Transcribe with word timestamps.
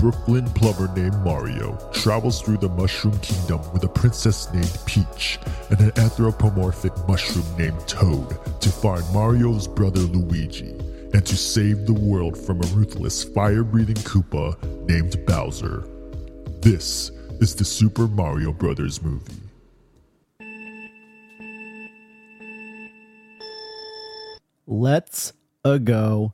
Brooklyn 0.00 0.46
plumber 0.52 0.88
named 0.96 1.22
Mario 1.22 1.76
travels 1.92 2.40
through 2.40 2.56
the 2.56 2.70
Mushroom 2.70 3.18
Kingdom 3.20 3.60
with 3.74 3.84
a 3.84 3.88
princess 3.88 4.50
named 4.50 4.78
Peach 4.86 5.38
and 5.68 5.78
an 5.78 5.92
anthropomorphic 5.98 6.92
mushroom 7.06 7.44
named 7.58 7.78
Toad 7.86 8.30
to 8.62 8.70
find 8.70 9.04
Mario's 9.12 9.68
brother 9.68 10.00
Luigi 10.00 10.70
and 11.12 11.26
to 11.26 11.36
save 11.36 11.84
the 11.84 11.92
world 11.92 12.38
from 12.38 12.62
a 12.62 12.66
ruthless 12.68 13.22
fire 13.22 13.62
breathing 13.62 13.96
Koopa 13.96 14.56
named 14.88 15.22
Bowser. 15.26 15.84
This 16.62 17.10
is 17.42 17.54
the 17.54 17.66
Super 17.66 18.08
Mario 18.08 18.54
Brothers 18.54 19.02
movie. 19.02 19.34
Let's 24.66 25.34
a 25.62 25.78
go. 25.78 26.32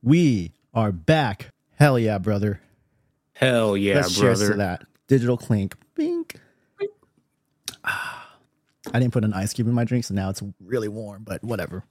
We 0.00 0.52
are 0.72 0.92
back. 0.92 1.48
Hell 1.74 1.98
yeah, 1.98 2.18
brother. 2.18 2.60
Hell 3.40 3.74
yeah, 3.74 3.94
Let's 3.96 4.14
cheers 4.18 4.40
brother. 4.40 4.52
to 4.52 4.58
that. 4.58 4.84
Digital 5.08 5.38
clink. 5.38 5.74
Bink. 5.94 6.36
Ah. 7.82 8.36
I 8.92 8.98
didn't 8.98 9.14
put 9.14 9.24
an 9.24 9.32
ice 9.32 9.54
cube 9.54 9.66
in 9.66 9.72
my 9.72 9.84
drink, 9.84 10.04
so 10.04 10.14
now 10.14 10.28
it's 10.28 10.42
really 10.62 10.88
warm, 10.88 11.22
but 11.24 11.42
whatever. 11.42 11.84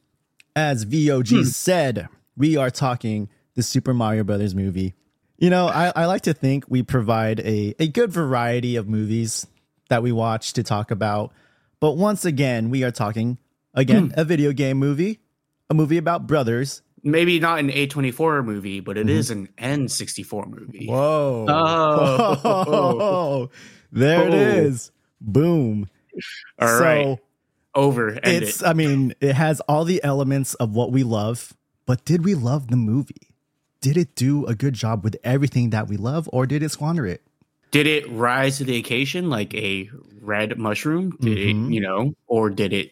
As 0.56 0.86
VOG 0.86 1.46
said, 1.48 2.08
we 2.38 2.56
are 2.56 2.70
talking 2.70 3.30
the 3.56 3.64
Super 3.64 3.94
Mario 3.96 4.24
Brothers 4.24 4.54
movie. 4.54 4.94
You 5.40 5.50
know, 5.50 5.68
I, 5.68 5.92
I 5.96 6.06
like 6.06 6.22
to 6.24 6.34
think 6.34 6.66
we 6.68 6.84
provide 6.84 7.40
a, 7.40 7.74
a 7.80 7.88
good 7.88 8.12
variety 8.12 8.76
of 8.76 8.88
movies 8.88 9.48
that 9.90 10.04
we 10.04 10.12
watch 10.12 10.54
to 10.54 10.64
talk 10.64 10.92
about. 10.92 11.32
But 11.80 11.98
once 11.98 12.26
again, 12.26 12.70
we 12.70 12.84
are 12.84 12.92
talking, 12.92 13.38
again, 13.74 14.14
a 14.18 14.24
video 14.24 14.52
game 14.52 14.78
movie, 14.78 15.20
a 15.70 15.74
movie 15.74 15.98
about 15.98 16.28
brothers. 16.28 16.82
Maybe 17.04 17.40
not 17.40 17.60
an 17.60 17.70
A24 17.70 18.44
movie, 18.46 18.80
but 18.80 18.98
it 18.98 19.10
is 19.10 19.32
an 19.32 19.50
N64 19.58 20.48
movie. 20.48 20.88
Whoa. 20.88 21.46
Oh. 21.50 23.50
there 23.92 24.28
it 24.28 24.34
Oh. 24.34 24.38
is. 24.38 24.92
Boom. 25.22 25.90
All 26.60 26.68
so 26.68 26.84
right. 26.84 27.20
Over. 27.76 28.12
End 28.24 28.44
it's 28.44 28.62
it. 28.62 28.68
I 28.68 28.74
mean, 28.74 29.14
it 29.22 29.34
has 29.34 29.60
all 29.62 29.86
the 29.86 30.04
elements 30.04 30.54
of 30.56 30.76
what 30.76 30.92
we 30.92 31.04
love, 31.04 31.54
but 31.86 32.04
did 32.06 32.26
we 32.26 32.36
love 32.36 32.68
the 32.70 32.76
movie? 32.78 33.16
Did 33.82 33.96
it 33.96 34.16
do 34.16 34.46
a 34.46 34.56
good 34.56 34.74
job 34.74 35.04
with 35.04 35.16
everything 35.24 35.70
that 35.70 35.88
we 35.88 35.96
love, 35.96 36.30
or 36.34 36.46
did 36.46 36.64
it 36.64 36.70
squander 36.72 37.06
it? 37.06 37.22
Did 37.72 37.88
it 37.88 38.10
rise 38.10 38.58
to 38.58 38.64
the 38.66 38.76
occasion 38.78 39.30
like 39.30 39.54
a 39.54 39.90
red 40.22 40.58
mushroom? 40.58 41.16
Did 41.22 41.38
Mhm. 41.38 41.68
it, 41.70 41.74
you 41.76 41.82
know, 41.82 42.14
or 42.28 42.50
did 42.50 42.74
it 42.74 42.92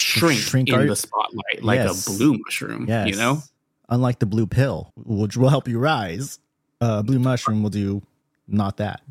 shrink, 0.00 0.40
Shrink 0.40 0.68
in 0.68 0.86
the 0.86 0.96
spotlight 0.96 1.62
like 1.62 1.78
Yes. 1.78 2.06
a 2.06 2.10
blue 2.10 2.38
mushroom? 2.38 2.86
Yes. 2.88 3.08
You 3.08 3.16
know? 3.16 3.42
Unlike 3.88 4.20
the 4.20 4.26
blue 4.26 4.46
pill, 4.46 4.92
which 4.96 5.36
will 5.36 5.48
help 5.48 5.66
you 5.68 5.78
rise, 5.78 6.38
uh, 6.80 7.02
blue 7.02 7.18
mushroom 7.18 7.62
will 7.62 7.70
do 7.70 8.02
not 8.48 8.76
that. 8.78 9.02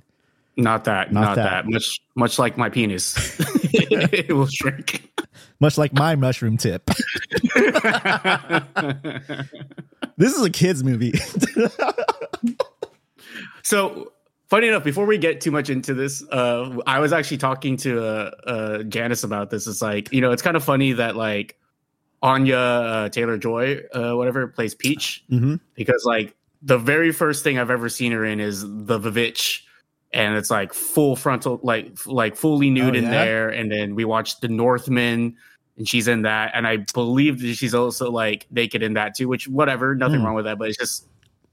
Not 0.57 0.83
that, 0.85 1.13
Not 1.13 1.21
not, 1.21 1.35
that. 1.35 1.65
that. 1.65 1.65
Much 1.67 2.01
much 2.15 2.37
like 2.39 2.57
my 2.57 2.69
penis. 2.69 3.15
it 3.73 4.33
will 4.35 4.47
shrink. 4.47 5.09
Much 5.61 5.77
like 5.77 5.93
my 5.93 6.15
mushroom 6.15 6.57
tip. 6.57 6.89
This 10.17 10.35
is 10.35 10.43
a 10.43 10.49
kids 10.49 10.83
movie. 10.83 11.13
So 13.63 14.11
funny 14.49 14.67
enough, 14.67 14.83
before 14.83 15.05
we 15.05 15.17
get 15.17 15.41
too 15.41 15.51
much 15.51 15.69
into 15.69 15.93
this, 15.93 16.23
uh, 16.31 16.77
I 16.87 16.99
was 16.99 17.13
actually 17.13 17.37
talking 17.37 17.77
to 17.77 18.03
uh, 18.03 18.31
uh, 18.45 18.83
Janice 18.83 19.23
about 19.23 19.49
this. 19.49 19.67
It's 19.67 19.81
like 19.81 20.11
you 20.11 20.21
know, 20.21 20.31
it's 20.31 20.41
kind 20.41 20.57
of 20.57 20.63
funny 20.63 20.93
that 20.93 21.15
like 21.15 21.57
Anya 22.21 22.55
uh, 22.57 23.09
Taylor 23.09 23.37
Joy, 23.37 23.79
uh, 23.93 24.13
whatever, 24.13 24.47
plays 24.47 24.75
Peach 24.75 25.23
hmm 25.29 25.55
because 25.75 26.03
like 26.05 26.35
the 26.61 26.77
very 26.77 27.11
first 27.13 27.43
thing 27.43 27.57
I've 27.57 27.69
ever 27.71 27.87
seen 27.87 28.11
her 28.11 28.25
in 28.25 28.39
is 28.39 28.61
the 28.63 28.99
Vivitch. 28.99 29.61
And 30.11 30.35
it's 30.35 30.49
like 30.49 30.73
full 30.73 31.15
frontal, 31.15 31.59
like 31.61 32.05
like 32.07 32.35
fully 32.35 32.71
nude 32.71 32.95
Oh, 32.95 32.97
in 32.97 33.03
yeah? 33.05 33.11
there. 33.11 33.49
And 33.49 33.71
then 33.71 33.93
we 33.93 34.05
watched 34.05 34.41
The 34.41 34.47
Northman, 34.47 35.37
and 35.77 35.87
she's 35.87 36.07
in 36.07 36.23
that. 36.23 36.51
And 36.55 36.65
I 36.65 36.77
believe 36.95 37.39
that 37.41 37.53
she's 37.53 37.75
also 37.75 38.09
like 38.09 38.47
naked 38.49 38.81
in 38.81 38.93
that 38.95 39.15
too. 39.15 39.27
Which 39.27 39.47
whatever, 39.47 39.93
nothing 39.93 40.19
Hmm. 40.19 40.25
wrong 40.25 40.35
with 40.35 40.45
that. 40.45 40.57
But 40.57 40.69
it's 40.69 40.79
just 40.79 41.07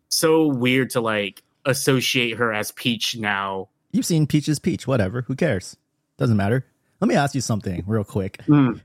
so 0.08 0.46
weird 0.46 0.88
to 0.90 1.02
like 1.02 1.42
associate 1.66 2.38
her 2.38 2.52
as 2.52 2.70
Peach 2.72 3.16
now. 3.16 3.68
You've 3.92 4.06
seen 4.06 4.26
Peach's 4.26 4.58
Peach, 4.58 4.86
whatever. 4.86 5.22
Who 5.22 5.34
cares? 5.34 5.76
Doesn't 6.16 6.36
matter. 6.36 6.64
Let 7.00 7.08
me 7.08 7.14
ask 7.14 7.34
you 7.34 7.40
something 7.40 7.84
real 7.86 8.04
quick. 8.04 8.38
Mm. 8.46 8.80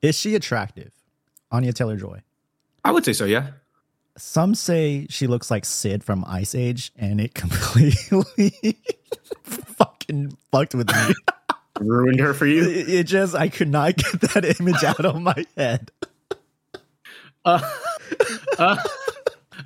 Is 0.00 0.18
she 0.18 0.34
attractive? 0.34 0.92
Anya 1.50 1.72
Taylor 1.72 1.96
Joy. 1.96 2.22
I 2.84 2.90
would 2.90 3.04
say 3.04 3.12
so, 3.12 3.24
yeah. 3.24 3.48
Some 4.16 4.54
say 4.54 5.06
she 5.10 5.26
looks 5.26 5.50
like 5.50 5.64
Sid 5.64 6.04
from 6.04 6.24
Ice 6.26 6.54
Age, 6.54 6.92
and 6.96 7.20
it 7.20 7.34
completely 7.34 8.78
fucking 9.42 10.36
fucked 10.50 10.74
with 10.74 10.88
me. 10.88 11.14
Ruined 11.80 12.20
her 12.20 12.34
for 12.34 12.46
you. 12.46 12.62
It, 12.68 12.88
it 12.88 13.04
just, 13.04 13.34
I 13.34 13.48
could 13.48 13.68
not 13.68 13.96
get 13.96 14.20
that 14.20 14.60
image 14.60 14.84
out 14.84 15.04
of 15.04 15.20
my 15.20 15.44
head. 15.56 15.90
Uh, 17.46 17.60
uh, 18.58 18.76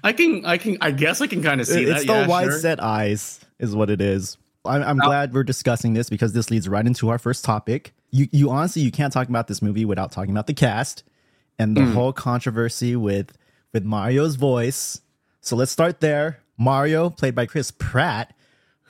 I 0.04 0.12
can, 0.12 0.44
I 0.44 0.58
can, 0.58 0.78
I 0.80 0.90
guess 0.90 1.20
I 1.20 1.26
can 1.26 1.42
kind 1.42 1.60
of 1.60 1.66
see 1.66 1.84
it's 1.84 2.00
that. 2.00 2.06
the 2.06 2.12
yeah, 2.20 2.26
wide 2.26 2.44
sure. 2.44 2.58
set 2.58 2.82
eyes, 2.82 3.40
is 3.58 3.74
what 3.74 3.90
it 3.90 4.00
is. 4.00 4.36
I'm, 4.64 4.82
I'm 4.82 4.96
Now- 4.98 5.06
glad 5.06 5.32
we're 5.34 5.44
discussing 5.44 5.94
this 5.94 6.08
because 6.10 6.32
this 6.32 6.50
leads 6.50 6.68
right 6.68 6.86
into 6.86 7.08
our 7.08 7.18
first 7.18 7.44
topic. 7.44 7.92
You, 8.10 8.28
you 8.32 8.50
honestly, 8.50 8.82
you 8.82 8.90
can't 8.90 9.12
talk 9.12 9.28
about 9.28 9.48
this 9.48 9.60
movie 9.62 9.84
without 9.84 10.12
talking 10.12 10.30
about 10.30 10.46
the 10.46 10.54
cast 10.54 11.02
and 11.58 11.76
the 11.76 11.82
Mm. 11.82 11.92
whole 11.94 12.12
controversy 12.12 12.96
with 12.96 13.32
with 13.72 13.84
Mario's 13.84 14.36
voice. 14.36 15.00
So 15.40 15.56
let's 15.56 15.70
start 15.72 16.00
there. 16.00 16.40
Mario, 16.56 17.10
played 17.10 17.34
by 17.34 17.46
Chris 17.46 17.70
Pratt, 17.70 18.34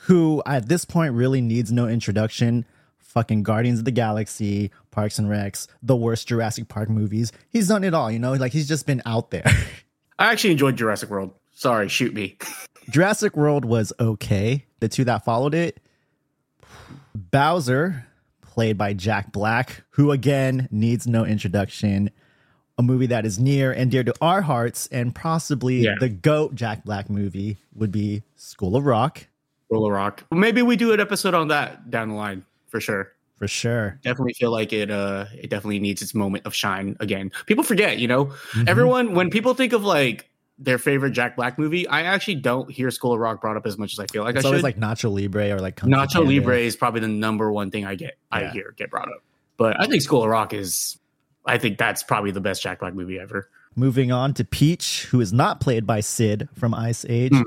who 0.06 0.42
at 0.46 0.68
this 0.68 0.84
point 0.84 1.14
really 1.14 1.40
needs 1.40 1.72
no 1.72 1.88
introduction. 1.88 2.64
Fucking 2.98 3.42
Guardians 3.42 3.80
of 3.80 3.84
the 3.86 3.90
Galaxy, 3.90 4.70
Parks 4.90 5.18
and 5.18 5.28
Recs, 5.28 5.66
the 5.82 5.96
worst 5.96 6.28
Jurassic 6.28 6.68
Park 6.68 6.88
movies. 6.90 7.32
He's 7.50 7.68
done 7.68 7.82
it 7.82 7.92
all, 7.94 8.10
you 8.10 8.18
know. 8.18 8.34
Like 8.34 8.52
he's 8.52 8.68
just 8.68 8.86
been 8.86 9.02
out 9.06 9.30
there. 9.30 9.44
I 10.18 10.30
actually 10.32 10.50
enjoyed 10.52 10.76
Jurassic 10.76 11.10
World. 11.10 11.32
Sorry, 11.52 11.88
shoot 11.88 12.14
me. 12.14 12.38
Jurassic 12.90 13.36
World 13.36 13.64
was 13.64 13.92
okay. 14.00 14.64
The 14.80 14.88
two 14.88 15.04
that 15.04 15.24
followed 15.24 15.54
it, 15.54 15.80
Bowser, 17.14 18.06
played 18.40 18.78
by 18.78 18.92
Jack 18.94 19.32
Black, 19.32 19.82
who 19.90 20.10
again 20.10 20.68
needs 20.70 21.06
no 21.06 21.24
introduction. 21.24 22.10
A 22.78 22.82
movie 22.82 23.06
that 23.06 23.26
is 23.26 23.38
near 23.40 23.72
and 23.72 23.90
dear 23.90 24.04
to 24.04 24.14
our 24.20 24.40
hearts, 24.42 24.86
and 24.92 25.12
possibly 25.14 25.80
Yeah. 25.80 25.96
the 25.98 26.08
GOAT 26.08 26.54
Jack 26.54 26.84
Black 26.84 27.10
movie 27.10 27.56
would 27.74 27.90
be 27.90 28.22
School 28.36 28.76
of 28.76 28.84
Rock, 28.86 29.26
School 29.66 29.86
of 29.86 29.92
Rock. 29.92 30.24
Maybe 30.32 30.62
we 30.62 30.76
do 30.76 30.92
an 30.92 31.00
episode 31.00 31.34
on 31.34 31.48
that 31.48 31.90
down 31.90 32.08
the 32.10 32.14
line 32.14 32.44
for 32.68 32.80
sure. 32.80 33.12
For 33.38 33.48
sure. 33.48 33.98
Definitely 34.02 34.34
feel 34.34 34.50
like 34.50 34.72
it. 34.72 34.90
Uh, 34.90 35.26
it 35.34 35.48
definitely 35.50 35.78
needs 35.78 36.02
its 36.02 36.14
moment 36.14 36.44
of 36.46 36.54
shine 36.54 36.96
again. 37.00 37.30
People 37.46 37.64
forget, 37.64 37.98
you 37.98 38.08
know. 38.08 38.26
Mhm. 38.52 38.68
Everyone 38.68 39.14
when 39.14 39.30
people 39.30 39.54
think 39.54 39.72
of 39.72 39.84
like 39.84 40.28
their 40.58 40.76
favorite 40.78 41.12
Jack 41.12 41.36
Black 41.36 41.56
movie, 41.58 41.86
I 41.86 42.02
actually 42.02 42.34
don't 42.34 42.68
hear 42.70 42.90
School 42.90 43.12
of 43.12 43.20
Rock 43.20 43.40
brought 43.40 43.56
up 43.56 43.64
as 43.66 43.78
much 43.78 43.92
as 43.92 44.00
I 44.00 44.06
feel 44.06 44.24
like 44.24 44.34
it's 44.34 44.44
I 44.44 44.48
always 44.48 44.58
should. 44.60 44.64
like 44.64 44.76
Nacho 44.78 45.12
Libre 45.14 45.50
or 45.52 45.60
like 45.60 45.76
Kung 45.76 45.88
Nacho 45.90 46.14
Panda. 46.14 46.28
Libre 46.28 46.58
is 46.58 46.74
probably 46.74 47.00
the 47.00 47.06
number 47.08 47.52
one 47.52 47.70
thing 47.70 47.86
I 47.86 47.94
get 47.94 48.18
I 48.32 48.48
hear 48.48 48.74
get 48.76 48.90
brought 48.90 49.08
up. 49.08 49.22
But 49.56 49.80
I 49.80 49.86
think 49.86 50.02
School 50.02 50.22
of 50.24 50.28
Rock 50.28 50.52
is 50.52 50.98
I 51.46 51.58
think 51.58 51.78
that's 51.78 52.02
probably 52.02 52.32
the 52.32 52.40
best 52.40 52.62
Jack 52.62 52.80
Black 52.80 52.94
movie 52.94 53.18
ever. 53.20 53.48
Moving 53.76 54.10
on 54.10 54.34
to 54.34 54.44
Peach, 54.44 55.04
who 55.10 55.20
is 55.20 55.32
not 55.32 55.60
played 55.60 55.86
by 55.86 56.00
Sid 56.00 56.48
from 56.54 56.74
Ice 56.74 57.06
Age, 57.08 57.32
Hmm. 57.32 57.42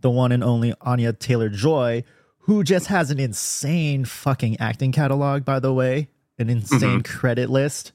the 0.00 0.10
one 0.10 0.30
and 0.30 0.44
only 0.44 0.72
Anya 0.82 1.12
Taylor 1.12 1.48
Joy, 1.48 2.04
who 2.42 2.62
just 2.64 2.86
has 2.86 3.10
an 3.10 3.18
insane 3.20 4.04
fucking 4.04 4.58
acting 4.60 4.92
catalog, 4.92 5.44
by 5.44 5.60
the 5.60 5.72
way, 5.72 6.08
an 6.38 6.48
insane 6.50 7.02
credit 7.02 7.50
list. 7.50 7.92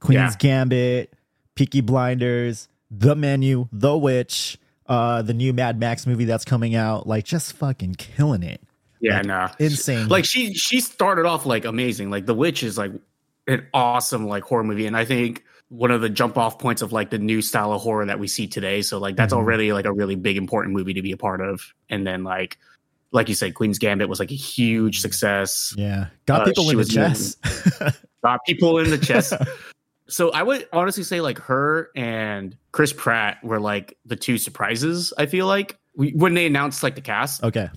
Queen's 0.00 0.20
Mm-hmm. 0.36 0.46
Yeah. 0.46 0.58
Gambit, 0.58 1.12
Peaky 1.54 1.80
Blinders, 1.82 2.68
The 2.90 3.14
Menu, 3.14 3.68
The 3.72 3.96
Witch, 3.96 4.58
uh, 4.86 5.22
the 5.22 5.34
new 5.34 5.52
Mad 5.52 5.78
Max 5.78 6.06
movie 6.06 6.24
that's 6.24 6.44
coming 6.44 6.74
out, 6.74 7.06
like 7.06 7.24
just 7.24 7.52
fucking 7.54 7.94
killing 7.94 8.42
it. 8.42 8.60
Yeah, 9.00 9.18
Like, 9.18 9.26
nah. 9.26 9.48
insane. 9.58 10.08
Like 10.08 10.24
she 10.24 10.52
she 10.54 10.80
started 10.80 11.24
off 11.26 11.46
like 11.46 11.64
amazing. 11.64 12.10
Like 12.10 12.26
The 12.26 12.34
Witch 12.34 12.62
is 12.62 12.76
like 12.76 12.92
an 13.46 13.66
awesome 13.72 14.26
like 14.26 14.42
horror 14.44 14.64
movie, 14.64 14.86
and 14.86 14.96
I 14.96 15.04
think 15.04 15.44
one 15.68 15.90
of 15.90 16.00
the 16.00 16.08
jump 16.10 16.36
off 16.36 16.58
points 16.58 16.82
of 16.82 16.92
like 16.92 17.10
the 17.10 17.18
new 17.18 17.40
style 17.40 17.72
of 17.72 17.80
horror 17.80 18.04
that 18.06 18.18
we 18.18 18.26
see 18.28 18.46
today. 18.48 18.82
So 18.82 18.98
like 18.98 19.16
that's 19.16 19.32
Mhm. 19.32 19.36
already 19.38 19.72
like 19.72 19.84
a 19.84 19.92
really 19.92 20.16
big 20.16 20.36
important 20.36 20.74
movie 20.74 20.94
to 20.94 21.02
be 21.02 21.12
a 21.12 21.16
part 21.16 21.40
of. 21.40 21.72
And 21.88 22.04
then 22.06 22.24
like 22.24 22.58
like 23.12 23.28
you 23.28 23.34
said, 23.34 23.54
Queen's 23.54 23.78
Gambit 23.78 24.08
was 24.08 24.18
like 24.20 24.30
a 24.30 24.36
huge 24.36 25.00
success. 25.00 25.74
Yeah. 25.76 26.06
Got 26.26 26.42
Uh, 26.42 26.44
people 26.46 26.64
she 26.64 26.70
in 26.70 26.74
the 26.74 26.78
was 26.78 26.88
doing- 26.88 27.08
chest. 27.08 27.38
got 28.22 28.40
people 28.46 28.78
in 28.78 28.90
the 28.90 28.98
chest. 28.98 29.32
so 30.08 30.30
I 30.32 30.42
would 30.42 30.68
honestly 30.72 31.02
say 31.02 31.20
like 31.20 31.38
her 31.38 31.90
and 31.96 32.56
Chris 32.72 32.92
Pratt 32.92 33.42
were 33.42 33.60
like 33.60 33.96
the 34.06 34.16
two 34.16 34.38
surprises. 34.38 35.12
I 35.18 35.26
feel 35.26 35.46
like 35.46 35.76
we, 35.96 36.10
when 36.12 36.34
they 36.34 36.46
announced 36.46 36.82
like 36.82 36.94
the 36.94 37.00
cast, 37.00 37.42
okay. 37.42 37.68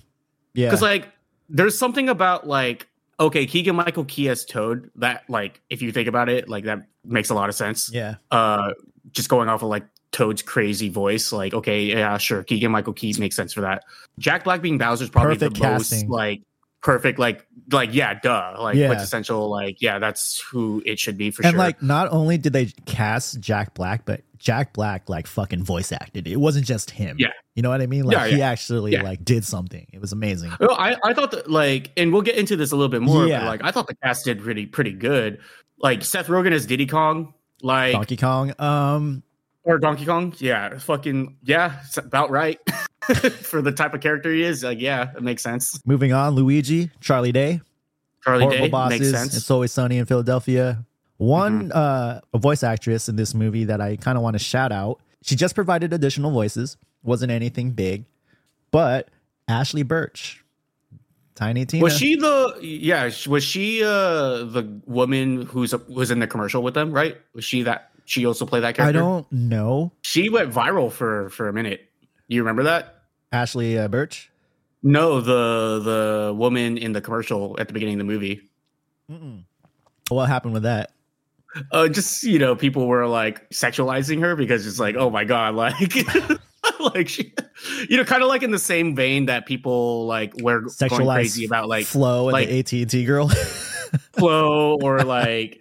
Yeah. 0.54 0.66
because 0.68 0.82
like 0.82 1.08
there's 1.48 1.76
something 1.78 2.08
about 2.08 2.46
like 2.46 2.88
okay, 3.20 3.46
Keegan 3.46 3.76
Michael 3.76 4.04
Key 4.04 4.28
as 4.28 4.44
Toad 4.44 4.90
that 4.96 5.22
like 5.28 5.60
if 5.70 5.80
you 5.82 5.92
think 5.92 6.08
about 6.08 6.28
it, 6.28 6.48
like 6.48 6.64
that 6.64 6.80
makes 7.04 7.30
a 7.30 7.34
lot 7.34 7.48
of 7.48 7.54
sense. 7.54 7.90
yeah. 7.92 8.16
Uh, 8.30 8.72
just 9.12 9.28
going 9.28 9.48
off 9.48 9.62
of 9.62 9.68
like 9.68 9.84
Toad's 10.14 10.42
crazy 10.42 10.88
voice. 10.88 11.32
Like, 11.32 11.52
okay, 11.52 11.82
yeah, 11.82 12.16
sure, 12.18 12.42
Keegan 12.44 12.70
Michael 12.72 12.92
Key 12.92 13.14
makes 13.18 13.34
sense 13.36 13.52
for 13.52 13.60
that. 13.62 13.84
Jack 14.18 14.44
Black 14.44 14.62
being 14.62 14.78
Bowser 14.78 15.04
is 15.04 15.10
probably 15.10 15.34
Perfect 15.34 15.54
the 15.56 15.60
casting. 15.60 16.08
most 16.08 16.10
like 16.10 16.42
perfect, 16.82 17.18
like, 17.18 17.46
like 17.72 17.92
yeah, 17.92 18.14
duh, 18.22 18.54
like 18.58 18.76
Yeah. 18.76 18.86
quintessential, 18.88 19.50
like, 19.50 19.82
yeah, 19.82 19.98
that's 19.98 20.40
who 20.50 20.82
it 20.86 20.98
should 20.98 21.16
be 21.18 21.30
for 21.30 21.42
and 21.42 21.46
sure. 21.46 21.48
And 21.50 21.58
like, 21.58 21.82
not 21.82 22.10
only 22.12 22.38
did 22.38 22.52
they 22.52 22.66
cast 22.86 23.40
Jack 23.40 23.74
Black, 23.74 24.04
but 24.04 24.20
Jack 24.38 24.72
Black 24.74 25.08
like 25.08 25.26
fucking 25.26 25.64
voice 25.64 25.90
acted. 25.90 26.28
It 26.28 26.36
wasn't 26.36 26.66
just 26.66 26.90
him. 26.90 27.16
Yeah. 27.18 27.28
you 27.54 27.62
know 27.62 27.70
what 27.70 27.80
I 27.80 27.86
mean? 27.86 28.04
Like 28.04 28.16
Yeah, 28.16 28.26
he 28.26 28.42
actually 28.42 28.92
Yeah. 28.92 29.02
like 29.02 29.24
did 29.24 29.44
something. 29.44 29.86
It 29.92 30.00
was 30.00 30.12
amazing. 30.12 30.52
No, 30.60 30.68
I, 30.68 30.96
I 31.02 31.14
thought 31.14 31.30
that 31.32 31.50
like, 31.50 31.90
and 31.96 32.12
we'll 32.12 32.22
get 32.22 32.36
into 32.36 32.54
this 32.54 32.70
a 32.70 32.76
little 32.76 32.90
bit 32.90 33.00
more. 33.02 33.26
Yeah. 33.26 33.40
But 33.40 33.46
like, 33.46 33.64
I 33.64 33.70
thought 33.72 33.86
the 33.88 33.96
cast 33.96 34.26
did 34.26 34.42
pretty 34.42 34.66
pretty 34.66 34.92
good. 34.92 35.40
Like 35.78 36.04
Seth 36.04 36.26
Rogen 36.28 36.52
as 36.52 36.66
Diddy 36.66 36.86
Kong, 36.86 37.32
like 37.62 37.92
Donkey 37.92 38.16
Kong. 38.18 38.52
Um, 38.60 39.22
or 39.64 39.78
Donkey 39.78 40.04
Kong. 40.06 40.32
Yeah, 40.38 40.78
fucking 40.78 41.36
yeah, 41.42 41.80
it's 41.84 41.96
about 41.98 42.30
right 42.30 42.58
for 43.42 43.60
the 43.62 43.72
type 43.72 43.94
of 43.94 44.00
character 44.00 44.32
he 44.32 44.42
is. 44.42 44.62
Like, 44.62 44.80
yeah, 44.80 45.10
it 45.16 45.22
makes 45.22 45.42
sense. 45.42 45.80
moving 45.84 46.12
on, 46.12 46.34
Luigi, 46.34 46.90
Charlie 47.00 47.32
Day, 47.32 47.60
Charlie 48.22 48.44
horrible 48.44 48.64
Day 48.66 48.70
bosses. 48.70 49.00
makes 49.00 49.10
sense. 49.10 49.36
It's 49.36 49.50
always 49.50 49.72
sunny 49.72 49.98
in 49.98 50.06
Philadelphia. 50.06 50.84
One 51.16 51.68
Mm-hmm. 51.68 51.72
uh, 51.74 52.20
a 52.32 52.38
voice 52.38 52.62
actress 52.62 53.08
in 53.08 53.16
this 53.16 53.34
movie 53.34 53.64
that 53.64 53.80
I 53.80 53.96
kind 53.96 54.16
of 54.18 54.22
want 54.24 54.34
to 54.34 54.38
shout 54.42 54.72
out. 54.72 55.00
She 55.22 55.36
just 55.36 55.54
provided 55.54 55.92
additional 55.92 56.30
voices. 56.30 56.76
wasn't 57.02 57.30
anything 57.32 57.70
big, 57.70 58.04
but 58.70 59.08
Ashley 59.48 59.82
Burch, 59.84 60.44
Tiny 61.34 61.64
Tina. 61.66 61.82
Was 61.82 61.96
she 61.96 62.16
the 62.16 62.58
yeah? 62.62 63.10
Was 63.28 63.42
she 63.44 63.82
uh 63.82 64.44
the 64.44 64.80
woman 64.86 65.42
who's 65.42 65.74
was 65.88 66.10
in 66.10 66.18
the 66.20 66.26
commercial 66.26 66.62
with 66.62 66.74
them? 66.74 66.92
Right? 66.92 67.16
Was 67.34 67.44
she 67.44 67.62
that? 67.62 67.90
She 68.04 68.26
also 68.26 68.44
played 68.46 68.64
that 68.64 68.74
character? 68.74 68.98
I 68.98 69.02
don't 69.02 69.30
know. 69.32 69.92
She 70.02 70.28
went 70.28 70.52
viral 70.52 70.92
for 70.92 71.30
for 71.30 71.48
a 71.48 71.52
minute. 71.52 71.88
You 72.28 72.42
remember 72.42 72.64
that? 72.64 73.02
Ashley 73.32 73.78
uh, 73.78 73.88
Burch. 73.88 74.30
No, 74.82 75.20
the 75.20 75.80
the 75.80 76.34
woman 76.34 76.76
in 76.76 76.92
the 76.92 77.00
commercial 77.00 77.56
at 77.58 77.68
the 77.68 77.74
beginning 77.74 77.94
of 77.94 78.06
the 78.06 78.12
movie. 78.12 78.42
Mm-mm. 79.10 79.44
What 80.08 80.26
happened 80.26 80.52
with 80.52 80.64
that? 80.64 80.92
Uh, 81.72 81.88
just 81.88 82.22
you 82.24 82.38
know, 82.38 82.54
people 82.54 82.86
were 82.86 83.06
like 83.06 83.48
sexualizing 83.50 84.20
her 84.20 84.36
because 84.36 84.66
it's 84.66 84.78
like, 84.78 84.96
oh 84.96 85.08
my 85.08 85.24
god, 85.24 85.54
like, 85.54 85.72
like 86.80 87.08
she, 87.08 87.32
you 87.88 87.96
know, 87.96 88.04
kind 88.04 88.22
of 88.22 88.28
like 88.28 88.42
in 88.42 88.50
the 88.50 88.58
same 88.58 88.94
vein 88.94 89.26
that 89.26 89.46
people 89.46 90.06
like 90.06 90.34
were 90.42 90.66
going 90.88 91.06
crazy 91.06 91.46
about 91.46 91.68
like 91.68 91.86
Flo 91.86 92.28
and 92.28 92.32
like- 92.32 92.48
the 92.48 92.58
AT 92.58 92.72
and 92.72 92.90
T 92.90 93.04
girl. 93.04 93.28
Flo 94.12 94.76
or 94.82 95.02
like 95.04 95.60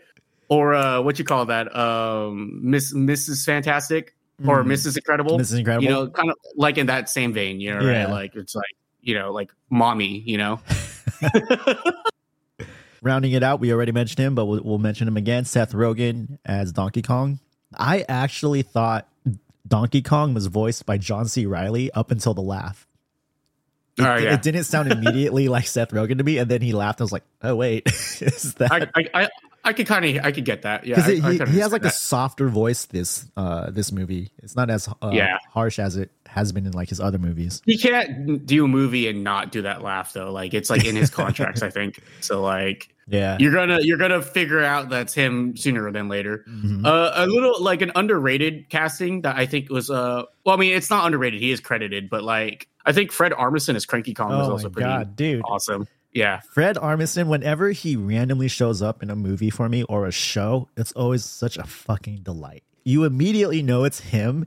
or 0.50 0.74
uh 0.74 1.02
what 1.02 1.18
you 1.20 1.26
call 1.26 1.46
that 1.46 1.74
um 1.76 2.60
Miss 2.62 2.94
Mrs. 2.94 3.46
Fantastic 3.46 4.16
or 4.48 4.64
Mm. 4.64 4.68
Mrs. 4.74 4.98
Incredible. 4.98 5.38
Mrs. 5.38 5.60
Incredible. 5.60 5.84
You 5.84 5.90
know, 5.90 6.08
kind 6.10 6.30
of 6.30 6.36
like 6.56 6.78
in 6.78 6.88
that 6.88 7.10
same 7.10 7.34
vein, 7.34 7.60
you 7.62 7.74
know, 7.74 7.82
Yeah. 7.82 8.04
right? 8.04 8.10
Like 8.10 8.36
it's 8.36 8.56
like 8.56 8.66
you 9.02 9.16
know, 9.16 9.32
like 9.32 9.52
mommy, 9.70 10.20
you 10.26 10.38
know. 10.38 10.60
Rounding 13.02 13.34
it 13.34 13.44
out, 13.44 13.60
we 13.60 13.74
already 13.74 13.92
mentioned 13.92 14.20
him, 14.20 14.34
but 14.34 14.46
we'll, 14.46 14.62
we'll 14.64 14.78
mention 14.78 15.08
him 15.10 15.18
again. 15.18 15.44
Seth 15.44 15.74
Rogen 15.74 16.38
as 16.46 16.72
Donkey 16.72 17.02
Kong. 17.02 17.40
I 17.78 18.06
actually 18.08 18.62
thought 18.62 19.10
Donkey 19.68 20.02
Kong 20.02 20.34
was 20.34 20.48
voiced 20.48 20.86
by 20.86 20.98
John 20.98 21.28
C. 21.28 21.46
Reilly 21.46 21.92
up 21.92 22.12
until 22.12 22.34
the 22.34 22.42
laugh. 22.42 22.88
It, 23.98 24.04
Oh, 24.06 24.16
yeah. 24.16 24.34
it 24.34 24.42
didn't 24.42 24.64
sound 24.64 24.90
immediately 24.92 25.50
like 25.50 25.68
Seth 25.68 25.90
Rogen 25.92 26.18
to 26.18 26.24
me, 26.24 26.38
and 26.38 26.50
then 26.50 26.62
he 26.62 26.72
laughed. 26.72 27.02
I 27.02 27.04
was 27.04 27.12
like, 27.12 27.24
"Oh 27.42 27.56
wait, 27.56 27.84
is 28.22 28.54
that?" 28.56 28.72
I 28.96 29.04
I 29.14 29.30
I, 29.64 29.74
could 29.74 29.88
kind 29.88 30.06
of 30.06 30.26
I 30.26 30.32
could 30.32 30.46
get 30.46 30.64
that. 30.64 30.86
Yeah, 30.86 31.02
he, 31.06 31.22
I 31.22 31.46
he, 31.46 31.60
has 31.60 31.72
like 31.72 31.86
a 31.86 31.90
softer 31.92 32.48
voice. 32.50 32.86
This 32.86 33.26
uh 33.38 33.70
this 33.72 33.92
movie, 33.92 34.32
it's 34.42 34.56
not 34.56 34.70
as 34.70 34.88
uh, 35.02 35.12
Yeah. 35.14 35.38
harsh 35.50 35.80
as 35.80 35.96
it 35.98 36.12
has 36.28 36.52
been 36.52 36.66
in 36.66 36.74
like 36.74 36.90
his 36.90 37.00
other 37.00 37.18
movies. 37.20 37.62
that. 37.66 37.72
He 37.72 37.78
can't 37.78 38.46
do 38.46 38.66
a 38.66 38.68
movie 38.68 39.08
and 39.08 39.24
not 39.24 39.52
do 39.52 39.62
that 39.62 39.82
laugh 39.82 40.14
though. 40.14 40.32
Like 40.32 40.54
it's 40.54 40.70
like 40.70 40.86
in 40.86 40.96
his 40.96 41.10
contracts, 41.22 41.62
I 41.62 41.70
think. 41.70 42.00
So 42.22 42.42
like 42.42 42.90
Yeah, 43.08 43.38
you're 43.40 43.54
gonna 43.54 43.80
you're 43.82 43.98
gonna 43.98 44.22
figure 44.22 44.62
out 44.64 44.90
that's 44.90 45.14
him 45.14 45.56
sooner 45.56 45.92
than 45.92 46.10
later. 46.10 46.44
Mhm. 46.50 46.86
Uh, 46.86 47.12
a 47.16 47.28
little 47.28 47.62
like 47.64 47.82
an 47.82 47.92
underrated 47.96 48.70
casting 48.70 49.22
that 49.22 49.38
I 49.38 49.46
think 49.46 49.70
was 49.70 49.90
uh 49.90 50.24
well 50.46 50.56
I 50.56 50.60
mean 50.60 50.76
it's 50.76 50.90
not 50.90 51.06
underrated 51.06 51.40
he 51.40 51.52
is 51.52 51.60
credited 51.60 52.10
but 52.10 52.24
like 52.24 52.68
I 52.86 52.92
think 52.92 53.12
Fred 53.14 53.32
Armisen 53.32 53.76
as 53.76 53.86
Cranky 53.86 54.14
Kong 54.14 54.30
was 54.30 54.48
oh 54.50 54.52
also 54.52 54.68
my 54.70 54.74
pretty 54.74 54.90
god, 54.90 55.16
dude! 55.16 55.42
awesome 55.46 55.88
yeah 56.14 56.42
Fred 56.52 56.76
Armisen, 56.78 57.28
whenever 57.28 57.70
he 57.72 57.96
randomly 57.96 58.48
shows 58.48 58.82
up 58.82 59.02
in 59.04 59.10
a 59.10 59.16
movie 59.16 59.50
for 59.50 59.68
me 59.70 59.84
or 59.84 60.06
a 60.06 60.12
show, 60.12 60.70
it's 60.78 60.92
always 60.94 61.26
such 61.26 61.58
a 61.58 61.64
fucking 61.64 62.18
delight. 62.24 62.64
You 62.84 63.04
immediately 63.06 63.62
know 63.64 63.84
it's 63.86 64.00
him 64.00 64.46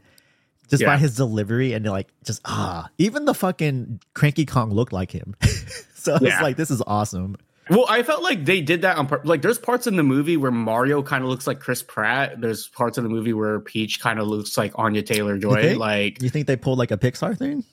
just 0.69 0.85
by 0.85 0.97
his 0.97 1.15
delivery 1.17 1.73
and 1.75 1.87
like 1.87 2.09
just 2.25 2.41
ah. 2.45 2.89
Even 2.99 3.25
the 3.25 3.35
fucking 3.35 4.01
Cranky 4.15 4.47
Kong 4.47 4.71
looked 4.73 4.93
like 4.93 5.11
him. 5.13 5.35
so 5.95 6.15
it's 6.17 6.23
Yeah. 6.25 6.43
like 6.43 6.57
this 6.57 6.71
is 6.71 6.83
awesome. 6.87 7.37
well 7.71 7.87
I 7.89 8.03
felt 8.03 8.23
like 8.23 8.45
they 8.45 8.61
did 8.61 8.83
that 8.83 8.97
on 8.97 9.07
pur- 9.09 9.23
like 9.25 9.43
there's 9.43 9.59
parts 9.59 9.87
in 9.87 9.97
the 9.97 10.03
movie 10.03 10.37
where 10.37 10.51
Mario 10.53 11.03
kind 11.03 11.25
of 11.25 11.31
looks 11.31 11.47
like 11.47 11.59
Chris 11.61 11.83
Pratt 11.83 12.41
there's 12.41 12.69
parts 12.69 12.97
in 12.99 13.05
the 13.05 13.11
movie 13.11 13.33
where 13.33 13.59
Peach 13.61 14.01
kind 14.01 14.19
of 14.21 14.29
looks 14.29 14.57
like 14.59 14.73
Anya 14.77 15.03
Taylor 15.03 15.37
Joy 15.39 15.77
like 15.77 16.23
You 16.23 16.29
think 16.31 16.47
they 16.47 16.57
pulled 16.57 16.79
like 16.79 16.91
a 16.93 16.97
Pixar 16.97 17.37
thing? 17.37 17.65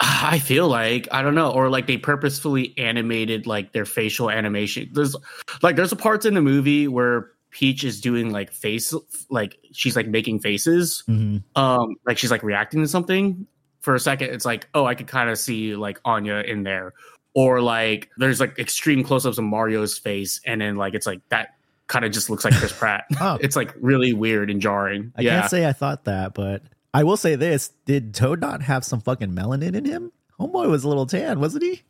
I 0.00 0.38
feel 0.38 0.68
like 0.68 1.08
I 1.12 1.22
don't 1.22 1.34
know, 1.34 1.50
or 1.50 1.68
like 1.68 1.86
they 1.86 1.98
purposefully 1.98 2.74
animated 2.78 3.46
like 3.46 3.72
their 3.72 3.84
facial 3.84 4.30
animation. 4.30 4.88
There's 4.92 5.14
like 5.62 5.76
there's 5.76 5.92
a 5.92 5.96
parts 5.96 6.24
in 6.24 6.34
the 6.34 6.40
movie 6.40 6.88
where 6.88 7.30
Peach 7.50 7.84
is 7.84 8.00
doing 8.00 8.30
like 8.30 8.50
face, 8.50 8.94
like 9.28 9.58
she's 9.72 9.96
like 9.96 10.08
making 10.08 10.40
faces, 10.40 11.02
hmm 11.06 11.38
um, 11.56 11.96
like 12.06 12.16
she's 12.16 12.30
like 12.30 12.42
reacting 12.42 12.80
to 12.80 12.88
something. 12.88 13.46
For 13.80 13.94
a 13.94 14.00
second, 14.00 14.30
it's 14.30 14.44
like, 14.44 14.68
oh, 14.74 14.84
I 14.84 14.94
could 14.94 15.06
kind 15.06 15.30
of 15.30 15.38
see 15.38 15.74
like 15.74 16.00
Anya 16.04 16.40
in 16.40 16.62
there, 16.64 16.92
or 17.34 17.60
like 17.60 18.10
there's 18.18 18.40
like 18.40 18.58
extreme 18.58 19.02
close-ups 19.02 19.38
of 19.38 19.44
Mario's 19.44 19.98
face, 19.98 20.40
and 20.46 20.60
then 20.60 20.76
like 20.76 20.94
it's 20.94 21.06
like 21.06 21.20
that 21.28 21.54
kind 21.88 22.04
of 22.04 22.12
just 22.12 22.30
looks 22.30 22.44
like 22.44 22.54
Chris 22.54 22.72
Pratt. 22.72 23.04
Oh. 23.20 23.38
It's 23.40 23.56
like 23.56 23.74
really 23.80 24.12
weird 24.12 24.50
and 24.50 24.60
jarring. 24.60 25.12
I 25.16 25.22
yeah, 25.22 25.40
can't 25.40 25.50
say 25.50 25.66
I 25.66 25.72
thought 25.72 26.04
that, 26.04 26.32
but 26.34 26.62
I 26.92 27.04
will 27.04 27.16
say 27.16 27.36
this: 27.36 27.68
Did 27.84 28.14
Toad 28.14 28.40
not 28.40 28.62
have 28.62 28.84
some 28.84 29.00
fucking 29.00 29.30
melanin 29.30 29.74
in 29.74 29.84
him? 29.84 30.12
Homeboy 30.38 30.70
was 30.70 30.84
a 30.84 30.88
little 30.88 31.06
tan, 31.06 31.40
wasn't 31.40 31.64
he? 31.64 31.82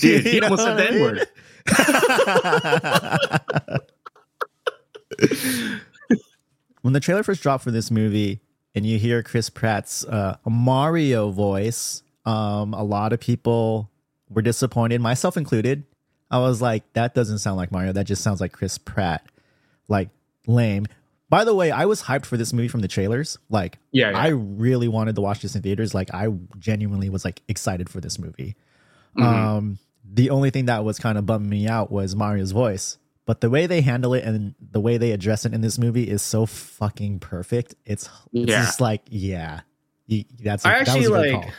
Dude, 0.00 0.26
he 0.26 0.40
almost 0.42 0.62
said 0.62 0.76
the 0.76 1.26
when 6.82 6.92
the 6.92 7.00
trailer 7.00 7.22
first 7.22 7.42
dropped 7.42 7.64
for 7.64 7.70
this 7.70 7.90
movie, 7.90 8.40
and 8.74 8.84
you 8.84 8.98
hear 8.98 9.22
Chris 9.22 9.50
Pratt's 9.50 10.04
uh, 10.04 10.36
Mario 10.46 11.30
voice, 11.30 12.02
um, 12.24 12.74
a 12.74 12.82
lot 12.82 13.12
of 13.12 13.20
people 13.20 13.90
were 14.28 14.42
disappointed, 14.42 15.00
myself 15.00 15.36
included. 15.36 15.84
I 16.30 16.38
was 16.38 16.62
like, 16.62 16.90
that 16.94 17.14
doesn't 17.14 17.38
sound 17.38 17.58
like 17.58 17.70
Mario. 17.70 17.92
That 17.92 18.06
just 18.06 18.22
sounds 18.22 18.40
like 18.40 18.52
Chris 18.52 18.78
Pratt. 18.78 19.26
Like, 19.88 20.08
lame. 20.46 20.86
By 21.32 21.44
the 21.44 21.54
way, 21.54 21.70
I 21.70 21.86
was 21.86 22.02
hyped 22.02 22.26
for 22.26 22.36
this 22.36 22.52
movie 22.52 22.68
from 22.68 22.82
the 22.82 22.88
trailers. 22.88 23.38
Like, 23.48 23.78
yeah, 23.90 24.10
yeah. 24.10 24.18
I 24.18 24.28
really 24.28 24.86
wanted 24.86 25.14
to 25.14 25.22
watch 25.22 25.40
this 25.40 25.56
in 25.56 25.62
theaters. 25.62 25.94
Like, 25.94 26.12
I 26.12 26.28
genuinely 26.58 27.08
was 27.08 27.24
like 27.24 27.40
excited 27.48 27.88
for 27.88 28.02
this 28.02 28.18
movie. 28.18 28.54
Mhm. 29.16 29.22
Um, 29.24 29.78
the 30.04 30.28
only 30.28 30.50
thing 30.50 30.66
that 30.66 30.84
was 30.84 30.98
kind 30.98 31.16
of 31.16 31.24
bumming 31.24 31.48
me 31.48 31.66
out 31.66 31.90
was 31.90 32.14
Mario's 32.14 32.52
voice. 32.52 32.98
But 33.24 33.40
the 33.40 33.48
way 33.48 33.66
they 33.66 33.80
handle 33.80 34.12
it 34.12 34.24
and 34.24 34.54
the 34.60 34.80
way 34.80 34.98
they 34.98 35.12
address 35.12 35.46
it 35.46 35.54
in 35.54 35.62
this 35.62 35.78
movie 35.78 36.04
is 36.10 36.20
so 36.20 36.44
fucking 36.44 37.20
perfect. 37.20 37.76
It's, 37.86 38.10
it's 38.34 38.50
Yeah. 38.50 38.64
just 38.66 38.80
like, 38.82 39.00
yeah, 39.08 39.60
that's 40.38 40.66
a, 40.66 40.68
I 40.68 40.72
that 40.72 40.80
actually 40.88 41.08
was 41.08 41.08
a 41.08 41.12
like. 41.12 41.32
call. 41.44 41.52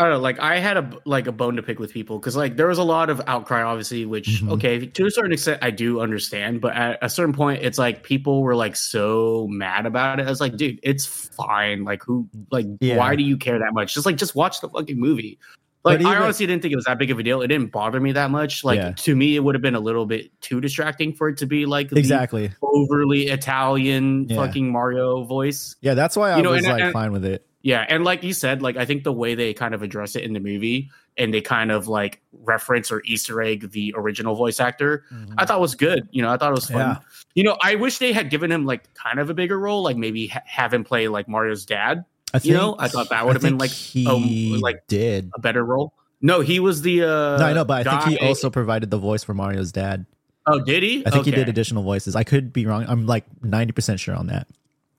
I 0.00 0.04
don't 0.04 0.12
know, 0.12 0.18
like 0.20 0.38
I 0.38 0.60
had 0.60 0.76
a 0.76 0.90
like 1.06 1.26
a 1.26 1.32
bone 1.32 1.56
to 1.56 1.62
pick 1.62 1.80
with 1.80 1.92
people 1.92 2.20
because 2.20 2.36
like 2.36 2.56
there 2.56 2.68
was 2.68 2.78
a 2.78 2.84
lot 2.84 3.10
of 3.10 3.20
outcry, 3.26 3.62
obviously, 3.62 4.04
which 4.06 4.28
Mhm. 4.42 4.52
okay 4.52 4.86
to 4.86 5.06
a 5.06 5.10
certain 5.10 5.32
extent 5.32 5.58
I 5.60 5.70
do 5.72 6.00
understand, 6.00 6.60
but 6.60 6.76
at 6.76 6.98
a 7.02 7.08
certain 7.10 7.34
point 7.34 7.62
it's 7.64 7.78
like 7.78 8.04
people 8.04 8.42
were 8.42 8.54
like 8.54 8.76
so 8.76 9.48
mad 9.50 9.86
about 9.86 10.20
it. 10.20 10.26
I 10.26 10.30
was 10.30 10.40
like, 10.40 10.56
dude, 10.56 10.78
it's 10.84 11.04
fine. 11.04 11.82
Like 11.84 12.04
who, 12.04 12.28
like 12.52 12.66
Yeah. 12.80 12.96
why 12.96 13.16
do 13.16 13.24
you 13.24 13.36
care 13.36 13.58
that 13.58 13.74
much? 13.74 13.92
Just 13.92 14.06
like 14.06 14.16
just 14.16 14.36
watch 14.36 14.60
the 14.60 14.68
fucking 14.68 15.00
movie. 15.00 15.38
Like 15.84 16.00
But 16.02 16.06
I 16.08 16.16
honestly 16.16 16.46
didn't 16.46 16.62
think 16.62 16.72
it 16.72 16.76
was 16.76 16.84
that 16.84 16.98
big 16.98 17.10
of 17.10 17.18
a 17.18 17.22
deal. 17.24 17.40
It 17.40 17.48
didn't 17.48 17.72
bother 17.72 17.98
me 17.98 18.12
that 18.12 18.30
much. 18.30 18.62
Like 18.62 18.78
Yeah. 18.78 18.92
to 18.92 19.16
me, 19.16 19.34
it 19.36 19.40
would 19.40 19.54
have 19.56 19.62
been 19.62 19.74
a 19.76 19.80
little 19.80 20.06
bit 20.06 20.30
too 20.40 20.60
distracting 20.60 21.12
for 21.12 21.28
it 21.28 21.38
to 21.38 21.46
be 21.46 21.66
like 21.66 21.88
the 21.90 21.98
Exactly. 21.98 22.50
overly 22.62 23.28
Italian 23.28 24.28
Yeah. 24.28 24.36
fucking 24.36 24.70
Mario 24.70 25.24
voice. 25.24 25.74
Yeah, 25.80 25.94
that's 25.94 26.16
why 26.16 26.30
I 26.32 26.36
You 26.36 26.42
know, 26.44 26.50
was 26.50 26.64
and- 26.64 26.72
like 26.74 26.82
and- 26.84 26.92
fine 26.92 27.10
with 27.10 27.24
it. 27.24 27.44
Yeah, 27.62 27.84
and 27.88 28.04
like 28.04 28.22
you 28.22 28.32
said, 28.32 28.62
like 28.62 28.76
I 28.76 28.84
think 28.84 29.04
the 29.04 29.12
way 29.12 29.34
they 29.34 29.52
kind 29.52 29.74
of 29.74 29.82
address 29.82 30.14
it 30.16 30.22
in 30.22 30.32
the 30.32 30.40
movie 30.40 30.90
and 31.16 31.34
they 31.34 31.40
kind 31.40 31.72
of 31.72 31.88
like 31.88 32.22
reference 32.32 32.92
or 32.92 33.02
Easter 33.04 33.42
egg 33.42 33.72
the 33.72 33.92
original 33.96 34.36
voice 34.36 34.60
actor, 34.60 35.04
I 35.36 35.44
thought 35.44 35.60
was 35.60 35.74
good. 35.74 36.08
You 36.12 36.22
know, 36.22 36.30
I 36.30 36.36
thought 36.36 36.50
it 36.52 36.54
was 36.54 36.70
fun. 36.70 36.78
Yeah. 36.78 36.96
You 37.34 37.42
know, 37.42 37.56
I 37.60 37.74
wish 37.74 37.98
they 37.98 38.12
had 38.12 38.30
given 38.30 38.52
him 38.52 38.64
like 38.64 38.92
kind 38.94 39.18
of 39.18 39.28
a 39.28 39.34
bigger 39.34 39.58
role, 39.58 39.82
like 39.82 39.96
maybe 39.96 40.28
ha- 40.28 40.42
have 40.46 40.72
him 40.72 40.84
play 40.84 41.08
like 41.08 41.28
Mario's 41.28 41.64
dad, 41.66 42.04
I 42.32 42.40
you 42.42 42.52
know, 42.52 42.76
I 42.78 42.88
thought 42.88 43.08
that 43.08 43.24
would 43.26 43.34
have 43.34 43.42
been, 43.42 43.58
like, 43.58 43.70
he 43.70 44.06
um, 44.06 44.60
like- 44.60 44.86
did. 44.86 45.30
a 45.34 45.40
better 45.40 45.64
role. 45.64 45.94
No, 46.20 46.40
he 46.40 46.58
was 46.60 46.82
the. 46.82 47.02
uh 47.04 47.36
No, 47.38 47.44
I 47.44 47.52
know, 47.52 47.64
but 47.64 47.86
I 47.86 47.98
think 48.04 48.18
he 48.18 48.26
also 48.26 48.50
provided 48.50 48.90
the 48.90 48.98
voice 48.98 49.22
for 49.22 49.34
Mario's 49.34 49.70
dad. 49.70 50.04
Oh, 50.46 50.60
did 50.60 50.82
he? 50.82 51.06
I 51.06 51.10
think 51.10 51.26
he 51.26 51.30
did 51.30 51.48
additional 51.48 51.82
voices. 51.82 52.16
I 52.16 52.24
could 52.24 52.52
be 52.52 52.66
wrong. 52.66 52.84
I'm 52.88 53.06
like 53.06 53.24
90% 53.42 54.00
sure 54.00 54.14
on 54.14 54.28
that. 54.28 54.48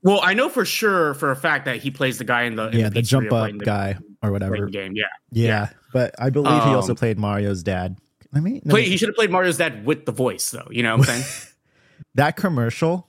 Well, 0.01 0.19
I 0.23 0.33
know 0.33 0.47
for 0.49 0.63
sure 0.65 1.13
for 1.15 1.31
a 1.31 1.35
fact 1.35 1.65
that 1.65 1.77
he 1.77 1.91
plays 1.91 2.17
the 2.17 2.23
guy 2.23 2.43
in 2.43 2.55
the 2.55 2.69
in 2.69 2.79
yeah, 2.79 2.89
the 2.89 3.01
pizzeria 3.01 3.05
jump 3.07 3.33
up 3.33 3.51
the- 3.51 3.65
guy 3.65 3.97
or 4.23 4.31
whatever. 4.31 4.67
game. 4.67 4.93
Yeah, 4.95 5.05
Yeah, 5.31 5.69
but 5.93 6.15
I 6.19 6.29
believe 6.29 6.63
he 6.63 6.69
also 6.69 6.91
Um, 6.93 6.97
played 6.97 7.17
Mario's 7.19 7.63
dad. 7.63 7.97
I 8.33 8.39
mean, 8.39 8.61
no, 8.63 8.71
Play, 8.75 8.83
he 8.85 8.95
should 8.97 9.09
have 9.09 9.15
played 9.15 9.31
Mario's 9.31 9.57
dad 9.57 9.85
with 9.85 10.05
the 10.05 10.11
voice, 10.11 10.51
though. 10.51 10.67
You 10.69 10.83
know 10.83 10.95
what 10.95 11.09
I'm 11.09 11.21
saying? 11.21 11.25
that 12.15 12.35
commercial 12.35 13.07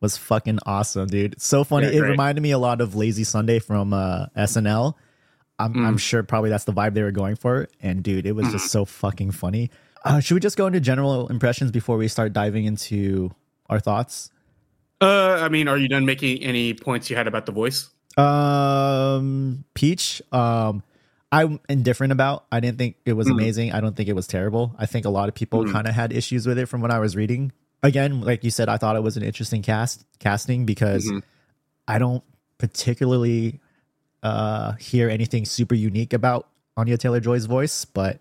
was 0.00 0.16
fucking 0.16 0.58
awesome, 0.66 1.06
dude. 1.08 1.32
It's 1.34 1.46
so 1.46 1.64
funny. 1.64 1.86
Yeah, 1.88 1.94
it 1.94 2.00
reminded 2.02 2.40
me 2.42 2.50
a 2.52 2.58
lot 2.58 2.80
of 2.80 2.94
Lazy 2.94 3.24
Sunday 3.24 3.58
from 3.58 3.92
uh, 3.92 4.26
SNL. 4.36 4.94
I'm, 5.58 5.74
Mm. 5.74 5.84
I'm 5.86 5.96
sure 5.98 6.22
probably 6.22 6.50
that's 6.50 6.64
the 6.64 6.72
vibe 6.72 6.94
they 6.94 7.02
were 7.02 7.10
going 7.10 7.34
for. 7.34 7.68
And 7.82 8.02
dude, 8.04 8.26
it 8.26 8.32
was 8.32 8.44
Mm-hmm. 8.46 8.52
just 8.52 8.70
so 8.70 8.84
fucking 8.84 9.32
funny. 9.32 9.70
Uh, 10.04 10.20
should 10.20 10.34
we 10.34 10.40
just 10.40 10.56
go 10.56 10.66
into 10.68 10.78
general 10.78 11.26
impressions 11.28 11.72
before 11.72 11.96
we 11.96 12.06
start 12.06 12.32
diving 12.32 12.64
into 12.66 13.32
our 13.68 13.80
thoughts? 13.80 14.30
Uh, 15.00 15.38
I 15.42 15.48
mean, 15.48 15.68
are 15.68 15.76
you 15.78 15.88
done 15.88 16.04
making 16.06 16.42
any 16.42 16.74
points 16.74 17.08
you 17.10 17.16
had 17.16 17.26
about 17.26 17.46
the 17.46 17.52
voice? 17.52 17.88
Um, 18.16 19.64
Peach. 19.74 20.20
Um, 20.32 20.82
I'm 21.30 21.60
indifferent 21.68 22.12
about. 22.12 22.46
I 22.50 22.60
didn't 22.60 22.78
think 22.78 22.96
it 23.04 23.12
was 23.12 23.28
Mhm. 23.28 23.32
amazing. 23.32 23.72
I 23.72 23.80
don't 23.80 23.94
think 23.96 24.08
it 24.08 24.14
was 24.14 24.26
terrible. 24.26 24.74
I 24.78 24.86
think 24.86 25.04
a 25.04 25.10
lot 25.10 25.28
of 25.28 25.34
people 25.34 25.64
Mhm. 25.64 25.72
kind 25.72 25.86
of 25.86 25.94
had 25.94 26.12
issues 26.12 26.46
with 26.46 26.58
it 26.58 26.66
from 26.66 26.80
what 26.80 26.90
I 26.90 26.98
was 26.98 27.14
reading. 27.16 27.52
Again, 27.82 28.22
like 28.22 28.42
you 28.44 28.50
said, 28.50 28.68
I 28.68 28.76
thought 28.76 28.96
it 28.96 29.02
was 29.02 29.16
an 29.16 29.22
interesting 29.22 29.62
cast 29.62 30.04
casting 30.18 30.64
because 30.64 31.04
Mhm. 31.06 31.22
I 31.86 31.98
don't 31.98 32.24
particularly 32.58 33.60
uh 34.24 34.72
hear 34.80 35.08
anything 35.08 35.44
super 35.44 35.76
unique 35.76 36.12
about 36.12 36.48
Anya 36.76 36.96
Taylor 36.98 37.20
Joy's 37.20 37.46
voice, 37.46 37.84
but 37.84 38.18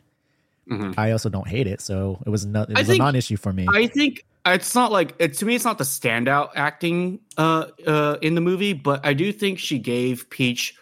Mhm. 0.70 0.94
I 0.96 1.10
also 1.12 1.28
don't 1.30 1.48
hate 1.48 1.66
it, 1.66 1.82
so 1.82 2.22
it 2.26 2.30
was 2.30 2.46
not 2.46 2.70
it 2.70 2.78
was 2.78 2.90
a 2.90 2.98
non-issue 2.98 3.38
for 3.38 3.52
me. 3.52 3.66
I 3.74 3.88
think 3.88 4.24
it's 4.54 4.76
not 4.76 4.92
like 4.92 5.16
it, 5.20 5.34
to 5.36 5.46
me. 5.46 5.56
It's 5.56 5.66
not 5.66 5.78
the 5.78 5.84
standout 5.84 6.50
acting 6.56 7.20
uh, 7.38 7.68
uh, 7.86 8.18
in 8.22 8.36
the 8.36 8.42
movie, 8.42 8.74
but 8.74 9.06
I 9.06 9.14
do 9.14 9.32
think 9.32 9.60
she 9.60 9.80
gave 9.80 10.30
Peach 10.30 10.76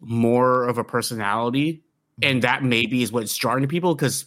more 0.00 0.66
of 0.66 0.78
a 0.78 0.84
personality, 0.84 1.82
and 2.22 2.42
that 2.42 2.62
maybe 2.62 3.02
is 3.02 3.12
what's 3.12 3.36
drawing 3.36 3.62
to 3.62 3.68
people. 3.68 3.94
Because 3.94 4.26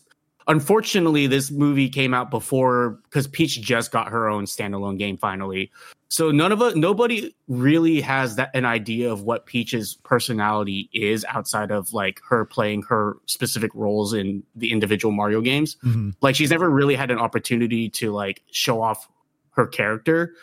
unfortunately, 0.49 1.27
this 1.27 1.49
movie 1.51 1.87
came 1.87 2.13
out 2.13 2.29
before 2.29 2.99
because 3.03 3.27
Peach 3.27 3.61
just 3.61 3.91
got 3.91 4.09
her 4.09 4.27
own 4.27 4.43
standalone 4.45 4.97
game 4.97 5.15
finally. 5.17 5.71
So 6.09 6.31
none 6.31 6.51
of 6.51 6.59
us, 6.61 6.75
nobody 6.75 7.33
really 7.47 8.01
has 8.01 8.35
that 8.37 8.49
an 8.55 8.65
idea 8.65 9.11
of 9.11 9.21
what 9.21 9.45
Peach's 9.45 9.93
personality 10.03 10.89
is 10.91 11.23
outside 11.29 11.69
of 11.71 11.93
like 11.93 12.19
her 12.27 12.45
playing 12.45 12.81
her 12.89 13.17
specific 13.27 13.71
roles 13.75 14.11
in 14.13 14.43
the 14.55 14.71
individual 14.71 15.11
Mario 15.11 15.39
games 15.39 15.77
Mhm. 15.85 16.15
like 16.21 16.35
she's 16.35 16.49
never 16.49 16.69
really 16.69 16.95
had 16.95 17.11
an 17.11 17.19
opportunity 17.19 17.89
to 17.91 18.11
like 18.11 18.41
show 18.51 18.81
off 18.81 19.07
her 19.51 19.67
character 19.67 20.33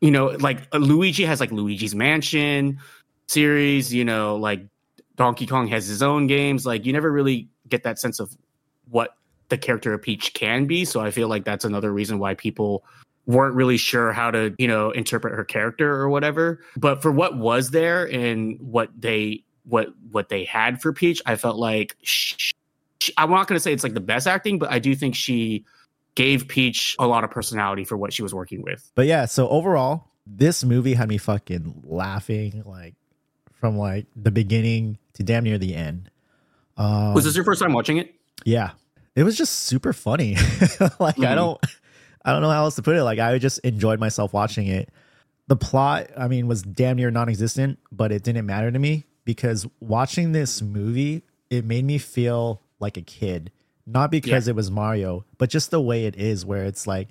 you 0.00 0.10
know 0.10 0.26
like 0.40 0.66
luigi 0.74 1.24
has 1.24 1.40
like 1.40 1.52
luigi's 1.52 1.94
mansion 1.94 2.78
series 3.28 3.92
you 3.94 4.04
know 4.04 4.36
like 4.36 4.66
donkey 5.16 5.46
kong 5.46 5.68
has 5.68 5.86
his 5.86 6.02
own 6.02 6.26
games 6.26 6.66
like 6.66 6.84
you 6.84 6.92
never 6.92 7.10
really 7.12 7.48
get 7.68 7.82
that 7.84 7.98
sense 7.98 8.18
of 8.20 8.36
what 8.88 9.10
the 9.48 9.58
character 9.58 9.92
of 9.92 10.02
peach 10.02 10.34
can 10.34 10.66
be 10.66 10.84
so 10.84 11.00
i 11.00 11.10
feel 11.10 11.28
like 11.28 11.44
that's 11.44 11.64
another 11.64 11.92
reason 11.92 12.18
why 12.18 12.34
people 12.34 12.84
weren't 13.26 13.54
really 13.54 13.76
sure 13.76 14.12
how 14.12 14.30
to 14.30 14.54
you 14.58 14.68
know 14.68 14.90
interpret 14.90 15.34
her 15.34 15.44
character 15.44 15.94
or 15.94 16.08
whatever 16.08 16.60
but 16.76 17.02
for 17.02 17.10
what 17.10 17.36
was 17.36 17.70
there 17.70 18.04
and 18.10 18.60
what 18.60 18.90
they 18.98 19.42
what 19.64 19.88
what 20.10 20.28
they 20.28 20.44
had 20.44 20.80
for 20.80 20.92
peach 20.92 21.20
i 21.26 21.34
felt 21.34 21.56
like 21.56 21.96
she, 22.02 22.54
I'm 23.16 23.30
not 23.30 23.46
going 23.46 23.56
to 23.56 23.60
say 23.60 23.72
it's 23.72 23.82
like 23.82 23.94
the 23.94 24.00
best 24.00 24.26
acting, 24.26 24.58
but 24.58 24.70
I 24.70 24.78
do 24.78 24.94
think 24.94 25.14
she 25.14 25.64
gave 26.14 26.48
Peach 26.48 26.96
a 26.98 27.06
lot 27.06 27.24
of 27.24 27.30
personality 27.30 27.84
for 27.84 27.96
what 27.96 28.12
she 28.12 28.22
was 28.22 28.34
working 28.34 28.62
with. 28.62 28.90
But 28.94 29.06
yeah, 29.06 29.26
so 29.26 29.48
overall, 29.48 30.08
this 30.26 30.64
movie 30.64 30.94
had 30.94 31.08
me 31.08 31.18
fucking 31.18 31.82
laughing 31.84 32.62
like 32.64 32.94
from 33.60 33.76
like 33.78 34.06
the 34.16 34.30
beginning 34.30 34.98
to 35.14 35.22
damn 35.22 35.44
near 35.44 35.58
the 35.58 35.74
end. 35.74 36.10
Um, 36.76 37.14
was 37.14 37.24
this 37.24 37.36
your 37.36 37.44
first 37.44 37.60
time 37.60 37.72
watching 37.72 37.98
it? 37.98 38.14
Yeah, 38.44 38.72
it 39.16 39.24
was 39.24 39.36
just 39.36 39.52
super 39.64 39.92
funny. 39.92 40.34
like 41.00 41.18
I 41.18 41.32
Mhm. 41.32 41.34
don't, 41.34 41.66
I 42.24 42.32
don't 42.32 42.42
know 42.42 42.50
how 42.50 42.62
else 42.64 42.76
to 42.76 42.82
put 42.82 42.94
it. 42.96 43.02
Like 43.02 43.18
I 43.18 43.36
just 43.38 43.58
enjoyed 43.60 43.98
myself 43.98 44.32
watching 44.32 44.68
it. 44.68 44.90
The 45.48 45.56
plot, 45.56 46.08
I 46.16 46.28
mean, 46.28 46.46
was 46.46 46.62
damn 46.62 46.96
near 46.96 47.10
non-existent, 47.10 47.78
but 47.90 48.12
it 48.12 48.22
didn't 48.22 48.46
matter 48.46 48.70
to 48.70 48.78
me 48.78 49.06
because 49.24 49.66
watching 49.80 50.32
this 50.32 50.60
movie, 50.62 51.22
it 51.50 51.64
made 51.64 51.84
me 51.84 51.98
feel 51.98 52.62
like 52.80 52.96
a 52.96 53.02
kid. 53.02 53.50
Not 53.86 54.10
because 54.10 54.48
it 54.48 54.56
was 54.56 54.70
Mario, 54.70 55.24
but 55.38 55.48
just 55.50 55.70
the 55.70 55.80
way 55.80 56.06
it 56.06 56.16
is, 56.16 56.44
where 56.44 56.64
it's 56.64 56.86
like 56.88 57.08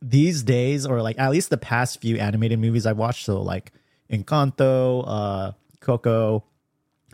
these 0.00 0.44
days, 0.44 0.86
or 0.86 1.02
like 1.02 1.18
at 1.18 1.30
least 1.32 1.50
the 1.50 1.56
past 1.56 2.00
few 2.00 2.16
animated 2.18 2.60
movies 2.60 2.86
I've 2.86 2.96
watched, 2.98 3.24
so 3.24 3.42
like 3.42 3.72
Encanto, 4.08 5.02
uh, 5.06 5.52
Coco, 5.80 6.44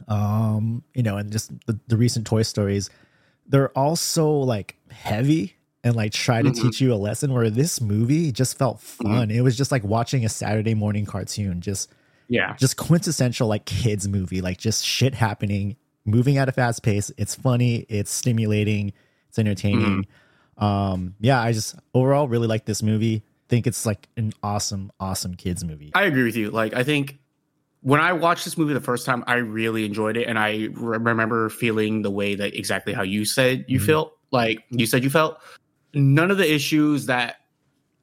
um, 0.08 0.82
you 0.94 1.02
know, 1.02 1.16
and 1.16 1.32
just 1.32 1.50
the, 1.66 1.78
the 1.88 1.96
recent 1.96 2.26
Toy 2.26 2.42
Stories, 2.42 2.90
they're 3.46 3.70
all 3.70 3.96
so 3.96 4.40
like 4.40 4.76
heavy 4.90 5.54
and 5.84 5.96
like 5.96 6.12
try 6.12 6.42
to 6.42 6.50
Mhm. 6.50 6.62
teach 6.62 6.80
you 6.80 6.92
a 6.92 6.96
lesson. 6.96 7.32
Where 7.32 7.50
this 7.50 7.80
movie 7.80 8.30
just 8.32 8.56
felt 8.58 8.80
fun. 8.80 9.30
It 9.30 9.40
was 9.42 9.56
just 9.56 9.72
like 9.72 9.82
watching 9.84 10.24
a 10.24 10.28
Saturday 10.28 10.74
morning 10.74 11.04
cartoon, 11.06 11.60
just 11.60 11.90
Yeah. 12.28 12.54
just 12.56 12.76
quintessential 12.76 13.48
like 13.48 13.64
kids 13.64 14.06
movie, 14.08 14.40
like 14.40 14.58
just 14.58 14.84
shit 14.84 15.14
happening, 15.14 15.76
moving 16.04 16.38
at 16.38 16.48
a 16.48 16.52
fast 16.52 16.82
pace. 16.82 17.10
It's 17.18 17.34
funny, 17.34 17.84
it's 17.88 18.10
stimulating, 18.12 18.92
it's 19.28 19.38
entertaining. 19.38 20.06
Um, 20.58 21.14
yeah, 21.20 21.40
I 21.40 21.52
just 21.52 21.74
overall 21.94 22.28
really 22.28 22.46
like 22.46 22.64
this 22.66 22.82
movie. 22.82 23.22
Think 23.48 23.66
it's 23.66 23.84
like 23.84 24.08
an 24.16 24.32
awesome, 24.42 24.92
awesome 25.00 25.34
kids 25.34 25.64
movie. 25.64 25.90
I 25.94 26.04
agree 26.04 26.22
with 26.22 26.36
you. 26.36 26.50
Like, 26.50 26.74
I 26.74 26.84
think 26.84 27.18
when 27.82 28.00
I 28.00 28.12
watched 28.12 28.44
this 28.44 28.56
movie 28.56 28.74
the 28.74 28.80
first 28.80 29.04
time, 29.06 29.22
I 29.26 29.34
really 29.34 29.84
enjoyed 29.84 30.16
it. 30.16 30.26
And 30.28 30.38
I 30.38 30.68
re- 30.72 30.98
remember 30.98 31.48
feeling 31.50 32.02
the 32.02 32.10
way 32.10 32.34
that 32.34 32.54
exactly 32.56 32.92
how 32.92 33.02
you 33.02 33.24
said 33.24 33.64
you 33.68 33.78
Mhm. 33.80 33.86
felt. 33.86 34.12
Like, 34.30 34.64
you 34.70 34.86
said 34.86 35.04
you 35.04 35.10
felt. 35.10 35.38
None 35.94 36.30
of 36.30 36.38
the 36.38 36.50
issues 36.50 37.06
that, 37.06 37.36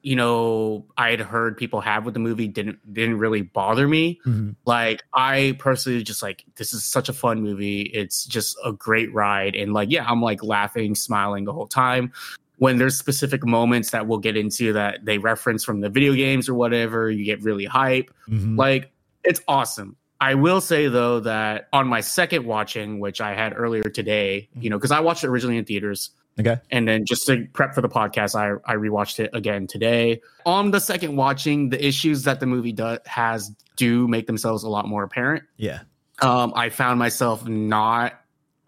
you 0.04 0.16
know, 0.16 0.86
I 0.98 1.10
had 1.12 1.20
heard 1.22 1.58
people 1.58 1.82
have 1.82 2.06
with 2.06 2.14
the 2.14 2.20
movie 2.20 2.48
didn't 2.48 2.78
didn't 2.94 3.18
really 3.18 3.42
bother 3.42 3.88
me. 3.88 4.20
Mhm. 4.26 4.56
like 4.66 5.02
i 5.14 5.56
personally 5.60 6.04
just 6.04 6.22
like 6.24 6.46
this 6.58 6.74
is 6.74 6.84
such 6.86 7.10
a 7.10 7.14
fun 7.14 7.42
movie 7.42 7.82
it's 7.94 8.26
just 8.26 8.56
a 8.64 8.72
great 8.72 9.12
ride 9.14 9.56
and 9.56 9.74
like 9.74 9.90
yeah 9.92 10.06
i'm 10.08 10.22
like 10.22 10.44
laughing 10.44 10.94
smiling 10.96 11.44
the 11.46 11.52
whole 11.54 11.68
time 11.68 12.12
when 12.58 12.78
there's 12.78 12.98
specific 12.98 13.46
moments 13.46 13.90
that 13.92 14.06
we'll 14.08 14.20
get 14.20 14.38
into 14.38 14.72
that 14.74 15.04
they 15.06 15.18
reference 15.18 15.64
from 15.64 15.82
the 15.82 15.90
video 15.90 16.14
games 16.14 16.48
or 16.48 16.54
whatever 16.54 17.10
you 17.10 17.26
get 17.26 17.42
really 17.42 17.66
hype 17.66 18.10
Mhm. 18.30 18.58
like 18.58 18.92
it's 19.24 19.42
awesome 19.48 19.96
i 20.22 20.34
will 20.34 20.62
say 20.62 20.88
though 20.88 21.20
that 21.20 21.68
on 21.74 21.88
my 21.88 22.02
second 22.02 22.46
watching 22.46 23.00
which 23.00 23.22
i 23.22 23.34
had 23.34 23.54
earlier 23.58 23.84
today 23.84 24.48
you 24.56 24.70
know 24.70 24.78
because 24.78 24.92
i 24.92 25.00
watched 25.00 25.24
it 25.24 25.28
originally 25.28 25.58
in 25.58 25.66
theaters 25.66 26.12
Okay. 26.40 26.56
and 26.72 26.88
then 26.88 27.04
just 27.06 27.28
to 27.28 27.46
prep 27.52 27.76
for 27.76 27.82
the 27.82 27.90
podcast, 27.90 28.34
I, 28.34 28.52
I 28.72 28.76
rewatched 28.78 29.20
it 29.20 29.30
again 29.34 29.68
today. 29.68 30.22
On 30.46 30.72
the 30.72 30.80
second 30.80 31.18
watching, 31.18 31.68
the 31.68 31.86
issues 31.86 32.24
that 32.24 32.40
the 32.40 32.46
movie 32.46 32.72
does 32.72 33.00
has 33.08 33.50
do 33.76 34.08
make 34.08 34.26
themselves 34.26 34.64
a 34.64 34.70
lot 34.70 34.88
more 34.88 35.04
apparent. 35.04 35.44
Yeah. 35.58 35.82
Um, 36.22 36.54
I 36.56 36.70
found 36.70 36.98
myself 36.98 37.46
not 37.46 38.22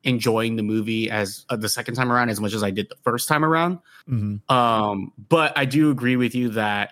enjoying 0.03 0.57
the 0.57 0.63
movie 0.63 1.09
as 1.09 1.45
uh, 1.49 1.55
the 1.55 1.69
second 1.69 1.95
time 1.95 2.11
around 2.11 2.27
as 2.27 2.41
much 2.41 2.53
as 2.53 2.61
I 2.61 2.71
did 2.71 2.89
the 2.89 2.97
first 3.05 3.29
time 3.29 3.45
around. 3.45 3.79
hmm 4.05 4.37
Um, 4.49 5.13
but 5.29 5.57
I 5.57 5.63
do 5.63 5.91
agree 5.91 6.17
with 6.17 6.35
you 6.35 6.49
that 6.49 6.91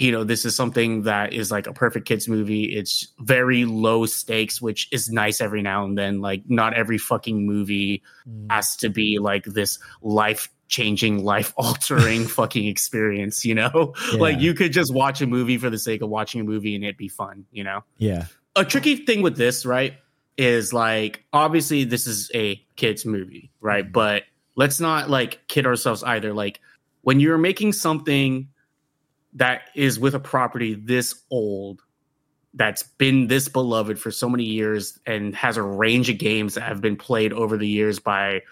you 0.00 0.10
know 0.10 0.24
this 0.24 0.46
is 0.46 0.56
something 0.56 1.02
that 1.02 1.34
is 1.34 1.50
like 1.50 1.66
a 1.66 1.74
perfect 1.74 2.08
kids 2.08 2.26
movie. 2.26 2.64
It's 2.64 3.08
very 3.18 3.66
low 3.66 4.06
stakes, 4.06 4.60
which 4.60 4.88
is 4.90 5.10
nice 5.10 5.42
every 5.42 5.60
now 5.60 5.84
and 5.84 5.96
then. 5.96 6.22
Like 6.22 6.42
not 6.48 6.72
every 6.72 6.96
fucking 6.96 7.46
movie 7.46 8.02
mm. 8.26 8.46
has 8.50 8.76
to 8.76 8.88
be 8.88 9.18
like 9.18 9.44
this 9.44 9.78
life 10.00 10.48
changing, 10.68 11.22
life 11.22 11.52
altering 11.58 12.26
fucking 12.26 12.66
experience, 12.66 13.44
you 13.44 13.54
know? 13.54 13.92
Like 14.14 14.40
you 14.40 14.54
could 14.54 14.72
just 14.72 14.92
watch 14.92 15.20
a 15.20 15.26
movie 15.26 15.58
for 15.58 15.68
the 15.68 15.78
sake 15.78 16.00
of 16.00 16.08
watching 16.08 16.40
a 16.40 16.44
movie 16.44 16.74
and 16.74 16.82
it'd 16.82 16.96
be 16.96 17.08
fun, 17.08 17.44
you 17.52 17.62
know? 17.62 17.84
Yeah. 17.98 18.24
A 18.56 18.64
tricky 18.64 18.96
thing 18.96 19.20
with 19.20 19.36
this, 19.36 19.66
right, 19.66 19.94
is 20.38 20.72
like 20.72 21.24
obviously 21.32 21.84
this 21.84 22.06
is 22.06 22.30
a 22.34 22.56
kids 22.76 23.04
movie, 23.04 23.50
right? 23.60 23.86
Mhm. 23.86 23.92
But 23.92 24.22
let's 24.56 24.80
not 24.80 25.10
like 25.10 25.46
kid 25.46 25.66
ourselves 25.66 26.02
either. 26.02 26.32
Like 26.32 26.60
when 27.02 27.20
you're 27.20 27.38
making 27.38 27.74
something 27.74 28.48
that 29.34 29.62
is 29.74 29.98
with 29.98 30.14
a 30.14 30.20
property 30.20 30.74
this 30.74 31.22
old 31.30 31.82
that's 32.54 32.82
been 32.82 33.28
this 33.28 33.48
beloved 33.48 33.98
for 33.98 34.10
so 34.10 34.28
many 34.28 34.44
years 34.44 34.98
and 35.06 35.34
has 35.36 35.56
a 35.56 35.62
range 35.62 36.10
of 36.10 36.18
games 36.18 36.54
that 36.54 36.62
have 36.62 36.80
been 36.80 36.96
played 36.96 37.32
over 37.32 37.56
the 37.56 37.68
years 37.68 38.00
by 38.00 38.42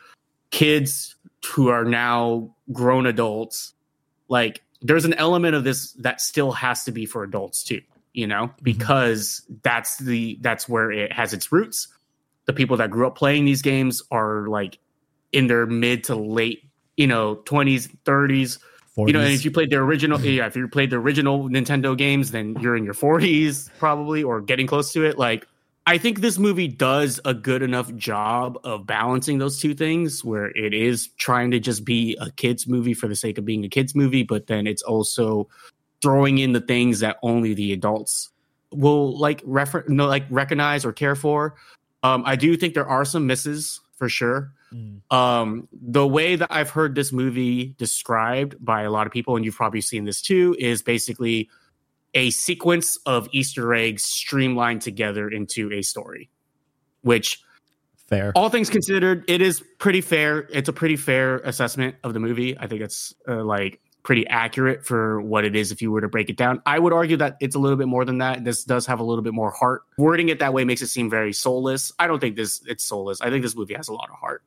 kids 0.51 1.17
who 1.45 1.69
are 1.69 1.85
now 1.85 2.55
grown 2.73 3.07
adults. 3.07 3.75
Like 4.29 4.63
there's 4.83 5.05
an 5.05 5.15
element 5.15 5.57
of 5.57 5.65
this 5.65 5.93
that 5.95 6.21
still 6.21 6.53
has 6.53 6.85
to 6.85 6.93
be 6.93 7.07
for 7.07 7.25
adults 7.25 7.65
too 7.65 7.81
you 8.19 8.27
know 8.27 8.47
mm-hmm. 8.47 8.65
because 8.65 9.43
that's 9.63 9.99
the 9.99 10.39
that's 10.41 10.69
where 10.69 10.91
it 10.91 11.13
has 11.13 11.33
its 11.33 11.53
roots. 11.53 11.89
The 12.47 12.53
people 12.53 12.77
that 12.79 12.91
grew 12.91 13.07
up 13.07 13.17
playing 13.17 13.45
these 13.45 13.63
games 13.63 14.03
are 14.11 14.49
like 14.49 14.79
in 15.33 15.47
their 15.47 15.67
mid 15.67 16.05
to 16.05 16.17
late 16.17 16.65
you 16.97 17.07
know 17.07 17.37
20s 17.37 17.95
30s 18.05 18.59
You 19.07 19.13
know, 19.13 19.21
and 19.21 19.33
if 19.33 19.45
you 19.45 19.51
played 19.51 19.71
the 19.71 19.77
original, 19.77 20.21
yeah, 20.21 20.47
if 20.47 20.57
you 20.57 20.67
played 20.67 20.91
the 20.91 20.97
original 20.97 21.49
Nintendo 21.49 21.97
games, 21.97 22.33
then 22.33 22.57
you're 22.61 22.77
in 22.77 22.85
your 22.85 22.95
40s 22.95 23.71
probably 23.79 24.25
or 24.25 24.41
getting 24.41 24.67
close 24.67 24.93
to 24.95 25.05
it. 25.05 25.19
Like, 25.19 25.47
I 25.87 25.99
think 25.99 26.21
this 26.21 26.39
movie 26.39 26.69
does 26.69 27.21
a 27.25 27.33
good 27.33 27.63
enough 27.63 27.95
job 27.95 28.59
of 28.65 28.87
balancing 28.87 29.39
those 29.39 29.61
two 29.61 29.75
things 29.75 30.25
where 30.25 30.47
it 30.47 30.75
is 30.75 31.09
trying 31.17 31.51
to 31.53 31.61
just 31.61 31.85
be 31.85 32.17
a 32.21 32.31
kids 32.33 32.67
movie 32.67 32.93
for 32.93 33.09
the 33.09 33.17
sake 33.17 33.39
of 33.39 33.45
being 33.45 33.65
a 33.65 33.69
kids 33.69 33.95
movie, 33.95 34.23
but 34.23 34.49
then 34.49 34.67
it's 34.67 34.83
also 34.83 35.49
throwing 36.03 36.39
in 36.39 36.53
the 36.53 36.61
things 36.61 37.01
that 37.01 37.17
only 37.23 37.55
the 37.55 37.73
adults 37.73 38.31
will 38.71 39.17
like 39.19 39.41
refer 39.45 39.85
no 39.89 40.07
like 40.07 40.25
recognize 40.29 40.85
or 40.85 40.93
care 40.93 41.15
for. 41.15 41.55
Um, 42.03 42.23
I 42.27 42.37
do 42.37 42.57
think 42.57 42.75
there 42.75 42.89
are 42.89 43.05
some 43.05 43.27
misses 43.27 43.81
for 43.97 44.09
sure. 44.09 44.53
Mm. 44.73 45.01
Um, 45.11 45.69
the 45.73 46.07
way 46.07 46.37
that 46.37 46.49
I've 46.51 46.71
heard 46.71 46.95
this 46.95 47.13
movie 47.13 47.75
described 47.79 48.57
by 48.65 48.83
a 48.83 48.91
lot 48.91 49.07
of 49.07 49.13
people, 49.13 49.37
and 49.37 49.45
you've 49.45 49.57
probably 49.57 49.81
seen 49.81 50.05
this 50.05 50.21
too, 50.21 50.57
is 50.59 50.83
basically 50.83 51.49
a 52.15 52.31
sequence 52.31 52.99
of 53.07 53.29
Easter 53.33 53.75
eggs 53.75 54.05
streamlined 54.05 54.83
together 54.83 55.29
into 55.29 55.73
a 55.73 55.83
story. 55.83 56.31
Which, 57.03 57.43
fair. 58.09 58.33
all 58.35 58.51
things 58.51 58.69
considered, 58.71 59.25
it 59.29 59.41
is 59.41 59.63
pretty 59.79 60.01
fair. 60.01 60.49
It's 60.53 60.69
a 60.69 60.73
pretty 60.73 60.97
fair 60.97 61.39
assessment 61.39 61.97
of 62.05 62.15
the 62.15 62.21
movie. 62.21 62.59
I 62.59 62.67
think 62.67 62.81
it's 62.81 63.15
uh, 63.29 63.45
like 63.45 63.81
pretty 64.03 64.27
accurate 64.29 64.87
for 64.87 65.21
what 65.21 65.45
it 65.45 65.55
is 65.55 65.71
if 65.71 65.83
you 65.83 65.91
were 65.91 66.01
to 66.01 66.09
break 66.09 66.31
it 66.31 66.37
down. 66.37 66.63
I 66.65 66.79
would 66.79 66.93
argue 66.93 67.19
that 67.19 67.37
it's 67.41 67.55
a 67.55 67.59
little 67.59 67.77
bit 67.77 67.89
more 67.89 68.05
than 68.05 68.19
that. 68.19 68.43
This 68.43 68.65
does 68.65 68.87
have 68.87 69.01
a 69.01 69.05
little 69.05 69.23
bit 69.23 69.35
more 69.35 69.51
heart. 69.51 69.83
Wording 69.99 70.31
it 70.31 70.39
that 70.39 70.55
way 70.55 70.65
makes 70.65 70.83
it 70.83 70.87
seem 70.87 71.11
very 71.11 71.33
soulless. 71.33 71.93
I 71.99 72.07
don't 72.07 72.19
think 72.19 72.37
this 72.37 72.63
it's 72.67 72.85
soulless. 72.85 73.21
I 73.21 73.31
think 73.31 73.43
this 73.43 73.55
movie 73.55 73.75
has 73.75 73.89
a 73.89 73.93
lot 73.93 74.09
of 74.09 74.17
heart. 74.17 74.43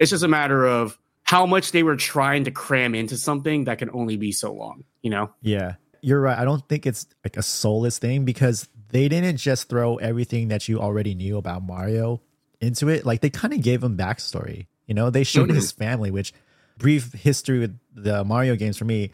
It's 0.00 0.10
just 0.10 0.24
a 0.24 0.28
matter 0.28 0.66
of 0.66 0.98
how 1.22 1.46
much 1.46 1.70
they 1.70 1.84
were 1.84 1.94
trying 1.94 2.42
to 2.44 2.50
cram 2.50 2.94
into 2.94 3.16
something 3.16 3.64
that 3.64 3.78
can 3.78 3.90
only 3.92 4.16
be 4.16 4.32
so 4.32 4.52
long, 4.52 4.82
you 5.02 5.10
know? 5.10 5.30
Yeah, 5.42 5.74
you're 6.00 6.20
right. 6.20 6.36
I 6.36 6.44
don't 6.44 6.68
think 6.68 6.86
it's 6.86 7.06
like 7.22 7.36
a 7.36 7.42
soulless 7.42 7.98
thing 7.98 8.24
because 8.24 8.68
they 8.88 9.08
didn't 9.08 9.36
just 9.36 9.68
throw 9.68 9.96
everything 9.96 10.48
that 10.48 10.68
you 10.68 10.80
already 10.80 11.14
knew 11.14 11.36
about 11.36 11.62
Mario 11.62 12.20
into 12.60 12.88
it. 12.88 13.06
Like 13.06 13.20
they 13.20 13.30
kind 13.30 13.54
of 13.54 13.62
gave 13.62 13.82
him 13.84 13.96
backstory. 13.96 14.66
You 14.86 14.94
know, 14.94 15.10
they 15.10 15.22
showed 15.22 15.50
his 15.50 15.72
mm-hmm. 15.72 15.82
family, 15.82 16.10
which 16.10 16.32
brief 16.76 17.12
history 17.12 17.60
with 17.60 17.78
the 17.94 18.24
Mario 18.24 18.56
games 18.56 18.76
for 18.76 18.84
me. 18.84 19.12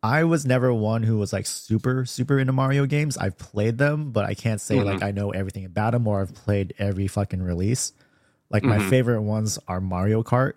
I 0.00 0.22
was 0.22 0.46
never 0.46 0.72
one 0.72 1.02
who 1.02 1.18
was 1.18 1.32
like 1.32 1.46
super, 1.46 2.04
super 2.04 2.38
into 2.38 2.52
Mario 2.52 2.86
games. 2.86 3.16
I've 3.16 3.36
played 3.36 3.78
them, 3.78 4.12
but 4.12 4.26
I 4.26 4.34
can't 4.34 4.60
say 4.60 4.80
like 4.80 4.98
mm-hmm. 4.98 5.04
I 5.04 5.10
know 5.10 5.30
everything 5.30 5.64
about 5.64 5.90
them 5.90 6.06
or 6.06 6.20
I've 6.20 6.34
played 6.34 6.74
every 6.78 7.08
fucking 7.08 7.42
release. 7.42 7.92
Like 8.50 8.62
my 8.64 8.78
Mhm. 8.78 8.88
favorite 8.90 9.22
ones 9.22 9.58
are 9.68 9.80
Mario 9.80 10.22
Kart 10.22 10.54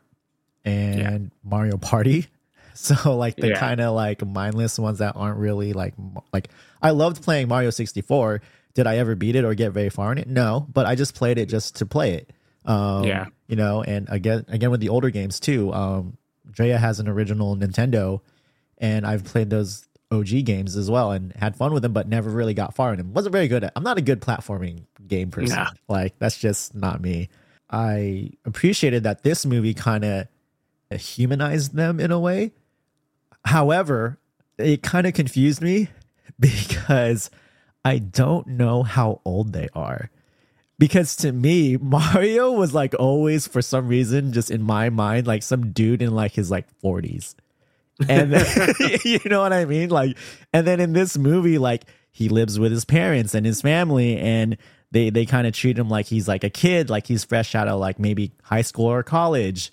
and 0.65 1.31
Mario 1.43 1.77
Party. 1.77 2.27
So 2.73 3.17
like 3.17 3.35
the 3.35 3.49
Yeah. 3.49 3.59
kind 3.59 3.81
of 3.81 3.93
like 3.93 4.25
mindless 4.25 4.79
ones 4.79 4.99
that 4.99 5.17
aren't 5.17 5.37
really 5.37 5.73
like 5.73 5.93
like 6.31 6.47
I 6.81 6.91
loved 6.91 7.21
playing 7.21 7.49
Mario 7.49 7.69
64. 7.69 8.41
Did 8.75 8.87
I 8.87 8.97
ever 8.97 9.13
beat 9.13 9.35
it 9.35 9.43
or 9.43 9.53
get 9.53 9.73
very 9.73 9.89
far 9.89 10.11
in 10.13 10.17
it? 10.17 10.27
No, 10.29 10.65
but 10.73 10.85
I 10.85 10.95
just 10.95 11.13
played 11.13 11.37
it 11.37 11.47
just 11.47 11.75
to 11.75 11.85
play 11.85 12.13
it. 12.13 12.31
Um 12.65 13.03
Yeah. 13.03 13.25
you 13.49 13.57
know, 13.57 13.83
and 13.83 14.07
again 14.09 14.45
again 14.47 14.71
with 14.71 14.79
the 14.79 14.87
older 14.87 15.09
games 15.09 15.37
too. 15.41 15.71
Um 15.73 16.17
Drea 16.49 16.77
has 16.77 17.01
an 17.01 17.09
original 17.09 17.57
Nintendo 17.57 18.21
and 18.77 19.05
I've 19.05 19.25
played 19.25 19.49
those 19.49 19.85
OG 20.09 20.41
games 20.43 20.77
as 20.77 20.89
well 20.89 21.11
and 21.11 21.33
had 21.35 21.57
fun 21.57 21.73
with 21.73 21.83
them, 21.83 21.91
but 21.91 22.07
never 22.07 22.29
really 22.29 22.53
got 22.53 22.73
far 22.73 22.91
in 22.93 22.97
them. 22.97 23.13
Wasn't 23.13 23.33
very 23.33 23.49
good 23.49 23.65
at. 23.65 23.73
I'm 23.75 23.83
not 23.83 23.97
a 23.97 24.01
good 24.01 24.21
platforming 24.21 24.85
game 25.05 25.29
person. 25.29 25.57
Nah. 25.57 25.71
Like 25.89 26.15
that's 26.19 26.37
just 26.37 26.73
not 26.73 27.01
me. 27.01 27.27
I 27.71 28.31
appreciated 28.45 29.03
that 29.03 29.23
this 29.23 29.45
movie 29.45 29.73
kind 29.73 30.03
of 30.03 30.27
humanized 30.99 31.73
them 31.75 31.99
in 31.99 32.11
a 32.11 32.19
way. 32.19 32.51
However, 33.45 34.19
it 34.57 34.83
kind 34.83 35.07
of 35.07 35.13
confused 35.13 35.61
me 35.61 35.89
because 36.39 37.29
I 37.83 37.97
don't 37.97 38.47
know 38.47 38.83
how 38.83 39.21
old 39.25 39.53
they 39.53 39.69
are. 39.73 40.09
Because 40.77 41.15
to 41.17 41.31
me, 41.31 41.77
Mario 41.81 42.51
was 42.51 42.73
like 42.73 42.93
always, 42.99 43.47
for 43.47 43.61
some 43.61 43.87
reason, 43.87 44.33
just 44.33 44.51
in 44.51 44.61
my 44.61 44.89
mind, 44.89 45.27
like 45.27 45.43
some 45.43 45.71
dude 45.71 46.01
in 46.01 46.11
like 46.11 46.33
his 46.33 46.51
like 46.51 46.67
40s. 46.81 47.35
And 48.09 48.33
then, 48.33 48.75
you 49.05 49.19
know 49.25 49.41
what 49.41 49.53
I 49.53 49.65
mean? 49.65 49.89
Like, 49.89 50.17
and 50.51 50.65
then 50.65 50.79
in 50.79 50.93
this 50.93 51.17
movie, 51.17 51.57
like 51.59 51.83
he 52.11 52.29
lives 52.29 52.59
with 52.59 52.71
his 52.71 52.83
parents 52.83 53.35
and 53.35 53.45
his 53.45 53.61
family, 53.61 54.17
and 54.17 54.57
they 54.91 55.09
they 55.09 55.25
kind 55.25 55.47
of 55.47 55.53
treat 55.53 55.77
him 55.77 55.89
like 55.89 56.05
he's 56.05 56.27
like 56.27 56.43
a 56.43 56.49
kid, 56.49 56.89
like 56.89 57.07
he's 57.07 57.23
fresh 57.23 57.55
out 57.55 57.67
of 57.67 57.79
like 57.79 57.99
maybe 57.99 58.31
high 58.43 58.61
school 58.61 58.87
or 58.87 59.03
college. 59.03 59.71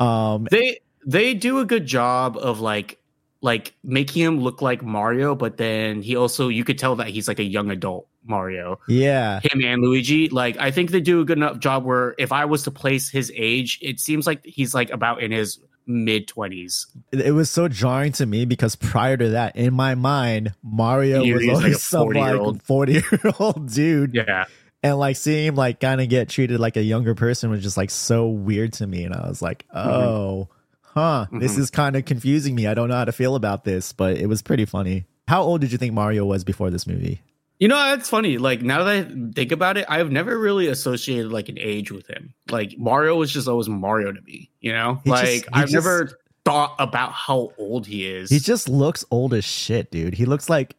Um, 0.00 0.48
They 0.50 0.80
they 1.06 1.34
do 1.34 1.58
a 1.60 1.64
good 1.64 1.86
job 1.86 2.36
of 2.36 2.60
like 2.60 2.98
like 3.40 3.74
making 3.84 4.22
him 4.22 4.40
look 4.40 4.62
like 4.62 4.82
Mario, 4.82 5.34
but 5.34 5.58
then 5.58 6.02
he 6.02 6.16
also 6.16 6.48
you 6.48 6.64
could 6.64 6.78
tell 6.78 6.96
that 6.96 7.08
he's 7.08 7.28
like 7.28 7.38
a 7.38 7.44
young 7.44 7.70
adult 7.70 8.08
Mario. 8.26 8.80
yeah, 8.88 9.40
Him 9.40 9.62
and 9.62 9.82
Luigi, 9.82 10.30
like 10.30 10.56
I 10.56 10.70
think 10.70 10.90
they 10.90 11.00
do 11.00 11.20
a 11.20 11.24
good 11.24 11.36
enough 11.36 11.58
job 11.58 11.84
where 11.84 12.14
if 12.18 12.32
I 12.32 12.46
was 12.46 12.62
to 12.62 12.70
place 12.70 13.10
his 13.10 13.30
age, 13.34 13.78
it 13.82 14.00
seems 14.00 14.26
like 14.26 14.44
he's 14.44 14.74
like 14.74 14.90
about 14.90 15.22
in 15.22 15.30
his 15.30 15.58
mid 15.86 16.26
twenties. 16.28 16.86
it 17.12 17.20
it 17.20 17.30
was 17.32 17.50
so 17.50 17.68
jarring 17.68 18.12
to 18.12 18.26
me 18.26 18.44
because 18.44 18.76
prior 18.76 19.16
to 19.16 19.30
that, 19.30 19.56
in 19.56 19.74
my 19.74 19.94
mind, 19.94 20.52
Mario 20.62 21.22
He- 21.22 21.32
was 21.32 21.44
like 21.46 21.56
always 21.56 21.76
a 21.76 21.78
some 21.80 22.08
like 22.08 22.16
40-year-old. 22.16 22.62
forty 22.62 22.92
year 22.94 23.20
old 23.38 23.70
dude, 23.72 24.14
Yeah. 24.14 24.44
and 24.82 24.98
like 24.98 25.16
seeing 25.16 25.46
him 25.48 25.54
like 25.56 25.80
kind 25.80 26.00
of 26.00 26.08
get 26.08 26.28
treated 26.28 26.58
like 26.60 26.76
a 26.76 26.82
younger 26.82 27.14
person 27.14 27.50
was 27.50 27.62
just 27.62 27.76
like 27.76 27.90
so 27.90 28.28
weird 28.28 28.72
to 28.74 28.86
me, 28.86 29.04
and 29.04 29.14
I 29.14 29.28
was 29.28 29.40
like, 29.42 29.64
oh, 29.74 30.48
huh, 30.82 31.26
this 31.32 31.56
Mhm. 31.56 31.58
is 31.58 31.70
kind 31.70 31.96
of 31.96 32.04
confusing 32.04 32.54
me. 32.54 32.66
I 32.66 32.74
don't 32.74 32.88
know 32.88 32.96
how 32.96 33.04
to 33.04 33.12
feel 33.12 33.34
about 33.34 33.64
this, 33.64 33.92
but 33.92 34.16
it 34.16 34.26
was 34.26 34.42
pretty 34.42 34.64
funny. 34.64 35.04
How 35.28 35.42
old 35.42 35.60
did 35.62 35.72
you 35.72 35.78
think 35.78 35.92
Mario 35.94 36.24
was 36.24 36.44
before 36.44 36.70
this 36.70 36.86
movie? 36.86 37.22
You 37.60 37.68
know, 37.68 37.76
that's 37.76 38.08
funny. 38.08 38.36
Like 38.38 38.62
now 38.62 38.82
that 38.84 39.06
I 39.06 39.32
think 39.34 39.52
about 39.52 39.76
it, 39.76 39.86
I've 39.88 40.10
never 40.10 40.38
really 40.38 40.66
associated 40.66 41.30
like 41.30 41.48
an 41.48 41.58
age 41.58 41.90
with 41.92 42.06
him. 42.08 42.34
Like 42.50 42.76
Mario 42.76 43.16
was 43.16 43.32
just 43.32 43.46
always 43.48 43.68
Mario 43.68 44.12
to 44.12 44.20
me, 44.22 44.50
you 44.60 44.72
know? 44.72 45.00
He 45.04 45.10
like 45.10 45.28
he 45.28 45.44
I've 45.52 45.62
just- 45.68 45.74
never 45.74 46.18
thought 46.44 46.74
about 46.78 47.12
how 47.12 47.52
old 47.56 47.86
he 47.86 48.06
is. 48.06 48.28
He 48.28 48.38
just 48.38 48.68
looks 48.68 49.04
old 49.10 49.32
as 49.32 49.44
shit, 49.44 49.90
dude. 49.90 50.14
He 50.14 50.26
looks 50.26 50.50
like 50.50 50.74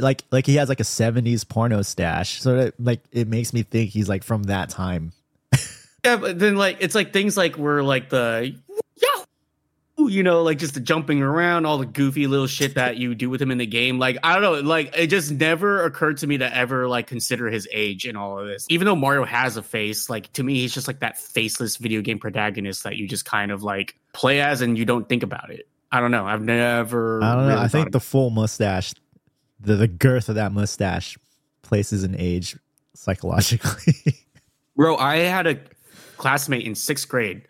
like 0.00 0.22
like 0.30 0.46
he 0.46 0.54
has 0.54 0.68
like 0.68 0.80
a 0.80 0.84
70s 0.84 1.46
porno 1.48 1.82
stash. 1.82 2.40
So 2.40 2.56
that 2.56 2.80
like 2.80 3.00
it 3.10 3.26
makes 3.28 3.52
me 3.52 3.64
think 3.64 3.90
he's 3.90 4.08
like 4.08 4.22
from 4.22 4.44
that 4.44 4.70
time. 4.70 5.12
Yeah, 6.04 6.16
but 6.16 6.38
then 6.38 6.56
like 6.56 6.76
it's 6.80 6.94
like 6.94 7.14
things 7.14 7.34
like 7.34 7.56
where 7.56 7.82
like 7.82 8.10
the 8.10 8.54
Yahoo! 8.96 9.13
You 10.08 10.22
know, 10.22 10.42
like 10.42 10.58
just 10.58 10.74
the 10.74 10.80
jumping 10.80 11.22
around, 11.22 11.66
all 11.66 11.78
the 11.78 11.86
goofy 11.86 12.26
little 12.26 12.46
shit 12.46 12.74
that 12.74 12.96
you 12.96 13.14
do 13.14 13.30
with 13.30 13.40
him 13.40 13.50
in 13.50 13.58
the 13.58 13.66
game. 13.66 13.98
Like 13.98 14.18
I 14.22 14.34
don't 14.34 14.42
know, 14.42 14.60
like 14.60 14.96
it 14.96 15.08
just 15.08 15.32
never 15.32 15.84
occurred 15.84 16.18
to 16.18 16.26
me 16.26 16.38
to 16.38 16.56
ever 16.56 16.88
like 16.88 17.06
consider 17.06 17.48
his 17.48 17.68
age 17.72 18.06
in 18.06 18.16
all 18.16 18.38
of 18.38 18.46
this. 18.46 18.66
Even 18.70 18.86
though 18.86 18.96
Mario 18.96 19.24
has 19.24 19.56
a 19.56 19.62
face, 19.62 20.08
like 20.08 20.32
to 20.34 20.42
me, 20.42 20.54
he's 20.54 20.74
just 20.74 20.86
like 20.86 21.00
that 21.00 21.18
faceless 21.18 21.76
video 21.76 22.00
game 22.00 22.18
protagonist 22.18 22.84
that 22.84 22.96
you 22.96 23.08
just 23.08 23.24
kind 23.24 23.50
of 23.50 23.62
like 23.62 23.96
play 24.12 24.40
as 24.40 24.60
and 24.60 24.78
you 24.78 24.84
don't 24.84 25.08
think 25.08 25.22
about 25.22 25.50
it. 25.50 25.68
I 25.90 26.00
don't 26.00 26.10
know. 26.10 26.26
I've 26.26 26.42
never. 26.42 27.22
I 27.22 27.34
don't 27.34 27.44
know. 27.44 27.48
really 27.50 27.60
I 27.62 27.68
think 27.68 27.92
the 27.92 28.00
full 28.00 28.30
mustache, 28.30 28.94
the 29.60 29.76
the 29.76 29.88
girth 29.88 30.28
of 30.28 30.34
that 30.34 30.52
mustache 30.52 31.16
places 31.62 32.04
an 32.04 32.16
age 32.18 32.56
psychologically. 32.94 33.94
Bro, 34.76 34.96
I 34.96 35.18
had 35.18 35.46
a 35.46 35.60
classmate 36.16 36.66
in 36.66 36.74
sixth 36.74 37.08
grade. 37.08 37.46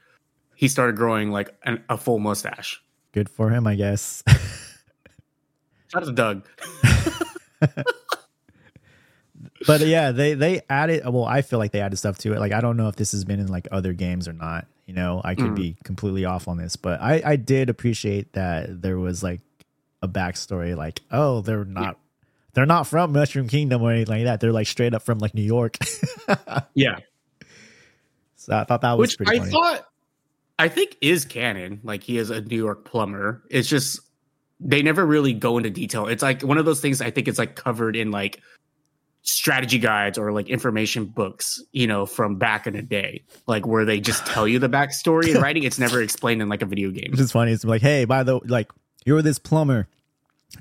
He 0.57 0.69
started 0.69 0.97
growing 0.97 1.31
like 1.31 1.55
an, 1.65 1.83
a 1.89 1.97
full 1.97 2.19
mustache. 2.19 2.83
Good 3.13 3.29
for 3.29 3.51
him, 3.51 3.67
I 3.67 3.75
guess. 3.75 4.23
Shout 5.89 6.03
out 6.03 6.07
to 6.07 6.13
Doug. 6.13 6.47
but 9.67 9.81
yeah, 9.83 10.13
they 10.13 10.35
they 10.35 10.63
added. 10.69 11.03
Well, 11.05 11.25
I 11.25 11.43
feel 11.43 11.59
like 11.59 11.73
they 11.73 11.81
added 11.81 11.97
stuff 11.97 12.19
to 12.19 12.33
it. 12.33 12.41
Like 12.41 12.53
I 12.53 12.61
don't 12.61 12.77
know 12.77 12.89
if 12.89 12.97
this 12.97 13.13
has 13.13 13.25
been 13.25 13.41
in 13.41 13.49
like 13.49 13.69
other 13.73 13.93
games 13.93 14.29
or 14.29 14.33
not. 14.33 14.67
You 14.87 14.95
know, 14.95 15.21
I 15.25 15.35
could 15.35 15.47
Mm. 15.53 15.57
be 15.57 15.77
completely 15.85 16.25
off 16.25 16.47
on 16.49 16.57
this, 16.59 16.77
but 16.77 17.01
I 17.01 17.23
I 17.25 17.37
did 17.37 17.71
appreciate 17.71 18.33
that 18.35 18.83
there 18.83 18.99
was 18.99 19.23
like 19.23 19.41
a 20.03 20.09
backstory. 20.09 20.77
Like, 20.77 21.01
oh, 21.11 21.41
they're 21.41 21.65
not 21.65 21.99
they're 22.53 22.67
not 22.67 22.87
from 22.87 23.13
Mushroom 23.13 23.49
Kingdom 23.49 23.83
or 23.83 23.91
anything 23.93 24.17
like 24.17 24.25
that. 24.25 24.41
They're 24.41 24.53
like 24.53 24.67
straight 24.67 24.95
up 24.95 25.03
from 25.03 25.19
like 25.19 25.35
New 25.35 25.43
York. 25.43 25.77
Yeah. 26.75 26.99
so 28.37 28.57
I 28.57 28.65
thought 28.65 28.81
that 28.83 28.93
was 28.99 29.11
Which 29.11 29.17
pretty 29.19 29.33
I 29.33 29.39
funny. 29.41 29.51
thought 29.51 29.87
I 30.59 30.69
think 30.69 30.97
is 31.01 31.25
canon. 31.25 31.81
Like 31.83 32.03
he 32.03 32.19
is 32.19 32.31
a 32.31 32.41
New 32.41 32.57
York 32.57 32.85
plumber. 32.85 33.43
It's 33.51 33.69
just 33.69 34.01
they 34.61 34.83
never 34.83 35.05
really 35.05 35.33
go 35.33 35.57
into 35.57 35.71
detail. 35.71 36.07
It's 36.07 36.23
like 36.23 36.43
one 36.43 36.59
of 36.59 36.65
those 36.65 36.81
things 36.81 37.01
I 37.01 37.11
think 37.11 37.29
it's 37.29 37.39
like 37.39 37.57
covered 37.57 37.97
in 37.97 38.11
like 38.11 38.41
strategy 39.23 39.79
guides 39.79 40.19
or 40.19 40.33
like 40.33 40.49
information 40.49 41.07
books, 41.07 41.63
you 41.73 41.87
know, 41.87 42.07
from 42.07 42.37
back 42.37 42.67
in 42.67 42.75
the 42.75 42.83
day. 42.83 43.25
Like 43.47 43.67
where 43.67 43.85
they 43.85 43.99
just 43.99 44.25
tell 44.27 44.47
you 44.47 44.59
the 44.59 44.69
backstory 44.69 45.35
in 45.35 45.41
writing. 45.41 45.65
It's 45.65 45.79
never 45.79 46.01
explained 46.01 46.41
in 46.41 46.49
like 46.49 46.63
a 46.63 46.67
video 46.67 46.91
game. 46.91 47.11
Which 47.11 47.21
is 47.21 47.33
funny. 47.33 47.53
It's 47.53 47.65
like, 47.65 47.83
hey, 47.83 48.05
by 48.05 48.23
the 48.23 48.39
like, 48.45 48.71
you're 49.05 49.23
this 49.23 49.39
plumber 49.39 49.89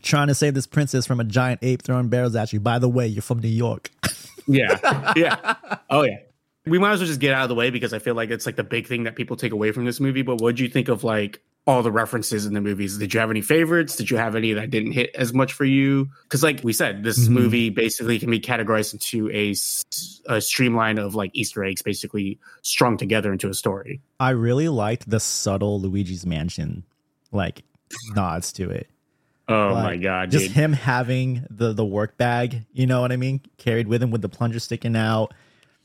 trying 0.01 0.27
to 0.27 0.33
save 0.33 0.55
this 0.55 0.65
princess 0.65 1.05
from 1.05 1.19
a 1.19 1.23
giant 1.23 1.59
ape 1.61 1.83
throwing 1.83 2.09
barrels 2.09 2.35
at 2.35 2.51
you. 2.51 2.59
By 2.59 2.79
the 2.79 2.89
way, 2.89 3.07
you're 3.07 3.21
from 3.21 3.39
New 3.39 3.47
York. 3.47 3.91
Yeah. 4.47 5.13
Yeah. 5.15 5.55
Oh 5.89 6.01
yeah. 6.01 6.17
We 6.65 6.79
might 6.79 6.91
as 6.93 6.99
well 6.99 7.07
just 7.07 7.19
get 7.19 7.33
out 7.33 7.43
of 7.43 7.49
the 7.49 7.55
way 7.55 7.69
because 7.69 7.93
I 7.93 7.99
feel 7.99 8.15
like 8.15 8.29
it's 8.29 8.45
like 8.45 8.55
the 8.55 8.63
big 8.63 8.87
thing 8.87 9.03
that 9.03 9.15
people 9.15 9.35
take 9.35 9.51
away 9.51 9.71
from 9.71 9.85
this 9.85 9.99
movie. 9.99 10.21
But 10.21 10.39
what 10.41 10.55
do 10.55 10.63
you 10.63 10.69
think 10.69 10.87
of 10.87 11.03
like 11.03 11.41
all 11.65 11.81
the 11.81 11.91
references 11.91 12.45
in 12.45 12.53
the 12.53 12.59
movies. 12.59 12.97
Did 12.97 13.13
you 13.13 13.21
have 13.21 13.29
any 13.31 13.41
favorites? 13.41 13.95
Did 13.95 14.11
you 14.11 14.17
have 14.17 14.35
any 14.35 14.51
that 14.51 14.69
didn't 14.69 14.91
hit 14.91 15.11
as 15.15 15.33
much 15.33 15.53
for 15.53 15.63
you? 15.63 16.09
Because, 16.23 16.43
like 16.43 16.59
we 16.61 16.73
said, 16.73 17.03
this 17.03 17.17
Mhm. 17.27 17.29
movie 17.29 17.69
basically 17.69 18.19
can 18.19 18.29
be 18.29 18.39
categorized 18.41 18.91
into 18.93 19.29
a, 19.31 19.55
a 20.35 20.41
streamline 20.41 20.97
of 20.97 21.15
like 21.15 21.31
Easter 21.33 21.63
eggs, 21.63 21.81
basically 21.81 22.37
strung 22.63 22.97
together 22.97 23.31
into 23.31 23.47
a 23.47 23.53
story. 23.53 24.01
I 24.19 24.31
really 24.31 24.67
liked 24.67 25.09
the 25.09 25.21
subtle 25.21 25.79
Luigi's 25.79 26.25
Mansion 26.25 26.83
like 27.31 27.63
nods 28.13 28.51
to 28.53 28.69
it. 28.69 28.87
Oh 29.47 29.71
Like, 29.73 29.83
my 29.83 29.97
god, 29.97 30.31
Just 30.31 30.47
dude! 30.47 30.55
him 30.55 30.73
having 30.73 31.45
the 31.49 31.71
the 31.71 31.85
work 31.85 32.17
bag, 32.17 32.65
you 32.73 32.87
know 32.87 32.99
what 32.99 33.13
I 33.13 33.15
mean, 33.17 33.39
carried 33.57 33.87
with 33.87 34.03
him 34.03 34.11
with 34.11 34.21
the 34.21 34.29
plunger 34.29 34.59
sticking 34.59 34.97
out, 34.97 35.33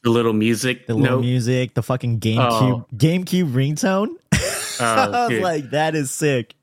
the 0.08 0.14
little 0.14 0.32
music 0.32 0.86
the 0.86 0.94
little 0.94 1.18
note. 1.18 1.20
music, 1.22 1.74
the 1.74 1.82
fucking 1.82 2.18
GameCube 2.20 2.38
Oh. 2.80 2.86
GameCube 2.96 3.52
ringtone. 3.52 4.08
Oh, 4.80 4.84
I 4.84 5.06
Oh, 5.06 5.10
was 5.22 5.28
dude. 5.30 5.42
like, 5.42 5.70
that 5.70 5.94
is 5.96 6.08
sick. 6.10 6.54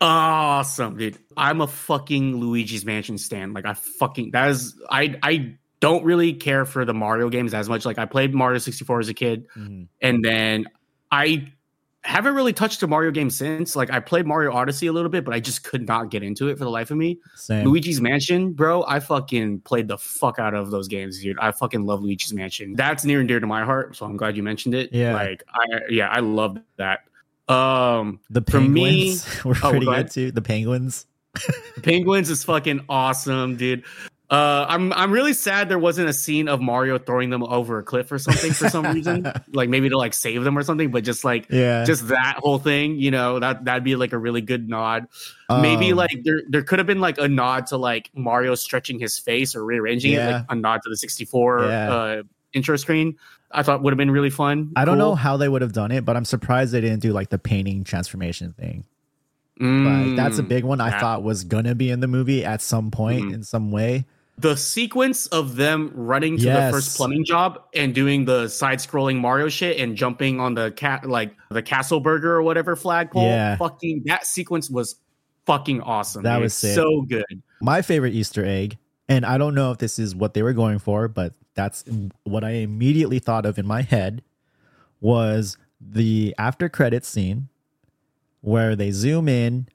awesome, 0.00 0.96
dude. 0.96 1.18
I'm 1.36 1.60
a 1.60 1.66
fucking 1.66 2.36
Luigi's 2.40 2.84
Mansion 2.84 3.18
stan. 3.18 3.52
Like 3.52 3.66
I 3.66 3.74
fucking 3.74 4.30
that 4.32 4.50
is 4.50 4.74
I 4.90 5.16
I 5.22 5.54
don't 5.80 6.04
really 6.04 6.32
care 6.32 6.64
for 6.64 6.84
the 6.84 6.94
Mario 6.94 7.28
games 7.28 7.52
as 7.54 7.68
much. 7.68 7.84
Like 7.84 7.98
I 7.98 8.06
played 8.06 8.34
Mario 8.34 8.58
64 8.58 9.00
as 9.00 9.08
a 9.08 9.14
kid, 9.14 9.46
mm-hmm. 9.56 9.84
and 10.00 10.24
then 10.24 10.66
I 11.10 11.52
haven't 12.04 12.34
really 12.34 12.52
touched 12.52 12.82
a 12.82 12.86
Mario 12.86 13.10
game 13.10 13.30
since. 13.30 13.74
Like 13.74 13.90
I 13.90 13.98
played 14.00 14.26
Mario 14.26 14.52
Odyssey 14.52 14.86
a 14.88 14.92
little 14.92 15.08
bit, 15.10 15.24
but 15.24 15.32
I 15.34 15.40
just 15.40 15.64
could 15.64 15.86
not 15.86 16.10
get 16.10 16.22
into 16.22 16.48
it 16.48 16.58
for 16.58 16.64
the 16.64 16.70
life 16.70 16.90
of 16.90 16.96
me. 16.96 17.18
Same. 17.34 17.66
Luigi's 17.66 18.00
Mansion, 18.00 18.52
bro, 18.52 18.84
I 18.86 19.00
fucking 19.00 19.60
played 19.60 19.88
the 19.88 19.98
fuck 19.98 20.38
out 20.38 20.54
of 20.54 20.70
those 20.70 20.86
games, 20.88 21.20
dude. 21.22 21.38
I 21.38 21.50
fucking 21.50 21.84
love 21.86 22.02
Luigi's 22.02 22.32
Mansion. 22.34 22.74
That's 22.74 23.04
near 23.04 23.20
and 23.20 23.28
dear 23.28 23.40
to 23.40 23.46
my 23.46 23.64
heart, 23.64 23.96
so 23.96 24.06
I'm 24.06 24.16
glad 24.16 24.36
you 24.36 24.42
mentioned 24.42 24.74
it. 24.74 24.92
Yeah. 24.92 25.14
Like 25.14 25.42
I 25.48 25.80
yeah, 25.90 26.08
I 26.08 26.20
love 26.20 26.58
that. 26.76 27.00
Um 27.48 28.20
the 28.30 28.42
for 28.48 28.60
me- 28.60 29.14
penguins 29.16 29.44
were 29.44 29.54
Oh, 29.62 29.70
pretty 29.70 29.86
go 29.86 29.94
good 29.94 30.10
too. 30.10 30.30
The 30.32 30.42
penguins. 30.42 31.06
the 31.34 31.54
Penguins 31.82 32.30
is 32.30 32.44
fucking 32.44 32.84
awesome, 32.88 33.56
dude. 33.56 33.82
Uh, 34.34 34.66
I'm 34.68 34.92
I'm 34.94 35.12
really 35.12 35.32
sad 35.32 35.68
there 35.68 35.78
wasn't 35.78 36.08
a 36.08 36.12
scene 36.12 36.48
of 36.48 36.60
Mario 36.60 36.98
throwing 36.98 37.30
them 37.30 37.42
over 37.44 37.78
a 37.78 37.82
cliff 37.82 38.10
or 38.10 38.18
something 38.18 38.52
for 38.52 38.68
some 38.68 38.84
reason, 38.86 39.30
like 39.52 39.68
maybe 39.68 39.88
to 39.88 39.96
like 39.98 40.12
save 40.14 40.42
them 40.44 40.58
or 40.58 40.62
something. 40.62 40.90
But 40.90 41.04
just 41.04 41.24
like 41.24 41.46
Yeah. 41.50 41.84
just 41.84 42.08
that 42.08 42.36
whole 42.38 42.58
thing, 42.58 42.96
you 42.98 43.10
know, 43.10 43.38
that 43.38 43.64
that'd 43.64 43.84
be 43.84 43.96
like 43.96 44.12
a 44.12 44.18
really 44.18 44.40
good 44.40 44.68
nod. 44.68 45.06
maybe 45.48 45.92
Um, 45.92 45.98
like 45.98 46.10
there 46.24 46.40
there 46.48 46.62
could 46.62 46.78
have 46.80 46.86
been 46.86 47.00
like 47.00 47.18
a 47.18 47.28
nod 47.28 47.66
to 47.68 47.76
like 47.76 48.10
Mario 48.14 48.54
stretching 48.54 48.98
his 48.98 49.18
face 49.18 49.54
or 49.54 49.64
rearranging 49.64 50.14
it, 50.14 50.26
like 50.30 50.44
a 50.48 50.54
nod 50.54 50.80
to 50.82 50.88
the 50.90 50.96
64 50.96 51.64
Yeah. 51.66 51.92
uh, 51.94 52.22
intro 52.52 52.76
screen. 52.76 53.16
I 53.52 53.62
thought 53.62 53.82
would 53.84 53.92
have 53.92 53.98
been 53.98 54.10
really 54.10 54.30
fun. 54.30 54.72
I 54.74 54.84
don't 54.84 54.98
Cool. 54.98 55.10
know 55.10 55.14
how 55.14 55.36
they 55.36 55.48
would 55.48 55.62
have 55.62 55.72
done 55.72 55.92
it, 55.92 56.04
but 56.04 56.16
I'm 56.16 56.24
surprised 56.24 56.72
they 56.72 56.80
didn't 56.80 57.02
do 57.02 57.12
like 57.12 57.28
the 57.30 57.38
painting 57.38 57.84
transformation 57.84 58.52
thing. 58.52 58.84
Mm, 59.60 60.08
Like 60.08 60.16
that's 60.16 60.38
a 60.38 60.42
big 60.42 60.64
one 60.64 60.80
I 60.80 60.90
that- 60.90 61.00
thought 61.00 61.22
was 61.22 61.44
gonna 61.44 61.76
be 61.76 61.90
in 61.90 62.00
the 62.00 62.08
movie 62.08 62.44
at 62.44 62.60
some 62.60 62.90
point 62.90 63.26
Mhm. 63.26 63.34
in 63.34 63.42
some 63.44 63.70
way. 63.70 64.06
The 64.36 64.56
sequence 64.56 65.26
of 65.28 65.56
them 65.56 65.92
running 65.94 66.36
to 66.38 66.44
Yes. 66.44 66.72
the 66.72 66.76
first 66.76 66.96
plumbing 66.96 67.24
job 67.24 67.60
and 67.74 67.94
doing 67.94 68.24
the 68.24 68.48
side-scrolling 68.48 69.20
Mario 69.20 69.48
shit 69.48 69.78
and 69.78 69.96
jumping 69.96 70.40
on 70.40 70.54
the 70.54 70.72
cat 70.72 71.08
like 71.08 71.34
the 71.50 71.62
Castle 71.62 72.00
Burger 72.00 72.34
or 72.34 72.42
whatever 72.42 72.74
flagpole. 72.74 73.22
Yeah. 73.22 73.56
Fucking 73.56 74.02
that 74.06 74.26
sequence 74.26 74.68
was 74.68 74.96
fucking 75.46 75.80
awesome. 75.82 76.24
That 76.24 76.34
dude. 76.36 76.42
was 76.44 76.54
sick. 76.54 76.74
so 76.74 77.02
good. 77.02 77.42
My 77.60 77.80
favorite 77.80 78.12
Easter 78.14 78.44
egg, 78.44 78.76
and 79.08 79.24
I 79.24 79.38
don't 79.38 79.54
know 79.54 79.70
if 79.70 79.78
this 79.78 79.98
is 79.98 80.16
what 80.16 80.34
they 80.34 80.42
were 80.42 80.52
going 80.52 80.78
for, 80.80 81.06
but 81.06 81.34
that's 81.54 81.84
what 82.24 82.42
I 82.42 82.50
immediately 82.50 83.20
thought 83.20 83.46
of 83.46 83.58
in 83.58 83.66
my 83.66 83.82
head 83.82 84.22
was 85.00 85.56
the 85.80 86.34
after 86.38 86.68
credit 86.68 87.04
scene 87.04 87.48
where 88.40 88.74
they 88.74 88.90
zoom 88.90 89.28
in 89.28 89.68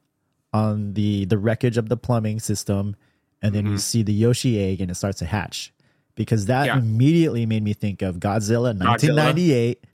on 0.52 0.94
the 0.94 1.26
the 1.26 1.38
wreckage 1.38 1.78
of 1.78 1.88
the 1.88 1.96
plumbing 1.98 2.40
system 2.40 2.96
and 3.42 3.54
then 3.54 3.66
you 3.66 3.74
Mhm. 3.74 3.80
see 3.80 4.04
the 4.04 4.14
Yoshi 4.14 4.60
egg 4.62 4.82
and 4.82 4.92
it 4.92 4.96
starts 4.96 5.20
to 5.20 5.26
hatch. 5.26 5.74
Because 6.16 6.48
that 6.48 6.66
Yeah. 6.66 6.78
immediately 6.80 7.46
made 7.46 7.64
me 7.64 7.74
think 7.74 8.02
of 8.02 8.18
Godzilla 8.20 8.76
1998. 8.78 9.80
Yeah, 9.84 9.88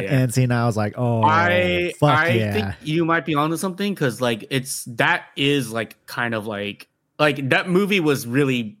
that 0.00 0.04
yeah. 0.04 0.10
end 0.10 0.34
scene, 0.34 0.52
I 0.52 0.66
was 0.66 0.76
like, 0.76 0.94
oh, 0.96 1.22
I 1.22 1.92
fuck 1.98 2.18
I 2.18 2.28
yeah. 2.30 2.52
think 2.52 2.66
you 2.82 3.04
might 3.04 3.24
be 3.24 3.34
onto 3.34 3.56
something 3.56 3.94
because 3.94 4.20
like 4.20 4.44
it's 4.50 4.84
that 4.84 5.24
is 5.36 5.72
like 5.72 5.96
kind 6.06 6.34
of 6.34 6.46
like 6.46 6.88
like 7.18 7.48
that 7.48 7.68
movie 7.68 8.00
was 8.00 8.26
really 8.26 8.76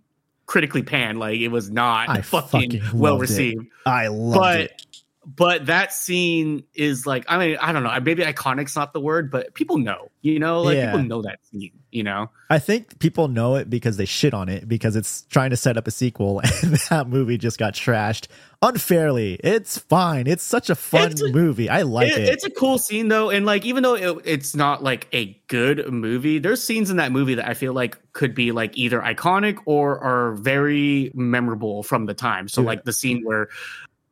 critically 0.46 0.82
panned. 0.82 1.18
Like 1.18 1.40
it 1.40 1.48
was 1.48 1.70
not 1.70 2.10
I 2.10 2.20
fucking, 2.20 2.80
fucking 2.82 2.98
well 2.98 3.14
loved 3.14 3.22
it. 3.24 3.30
received. 3.30 3.66
I 3.86 4.08
loved 4.08 4.38
but 4.38 4.60
it. 4.60 4.86
But 5.24 5.66
that 5.66 5.92
scene 5.92 6.64
is 6.74 7.06
like 7.06 7.24
I 7.28 7.38
mean 7.38 7.56
I 7.60 7.72
don't 7.72 7.82
know 7.84 7.98
maybe 8.00 8.22
iconic's 8.24 8.74
not 8.74 8.92
the 8.92 9.00
word 9.00 9.30
but 9.30 9.54
people 9.54 9.78
know 9.78 10.10
you 10.20 10.38
know 10.40 10.62
like 10.62 10.76
Yeah. 10.76 10.90
people 10.92 11.06
know 11.06 11.22
that 11.22 11.38
scene 11.46 11.70
you 11.90 12.02
know 12.02 12.30
I 12.50 12.58
think 12.58 12.98
people 12.98 13.28
know 13.28 13.54
it 13.56 13.70
because 13.70 13.96
they 13.96 14.04
shit 14.04 14.34
on 14.34 14.48
it 14.48 14.68
because 14.68 14.96
it's 14.96 15.22
trying 15.30 15.50
to 15.50 15.56
set 15.56 15.76
up 15.76 15.86
a 15.86 15.90
sequel 15.90 16.40
and 16.62 16.74
that 16.90 17.08
movie 17.08 17.38
just 17.38 17.58
got 17.58 17.72
trashed 17.74 18.26
unfairly. 18.64 19.34
It's 19.42 19.76
fine. 19.78 20.28
It's 20.28 20.44
such 20.44 20.70
a 20.70 20.76
fun 20.76 21.12
a- 21.20 21.32
movie. 21.32 21.68
I 21.68 21.82
like 21.82 22.12
It- 22.12 22.18
it. 22.20 22.28
it's 22.28 22.44
a 22.44 22.50
cool 22.50 22.78
scene 22.78 23.08
though 23.08 23.30
and 23.30 23.44
like 23.46 23.64
even 23.64 23.82
though 23.82 23.94
it, 23.94 24.22
it's 24.24 24.54
not 24.54 24.82
like 24.82 25.08
a 25.12 25.36
good 25.48 25.90
movie 25.92 26.38
there's 26.38 26.62
scenes 26.62 26.90
in 26.90 26.96
that 26.96 27.12
movie 27.12 27.34
that 27.34 27.48
I 27.48 27.54
feel 27.54 27.72
like 27.74 27.98
could 28.12 28.34
be 28.34 28.52
like 28.52 28.76
either 28.76 29.00
iconic 29.00 29.58
or 29.66 29.98
are 30.00 30.32
very 30.34 31.10
memorable 31.14 31.82
from 31.82 32.06
the 32.06 32.14
time 32.14 32.48
so 32.48 32.62
Dude. 32.62 32.66
like 32.66 32.84
the 32.84 32.92
scene 32.92 33.22
where 33.24 33.48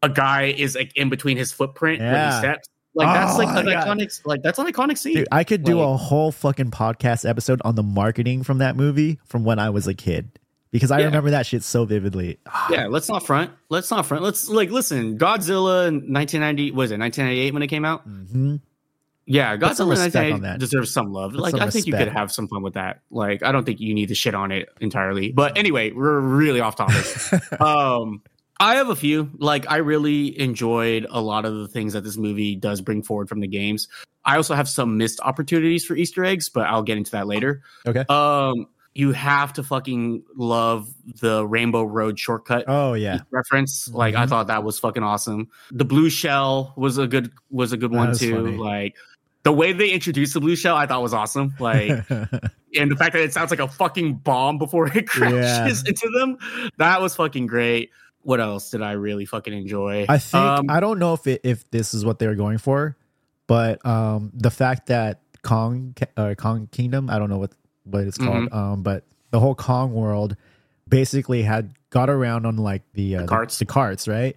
a 0.02 0.08
guy 0.08 0.44
is 0.46 0.74
like 0.74 0.96
in 0.96 1.08
between 1.10 1.36
his 1.36 1.52
footprint 1.52 2.00
when 2.00 2.08
Yeah. 2.10 2.32
he 2.32 2.38
steps 2.38 2.68
like 2.94 3.06
that's 3.06 3.34
Oh 3.34 3.38
like 3.38 3.48
my 3.48 3.60
an 3.60 3.66
God. 3.66 3.86
iconic 3.98 4.20
like 4.24 4.42
that's 4.42 4.58
an 4.58 4.66
iconic 4.66 4.98
scene 4.98 5.14
Dude, 5.16 5.28
I 5.30 5.44
could 5.44 5.62
do 5.62 5.78
Like- 5.78 5.88
a 5.94 5.96
whole 5.96 6.32
fucking 6.32 6.70
podcast 6.70 7.28
episode 7.28 7.60
on 7.64 7.74
the 7.74 7.82
marketing 7.82 8.42
from 8.42 8.58
that 8.58 8.76
movie 8.76 9.18
from 9.26 9.44
when 9.44 9.58
I 9.58 9.70
was 9.70 9.86
a 9.86 9.94
kid 9.94 10.30
because 10.72 10.90
I 10.90 11.00
Yeah. 11.00 11.06
remember 11.06 11.30
that 11.30 11.46
shit 11.46 11.62
so 11.62 11.84
vividly. 11.84 12.38
yeah, 12.70 12.86
let's 12.88 13.08
not 13.08 13.24
front. 13.26 13.50
Let's 13.68 13.90
not 13.90 14.06
front. 14.06 14.22
Let's 14.24 14.48
like 14.48 14.70
listen. 14.70 15.18
Godzilla 15.18 15.88
in 15.88 16.12
1990 16.12 16.70
was 16.72 16.90
it 16.90 16.98
1998 16.98 17.52
when 17.54 17.62
it 17.62 17.66
came 17.68 17.84
out? 17.84 18.02
hmm 18.02 18.56
Yeah, 19.26 19.56
Godzilla 19.56 19.60
in 19.60 19.80
on 19.82 19.88
1998 19.98 20.42
that. 20.42 20.58
deserves 20.58 20.92
some 20.92 21.12
love. 21.12 21.32
Put 21.32 21.40
like 21.42 21.50
some 21.52 21.60
I 21.60 21.70
think 21.70 21.86
you 21.86 21.92
could 21.92 22.08
have 22.08 22.32
some 22.32 22.48
fun 22.48 22.62
with 22.62 22.74
that. 22.74 23.02
Like 23.12 23.44
I 23.44 23.52
don't 23.52 23.64
think 23.64 23.78
you 23.80 23.94
need 23.94 24.08
to 24.08 24.14
shit 24.16 24.34
on 24.34 24.50
it 24.50 24.68
entirely. 24.80 25.30
But 25.30 25.56
anyway, 25.58 25.92
we're 25.92 26.18
really 26.18 26.60
off 26.60 26.74
topic. 26.76 27.04
um 27.60 28.22
I 28.60 28.76
have 28.76 28.88
a 28.90 28.94
few. 28.96 29.30
Like 29.38 29.64
I 29.70 29.78
really 29.78 30.38
enjoyed 30.38 31.06
a 31.10 31.20
lot 31.20 31.44
of 31.46 31.54
the 31.56 31.66
things 31.66 31.94
that 31.94 32.04
this 32.04 32.16
movie 32.16 32.54
does 32.54 32.80
bring 32.80 33.02
forward 33.02 33.28
from 33.28 33.40
the 33.40 33.48
games. 33.48 33.88
I 34.24 34.36
also 34.36 34.54
have 34.54 34.68
some 34.68 34.98
missed 34.98 35.18
opportunities 35.22 35.84
for 35.84 35.96
Easter 35.96 36.24
eggs, 36.24 36.48
but 36.50 36.66
I'll 36.68 36.82
get 36.82 36.98
into 36.98 37.10
that 37.12 37.26
later. 37.26 37.62
Okay. 37.86 38.04
Um 38.08 38.66
you 38.92 39.12
have 39.12 39.52
to 39.54 39.62
fucking 39.62 40.24
love 40.36 40.92
the 41.20 41.46
Rainbow 41.46 41.84
Road 41.84 42.18
shortcut 42.18 42.64
Oh 42.68 42.92
yeah. 42.94 43.20
reference. 43.30 43.88
Like 43.88 44.14
I 44.14 44.26
Mhm. 44.26 44.28
thought 44.28 44.46
that 44.48 44.62
was 44.62 44.78
fucking 44.78 45.02
awesome. 45.02 45.48
The 45.70 45.84
blue 45.84 46.10
shell 46.10 46.74
was 46.76 46.98
a 46.98 47.06
good 47.06 47.30
was 47.50 47.72
a 47.72 47.76
good 47.78 47.92
That 47.92 47.96
one 47.96 48.14
too. 48.16 48.44
funny. 48.44 48.56
Like 48.58 48.96
the 49.44 49.52
way 49.52 49.72
they 49.72 49.88
introduced 49.90 50.34
the 50.34 50.40
blue 50.40 50.54
shell, 50.56 50.76
I 50.76 50.84
thought 50.86 51.02
was 51.02 51.14
awesome. 51.14 51.54
Like 51.58 51.90
and 52.10 52.90
the 52.90 52.96
fact 52.98 53.14
that 53.14 53.22
it 53.22 53.32
sounds 53.32 53.50
like 53.50 53.60
a 53.60 53.68
fucking 53.68 54.16
bomb 54.16 54.58
before 54.58 54.88
it 54.88 55.06
crashes 55.08 55.82
into 55.86 56.10
them, 56.18 56.36
that 56.76 57.00
was 57.00 57.14
fucking 57.16 57.46
great. 57.46 57.90
What 58.22 58.40
else 58.40 58.70
did 58.70 58.82
I 58.82 58.92
really 58.92 59.24
fucking 59.24 59.52
enjoy? 59.52 60.06
I 60.08 60.18
think 60.18 60.42
Um, 60.44 60.66
I 60.70 60.80
don't 60.80 60.98
know 60.98 61.14
if 61.14 61.26
it, 61.26 61.40
if 61.44 61.68
this 61.70 61.94
is 61.94 62.04
what 62.04 62.18
they 62.18 62.26
were 62.26 62.34
going 62.34 62.58
for, 62.58 62.96
but 63.46 63.84
um, 63.86 64.30
the 64.34 64.50
fact 64.50 64.86
that 64.88 65.20
Kong 65.42 65.94
uh, 66.16 66.34
Kong 66.36 66.68
Kingdom, 66.70 67.08
I 67.10 67.18
don't 67.18 67.30
know 67.30 67.38
what 67.38 67.52
what 67.84 68.04
it's 68.04 68.18
called, 68.18 68.44
Mm-hmm. 68.50 68.54
um, 68.56 68.82
but 68.82 69.04
the 69.30 69.40
whole 69.40 69.54
Kong 69.54 69.92
world 69.94 70.36
basically 70.88 71.42
had 71.42 71.72
got 71.90 72.10
around 72.10 72.46
on 72.46 72.56
like 72.56 72.82
the 72.92 73.16
uh, 73.16 73.20
the 73.22 73.26
carts? 73.28 73.58
the, 73.58 73.64
carts, 73.64 74.06
right? 74.06 74.36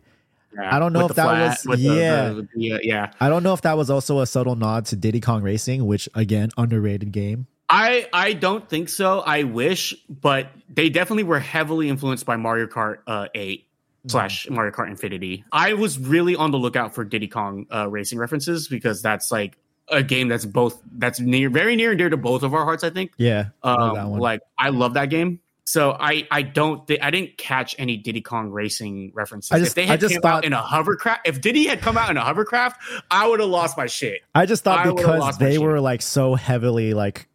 yeah, 0.56 0.76
I 0.76 0.80
don't 0.80 0.94
know 0.94 1.06
if 1.08 1.16
that 1.16 1.26
was- 1.26 1.64
the- 1.64 1.78
yeah. 1.78 2.30
the- 2.30 2.48
the- 2.56 2.80
yeah. 2.84 3.12
I 3.20 3.28
don't 3.30 3.44
know 3.44 3.54
if 3.54 3.62
that 3.64 3.76
was 3.78 3.90
also 3.90 4.20
a 4.22 4.26
subtle 4.28 4.56
nod 4.56 4.86
to 4.88 4.96
Diddy 4.96 5.20
Kong 5.20 5.42
Racing, 5.44 5.86
which 5.86 6.08
again 6.16 6.52
underrated 6.58 7.12
game. 7.12 7.48
I 7.70 8.08
I 8.14 8.34
don't 8.34 8.68
think 8.70 8.88
so. 8.90 9.20
I 9.22 9.44
wish, 9.44 9.94
but 10.08 10.48
they 10.70 10.90
definitely 10.90 11.24
were 11.24 11.40
heavily 11.40 11.90
influenced 11.90 12.26
by 12.26 12.36
Mario 12.38 12.68
Kart 12.68 13.00
uh, 13.08 13.28
8 13.34 13.66
slash 14.08 14.50
Mario 14.50 14.72
Kart 14.72 14.90
Infinity. 14.90 15.44
I 15.52 15.74
was 15.74 15.98
really 16.00 16.36
on 16.36 16.52
the 16.52 16.58
lookout 16.58 16.94
for 16.94 17.04
Diddy 17.04 17.28
Kong 17.28 17.66
uh, 17.74 17.90
racing 17.90 18.20
references 18.20 18.68
because 18.68 19.02
that's 19.02 19.32
like 19.32 19.58
a 19.90 20.02
game 20.04 20.28
that's 20.28 20.46
both 20.46 20.82
that's 20.98 21.20
near 21.20 21.50
very 21.50 21.76
near 21.76 21.92
and 21.92 21.98
dear 21.98 22.10
to 22.10 22.18
both 22.18 22.44
of 22.44 22.54
our 22.54 22.64
hearts. 22.64 22.84
I 22.84 22.90
think. 22.90 23.12
Yeah, 23.18 23.48
Um, 23.64 24.12
one. 24.12 24.20
like 24.20 24.42
I 24.58 24.70
love 24.70 24.94
that 24.96 25.10
game. 25.10 25.40
So 25.66 25.96
I 25.98 26.28
I 26.30 26.42
don't 26.42 26.86
thi- 26.88 27.00
I 27.00 27.10
didn't 27.10 27.38
catch 27.38 27.76
any 27.80 27.96
Diddy 27.96 28.20
Kong 28.22 28.50
racing 28.50 29.12
references. 29.14 29.52
I 29.52 29.60
just- 29.60 29.72
if 29.72 29.76
they 29.76 29.84
I 29.84 29.88
had 29.88 30.00
just 30.02 30.14
came 30.14 30.22
thought- 30.22 30.40
out 30.40 30.46
in 30.46 30.52
a 30.54 30.62
hovercraft, 30.62 31.22
if 31.26 31.40
Diddy 31.40 31.66
had 31.68 31.80
come 31.80 31.98
out 31.98 32.10
in 32.10 32.18
a 32.18 32.22
hovercraft, 32.22 32.82
I 33.10 33.28
would 33.28 33.40
have 33.40 33.50
lost 33.50 33.78
my 33.78 33.86
shit. 33.86 34.22
I 34.36 34.46
just 34.46 34.64
thought 34.66 34.86
I 34.86 34.92
because 34.92 35.38
they 35.38 35.54
shit. 35.54 35.62
were 35.62 35.80
like 35.80 36.02
so 36.02 36.36
heavily 36.36 36.94
like 36.94 37.28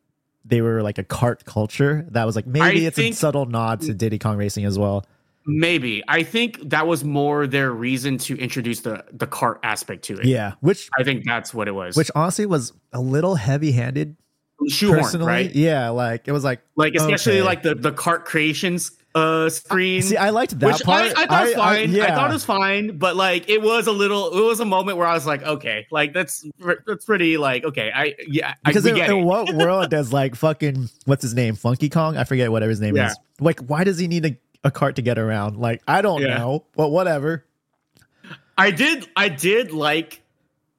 they 0.45 0.61
were 0.63 0.83
like 0.83 0.99
a 0.99 1.05
cart 1.05 1.45
culture 1.47 2.07
that 2.11 2.25
was 2.25 2.37
like 2.37 2.47
maybe 2.47 2.85
I 2.85 2.89
it's 2.89 2.97
think- 2.97 3.15
a 3.15 3.17
subtle 3.19 3.47
nod 3.47 3.81
to 3.83 3.95
Diddy 3.95 4.19
Kong 4.19 4.37
Racing 4.37 4.65
as 4.67 4.79
well. 4.79 5.07
Maybe. 5.49 6.05
I 6.07 6.23
think 6.23 6.61
that 6.69 6.87
was 6.87 7.03
more 7.03 7.47
their 7.49 7.73
reason 7.73 8.19
to 8.19 8.37
introduce 8.39 8.81
the 8.81 9.05
the 9.13 9.27
cart 9.27 9.59
aspect 9.65 10.05
to 10.05 10.19
it. 10.19 10.27
Yeah, 10.27 10.53
which 10.61 10.89
I 10.99 11.03
think 11.03 11.25
that's 11.25 11.53
what 11.53 11.67
it 11.67 11.73
was. 11.73 11.97
which 11.97 12.11
honestly 12.15 12.47
was 12.47 12.73
a 12.93 13.01
little 13.01 13.35
heavy-handed 13.35 14.17
shoehorn, 14.69 15.01
personally. 15.01 15.27
right? 15.27 15.55
Yeah, 15.55 15.89
like 15.89 16.29
it 16.29 16.33
was 16.33 16.45
like 16.45 16.61
Like 16.77 16.95
especially 16.95 17.39
okay. 17.39 17.43
like 17.43 17.63
the 17.63 17.75
the 17.75 17.93
cart 17.93 18.25
creations 18.25 18.93
uh 19.15 19.49
screen. 19.49 20.03
See, 20.03 20.19
I 20.19 20.31
liked 20.31 20.59
that 20.61 20.83
part. 20.83 21.17
I, 21.17 21.23
I 21.23 21.27
thought 21.27 21.43
it 21.43 21.47
was 21.47 21.55
fine. 21.55 21.91
I, 21.91 21.93
yeah. 21.93 22.15
thought 22.15 22.31
it 22.31 22.35
was 22.35 22.45
fine, 22.45 22.99
but 22.99 23.17
like 23.17 23.49
it 23.49 23.63
was 23.63 23.87
a 23.87 23.93
little. 23.93 24.39
It 24.39 24.45
was 24.45 24.61
a 24.61 24.67
moment 24.67 24.99
where 24.99 25.07
I 25.07 25.15
was 25.15 25.27
like, 25.27 25.43
okay, 25.43 25.87
like 25.91 26.13
that's 26.13 26.47
that's 26.87 27.07
pretty 27.07 27.39
like 27.39 27.65
okay. 27.65 27.91
I 27.93 28.15
yeah, 28.27 28.55
because 28.65 28.87
I, 28.87 28.91
in, 28.91 28.97
get 28.97 29.11
in 29.11 29.25
what 29.25 29.53
world 29.55 29.91
does 29.91 30.13
like 30.13 30.35
fucking 30.35 30.91
what's 31.07 31.23
his 31.23 31.35
name 31.35 31.57
Funky 31.57 31.89
Kong? 31.89 32.19
I 32.19 32.25
forget 32.25 32.53
whatever 32.53 32.69
his 32.71 32.81
name 32.83 32.97
Yeah. 32.97 33.09
is. 33.11 33.19
Like, 33.41 33.61
why 33.61 33.85
does 33.85 33.99
he 33.99 34.09
need 34.09 34.27
a, 34.27 34.37
a 34.65 34.71
cart 34.71 34.97
to 34.97 35.03
get 35.03 35.19
around? 35.19 35.57
Like, 35.57 35.83
I 35.87 36.03
don't 36.03 36.23
Yeah. 36.23 36.39
know, 36.39 36.65
but 36.77 36.89
whatever. 36.91 37.45
I 38.57 38.71
did 38.71 39.07
I 39.17 39.29
did 39.29 39.73
like 39.73 40.21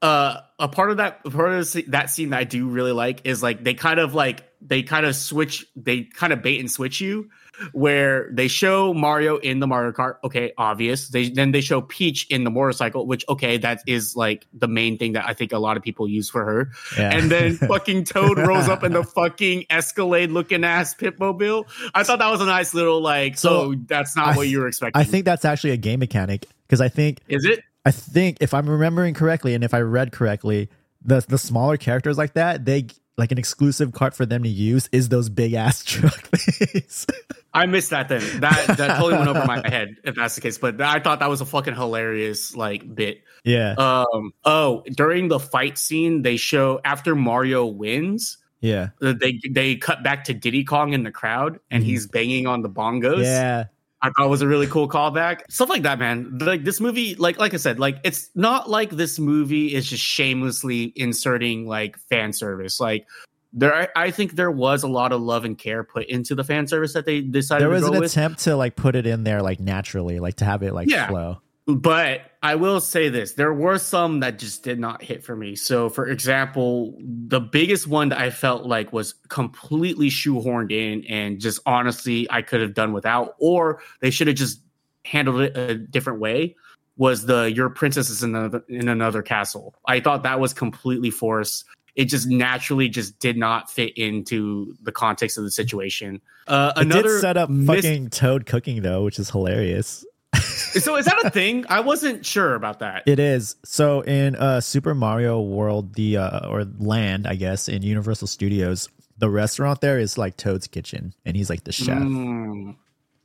uh 0.02 0.42
a 0.60 0.68
part 0.68 0.92
of 0.92 0.98
that 0.98 1.24
part 1.24 1.52
of 1.54 1.74
that 1.88 2.10
scene 2.10 2.30
that 2.32 2.39
I 2.39 2.44
do 2.44 2.68
really 2.68 2.92
like 2.92 3.22
is 3.26 3.42
like 3.42 3.63
they 3.63 3.74
kind 3.74 4.00
of 4.00 4.13
like 4.13 4.44
they 4.62 4.84
kind 4.84 5.06
of 5.06 5.15
switch 5.15 5.65
they 5.76 6.04
kind 6.04 6.34
of 6.34 6.42
bait 6.42 6.60
and 6.60 6.70
switch 6.70 7.00
you 7.00 7.30
where 7.72 8.30
they 8.32 8.48
show 8.48 8.93
Mario 8.93 9.38
in 9.38 9.60
the 9.60 9.67
Mario 9.67 9.91
Kart. 9.91 10.15
Okay 10.24 10.54
obvious. 10.58 11.10
They 11.10 11.30
then 11.30 11.52
they 11.52 11.62
show 11.62 11.82
Peach 11.82 12.28
in 12.30 12.43
the 12.43 12.50
motorcycle 12.50 13.06
which 13.06 13.26
okay 13.30 13.58
that 13.58 13.82
is 13.88 14.15
like 14.15 14.45
the 14.54 14.67
main 14.67 14.98
thing 14.98 15.13
that 15.13 15.28
I 15.28 15.34
think 15.34 15.54
a 15.54 15.60
lot 15.60 15.78
of 15.78 15.84
people 15.84 16.08
use 16.08 16.30
for 16.30 16.45
her. 16.45 16.72
Yeah. 16.98 17.15
and 17.15 17.32
then 17.32 17.56
fucking 17.67 18.06
Toad 18.06 18.38
rolls 18.38 18.69
up 18.69 18.84
in 18.84 18.93
the 18.93 19.04
fucking 19.04 19.65
Escalade 19.69 20.32
looking 20.32 20.63
ass 20.63 20.95
Pitmobile. 20.95 21.65
I 21.93 22.04
thought 22.04 22.19
that 22.19 22.30
was 22.30 22.41
a 22.41 22.45
nice 22.45 22.74
little 22.74 23.02
like 23.02 23.38
So, 23.38 23.74
so 23.74 23.80
that's 23.88 24.15
not 24.15 24.36
what 24.36 24.48
you 24.48 24.60
were 24.60 24.67
expecting. 24.67 25.00
I 25.00 25.04
think 25.04 25.26
that's 25.26 25.45
actually 25.45 25.72
a 25.72 25.78
game 25.78 26.00
mechanic 26.00 26.45
because 26.67 26.82
I 26.82 26.89
think 26.89 27.19
is 27.28 27.45
it? 27.45 27.63
I 27.86 27.91
think 27.91 28.38
if 28.41 28.54
I'm 28.54 28.69
remembering 28.69 29.13
correctly 29.13 29.54
and 29.54 29.63
if 29.63 29.74
I 29.74 29.82
read 29.82 30.12
correctly, 30.12 30.69
the 31.04 31.24
the 31.28 31.38
smaller 31.38 31.78
characters 31.78 32.17
like 32.17 32.34
that, 32.34 32.65
they 32.65 32.88
like 33.17 33.32
an 33.32 33.38
exclusive 33.38 33.91
cart 33.91 34.13
for 34.13 34.26
them 34.26 34.43
to 34.43 34.50
use 34.50 34.89
is 34.91 35.10
those 35.10 35.30
big 35.30 35.54
ass 35.54 35.84
truck 35.86 36.22
things. 36.28 37.06
I 37.54 37.66
missed 37.66 37.90
that 37.90 38.10
then. 38.10 38.22
That 38.42 38.78
that 38.78 38.98
totally 38.98 39.14
went 39.18 39.28
over 39.30 39.46
my 39.46 39.62
head 39.68 39.96
if 40.04 40.16
that's 40.16 40.36
the 40.36 40.42
case. 40.42 40.58
But 40.58 40.80
I 40.82 41.00
thought 41.00 41.20
that 41.20 41.30
was 41.30 41.42
a 41.42 41.46
fucking 41.46 41.76
hilarious 41.76 42.56
like 42.56 42.94
bit. 42.94 43.22
yeah, 43.44 43.74
Um 43.78 44.34
oh, 44.46 44.84
during 44.96 45.28
the 45.30 45.40
fight 45.40 45.78
scene, 45.78 46.22
they 46.22 46.38
show 46.38 46.80
after 46.86 47.16
Mario 47.16 47.66
wins, 47.66 48.38
yeah, 48.62 48.90
uh, 49.02 49.14
they 49.20 49.40
they 49.50 49.76
cut 49.78 50.04
back 50.04 50.26
to 50.26 50.34
Diddy 50.34 50.64
Kong 50.64 50.94
in 50.94 51.04
the 51.04 51.12
crowd 51.12 51.60
and 51.72 51.84
Mhm. 51.84 51.88
he's 51.88 52.08
banging 52.08 52.46
on 52.48 52.62
the 52.62 52.70
bongos. 52.70 53.24
yeah. 53.24 53.66
I 54.02 54.12
thought 54.12 54.28
it 54.28 54.30
was 54.30 54.42
a 54.42 54.48
really 54.48 54.68
cool 54.68 54.88
callback. 54.88 55.42
Stuff 55.50 55.68
like 55.68 55.82
that, 55.84 56.00
man. 56.00 56.38
Like 56.40 56.64
this 56.64 56.80
movie, 56.80 57.16
like 57.16 57.38
like 57.38 57.54
I 57.54 57.58
said, 57.58 57.80
like 57.80 57.98
it's 58.06 58.30
not 58.34 58.70
like 58.70 58.92
this 58.92 59.20
movie 59.20 59.74
is 59.76 59.90
just 59.90 60.02
shamelessly 60.04 60.94
inserting 60.96 61.68
like 61.68 61.98
fan 62.10 62.32
service. 62.32 62.80
Like 62.80 63.06
there, 63.52 63.90
I, 63.98 64.12
think 64.12 64.34
there 64.34 64.52
was 64.52 64.84
a 64.84 64.88
lot 64.88 65.12
of 65.12 65.22
love 65.22 65.44
and 65.46 65.58
care 65.58 65.84
put 65.84 66.08
into 66.08 66.36
the 66.36 66.44
fan 66.44 66.68
service 66.68 66.94
that 66.94 67.06
they 67.06 67.22
decided 67.22 67.62
There 67.64 67.70
was 67.70 67.84
an 67.86 68.00
with. 68.00 68.12
attempt 68.12 68.40
to 68.42 68.56
like 68.56 68.76
put 68.76 68.96
it 68.96 69.08
in 69.08 69.24
there 69.24 69.42
like 69.42 69.60
naturally, 69.60 70.20
like 70.20 70.36
to 70.36 70.46
have 70.46 70.62
it 70.64 70.74
like 70.74 70.90
Yeah. 70.90 71.08
flow. 71.08 71.42
But 71.66 72.22
I 72.42 72.56
will 72.56 72.80
say 72.82 73.10
this: 73.10 73.34
there 73.34 73.54
were 73.54 73.78
some 73.78 74.22
that 74.22 74.40
just 74.40 74.64
did 74.64 74.80
not 74.80 75.04
hit 75.04 75.24
for 75.24 75.36
me. 75.36 75.56
So, 75.56 75.88
for 75.88 76.08
example, 76.08 76.98
the 77.00 77.40
biggest 77.40 77.86
one 77.86 78.10
that 78.10 78.18
I 78.18 78.32
felt 78.32 78.66
like 78.66 78.92
was 78.92 79.14
completely 79.28 80.10
shoehorned 80.10 80.72
in, 80.72 81.06
and 81.06 81.40
just 81.40 81.60
honestly, 81.68 82.26
I 82.32 82.42
could 82.42 82.62
have 82.62 82.74
done 82.74 82.92
without, 82.92 83.36
or 83.40 83.82
they 84.02 84.10
should 84.10 84.26
have 84.26 84.36
just 84.36 84.62
handled 85.06 85.42
it 85.42 85.56
a 85.56 85.76
different 85.76 86.20
way. 86.20 86.56
Was 86.98 87.28
the 87.28 87.52
your 87.52 87.70
princess 87.70 88.10
is 88.10 88.24
in 88.24 88.34
another 88.36 88.64
in 88.68 88.90
another 88.90 89.22
castle? 89.22 89.76
I 89.88 90.00
thought 90.00 90.24
that 90.24 90.40
was 90.40 90.54
completely 90.54 91.12
forced. 91.12 91.66
It 92.00 92.06
just 92.06 92.28
naturally 92.28 92.88
just 92.88 93.20
did 93.20 93.36
not 93.36 93.70
fit 93.70 93.92
into 93.98 94.74
the 94.82 94.92
context 94.94 95.38
of 95.38 95.44
the 95.44 95.52
situation. 95.52 96.22
Uh, 96.48 96.72
It 96.78 96.84
another 96.84 97.04
did 97.04 97.20
set 97.20 97.36
up 97.36 97.50
mis- 97.50 97.84
fucking 97.84 98.10
Toad 98.10 98.46
cooking 98.46 98.82
though, 98.82 99.04
which 99.04 99.20
is 99.20 99.30
hilarious. 99.30 100.06
so 100.40 100.96
is 100.96 101.06
that 101.06 101.26
a 101.26 101.30
thing? 101.30 101.66
I 101.68 101.82
wasn't 101.82 102.26
sure 102.26 102.56
about 102.56 102.80
that. 102.80 103.04
It 103.06 103.20
is. 103.20 103.58
So 103.66 104.00
in 104.02 104.38
uh 104.38 104.62
Super 104.62 104.96
Mario 104.96 105.42
World, 105.42 105.96
the 105.96 106.16
uh 106.18 106.48
or 106.48 106.64
land, 106.78 107.28
I 107.28 107.36
guess, 107.36 107.68
in 107.68 107.82
Universal 107.82 108.28
Studios, 108.28 108.88
the 109.18 109.30
restaurant 109.30 109.82
there 109.82 110.00
is 110.00 110.18
like 110.18 110.38
Toad's 110.38 110.68
kitchen 110.68 111.14
and 111.26 111.36
he's 111.36 111.50
like 111.50 111.66
the 111.66 111.74
chef. 111.74 111.98
Mm. 111.98 112.78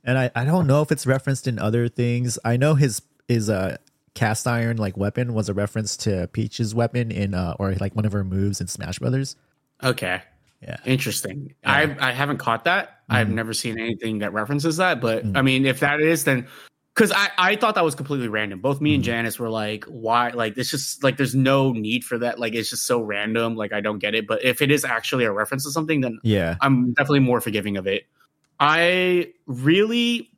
And 0.03 0.17
I, 0.17 0.31
I 0.35 0.43
don't 0.43 0.67
know 0.67 0.81
if 0.81 0.91
it's 0.91 1.07
referenced 1.07 1.47
in 1.47 1.59
other 1.59 1.87
things. 1.87 2.37
I 2.43 2.57
know 2.57 2.75
his 2.75 3.01
his 3.29 3.49
uh 3.49 3.77
cast 4.15 4.47
iron 4.47 4.77
like 4.77 4.97
weapon 4.97 5.33
was 5.33 5.49
a 5.49 5.53
reference 5.53 5.95
to 5.97 6.27
Peach's 6.33 6.73
weapon 6.73 7.11
in 7.11 7.33
uh 7.33 7.53
or 7.59 7.73
like 7.75 7.95
one 7.95 8.05
of 8.05 8.11
her 8.13 8.23
moves 8.23 8.59
in 8.61 8.67
Smash 8.67 8.97
Brothers. 8.99 9.35
Okay. 9.83 10.21
Yeah. 10.61 10.77
Interesting. 10.85 11.53
Yeah. 11.63 11.71
I 11.99 12.09
I 12.09 12.11
haven't 12.13 12.37
caught 12.37 12.63
that. 12.65 13.01
I've 13.09 13.27
Mhm. 13.27 13.33
never 13.33 13.53
seen 13.53 13.77
anything 13.79 14.19
that 14.19 14.33
references 14.33 14.77
that. 14.77 14.99
But 15.01 15.25
Mhm. 15.25 15.37
I 15.37 15.41
mean, 15.43 15.65
if 15.65 15.79
that 15.81 15.99
is, 16.01 16.23
then 16.23 16.47
because 16.95 17.11
I 17.11 17.29
I 17.37 17.55
thought 17.57 17.75
that 17.75 17.83
was 17.83 17.93
completely 17.93 18.29
random. 18.29 18.61
Both 18.61 18.79
me 18.81 18.95
and 18.95 19.03
Mhm. 19.03 19.05
Janice 19.05 19.37
were 19.37 19.49
like, 19.49 19.83
why? 19.85 20.29
Like 20.29 20.57
it's 20.57 20.71
just 20.71 21.03
like 21.03 21.17
there's 21.17 21.35
no 21.35 21.73
need 21.73 22.03
for 22.05 22.17
that. 22.17 22.39
Like 22.39 22.55
it's 22.55 22.69
just 22.69 22.85
so 22.87 23.01
random. 23.01 23.55
Like 23.55 23.73
I 23.73 23.81
don't 23.81 23.99
get 23.99 24.15
it. 24.15 24.25
But 24.27 24.43
if 24.43 24.61
it 24.61 24.71
is 24.71 24.85
actually 24.85 25.25
a 25.25 25.31
reference 25.31 25.65
to 25.65 25.71
something, 25.71 25.99
then 26.01 26.19
Yeah. 26.23 26.55
I'm 26.61 26.93
definitely 26.93 27.19
more 27.19 27.41
forgiving 27.41 27.75
of 27.75 27.85
it. 27.85 28.05
I 28.61 29.33
really 29.45 30.31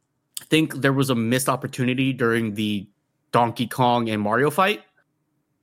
think 0.49 0.81
there 0.81 0.93
was 0.93 1.09
a 1.11 1.15
missed 1.15 1.47
opportunity 1.47 2.11
during 2.11 2.55
the 2.55 2.87
Donkey 3.31 3.67
Kong 3.67 4.09
and 4.09 4.21
Mario 4.21 4.49
fight 4.49 4.81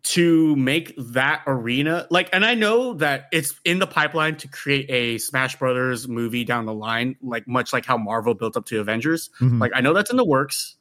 to 0.04 0.54
make 0.56 0.92
that 0.98 1.42
arena 1.46 2.06
like 2.10 2.28
and 2.32 2.44
I 2.44 2.54
know 2.54 2.92
that 2.94 3.26
it's 3.32 3.58
in 3.64 3.78
the 3.78 3.86
pipeline 3.86 4.36
to 4.36 4.48
create 4.48 4.84
a 4.90 5.16
Smash 5.16 5.56
Brothers 5.58 6.06
movie 6.06 6.44
down 6.44 6.66
the 6.66 6.74
line 6.74 7.16
like 7.22 7.48
much 7.48 7.72
like 7.72 7.86
how 7.86 7.96
Marvel 7.96 8.34
built 8.34 8.54
up 8.56 8.66
to 8.66 8.80
Avengers 8.80 9.30
Mhm. 9.40 9.60
like 9.60 9.72
I 9.74 9.80
know 9.80 9.94
that's 9.94 10.10
in 10.10 10.18
the 10.18 10.24
works. 10.24 10.76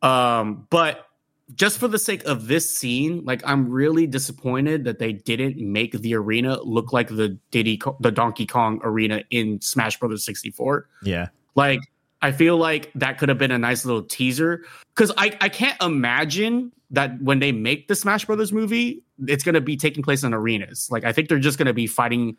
Um, 0.00 0.66
but 0.70 1.06
just 1.54 1.78
for 1.78 1.88
the 1.88 1.98
sake 1.98 2.24
of 2.24 2.46
this 2.46 2.74
scene, 2.78 3.24
like 3.24 3.42
I'm 3.44 3.68
really 3.68 4.06
disappointed 4.06 4.84
that 4.84 4.98
they 5.00 5.12
didn't 5.12 5.58
make 5.58 5.92
the 5.92 6.14
arena 6.14 6.60
look 6.62 6.92
like 6.92 7.08
the 7.08 7.36
Diddy, 7.50 7.80
the 8.00 8.10
Donkey 8.12 8.46
Kong 8.46 8.80
arena 8.84 9.22
in 9.30 9.60
Smash 9.60 9.98
Brothers 9.98 10.24
64. 10.24 10.88
yeah. 11.02 11.28
Like 11.54 11.80
I 12.22 12.32
feel 12.32 12.56
like 12.56 12.90
that 12.94 13.18
could 13.18 13.28
have 13.28 13.38
been 13.38 13.50
a 13.50 13.58
nice 13.58 13.84
little 13.84 14.02
teaser 14.02 14.64
because 14.94 15.12
I 15.18 15.36
I 15.40 15.48
can't 15.48 15.80
imagine 15.82 16.72
that 16.90 17.20
when 17.20 17.38
they 17.40 17.52
make 17.52 17.88
the 17.88 17.94
Smash 17.94 18.24
Brothers 18.24 18.52
movie, 18.52 19.02
it's 19.26 19.44
going 19.44 19.54
to 19.54 19.60
be 19.60 19.76
taking 19.76 20.02
place 20.02 20.22
in 20.22 20.32
arenas. 20.32 20.88
Like 20.90 21.04
I 21.04 21.12
think 21.12 21.28
they're 21.28 21.38
just 21.38 21.58
going 21.58 21.66
to 21.66 21.74
be 21.74 21.86
fighting 21.86 22.36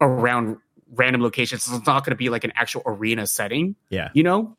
around 0.00 0.58
random 0.94 1.22
locations. 1.22 1.66
It's 1.66 1.86
not 1.86 2.04
going 2.04 2.12
to 2.12 2.16
be 2.16 2.28
like 2.28 2.44
an 2.44 2.52
actual 2.54 2.82
arena 2.86 3.26
setting 3.26 3.74
Yeah. 3.90 4.10
you 4.14 4.22
know 4.22 4.56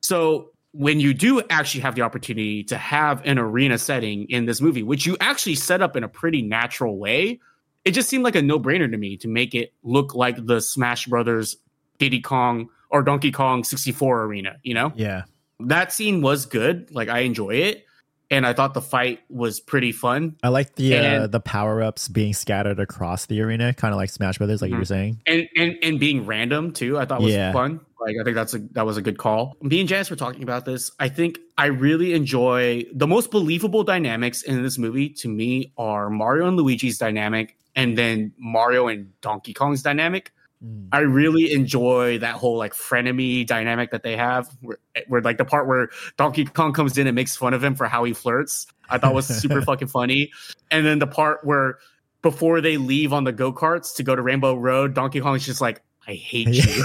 so 0.00 0.50
when 0.72 1.00
you 1.00 1.14
do 1.14 1.42
actually 1.50 1.80
have 1.80 1.94
the 1.94 2.02
opportunity 2.02 2.62
to 2.64 2.76
have 2.76 3.24
an 3.24 3.38
arena 3.38 3.78
setting 3.78 4.26
in 4.30 4.44
this 4.44 4.60
movie 4.60 4.82
which 4.84 5.06
you 5.06 5.16
actually 5.20 5.56
set 5.56 5.82
up 5.82 5.96
in 5.96 6.04
a 6.04 6.08
pretty 6.08 6.42
natural 6.42 6.98
way 6.98 7.40
it 7.84 7.92
just 7.92 8.08
seemed 8.08 8.22
like 8.22 8.36
a 8.36 8.42
no-brainer 8.42 8.88
to 8.90 8.96
me 8.96 9.16
to 9.16 9.26
make 9.28 9.54
it 9.54 9.72
look 9.82 10.14
like 10.14 10.44
the 10.46 10.60
smash 10.60 11.06
brothers 11.06 11.56
diddy 11.98 12.20
kong 12.20 12.68
or 12.90 13.02
donkey 13.02 13.30
kong 13.32 13.64
64 13.64 14.22
arena 14.24 14.56
you 14.62 14.74
know 14.74 14.92
Yeah. 14.96 15.24
that 15.60 15.92
scene 15.92 16.22
was 16.22 16.46
good 16.46 16.90
like 16.94 17.08
i 17.08 17.20
enjoy 17.20 17.50
it 17.54 17.84
and 18.30 18.44
i 18.46 18.52
thought 18.52 18.74
the 18.74 18.82
fight 18.82 19.20
was 19.28 19.60
pretty 19.60 19.92
fun 19.92 20.36
I 20.42 20.48
like 20.48 20.74
the 20.76 20.96
uh, 20.96 21.26
the 21.28 21.40
power 21.40 21.82
ups 21.82 22.08
being 22.08 22.34
scattered 22.34 22.80
across 22.80 23.26
the 23.26 23.40
arena, 23.40 23.72
kind 23.74 23.92
of 23.94 23.98
like 23.98 24.10
Smash 24.10 24.38
Brothers, 24.38 24.60
like 24.62 24.70
you 24.70 24.76
Mhm. 24.76 24.80
were 24.80 24.84
saying. 24.84 25.20
and 25.26 25.48
and 25.56 25.76
and 25.82 26.00
being 26.00 26.26
random 26.26 26.72
too 26.72 26.98
i 26.98 27.04
thought 27.04 27.22
was 27.22 27.32
Yeah. 27.32 27.52
fun 27.52 27.80
like 28.00 28.16
i 28.20 28.24
think 28.24 28.34
that's 28.34 28.52
a 28.54 28.58
that 28.72 28.84
was 28.84 28.96
a 28.96 29.02
good 29.02 29.16
call 29.18 29.56
me 29.62 29.80
and 29.80 29.88
janice 29.88 30.10
were 30.10 30.16
talking 30.16 30.42
about 30.42 30.64
this 30.64 30.90
i 30.98 31.08
think 31.08 31.38
i 31.56 31.66
really 31.66 32.12
enjoy 32.14 32.84
the 32.92 33.06
most 33.06 33.30
believable 33.30 33.84
dynamics 33.84 34.42
in 34.42 34.62
this 34.62 34.76
movie 34.76 35.08
to 35.08 35.28
me 35.28 35.72
are 35.78 36.10
mario 36.10 36.46
and 36.48 36.56
luigi's 36.56 36.98
dynamic 36.98 37.56
and 37.74 37.96
then 37.96 38.32
mario 38.38 38.88
and 38.88 39.12
donkey 39.22 39.54
kong's 39.54 39.82
dynamic 39.82 40.32
Mm. 40.64 40.88
i 40.90 41.00
really 41.00 41.52
enjoy 41.52 42.18
that 42.20 42.36
whole 42.36 42.56
like 42.56 42.72
frenemy 42.72 43.46
dynamic 43.46 43.90
that 43.90 44.02
they 44.02 44.16
have 44.16 44.48
where, 44.62 44.78
where 45.06 45.20
like 45.20 45.36
the 45.36 45.44
part 45.44 45.66
where 45.66 45.90
donkey 46.16 46.46
kong 46.46 46.72
comes 46.72 46.96
in 46.96 47.06
and 47.06 47.14
makes 47.14 47.36
fun 47.36 47.52
of 47.52 47.62
him 47.62 47.74
for 47.74 47.86
how 47.86 48.04
he 48.04 48.14
flirts. 48.14 48.66
I 48.88 48.96
thought 48.96 49.12
was 49.12 49.26
super 49.26 49.60
fucking 49.66 49.88
funny. 49.88 50.32
And 50.70 50.86
then 50.86 50.98
the 50.98 51.06
part 51.06 51.44
where 51.44 51.78
before 52.22 52.62
they 52.62 52.78
leave 52.78 53.12
on 53.12 53.24
the 53.24 53.32
go-karts 53.32 53.96
to 53.96 54.02
go 54.02 54.16
to 54.16 54.22
rainbow 54.22 54.54
road 54.54 54.94
donkey 54.94 55.20
kong's 55.20 55.44
just 55.44 55.60
like 55.60 55.82
i 56.08 56.14
hate 56.14 56.48
you. 56.48 56.84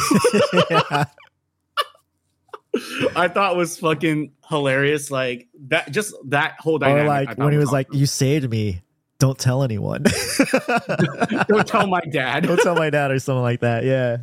I 3.16 3.28
thought 3.28 3.56
was 3.56 3.78
fucking 3.78 4.32
hilarious 4.48 5.12
like 5.12 5.48
that 5.68 5.92
just 5.92 6.14
that 6.26 6.56
whole 6.60 6.78
dynamic 6.78 7.04
I 7.04 7.06
like 7.08 7.38
when 7.38 7.52
he 7.52 7.58
was 7.58 7.72
like, 7.72 7.88
"You 7.94 8.06
saved 8.06 8.50
me. 8.50 8.82
Don't 9.22 9.38
tell 9.38 9.62
anyone. 9.62 10.02
don't 11.48 11.68
tell 11.68 11.86
my 11.86 12.02
dad 12.02 12.42
Don't 12.42 12.60
tell 12.60 12.74
my 12.74 12.90
dad," 12.90 13.12
or 13.12 13.20
something 13.20 13.44
like 13.44 13.60
that. 13.60 13.84
Yeah. 13.84 14.18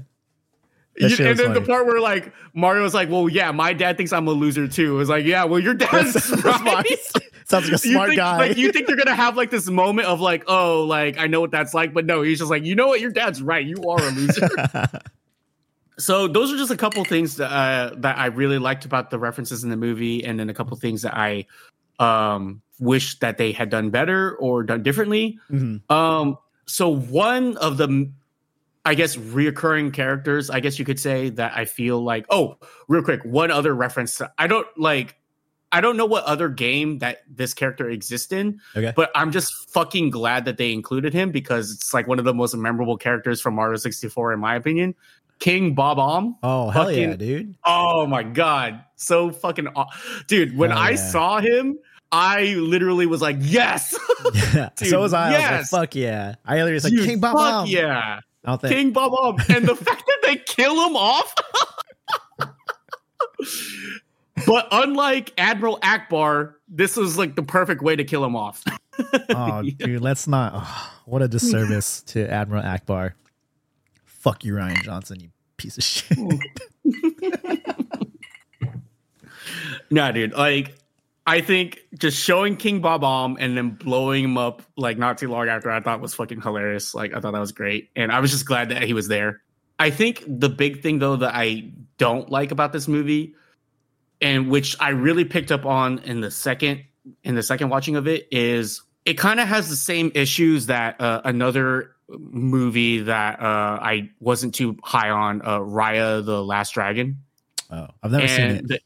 That 0.96 1.10
shit 1.10 1.20
and 1.20 1.28
was 1.28 1.38
then 1.38 1.52
the 1.52 1.60
part 1.60 1.86
where 1.86 2.00
like 2.00 2.32
Mario's 2.52 2.94
like, 2.94 3.08
"Well, 3.08 3.28
yeah, 3.28 3.52
my 3.52 3.72
dad 3.74 3.96
thinks 3.96 4.12
I'm 4.12 4.26
a 4.26 4.32
loser 4.32 4.66
too." 4.66 4.96
It 4.96 4.98
was 4.98 5.08
like, 5.08 5.24
"Yeah, 5.24 5.44
well, 5.44 5.60
your 5.60 5.74
dad's 5.74 6.28
right." 6.44 6.98
Sounds 7.44 7.66
like 7.66 7.74
a 7.74 7.78
smart 7.78 8.08
think, 8.08 8.18
guy. 8.18 8.38
Like 8.38 8.56
you 8.56 8.72
think 8.72 8.88
you're 8.88 8.96
gonna 8.96 9.14
have 9.14 9.36
like 9.36 9.50
this 9.52 9.68
moment 9.68 10.08
of 10.08 10.20
like, 10.20 10.42
oh, 10.48 10.82
like 10.82 11.16
I 11.16 11.28
know 11.28 11.40
what 11.40 11.52
that's 11.52 11.74
like, 11.74 11.94
but 11.94 12.04
no, 12.04 12.22
he's 12.22 12.40
just 12.40 12.50
like, 12.50 12.64
you 12.64 12.74
know 12.74 12.88
what, 12.88 13.00
your 13.00 13.12
dad's 13.12 13.40
right. 13.40 13.64
You 13.64 13.76
are 13.88 14.02
a 14.02 14.10
loser. 14.10 14.48
so 15.96 16.26
those 16.26 16.52
are 16.52 16.56
just 16.56 16.72
a 16.72 16.76
couple 16.76 17.04
things 17.04 17.36
that 17.36 17.52
uh, 17.52 17.94
that 17.98 18.18
I 18.18 18.26
really 18.26 18.58
liked 18.58 18.84
about 18.84 19.10
the 19.10 19.20
references 19.20 19.62
in 19.62 19.70
the 19.70 19.76
movie, 19.76 20.24
and 20.24 20.40
then 20.40 20.50
a 20.50 20.54
couple 20.54 20.76
things 20.76 21.02
that 21.02 21.16
I 21.16 21.46
um 22.00 22.62
wish 22.80 23.18
that 23.20 23.38
they 23.38 23.52
had 23.52 23.70
done 23.70 23.90
better 23.90 24.36
or 24.36 24.62
done 24.62 24.82
differently. 24.82 25.38
Mhm. 25.50 25.80
Um, 25.90 26.38
so 26.66 26.88
one 26.88 27.56
of 27.58 27.76
the, 27.76 28.10
I 28.84 28.94
guess, 28.94 29.16
reoccurring 29.16 29.92
characters, 29.92 30.50
I 30.50 30.60
guess 30.60 30.78
you 30.78 30.84
could 30.84 31.00
say 31.00 31.28
that 31.30 31.52
I 31.56 31.64
feel 31.64 32.02
like. 32.02 32.26
Oh, 32.30 32.56
real 32.88 33.02
quick, 33.02 33.22
one 33.24 33.50
other 33.50 33.74
reference. 33.74 34.20
I 34.38 34.46
don't 34.46 34.66
like. 34.76 35.16
I 35.70 35.82
don't 35.82 35.98
know 35.98 36.06
what 36.06 36.24
other 36.24 36.48
game 36.48 36.96
that 37.00 37.18
this 37.28 37.52
character 37.52 37.90
exists 37.90 38.32
in, 38.32 38.58
Okay. 38.74 38.90
but 38.96 39.10
I'm 39.14 39.30
just 39.30 39.68
fucking 39.70 40.08
glad 40.08 40.46
that 40.46 40.56
they 40.56 40.72
included 40.72 41.12
him 41.12 41.30
because 41.30 41.70
it's 41.70 41.92
like 41.92 42.06
one 42.06 42.18
of 42.18 42.24
the 42.24 42.32
most 42.32 42.56
memorable 42.56 42.96
characters 42.96 43.38
from 43.42 43.54
Mario 43.54 43.76
64, 43.76 44.32
in 44.32 44.40
my 44.40 44.54
opinion. 44.56 44.94
King 45.40 45.74
Bob 45.74 45.98
Omb. 45.98 46.36
Oh 46.42 46.70
hell 46.70 46.90
yeah, 46.90 47.14
dude! 47.16 47.54
Oh 47.64 48.06
my 48.06 48.22
god, 48.22 48.82
so 48.96 49.30
fucking, 49.30 49.68
aw- 49.68 49.86
dude. 50.26 50.56
When 50.56 50.72
I 50.72 50.90
yeah. 50.90 50.96
saw 50.96 51.38
him, 51.40 51.78
I 52.10 52.54
literally 52.54 53.06
was 53.06 53.20
like, 53.20 53.36
yes, 53.40 53.94
Yeah. 54.54 54.70
Dude, 54.76 54.88
so 54.88 55.00
was 55.00 55.12
I. 55.12 55.28
I 55.34 55.58
was 55.58 55.72
like, 55.72 55.82
fuck 55.82 55.94
yeah! 55.94 56.34
I 56.44 56.54
literally 56.54 56.74
was 56.74 56.84
like, 56.84 56.92
Dude, 56.94 57.06
King 57.06 57.20
Bob 57.20 57.36
fuck 57.36 57.42
Bomb. 57.52 57.66
yeah. 57.68 58.20
I 58.44 58.50
don't 58.50 58.60
think. 58.60 58.74
King 58.74 58.90
Bob 58.92 59.12
Omb. 59.12 59.54
And 59.56 59.66
the 59.68 59.76
fact 59.76 60.04
that 60.06 60.18
they 60.22 60.36
kill 60.36 60.86
him 60.88 60.96
off. 60.96 61.34
but 64.46 64.68
unlike 64.72 65.32
Admiral 65.38 65.78
Ackbar, 65.80 66.54
this 66.68 66.96
was 66.96 67.18
like 67.18 67.36
the 67.36 67.42
perfect 67.42 67.82
way 67.82 67.96
to 67.96 68.04
kill 68.04 68.24
him 68.24 68.36
off. 68.36 68.64
Oh, 69.30 69.62
dude, 69.78 70.00
let's 70.00 70.26
not. 70.26 70.52
oh, 70.56 70.92
what 71.04 71.22
a 71.22 71.28
disservice 71.28 72.02
to 72.02 72.28
Admiral 72.28 72.64
Ackbar. 72.64 73.12
Fuck 74.06 74.44
you, 74.44 74.54
Rian 74.54 74.82
Johnson, 74.82 75.20
you 75.20 75.28
piece 75.56 75.78
of 75.78 75.84
shit. 75.84 76.18
nah, 79.90 80.10
dude. 80.10 80.32
Like, 80.32 80.74
I 81.28 81.42
think 81.42 81.80
just 81.98 82.18
showing 82.18 82.56
King 82.56 82.80
Bob 82.80 83.02
Omb 83.02 83.36
and 83.38 83.54
then 83.54 83.70
blowing 83.70 84.24
him 84.24 84.38
up 84.38 84.62
like 84.78 84.96
not 84.96 85.18
too 85.18 85.28
long 85.28 85.46
after 85.48 85.70
I 85.70 85.78
thought 85.80 86.00
was 86.00 86.14
fucking 86.14 86.40
hilarious. 86.40 86.94
Like, 86.94 87.12
I 87.14 87.20
thought 87.20 87.32
that 87.34 87.38
was 87.40 87.52
great. 87.52 87.90
And 87.94 88.10
I 88.10 88.20
was 88.20 88.30
just 88.30 88.46
glad 88.46 88.70
that 88.70 88.82
he 88.82 88.94
was 88.94 89.08
there. 89.08 89.42
I 89.78 89.90
think 89.90 90.24
the 90.26 90.48
big 90.48 90.82
thing 90.82 90.98
though 91.00 91.16
that 91.16 91.34
I 91.34 91.70
don't 91.98 92.30
like 92.30 92.50
about 92.50 92.72
this 92.72 92.88
movie, 92.88 93.34
and 94.22 94.48
which 94.48 94.74
I 94.80 94.88
really 94.90 95.26
picked 95.26 95.52
up 95.52 95.66
on 95.66 95.98
in 95.98 96.22
the 96.22 96.30
second 96.30 96.84
in 97.22 97.34
the 97.34 97.42
second 97.42 97.68
watching 97.68 97.96
of 97.96 98.08
it, 98.08 98.26
is 98.30 98.80
it 99.04 99.18
kind 99.18 99.38
of 99.38 99.48
has 99.48 99.68
the 99.68 99.76
same 99.76 100.10
issues 100.14 100.66
that 100.66 100.98
uh, 100.98 101.20
another 101.26 101.92
movie 102.08 103.00
that 103.00 103.38
uh, 103.40 103.78
I 103.82 104.10
wasn't 104.18 104.54
too 104.54 104.78
high 104.82 105.10
on, 105.10 105.42
uh, 105.42 105.58
Raya 105.58 106.24
the 106.24 106.42
Last 106.42 106.72
Dragon. 106.72 107.18
Oh, 107.70 107.86
I've 108.02 108.10
never 108.12 108.26
seen 108.28 108.46
it. 108.46 108.68
the- 108.68 108.80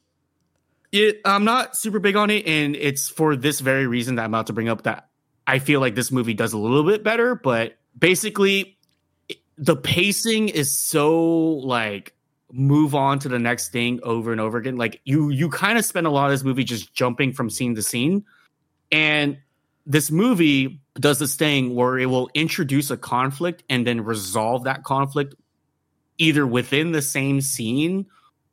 it. 0.93 1.21
I'm 1.25 1.45
not 1.45 1.77
super 1.77 1.99
big 1.99 2.17
on 2.17 2.31
it, 2.31 2.47
and 2.47 2.77
it's 2.77 3.09
for 3.09 3.35
this 3.35 3.61
very 3.61 3.87
reason 3.87 4.17
that 4.17 4.25
I'm 4.25 4.31
about 4.31 4.47
to 4.49 4.53
bring 4.53 4.69
up 4.69 4.83
that 4.83 5.09
I 5.47 5.59
feel 5.59 5.81
like 5.81 5.95
this 5.95 6.13
movie 6.13 6.35
does 6.35 6.53
a 6.53 6.59
little 6.59 6.85
bit 6.85 7.03
better. 7.03 7.35
But 7.35 7.79
basically, 7.99 8.79
the 9.57 9.77
pacing 9.77 10.51
is 10.51 10.77
so 10.77 11.23
like 11.25 12.15
move 12.53 12.95
on 12.95 13.19
to 13.21 13.29
the 13.29 13.39
next 13.39 13.73
thing 13.73 13.99
over 14.03 14.31
and 14.31 14.41
over 14.41 14.59
again. 14.59 14.77
Like 14.77 15.01
you, 15.05 15.31
you 15.31 15.49
kind 15.49 15.79
of 15.79 15.85
spend 15.85 16.07
a 16.07 16.11
lot 16.11 16.27
of 16.27 16.33
this 16.33 16.45
movie 16.45 16.65
just 16.65 16.93
jumping 16.95 17.33
from 17.33 17.51
scene 17.51 17.75
to 17.75 17.83
scene, 17.83 18.25
and 18.91 19.39
this 19.87 20.11
movie 20.11 20.81
does 20.95 21.19
this 21.19 21.35
thing 21.35 21.75
where 21.75 21.99
it 21.99 22.07
will 22.07 22.31
introduce 22.35 22.91
a 22.91 22.97
conflict 22.97 23.63
and 23.69 23.87
then 23.87 24.05
resolve 24.05 24.65
that 24.65 24.85
conflict 24.85 25.35
either 26.19 26.47
within 26.47 26.93
the 26.93 27.03
same 27.03 27.41
scene 27.41 28.07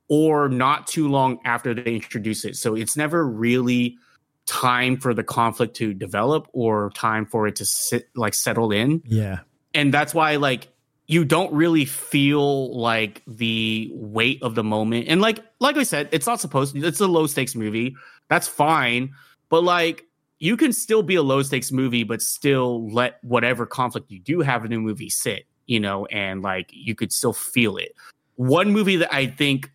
or 0.10 0.50
not 0.50 0.88
too 0.88 1.08
long 1.08 1.40
after 1.46 1.74
they 1.74 1.96
introduce 1.96 2.44
it. 2.44 2.56
So 2.58 2.76
it's 2.76 2.98
never 2.98 3.26
really 3.26 3.98
time 4.46 4.98
for 4.98 5.14
the 5.14 5.24
conflict 5.24 5.76
to 5.76 5.94
develop 5.94 6.48
or 6.54 6.90
time 6.96 7.26
for 7.26 7.48
it 7.48 7.56
to 7.58 7.66
sit 7.66 8.10
like 8.16 8.34
settle 8.34 8.72
in. 8.72 9.02
Yeah. 9.06 9.40
And 9.76 9.94
that's 9.94 10.14
why 10.14 10.36
like 10.38 10.70
you 11.08 11.24
don't 11.24 11.54
really 11.54 11.86
feel 11.86 12.76
like 12.76 13.22
the 13.28 13.92
weight 13.94 14.42
of 14.42 14.56
the 14.56 14.64
moment. 14.64 15.08
And 15.08 15.22
like 15.22 15.40
like 15.60 15.78
I 15.78 15.84
said, 15.84 16.10
it's 16.12 16.26
not 16.26 16.40
supposed 16.40 16.76
to 16.76 16.86
it's 16.86 17.00
a 17.00 17.08
low 17.08 17.28
stakes 17.28 17.56
movie. 17.56 17.96
That's 18.28 18.48
fine. 18.48 19.14
But 19.50 19.64
like 19.64 20.06
you 20.40 20.58
can 20.58 20.74
still 20.74 21.04
be 21.04 21.16
a 21.16 21.24
low 21.24 21.44
stakes 21.44 21.72
movie, 21.72 22.04
but 22.04 22.22
still 22.22 22.90
let 22.92 23.24
whatever 23.24 23.68
conflict 23.68 24.10
you 24.10 24.20
do 24.20 24.42
have 24.42 24.66
in 24.66 24.72
the 24.72 24.78
movie 24.78 25.10
sit, 25.10 25.46
you 25.68 25.80
know, 25.80 26.08
and 26.08 26.42
like 26.42 26.72
you 26.74 26.96
could 26.96 27.12
still 27.14 27.34
feel 27.34 27.78
it. 27.78 27.94
One 28.38 28.72
movie 28.72 28.96
that 28.96 29.14
I 29.14 29.28
think 29.28 29.70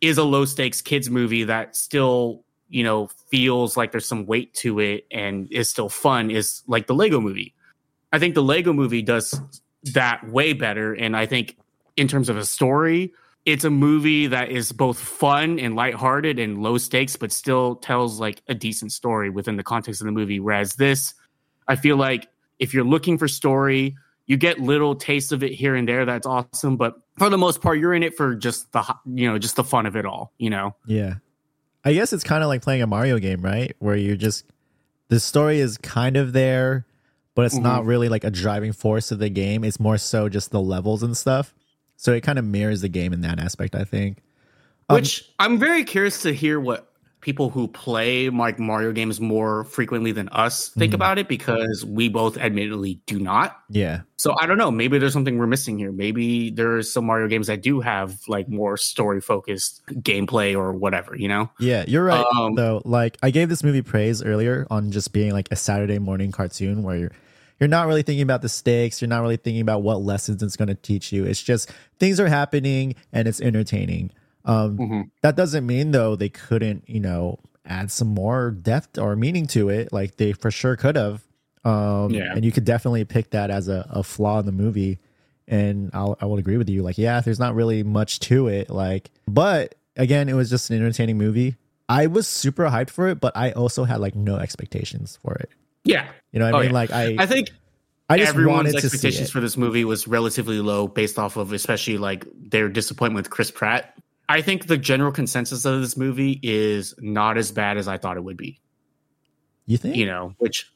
is 0.00 0.18
a 0.18 0.24
low 0.24 0.44
stakes 0.44 0.80
kids 0.80 1.10
movie 1.10 1.44
that 1.44 1.76
still, 1.76 2.44
you 2.68 2.84
know, 2.84 3.08
feels 3.30 3.76
like 3.76 3.92
there's 3.92 4.06
some 4.06 4.26
weight 4.26 4.54
to 4.54 4.80
it 4.80 5.06
and 5.10 5.50
is 5.52 5.70
still 5.70 5.88
fun 5.88 6.30
is 6.30 6.62
like 6.66 6.86
the 6.86 6.94
Lego 6.94 7.20
movie. 7.20 7.54
I 8.12 8.18
think 8.18 8.34
the 8.34 8.42
Lego 8.42 8.72
movie 8.72 9.02
does 9.02 9.40
that 9.92 10.28
way 10.28 10.52
better. 10.52 10.94
And 10.94 11.16
I 11.16 11.26
think 11.26 11.56
in 11.96 12.08
terms 12.08 12.28
of 12.28 12.36
a 12.36 12.44
story, 12.44 13.12
it's 13.44 13.64
a 13.64 13.70
movie 13.70 14.26
that 14.28 14.50
is 14.50 14.72
both 14.72 14.98
fun 14.98 15.58
and 15.58 15.74
lighthearted 15.76 16.38
and 16.38 16.62
low 16.62 16.78
stakes, 16.78 17.16
but 17.16 17.30
still 17.30 17.76
tells 17.76 18.18
like 18.18 18.42
a 18.48 18.54
decent 18.54 18.92
story 18.92 19.28
within 19.30 19.56
the 19.56 19.62
context 19.62 20.00
of 20.00 20.06
the 20.06 20.12
movie. 20.12 20.40
Whereas 20.40 20.76
this, 20.76 21.14
I 21.68 21.76
feel 21.76 21.96
like 21.96 22.28
if 22.58 22.72
you're 22.72 22.84
looking 22.84 23.18
for 23.18 23.28
story, 23.28 23.96
you 24.26 24.36
get 24.36 24.58
little 24.60 24.94
tastes 24.94 25.32
of 25.32 25.42
it 25.42 25.52
here 25.52 25.74
and 25.74 25.88
there. 25.88 26.04
That's 26.04 26.26
awesome, 26.26 26.76
but 26.76 26.94
for 27.18 27.28
the 27.30 27.38
most 27.38 27.60
part, 27.60 27.78
you're 27.78 27.94
in 27.94 28.02
it 28.02 28.16
for 28.16 28.34
just 28.34 28.72
the 28.72 28.82
you 29.06 29.30
know 29.30 29.38
just 29.38 29.56
the 29.56 29.64
fun 29.64 29.86
of 29.86 29.96
it 29.96 30.06
all. 30.06 30.32
You 30.38 30.50
know, 30.50 30.76
Yeah. 30.86 31.14
I 31.86 31.92
guess 31.92 32.14
it's 32.14 32.24
kind 32.24 32.42
of 32.42 32.48
like 32.48 32.62
playing 32.62 32.80
a 32.80 32.86
Mario 32.86 33.18
game, 33.18 33.42
right? 33.42 33.76
Where 33.78 33.94
you're 33.94 34.16
just 34.16 34.46
the 35.08 35.20
story 35.20 35.58
is 35.60 35.76
kind 35.76 36.16
of 36.16 36.32
there, 36.32 36.86
but 37.34 37.44
it's 37.44 37.56
not 37.56 37.84
really 37.84 38.08
like 38.08 38.24
a 38.24 38.30
driving 38.30 38.72
force 38.72 39.12
of 39.12 39.18
the 39.18 39.28
game. 39.28 39.64
It's 39.64 39.78
more 39.78 39.98
so 39.98 40.30
just 40.30 40.50
the 40.50 40.62
levels 40.62 41.02
and 41.02 41.14
stuff. 41.14 41.54
So 41.96 42.12
it 42.12 42.22
kind 42.22 42.38
of 42.38 42.44
mirrors 42.46 42.80
the 42.80 42.88
game 42.88 43.12
in 43.12 43.20
that 43.20 43.38
aspect, 43.38 43.74
I 43.74 43.84
think. 43.84 44.22
Um, 44.88 44.96
which 44.96 45.30
I'm 45.38 45.58
very 45.58 45.84
curious 45.84 46.22
to 46.22 46.32
hear 46.32 46.58
what 46.58 46.90
people 47.24 47.48
who 47.50 47.66
play 47.66 48.28
like 48.28 48.58
Mario 48.58 48.92
games 48.92 49.20
more 49.20 49.64
frequently 49.64 50.12
than 50.12 50.28
us 50.28 50.68
think 50.68 50.92
Mhm. 50.92 50.96
about 50.96 51.18
it 51.18 51.26
because 51.26 51.84
we 51.84 52.08
both 52.08 52.36
admittedly 52.36 53.00
do 53.06 53.18
not. 53.18 53.56
Yeah. 53.70 54.02
So 54.16 54.34
I 54.38 54.46
don't 54.46 54.58
know. 54.58 54.70
Maybe 54.70 54.98
there's 54.98 55.12
something 55.14 55.38
we're 55.38 55.46
missing 55.46 55.78
here. 55.78 55.90
Maybe 55.90 56.50
there's 56.50 56.92
some 56.92 57.06
Mario 57.06 57.26
games 57.26 57.46
that 57.48 57.62
do 57.62 57.80
have 57.80 58.16
like 58.28 58.48
more 58.48 58.76
story 58.76 59.20
focused 59.20 59.82
gameplay 59.88 60.54
or 60.56 60.72
whatever. 60.72 61.16
You 61.16 61.28
know? 61.28 61.50
Yeah, 61.58 61.84
you're 61.88 62.04
right. 62.04 62.24
Um, 62.36 62.54
though, 62.54 62.82
like 62.84 63.16
I 63.22 63.30
gave 63.30 63.48
this 63.48 63.64
movie 63.64 63.82
praise 63.82 64.22
earlier 64.22 64.66
on 64.70 64.92
just 64.92 65.12
being 65.12 65.32
like 65.32 65.48
a 65.50 65.56
Saturday 65.56 65.98
morning 65.98 66.30
cartoon 66.30 66.82
where 66.82 66.96
you're 66.96 67.12
you're 67.60 67.68
not 67.68 67.86
really 67.86 68.02
thinking 68.02 68.22
about 68.22 68.42
the 68.42 68.48
stakes, 68.48 69.00
you're 69.00 69.08
not 69.08 69.22
really 69.22 69.36
thinking 69.36 69.62
about 69.62 69.82
what 69.82 70.02
lessons 70.02 70.42
it's 70.42 70.56
going 70.56 70.68
to 70.68 70.74
teach 70.74 71.12
you. 71.12 71.24
It's 71.24 71.40
just 71.42 71.70
things 72.00 72.18
are 72.18 72.26
happening 72.26 72.96
and 73.12 73.28
it's 73.28 73.40
entertaining. 73.40 74.10
Um, 74.44 74.76
Mhm. 74.78 75.10
That 75.22 75.36
doesn't 75.36 75.66
mean 75.66 75.90
though 75.92 76.16
they 76.16 76.28
couldn't, 76.28 76.84
you 76.88 77.00
know, 77.00 77.38
add 77.64 77.90
some 77.90 78.08
more 78.08 78.50
depth 78.50 78.98
or 78.98 79.16
meaning 79.16 79.46
to 79.48 79.68
it. 79.70 79.92
Like 79.92 80.16
they 80.16 80.32
for 80.32 80.50
sure 80.50 80.76
could 80.76 80.96
have. 80.96 81.22
Um, 81.64 82.10
Yeah. 82.10 82.32
and 82.34 82.44
you 82.44 82.52
could 82.52 82.64
definitely 82.64 83.04
pick 83.04 83.30
that 83.30 83.50
as 83.50 83.68
a, 83.68 83.86
a 83.90 84.02
flaw 84.02 84.40
in 84.40 84.46
the 84.46 84.52
movie. 84.52 84.98
And 85.48 85.90
I'll, 85.94 86.16
I 86.20 86.26
will 86.26 86.38
agree 86.38 86.56
with 86.58 86.68
you. 86.68 86.82
Like, 86.82 86.98
yeah, 86.98 87.20
there's 87.20 87.38
not 87.38 87.54
really 87.54 87.82
much 87.82 88.20
to 88.20 88.48
it. 88.48 88.68
Like, 88.70 89.10
but 89.28 89.74
again, 89.96 90.28
it 90.28 90.34
was 90.34 90.50
just 90.50 90.70
an 90.70 90.76
entertaining 90.76 91.16
movie. 91.18 91.56
I 91.88 92.06
was 92.06 92.26
super 92.26 92.64
hyped 92.64 92.90
for 92.90 93.08
it, 93.08 93.20
but 93.20 93.34
I 93.36 93.52
also 93.52 93.84
had 93.84 94.00
like 94.00 94.14
no 94.14 94.36
expectations 94.36 95.18
for 95.22 95.34
it. 95.34 95.50
Yeah. 95.84 96.06
You 96.32 96.38
know 96.40 96.46
what 96.46 96.54
I 96.54 96.58
Oh, 96.58 96.60
mean? 96.62 96.70
yeah. 96.70 96.74
Like, 96.74 96.90
I, 96.92 97.16
I 97.18 97.26
think 97.26 97.50
I 98.08 98.16
just 98.18 98.30
everyone's 98.30 98.56
wanted 98.56 98.72
to 98.72 98.80
see 98.80 98.86
expectations 98.86 99.30
for 99.30 99.40
this 99.40 99.56
movie 99.58 99.84
was 99.84 100.08
relatively 100.08 100.60
low 100.60 100.86
based 100.88 101.18
off 101.18 101.36
of 101.36 101.52
especially 101.52 101.98
like 101.98 102.26
their 102.34 102.68
disappointment 102.70 103.24
with 103.24 103.30
Chris 103.30 103.50
Pratt. 103.50 103.94
I 104.28 104.40
think 104.42 104.66
the 104.66 104.78
general 104.78 105.12
consensus 105.12 105.64
of 105.64 105.80
this 105.80 105.96
movie 105.96 106.40
is 106.42 106.94
not 106.98 107.36
as 107.36 107.52
bad 107.52 107.76
as 107.76 107.88
I 107.88 107.98
thought 107.98 108.16
it 108.16 108.24
would 108.24 108.36
be. 108.36 108.60
You 109.66 109.76
think? 109.76 109.96
You 109.96 110.06
know, 110.06 110.34
which 110.38 110.70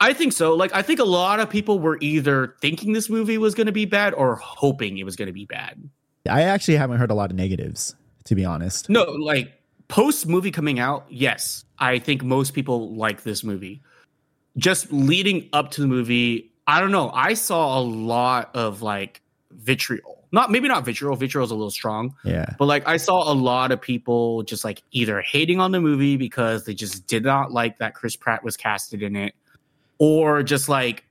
I 0.00 0.12
think 0.12 0.32
so. 0.32 0.54
Like 0.54 0.74
I 0.74 0.82
think 0.82 0.98
a 1.00 1.04
lot 1.04 1.40
of 1.40 1.48
people 1.48 1.78
were 1.78 1.98
either 2.00 2.56
thinking 2.60 2.92
this 2.92 3.08
movie 3.08 3.38
was 3.38 3.54
going 3.54 3.66
to 3.66 3.72
be 3.72 3.84
bad 3.84 4.14
or 4.14 4.36
hoping 4.36 4.98
it 4.98 5.04
was 5.04 5.16
going 5.16 5.26
to 5.26 5.32
be 5.32 5.44
bad. 5.44 5.88
I 6.28 6.42
actually 6.42 6.76
haven't 6.76 6.98
heard 6.98 7.10
a 7.10 7.14
lot 7.14 7.30
of 7.30 7.36
negatives, 7.36 7.94
to 8.24 8.34
be 8.34 8.44
honest. 8.44 8.88
No, 8.88 9.04
like 9.04 9.52
post 9.88 10.26
movie 10.26 10.50
coming 10.50 10.78
out, 10.78 11.06
yes, 11.08 11.64
I 11.78 11.98
think 11.98 12.22
most 12.24 12.54
people 12.54 12.94
like 12.94 13.22
this 13.22 13.44
movie. 13.44 13.82
Just 14.56 14.92
leading 14.92 15.48
up 15.52 15.70
to 15.72 15.80
the 15.80 15.86
movie, 15.86 16.52
I 16.66 16.80
don't 16.80 16.92
know. 16.92 17.10
I 17.10 17.34
saw 17.34 17.78
a 17.78 17.82
lot 17.82 18.54
of 18.54 18.82
like 18.82 19.22
vitriol 19.50 20.11
not 20.32 20.50
maybe 20.50 20.66
not 20.66 20.84
vitriol. 20.84 21.14
Vitriol 21.14 21.44
is 21.44 21.50
a 21.50 21.54
little 21.54 21.70
strong, 21.70 22.14
Yeah. 22.24 22.46
but 22.58 22.64
like 22.66 22.86
I 22.88 22.96
saw 22.96 23.30
a 23.30 23.34
lot 23.34 23.70
of 23.70 23.80
people 23.80 24.42
just 24.42 24.64
like 24.64 24.82
either 24.90 25.20
hating 25.20 25.60
on 25.60 25.72
the 25.72 25.80
movie 25.80 26.16
because 26.16 26.64
they 26.64 26.74
just 26.74 27.06
did 27.06 27.22
not 27.22 27.52
like 27.52 27.78
that 27.78 27.94
Chris 27.94 28.16
Pratt 28.16 28.42
was 28.42 28.56
casted 28.56 29.02
in 29.02 29.14
it, 29.14 29.34
or 29.98 30.42
just 30.42 30.68
like 30.68 31.04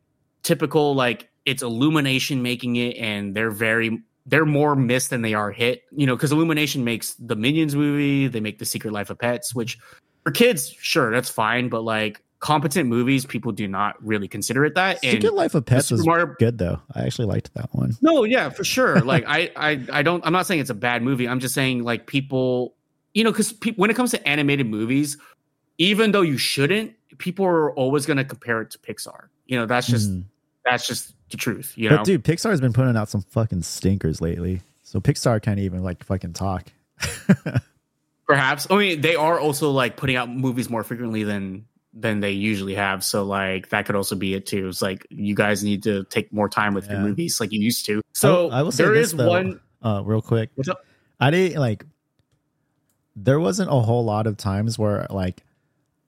typical 0.43 0.95
like 0.95 1.29
it's 1.45 1.63
Illumination 1.63 2.41
making 2.41 2.75
it, 2.75 2.97
and 2.97 3.35
they're 3.35 3.51
very 3.51 4.01
they're 4.27 4.45
more 4.45 4.75
missed 4.75 5.09
than 5.09 5.21
they 5.21 5.33
are 5.33 5.51
hit. 5.51 5.83
You 5.91 6.05
know, 6.05 6.15
because 6.15 6.31
Illumination 6.31 6.83
makes 6.83 7.13
the 7.15 7.35
Minions 7.35 7.75
movie, 7.75 8.27
they 8.27 8.39
make 8.39 8.59
the 8.59 8.65
Secret 8.65 8.91
Life 8.91 9.09
of 9.09 9.17
Pets, 9.19 9.55
which 9.55 9.77
for 10.23 10.31
kids, 10.31 10.69
sure, 10.69 11.11
that's 11.11 11.29
fine, 11.29 11.69
but 11.69 11.83
like 11.83 12.23
competent 12.41 12.89
movies, 12.89 13.25
people 13.25 13.53
do 13.53 13.67
not 13.67 13.95
really 14.05 14.27
consider 14.27 14.65
it 14.65 14.75
that. 14.75 14.99
And 15.03 15.13
Secret 15.13 15.33
Life 15.33 15.55
of 15.55 15.65
Pets 15.65 15.91
was 15.91 16.05
Mario- 16.05 16.35
good 16.37 16.57
though. 16.57 16.81
I 16.93 17.03
actually 17.03 17.27
liked 17.27 17.53
that 17.53 17.69
one. 17.73 17.95
no, 18.01 18.23
yeah, 18.25 18.49
for 18.49 18.63
sure. 18.65 18.99
Like 18.99 19.23
I, 19.27 19.51
I, 19.55 19.85
I 19.91 20.01
don't. 20.03 20.25
I'm 20.25 20.33
not 20.33 20.45
saying 20.47 20.59
it's 20.59 20.69
a 20.69 20.73
bad 20.75 21.01
movie. 21.03 21.27
I'm 21.29 21.39
just 21.39 21.53
saying 21.55 21.83
like 21.83 22.05
people, 22.07 22.73
you 23.13 23.23
know, 23.23 23.31
because 23.31 23.53
pe- 23.53 23.73
when 23.75 23.89
it 23.89 23.95
comes 23.95 24.11
to 24.11 24.27
animated 24.27 24.67
movies, 24.67 25.17
even 25.77 26.11
though 26.11 26.21
you 26.21 26.37
shouldn't, 26.37 26.93
people 27.17 27.45
are 27.45 27.71
always 27.75 28.05
going 28.05 28.17
to 28.17 28.25
compare 28.25 28.61
it 28.61 28.71
to 28.71 28.79
Pixar. 28.79 29.27
You 29.45 29.57
know, 29.59 29.65
that's 29.65 29.87
just 29.87 30.11
Mm. 30.11 30.23
that's 30.65 30.87
just 30.87 31.13
the 31.29 31.37
truth. 31.37 31.73
You 31.77 31.89
know, 31.91 31.97
But 31.97 32.05
dude, 32.05 32.23
Pixar 32.23 32.49
has 32.49 32.59
been 32.59 32.73
putting 32.73 32.97
out 32.97 33.07
some 33.09 33.21
fucking 33.21 33.61
stinkers 33.61 34.19
lately. 34.19 34.61
So 34.83 34.99
Pixar 34.99 35.41
can't 35.41 35.59
even 35.59 35.83
like 35.83 36.03
fucking 36.03 36.33
talk. 36.33 36.67
perhaps. 38.27 38.67
I 38.69 38.77
mean, 38.77 39.01
they 39.01 39.15
are 39.15 39.39
also 39.39 39.71
like 39.71 39.95
putting 39.97 40.15
out 40.15 40.29
movies 40.29 40.69
more 40.69 40.83
frequently 40.83 41.23
than 41.23 41.65
than 41.93 42.19
they 42.19 42.31
usually 42.31 42.75
have. 42.75 43.03
So 43.03 43.23
like 43.23 43.69
that 43.69 43.85
could 43.85 43.95
also 43.95 44.15
be 44.15 44.33
it 44.33 44.45
too. 44.45 44.69
It's 44.69 44.81
like 44.81 45.05
you 45.09 45.35
guys 45.35 45.63
need 45.63 45.83
to 45.83 46.03
take 46.05 46.31
more 46.31 46.49
time 46.49 46.73
with 46.73 46.89
your 46.89 46.99
movies 46.99 47.39
like 47.39 47.51
you 47.51 47.59
used 47.59 47.85
to. 47.87 48.01
So 48.13 48.49
I 48.49 48.61
will 48.61 48.71
say 48.71 48.83
there 48.85 48.93
this, 48.93 49.07
is 49.07 49.17
though. 49.17 49.27
one. 49.27 49.59
Uh, 49.83 50.01
real 50.05 50.21
quick, 50.21 50.51
What's 50.55 50.69
up? 50.69 50.85
I 51.19 51.31
didn't 51.31 51.59
like. 51.59 51.85
There 53.15 53.39
wasn't 53.39 53.69
a 53.69 53.79
whole 53.79 54.05
lot 54.05 54.25
of 54.25 54.37
times 54.37 54.79
where 54.79 55.05
like 55.09 55.43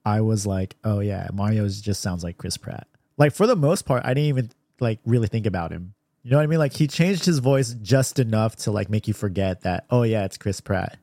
I 0.06 0.22
was 0.22 0.46
like, 0.46 0.76
oh 0.84 1.00
yeah, 1.00 1.28
Mario 1.34 1.68
just 1.68 2.02
sounds 2.02 2.24
like 2.24 2.38
Chris 2.38 2.58
Pratt. 2.58 2.88
Like 3.18 3.34
for 3.34 3.48
the 3.48 3.56
most 3.56 3.86
part, 3.86 4.04
I 4.06 4.10
didn't 4.14 4.30
even 4.30 4.52
like 4.80 5.00
really 5.06 5.28
think 5.28 5.46
about 5.46 5.72
him. 5.72 5.94
You 6.24 6.32
know 6.32 6.38
what 6.38 6.44
I 6.44 6.48
mean? 6.48 6.60
Like 6.60 6.74
he 6.74 6.88
changed 6.88 7.26
his 7.26 7.40
voice 7.40 7.74
just 7.82 8.20
enough 8.20 8.56
to 8.58 8.72
like 8.72 8.90
make 8.90 9.08
you 9.08 9.14
forget 9.14 9.62
that. 9.62 9.86
Oh 9.90 10.04
yeah, 10.04 10.24
it's 10.24 10.38
Chris 10.38 10.62
Pratt. 10.62 10.98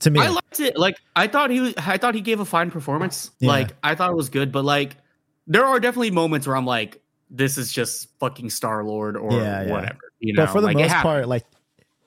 To 0.00 0.10
me, 0.10 0.20
I 0.20 0.28
liked 0.28 0.60
it. 0.60 0.76
Like 0.78 0.98
I 1.14 1.26
thought 1.26 1.50
he, 1.50 1.74
I 1.78 1.96
thought 1.96 2.14
he 2.14 2.20
gave 2.20 2.40
a 2.40 2.44
fine 2.44 2.70
performance. 2.70 3.30
Yeah. 3.40 3.48
Like 3.48 3.70
I 3.82 3.94
thought 3.94 4.10
it 4.10 4.16
was 4.16 4.28
good, 4.28 4.52
but 4.52 4.64
like 4.64 4.96
there 5.46 5.64
are 5.64 5.80
definitely 5.80 6.10
moments 6.10 6.46
where 6.46 6.56
I'm 6.56 6.66
like, 6.66 7.00
this 7.30 7.56
is 7.58 7.72
just 7.72 8.08
fucking 8.20 8.50
Star 8.50 8.84
Lord 8.84 9.16
or 9.16 9.32
Yeah, 9.32 9.62
yeah. 9.64 9.70
whatever. 9.70 9.98
You 10.20 10.34
know, 10.34 10.44
but 10.46 10.52
for 10.52 10.60
the 10.60 10.66
like, 10.68 10.76
most 10.76 10.92
part, 10.94 11.28
like 11.28 11.44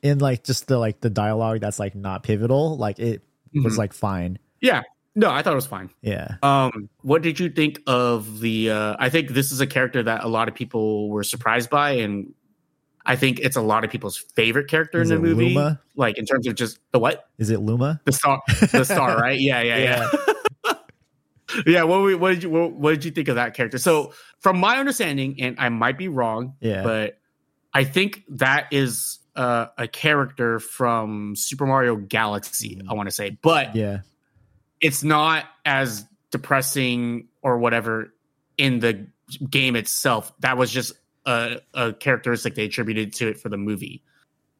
in 0.03 0.19
like 0.19 0.43
just 0.43 0.67
the 0.67 0.77
like 0.77 1.01
the 1.01 1.09
dialogue 1.09 1.59
that's 1.61 1.79
like 1.79 1.95
not 1.95 2.23
pivotal, 2.23 2.77
like 2.77 2.99
it 2.99 3.21
was 3.53 3.73
Mhm. 3.73 3.77
like 3.77 3.93
fine. 3.93 4.37
yeah, 4.61 4.83
no, 5.15 5.31
I 5.31 5.41
thought 5.41 5.53
it 5.53 5.55
was 5.55 5.65
fine. 5.67 5.89
Yeah. 6.01 6.35
Um, 6.43 6.89
what 7.01 7.21
did 7.23 7.39
you 7.39 7.49
think 7.49 7.81
of 7.87 8.39
the? 8.39 8.69
Uh, 8.69 8.95
I 8.99 9.09
think 9.09 9.29
this 9.31 9.51
is 9.51 9.59
a 9.59 9.67
character 9.67 10.03
that 10.03 10.23
a 10.23 10.27
lot 10.27 10.47
of 10.47 10.53
people 10.55 11.09
were 11.09 11.23
surprised 11.23 11.69
by, 11.69 11.91
and 11.93 12.33
I 13.09 13.15
think 13.15 13.39
it's 13.39 13.55
a 13.55 13.61
lot 13.61 13.83
of 13.83 13.89
people's 13.89 14.17
favorite 14.17 14.67
character 14.69 15.01
Is 15.01 15.09
in 15.09 15.19
the 15.23 15.27
movie. 15.29 15.45
Luma? 15.55 15.81
Like 15.95 16.19
in 16.19 16.25
terms 16.27 16.45
of 16.45 16.53
just 16.53 16.77
the 16.91 16.99
what 16.99 17.27
Is 17.39 17.49
it 17.49 17.59
Luma? 17.59 17.99
the 18.05 18.11
star, 18.11 18.39
the 18.71 18.83
star, 18.85 19.17
right? 19.17 19.39
Yeah, 19.39 19.61
yeah, 19.63 20.07
yeah. 20.63 20.73
yeah. 21.65 21.83
What, 21.83 22.03
we- 22.03 22.13
what 22.13 22.35
did 22.35 22.43
you 22.43 22.51
what, 22.51 22.73
what 22.73 22.91
did 22.91 23.05
you 23.05 23.11
think 23.11 23.27
of 23.27 23.35
that 23.35 23.55
character? 23.55 23.79
So, 23.79 24.13
from 24.39 24.59
my 24.59 24.77
understanding, 24.77 25.41
and 25.41 25.55
I 25.59 25.69
might 25.69 25.97
be 25.97 26.07
wrong, 26.07 26.53
Yeah. 26.61 26.83
but 26.83 27.19
I 27.73 27.83
think 27.83 28.23
that 28.29 28.67
is 28.71 29.17
uh, 29.35 29.67
a 29.77 29.87
character 29.87 30.59
from 30.59 31.35
Super 31.35 31.65
Mario 31.65 31.95
Galaxy. 31.95 32.79
I 32.87 32.93
want 32.93 33.09
to 33.09 33.15
say, 33.15 33.37
but 33.41 33.75
yeah. 33.75 34.01
it's 34.81 35.03
not 35.03 35.45
as 35.65 36.05
depressing 36.29 37.27
or 37.41 37.57
whatever 37.57 38.13
in 38.57 38.79
the 38.79 39.07
game 39.49 39.75
itself. 39.75 40.31
That 40.41 40.57
was 40.57 40.69
just 40.69 40.93
a, 41.25 41.57
a 41.73 41.93
characteristic 41.93 42.55
they 42.55 42.65
attributed 42.65 43.13
to 43.13 43.27
it 43.29 43.39
for 43.39 43.49
the 43.49 43.57
movie. 43.57 44.03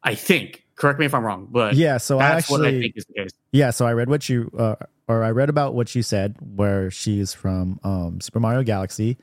I 0.03 0.15
think. 0.15 0.63
Correct 0.75 0.97
me 0.97 1.05
if 1.05 1.13
I'm 1.13 1.25
wrong, 1.25 1.47
but 1.51 1.75
Yeah. 1.75 1.97
So 1.97 2.19
I 2.19 2.35
that's 2.35 2.49
what 2.49 2.65
I 2.65 2.71
think 2.71 2.93
is 2.95 3.05
the 3.05 3.13
case. 3.13 3.31
Yeah, 3.51 3.71
so 3.71 3.85
I 3.85 3.91
read 3.93 4.07
what 4.09 4.29
you 4.29 4.49
uh, 4.57 4.75
or 5.09 5.23
I 5.23 5.31
read 5.31 5.49
about 5.49 5.73
what 5.73 5.93
you 5.93 6.01
said 6.03 6.37
where 6.39 6.89
she's 6.89 7.33
from 7.33 7.79
um 7.83 8.21
Super 8.21 8.39
Mario 8.39 8.63
Galaxy 8.63 9.17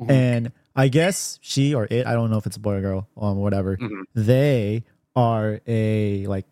Mhm. 0.00 0.10
and 0.10 0.52
I 0.76 0.88
guess 0.88 1.38
she 1.42 1.74
or 1.74 1.86
it, 1.90 2.06
I 2.06 2.14
don't 2.14 2.30
know 2.30 2.38
if 2.38 2.46
it's 2.46 2.56
a 2.56 2.60
boy 2.60 2.74
or 2.76 2.80
girl, 2.80 3.08
um 3.18 3.36
whatever. 3.38 3.76
Mhm. 3.76 4.04
They 4.14 4.84
are 5.14 5.60
a 5.66 6.24
like 6.26 6.46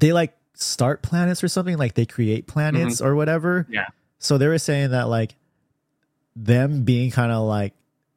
they 0.00 0.12
like 0.12 0.34
start 0.54 1.02
planets 1.02 1.44
or 1.44 1.48
something 1.48 1.76
like 1.76 1.94
they 1.94 2.06
create 2.06 2.46
planets 2.48 3.00
or 3.00 3.14
whatever. 3.14 3.62
Mm-hmm. 3.64 3.74
Yeah. 3.74 3.86
So 4.18 4.38
they 4.38 4.48
were 4.48 4.58
saying 4.58 4.90
that 4.90 5.08
like 5.08 5.36
them 6.34 6.82
being 6.82 7.10
kind 7.12 7.30
of 7.30 7.46
like 7.46 7.74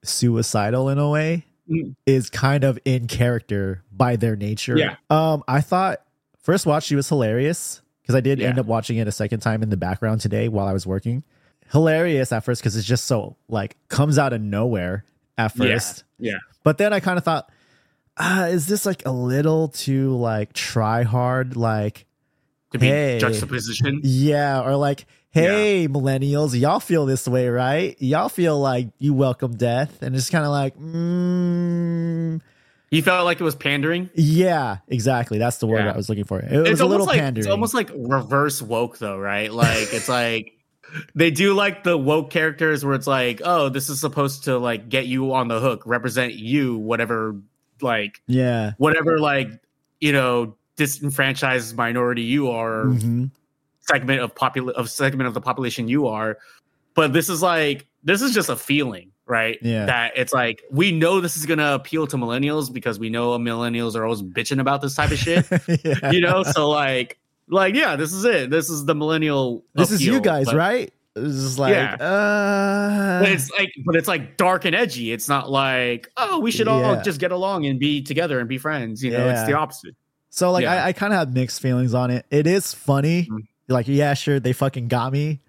suicidal 0.08 0.90
in 0.90 0.98
a 0.98 1.10
way 1.10 1.46
Mm. 1.70 1.96
is 2.06 2.30
kind 2.30 2.64
of 2.64 2.78
in 2.86 3.08
character 3.08 3.82
by 3.92 4.18
their 4.18 4.36
nature. 4.36 4.78
Yeah. 4.78 4.98
Um, 5.10 5.44
I 5.48 5.62
thought 5.62 6.02
first 6.38 6.68
watch 6.68 6.84
she 6.84 6.96
was 6.96 7.10
hilarious 7.10 7.82
because 8.02 8.14
I 8.14 8.20
did 8.22 8.38
Yeah. 8.40 8.50
end 8.50 8.60
up 8.60 8.68
watching 8.68 8.98
it 8.98 9.08
a 9.08 9.12
second 9.12 9.40
time 9.40 9.64
in 9.64 9.70
the 9.72 9.78
background 9.78 10.22
today 10.22 10.48
while 10.48 10.68
I 10.68 10.74
was 10.74 10.86
working. 10.86 11.24
Hilarious 11.72 12.32
at 12.32 12.44
first 12.44 12.62
because 12.62 12.76
it's 12.78 12.86
just 12.86 13.06
so 13.06 13.36
like 13.50 13.78
comes 13.90 14.20
out 14.20 14.32
of 14.34 14.42
nowhere 14.42 15.06
at 15.40 15.54
first. 15.54 16.04
Yeah. 16.20 16.38
But 16.64 16.78
then 16.78 16.94
I 16.94 17.00
kind 17.00 17.18
of 17.18 17.24
thought, 17.24 17.50
ah, 18.18 18.46
is 18.46 18.68
this 18.68 18.86
like 18.86 19.04
a 19.08 19.12
little 19.12 19.70
too 19.70 20.16
like 20.16 20.54
try 20.54 21.02
hard? 21.02 21.58
Like, 21.58 22.06
To 22.76 22.80
be 22.80 22.88
Hey. 22.88 23.20
juxtaposition. 23.20 24.02
yeah, 24.04 24.62
or 24.62 24.76
like, 24.76 25.06
hey, 25.32 25.88
millennials, 25.90 26.60
y'all 26.60 26.80
feel 26.82 27.06
this 27.06 27.26
way, 27.28 27.48
right? 27.48 27.96
Y'all 28.02 28.30
feel 28.30 28.60
like 28.60 28.90
you 29.00 29.14
welcome 29.14 29.56
death, 29.56 30.02
and 30.02 30.16
it's 30.16 30.30
kind 30.30 30.44
of 30.46 30.52
like, 30.52 30.78
mm, 30.78 32.42
You 32.92 33.02
felt 33.02 33.26
like 33.26 33.40
it 33.40 33.44
was 33.44 33.56
pandering. 33.56 34.10
yeah, 34.14 34.78
exactly. 34.88 35.38
That's 35.38 35.58
the 35.58 35.68
word 35.68 35.86
Yeah. 35.86 35.94
I 35.94 35.98
was 35.98 36.10
looking 36.10 36.24
for. 36.26 36.40
It 36.40 36.52
was 36.58 36.70
it's 36.70 36.82
a 36.82 36.86
little 36.86 37.06
like 37.06 37.20
pandering. 37.20 37.46
it's 37.46 37.52
almost 37.52 37.74
like 37.74 37.90
reverse 37.96 38.62
woke 38.62 38.98
though, 38.98 39.18
right? 39.18 39.52
Like 39.52 39.94
it's 39.94 40.10
like 40.22 40.52
they 41.16 41.32
do 41.32 41.54
like 41.54 41.84
the 41.84 41.98
woke 41.98 42.30
characters 42.30 42.86
where 42.86 42.94
it's 42.96 43.08
like, 43.08 43.42
oh, 43.44 43.70
this 43.70 43.90
is 43.90 44.00
supposed 44.00 44.46
to 44.46 44.58
like 44.58 44.88
get 44.90 45.08
you 45.08 45.34
on 45.34 45.48
the 45.48 45.60
hook, 45.60 45.84
represent 45.86 46.34
you, 46.34 46.78
whatever, 46.78 47.36
like 47.82 48.22
yeah. 48.28 48.74
whatever, 48.78 49.18
like 49.20 49.50
you 50.00 50.12
know, 50.14 50.56
disenfranchised 50.76 51.76
minority 51.76 52.22
you 52.22 52.50
are, 52.52 52.86
Mhm. 52.86 53.32
segment 53.82 54.22
of 54.22 54.34
popul 54.36 54.70
of 54.72 54.90
segment 54.90 55.28
of 55.28 55.34
the 55.34 55.42
population 55.42 55.88
you 55.88 56.08
are. 56.08 56.38
But 56.96 57.14
this 57.14 57.30
is 57.30 57.42
like 57.42 57.86
this 58.04 58.22
is 58.22 58.34
just 58.34 58.50
a 58.50 58.56
feeling, 58.56 59.12
right? 59.26 59.58
Yeah. 59.62 59.86
That 59.86 60.14
it's 60.16 60.34
like 60.34 60.64
we 60.72 60.92
know 60.92 61.22
this 61.22 61.38
is 61.38 61.46
gonna 61.46 61.74
appeal 61.74 62.08
to 62.08 62.18
millennials 62.18 62.72
because 62.72 63.00
we 63.00 63.10
know 63.10 63.38
millennials 63.40 63.96
are 63.96 64.04
always 64.04 64.22
bitching 64.22 64.60
about 64.60 64.82
this 64.82 64.96
type 64.96 65.12
of 65.12 65.18
shit. 65.20 65.46
yeah. 65.84 66.12
you 66.12 66.22
know 66.22 66.44
so 66.44 66.70
like 66.70 67.20
like 67.50 67.76
yeah 67.76 67.96
this 67.96 68.12
is 68.14 68.24
it 68.26 68.50
this 68.50 68.70
is 68.70 68.86
the 68.86 68.96
millennial 68.96 69.64
This 69.76 69.92
is 69.92 70.04
you 70.06 70.20
guys, 70.22 70.46
but- 70.46 70.56
right? 70.56 70.92
It's 71.18 71.42
just 71.44 71.58
like, 71.60 71.72
Yeah. 71.74 71.94
uh, 71.94 73.22
but 73.22 73.30
it's 73.32 73.50
like 73.52 73.70
but 73.86 73.96
it's 73.96 74.08
like 74.10 74.36
dark 74.36 74.66
and 74.66 74.76
edgy 74.76 75.14
it's 75.14 75.30
not 75.30 75.50
like 75.50 76.12
oh 76.18 76.40
we 76.42 76.52
should 76.52 76.68
all 76.68 76.82
Yeah. 76.96 77.02
just 77.04 77.22
get 77.22 77.32
along 77.32 77.66
and 77.68 77.80
be 77.80 78.02
together 78.02 78.38
and 78.40 78.50
be 78.50 78.58
friends 78.58 79.02
you 79.02 79.12
know 79.12 79.30
it's 79.30 79.46
the 79.48 79.54
opposite 79.54 79.96
So 80.36 80.52
like 80.52 80.64
Yeah. 80.64 80.84
I, 80.84 80.88
I 80.88 80.94
kind 80.94 81.14
of 81.14 81.20
have 81.20 81.34
mixed 81.34 81.62
feelings 81.62 81.94
on 81.94 82.12
it. 82.12 82.26
It 82.30 82.46
is 82.46 82.74
funny. 82.74 83.28
Mhm. 83.32 83.48
Like 83.70 83.88
yeah, 83.88 84.14
sure, 84.14 84.40
they 84.40 84.52
fucking 84.54 84.90
got 84.90 85.14
me. 85.14 85.40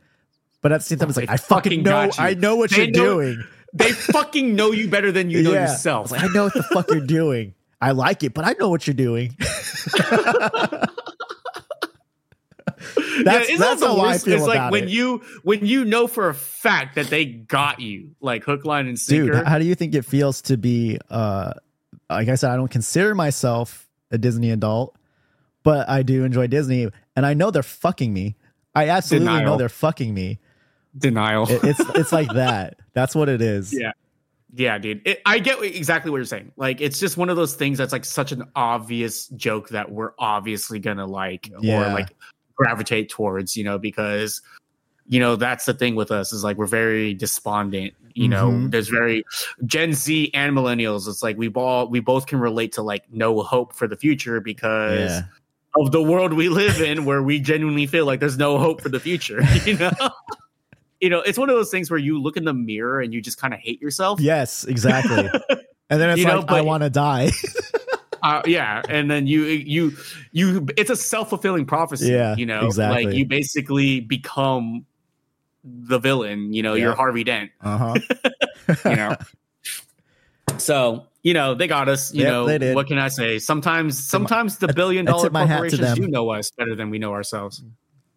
But 0.62 0.70
at 0.72 0.78
the 0.80 0.84
same 0.84 0.99
time, 0.99 1.09
it's 1.09 1.16
They 1.16 1.22
like 1.22 1.30
I 1.30 1.37
fucking 1.37 1.82
fucking 1.82 1.82
know. 1.82 2.11
I 2.18 2.34
know 2.34 2.55
what 2.57 2.70
They 2.70 2.84
you're 2.84 2.93
know- 2.93 3.14
doing. 3.20 3.45
they 3.74 3.91
fucking 3.93 4.55
know 4.55 4.70
you 4.70 4.89
better 4.89 5.11
than 5.12 5.28
you 5.28 5.43
know 5.43 5.53
Yeah. 5.53 5.62
yourself 5.70 6.11
like, 6.12 6.22
I 6.22 6.28
know 6.28 6.45
what 6.45 6.55
the 6.55 6.62
fuck 6.62 6.89
you're 6.91 7.01
doing. 7.05 7.55
I 7.80 7.91
like 7.91 8.22
it, 8.22 8.32
but 8.32 8.47
I 8.47 8.55
know 8.59 8.70
what 8.70 8.87
you're 8.87 8.95
doing. 8.95 9.37
That's 13.24 13.49
isn't 13.49 13.59
that's 13.59 13.82
how 13.82 14.01
I 14.01 14.18
feel 14.18 14.34
it's 14.34 14.45
about 14.45 14.47
like 14.47 14.70
when 14.70 14.84
it. 14.84 14.91
you 14.91 15.22
when 15.43 15.64
you 15.64 15.84
know 15.84 16.07
for 16.07 16.28
a 16.28 16.34
fact 16.34 16.95
that 16.97 17.07
they 17.07 17.24
got 17.24 17.80
you 17.80 18.11
like 18.20 18.45
hook 18.45 18.64
line 18.64 18.87
and 18.87 18.99
sinker 18.99 19.32
Dude, 19.32 19.47
how 19.47 19.59
do 19.59 19.64
you 19.64 19.74
think 19.74 19.95
it 19.95 20.05
feels 20.05 20.43
to 20.43 20.57
be? 20.57 20.99
uh 21.11 21.55
Like 22.11 22.28
I 22.28 22.34
said, 22.34 22.51
I 22.51 22.57
don't 22.57 22.70
consider 22.70 23.14
myself 23.14 23.86
a 24.16 24.18
Disney 24.18 24.50
adult, 24.50 24.96
but 25.62 25.88
I 25.88 26.02
do 26.02 26.24
enjoy 26.24 26.48
Disney, 26.48 26.88
and 27.14 27.24
I 27.24 27.34
know 27.34 27.52
they're 27.52 27.62
fucking 27.62 28.12
me. 28.12 28.34
I 28.74 28.88
absolutely 28.88 29.44
know 29.44 29.56
they're 29.56 29.68
fucking 29.68 30.12
me. 30.12 30.40
denial 30.98 31.46
It- 31.48 31.62
it's 31.62 31.80
it's 31.94 32.12
like 32.12 32.32
that. 32.34 32.80
That's 32.94 33.14
what 33.14 33.28
it 33.28 33.40
is. 33.40 33.72
Yeah. 33.72 33.92
Yeah, 34.54 34.78
dude. 34.78 35.02
It, 35.04 35.20
I 35.26 35.38
get 35.38 35.62
exactly 35.62 36.10
what 36.10 36.16
you're 36.16 36.24
saying. 36.24 36.50
Like, 36.56 36.80
it's 36.80 36.98
just 36.98 37.18
one 37.18 37.28
of 37.28 37.36
those 37.36 37.54
things 37.54 37.76
that's 37.76 37.92
like 37.92 38.06
such 38.06 38.32
an 38.32 38.44
obvious 38.56 39.28
joke 39.28 39.68
that 39.68 39.90
we're 39.90 40.12
obviously 40.18 40.78
gonna 40.78 41.04
like 41.06 41.50
Yeah. 41.60 41.90
or 41.90 41.92
like 41.92 42.08
gravitate 42.54 43.10
towards, 43.10 43.54
you 43.56 43.64
know, 43.64 43.78
because 43.78 44.40
you 45.09 45.20
know 45.20 45.36
that's 45.36 45.64
the 45.66 45.74
thing 45.74 45.94
with 45.94 46.11
us 46.11 46.32
is 46.32 46.42
like 46.42 46.57
we're 46.57 46.66
very 46.66 47.14
despondent 47.14 47.94
you 48.14 48.28
know 48.28 48.50
Mhm. 48.50 48.70
there's 48.70 48.88
very 48.88 49.24
gen 49.64 49.92
z 49.92 50.30
and 50.34 50.57
millennials 50.57 51.07
it's 51.09 51.22
like 51.22 51.36
we 51.36 51.48
all 51.50 51.88
we 51.88 52.00
both 52.00 52.26
can 52.26 52.40
relate 52.40 52.72
to 52.72 52.82
like 52.82 53.04
no 53.12 53.42
hope 53.42 53.72
for 53.72 53.86
the 53.86 53.96
future 53.96 54.40
because 54.40 55.11
Yeah. 55.11 55.22
of 55.82 55.92
the 55.92 56.02
world 56.02 56.32
we 56.32 56.48
live 56.48 56.80
in 56.80 57.04
where 57.04 57.22
we 57.22 57.38
genuinely 57.38 57.86
feel 57.86 58.07
like 58.07 58.18
there's 58.20 58.38
no 58.38 58.59
hope 58.59 58.80
for 58.80 58.88
the 58.88 58.98
future 59.00 59.42
you 59.64 59.76
know 59.76 59.90
you 61.00 61.11
know 61.11 61.20
it's 61.20 61.38
one 61.38 61.50
of 61.50 61.57
those 61.57 61.70
things 61.70 61.90
where 61.90 61.98
you 62.00 62.20
look 62.20 62.36
in 62.36 62.44
the 62.44 62.54
mirror 62.54 63.00
and 63.00 63.12
you 63.14 63.20
just 63.20 63.38
kind 63.40 63.52
of 63.54 63.61
hate 63.61 63.80
yourself 63.80 64.18
Yes, 64.20 64.64
exactly. 64.64 65.28
And 65.88 66.00
then 66.00 66.11
it's 66.11 66.18
You 66.18 66.26
know, 66.26 66.40
like, 66.40 66.50
I 66.50 66.62
want 66.62 66.82
to 66.82 66.90
die. 66.90 67.30
uh, 68.24 68.42
yeah 68.44 68.82
and 68.88 69.09
then 69.09 69.28
you 69.28 69.44
you 69.44 69.92
you 70.32 70.66
it's 70.76 70.90
a 70.90 70.96
self-fulfilling 70.96 71.64
prophecy 71.64 72.09
Yeah, 72.11 72.34
you 72.34 72.44
know 72.44 72.66
exactly. 72.66 73.04
like 73.04 73.14
you 73.14 73.24
basically 73.24 74.00
become 74.00 74.84
the 75.66 75.98
villain 75.98 76.52
you 76.52 76.62
know 76.62 76.74
you're 76.74 76.94
harvey 76.94 77.24
dent 77.24 77.50
Uh 77.60 77.76
huh. 77.76 77.94
you 78.90 78.96
know 78.96 79.16
so 80.58 81.06
you 81.22 81.34
know 81.34 81.54
they 81.54 81.66
got 81.66 81.88
us 81.88 82.14
you 82.14 82.22
Yep, 82.22 82.32
know 82.62 82.74
what 82.74 82.86
can 82.86 82.98
i 82.98 83.08
say 83.08 83.38
sometimes 83.38 83.98
sometimes 84.02 84.58
the 84.58 84.68
billion 84.72 85.04
dollar 85.04 85.24
tip 85.24 85.32
my 85.32 85.44
hat 85.44 85.56
to 85.70 85.76
corporations 85.76 85.94
do 85.98 86.06
know 86.08 86.30
us 86.30 86.50
better 86.56 86.74
than 86.74 86.90
we 86.90 86.98
know 86.98 87.12
ourselves 87.12 87.62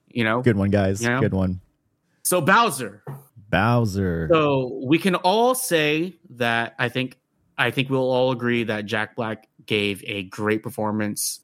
you 0.10 0.24
know 0.24 0.42
Good 0.42 0.58
one, 0.58 0.70
guys. 0.72 1.04
Yeah. 1.04 1.20
Good 1.20 1.34
one. 1.34 1.62
so 2.24 2.42
bowser 2.42 3.04
Bowser. 3.50 4.28
So 4.32 4.80
we 4.86 5.00
can 5.00 5.16
all 5.16 5.56
say 5.56 6.16
that 6.36 6.76
I 6.78 6.88
think 6.90 7.18
I 7.58 7.72
think 7.72 7.90
we'll 7.90 8.12
all 8.12 8.32
agree 8.32 8.64
that 8.66 8.86
Jack 8.86 9.16
Black 9.16 9.48
gave 9.66 10.04
a 10.06 10.22
great 10.24 10.62
performance. 10.62 11.40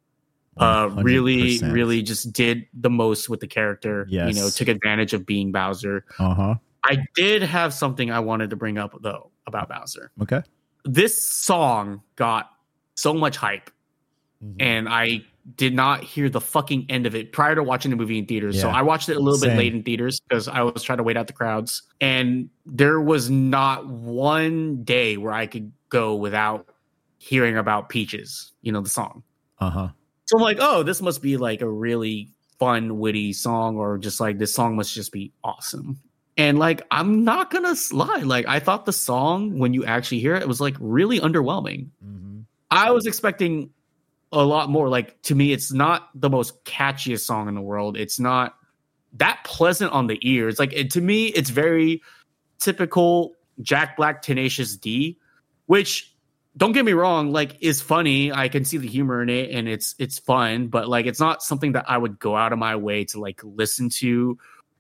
Uh, 0.57 0.89
really, 1.03 1.59
really 1.59 2.01
just 2.01 2.31
did 2.31 2.65
the 2.73 2.89
most 2.89 3.29
with 3.29 3.39
the 3.41 3.47
character. 3.47 4.05
You 4.09 4.31
know, 4.33 4.49
took 4.49 4.67
advantage 4.67 5.13
of 5.13 5.25
being 5.25 5.51
Bowser. 5.51 6.05
Uh 6.19 6.33
huh. 6.33 6.55
I 6.85 6.99
did 7.15 7.41
have 7.41 7.73
something 7.73 8.11
I 8.11 8.19
wanted 8.19 8.51
to 8.51 8.55
bring 8.55 8.77
up 8.77 8.95
though 9.01 9.31
about 9.47 9.69
Bowser. 9.69 10.11
Okay. 10.21 10.41
This 10.85 11.21
song 11.21 12.01
got 12.15 12.49
so 12.95 13.13
much 13.13 13.37
hype, 13.37 13.69
Mhm. 14.43 14.55
and 14.59 14.89
I 14.89 15.25
did 15.57 15.75
not 15.75 16.03
hear 16.03 16.29
the 16.29 16.41
fucking 16.41 16.85
end 16.89 17.05
of 17.05 17.13
it 17.15 17.31
prior 17.31 17.53
to 17.55 17.61
watching 17.63 17.91
the 17.91 17.97
movie 17.97 18.17
in 18.17 18.25
theaters. 18.25 18.59
So 18.59 18.69
I 18.69 18.81
watched 18.81 19.09
it 19.09 19.15
a 19.15 19.19
little 19.19 19.37
Same. 19.37 19.51
bit 19.51 19.57
late 19.57 19.73
in 19.75 19.83
theaters 19.83 20.19
because 20.19 20.47
I 20.47 20.61
was 20.61 20.81
trying 20.81 20.97
to 20.97 21.03
wait 21.03 21.17
out 21.17 21.27
the 21.27 21.33
crowds. 21.33 21.83
And 22.01 22.49
there 22.65 22.99
was 22.99 23.29
not 23.29 23.87
one 23.87 24.83
day 24.83 25.17
where 25.17 25.33
I 25.33 25.45
could 25.45 25.71
go 25.89 26.15
without 26.15 26.67
hearing 27.19 27.57
about 27.57 27.89
Peaches, 27.89 28.53
you 28.63 28.71
know, 28.71 28.81
the 28.81 28.89
song. 28.89 29.21
Uh 29.59 29.69
huh. 29.69 29.87
So 30.26 30.38
I'm 30.38 30.43
like, 30.43 30.57
oh, 30.59 30.84
this 30.84 31.01
must 31.01 31.21
be 31.21 31.38
like 31.38 31.61
a 31.61 31.69
really 31.69 32.30
fun, 32.59 32.99
witty 32.99 33.34
song, 33.34 33.78
or 33.78 33.97
just 33.97 34.19
like 34.19 34.38
this 34.38 34.53
song 34.53 34.76
must 34.76 34.93
just 34.93 35.11
be 35.11 35.32
awesome. 35.43 35.99
And 36.38 36.59
like, 36.59 36.82
I'm 36.91 37.23
not 37.23 37.51
gonna 37.51 37.76
lie, 37.91 38.23
like, 38.23 38.47
I 38.47 38.59
thought 38.59 38.86
the 38.86 38.93
song, 38.93 39.57
when 39.59 39.73
you 39.73 39.86
actually 39.86 40.19
hear 40.19 40.36
it, 40.36 40.41
it 40.41 40.47
was 40.47 40.59
like 40.59 40.76
really 40.80 41.19
underwhelming. 41.19 41.89
hmm 42.03 42.41
I 42.71 42.91
was 42.91 43.05
expecting 43.05 43.69
a 44.32 44.43
lot 44.43 44.69
more. 44.69 44.89
Like 44.89 45.21
to 45.23 45.36
me, 45.36 45.53
it's 45.53 45.71
not 45.71 46.09
the 46.13 46.30
most 46.30 46.63
catchiest 46.65 47.21
song 47.21 47.47
in 47.47 47.55
the 47.55 47.61
world. 47.61 47.95
It's 47.95 48.19
not 48.19 48.55
that 49.13 49.41
pleasant 49.45 49.93
on 49.93 50.07
the 50.07 50.19
ear. 50.21 50.49
It's 50.49 50.59
like 50.59 50.73
it, 50.73 50.91
to 50.91 51.01
me, 51.01 51.28
it's 51.28 51.49
very 51.49 52.01
typical 52.59 53.34
Jack 53.61 53.95
Black 53.95 54.21
Tenacious 54.21 54.76
D, 54.76 55.17
which 55.67 56.14
don't 56.57 56.71
get 56.71 56.85
me 56.85 56.93
wrong, 56.93 57.31
like 57.31 57.57
is 57.61 57.81
funny. 57.81 58.31
I 58.31 58.47
can 58.47 58.63
see 58.65 58.77
the 58.77 58.87
humor 58.87 59.21
in 59.21 59.29
it 59.29 59.51
and 59.51 59.67
it's 59.67 59.95
it's 59.99 60.19
fun, 60.19 60.67
but 60.67 60.87
like 60.87 61.05
it's 61.05 61.19
not 61.19 61.43
something 61.43 61.73
that 61.73 61.85
I 61.87 61.97
would 61.97 62.19
go 62.19 62.35
out 62.35 62.53
of 62.53 62.59
my 62.59 62.75
way 62.75 63.03
to 63.05 63.19
like 63.19 63.41
listen 63.43 63.89
to 64.01 64.37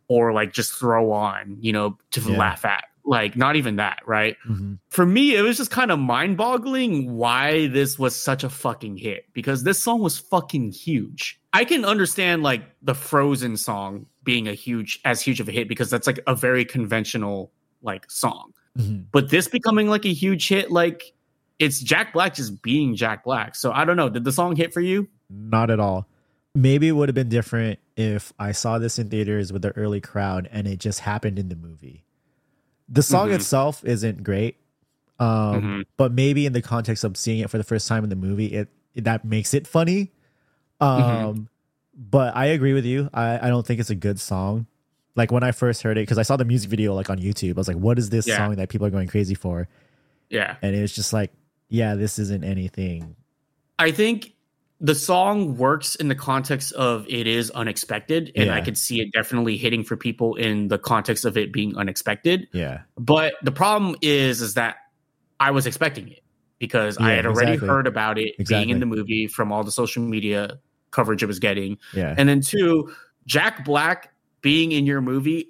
or 0.07 0.33
like 0.33 0.53
just 0.53 0.73
throw 0.73 1.11
on, 1.11 1.57
you 1.59 1.73
know, 1.73 1.97
to 2.11 2.21
Yeah. 2.21 2.37
laugh 2.37 2.63
at. 2.65 2.85
Like 3.07 3.35
not 3.35 3.55
even 3.55 3.75
that, 3.75 3.99
right? 4.05 4.35
hmm 4.45 4.73
for 4.89 5.05
me, 5.05 5.35
it 5.35 5.41
was 5.41 5.57
just 5.57 5.71
kind 5.71 5.91
of 5.91 5.99
mind 5.99 6.37
boggling 6.37 7.17
why 7.17 7.67
this 7.67 7.99
was 7.99 8.15
such 8.15 8.45
a 8.45 8.49
fucking 8.49 8.95
hit 8.95 9.25
because 9.33 9.63
this 9.63 9.77
song 9.83 9.99
was 9.99 10.17
fucking 10.17 10.71
huge. 10.71 11.37
I 11.51 11.65
can 11.65 11.83
understand 11.83 12.43
like 12.43 12.61
the 12.81 12.95
Frozen 12.95 13.57
song 13.57 14.05
being 14.23 14.47
a 14.47 14.53
huge, 14.53 15.01
as 15.03 15.21
huge 15.21 15.41
of 15.41 15.49
a 15.49 15.51
hit 15.51 15.67
because 15.67 15.89
that's 15.89 16.07
like 16.07 16.21
a 16.27 16.33
very 16.35 16.63
conventional 16.63 17.51
like 17.81 18.09
song. 18.09 18.53
hmm 18.77 19.01
But 19.11 19.29
this 19.31 19.49
becoming 19.49 19.89
like 19.89 20.05
a 20.05 20.13
huge 20.13 20.47
hit, 20.47 20.71
like 20.71 21.13
it's 21.59 21.79
Jack 21.79 22.13
Black 22.13 22.33
just 22.35 22.61
being 22.61 22.95
Jack 22.95 23.23
Black. 23.23 23.55
So 23.55 23.71
I 23.71 23.85
don't 23.85 23.97
know. 23.97 24.09
Did 24.09 24.23
the 24.23 24.31
song 24.31 24.55
hit 24.55 24.73
for 24.73 24.81
you? 24.81 25.07
Not 25.29 25.69
at 25.69 25.79
all. 25.79 26.07
Maybe 26.53 26.87
it 26.87 26.91
would 26.93 27.09
have 27.09 27.15
been 27.15 27.29
different 27.29 27.79
if 27.97 28.33
I 28.39 28.51
saw 28.51 28.77
this 28.79 28.97
in 28.99 29.09
theaters 29.09 29.51
with 29.51 29.61
the 29.61 29.71
early 29.77 29.99
crowd 30.01 30.47
and 30.51 30.67
it 30.67 30.79
just 30.79 31.01
happened 31.01 31.37
in 31.39 31.49
the 31.49 31.55
movie. 31.55 32.03
The 32.87 33.01
song 33.03 33.29
Mhm. 33.29 33.35
itself 33.35 33.83
isn't 33.83 34.23
great, 34.23 34.57
um, 35.19 35.27
Mhm. 35.61 35.85
but 35.97 36.11
maybe 36.11 36.45
in 36.45 36.53
the 36.53 36.61
context 36.61 37.03
of 37.03 37.17
seeing 37.17 37.39
it 37.39 37.49
for 37.49 37.57
the 37.57 37.63
first 37.63 37.87
time 37.87 38.03
in 38.03 38.09
the 38.09 38.15
movie, 38.15 38.47
it, 38.47 38.69
it- 38.93 39.03
that 39.05 39.25
makes 39.25 39.53
it 39.53 39.65
funny. 39.67 40.11
Um, 40.79 40.99
Mhm. 40.99 41.47
But 41.97 42.35
I 42.35 42.47
agree 42.47 42.73
with 42.73 42.83
you. 42.83 43.09
I, 43.13 43.47
I 43.47 43.49
don't 43.49 43.65
think 43.65 43.79
it's 43.79 43.89
a 43.89 43.95
good 43.95 44.19
song. 44.19 44.65
Like 45.15 45.31
when 45.31 45.43
I 45.43 45.53
first 45.53 45.81
heard 45.81 45.97
it, 45.97 46.01
because 46.01 46.17
I 46.17 46.23
saw 46.23 46.35
the 46.35 46.43
music 46.43 46.69
video 46.69 46.93
like 46.93 47.09
on 47.09 47.19
YouTube, 47.19 47.51
I 47.51 47.59
was 47.61 47.69
like, 47.69 47.77
"What 47.77 47.97
is 47.97 48.09
this 48.09 48.27
Yeah. 48.27 48.35
song 48.35 48.55
that 48.57 48.67
people 48.67 48.85
are 48.85 48.89
going 48.89 49.07
crazy 49.07 49.33
for?" 49.33 49.69
Yeah. 50.29 50.57
And 50.61 50.75
it 50.75 50.81
was 50.81 50.91
just 50.93 51.13
like, 51.13 51.31
"Yeah, 51.75 51.95
this 51.95 52.17
isn't 52.19 52.43
anything." 52.43 53.15
I 53.77 53.91
think 53.91 54.35
the 54.81 54.95
song 54.95 55.57
works 55.57 55.95
in 55.95 56.09
the 56.09 56.15
context 56.15 56.73
of 56.73 57.05
it 57.07 57.27
is 57.27 57.49
unexpected, 57.51 58.31
and 58.35 58.51
I 58.51 58.61
could 58.61 58.77
see 58.77 59.01
it 59.01 59.11
definitely 59.13 59.57
hitting 59.57 59.83
for 59.83 59.95
people 59.95 60.35
in 60.35 60.67
the 60.67 60.77
context 60.77 61.23
of 61.25 61.37
it 61.37 61.53
being 61.53 61.77
unexpected. 61.77 62.47
Yeah, 62.51 62.81
But 62.97 63.35
the 63.41 63.51
problem 63.51 63.95
is, 64.01 64.41
is 64.41 64.55
that 64.55 64.77
I 65.39 65.51
was 65.51 65.65
expecting 65.65 66.09
it 66.09 66.21
because 66.59 66.97
I 66.97 67.11
had 67.11 67.25
already 67.25 67.53
exactly. 67.53 67.69
heard 67.69 67.87
about 67.87 68.17
it 68.17 68.35
being 68.47 68.69
in 68.69 68.79
the 68.79 68.85
movie 68.85 69.27
from 69.27 69.51
all 69.51 69.63
the 69.63 69.71
social 69.71 70.03
media 70.03 70.59
coverage 70.91 71.23
it 71.23 71.27
was 71.27 71.39
getting, 71.39 71.77
yeah, 71.93 72.13
and 72.17 72.27
then 72.27 72.41
two, 72.41 72.93
Jack 73.25 73.63
Black 73.65 74.13
being 74.41 74.71
in 74.71 74.85
your 74.85 75.01
movie. 75.01 75.49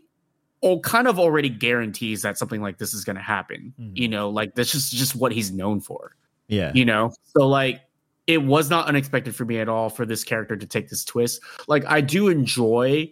Kind 0.83 1.07
of 1.07 1.19
already 1.19 1.49
guarantees 1.49 2.21
that 2.23 2.37
something 2.37 2.61
like 2.61 2.77
this 2.79 2.93
is 2.93 3.03
going 3.03 3.17
to 3.17 3.21
happen. 3.21 3.73
Mhm. 3.79 3.95
You 3.95 4.07
know, 4.07 4.29
like 4.29 4.55
this 4.55 4.73
is 4.73 4.89
just 4.89 5.15
what 5.15 5.31
he's 5.31 5.51
known 5.51 5.79
for 5.79 6.15
yeah. 6.47 6.71
you 6.73 6.85
know 6.85 7.11
so 7.23 7.47
like 7.47 7.81
it 8.27 8.43
was 8.43 8.69
not 8.69 8.87
unexpected 8.87 9.35
for 9.35 9.45
me 9.45 9.59
at 9.59 9.69
all 9.69 9.89
for 9.89 10.05
this 10.05 10.23
character 10.23 10.55
to 10.55 10.65
take 10.65 10.89
this 10.89 11.03
twist 11.03 11.41
like 11.67 11.85
i 11.85 12.01
do 12.01 12.27
enjoy 12.27 13.11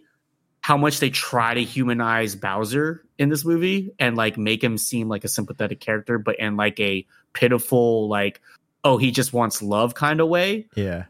how 0.60 0.76
much 0.76 1.00
they 1.00 1.10
try 1.10 1.52
to 1.52 1.62
humanize 1.62 2.34
bowser 2.34 3.04
in 3.18 3.28
this 3.28 3.44
movie 3.44 3.92
and 3.98 4.16
like 4.16 4.38
make 4.38 4.62
him 4.62 4.78
seem 4.78 5.08
like 5.08 5.24
a 5.24 5.28
sympathetic 5.28 5.80
character 5.80 6.18
but 6.18 6.38
in 6.38 6.56
like 6.56 6.78
a 6.80 7.06
pitiful 7.32 8.08
like 8.08 8.40
oh 8.84 8.96
he 8.96 9.10
just 9.10 9.32
wants 9.32 9.62
love 9.62 9.94
kind 9.94 10.20
of 10.20 10.28
way 10.28 10.66
yeah. 10.74 11.04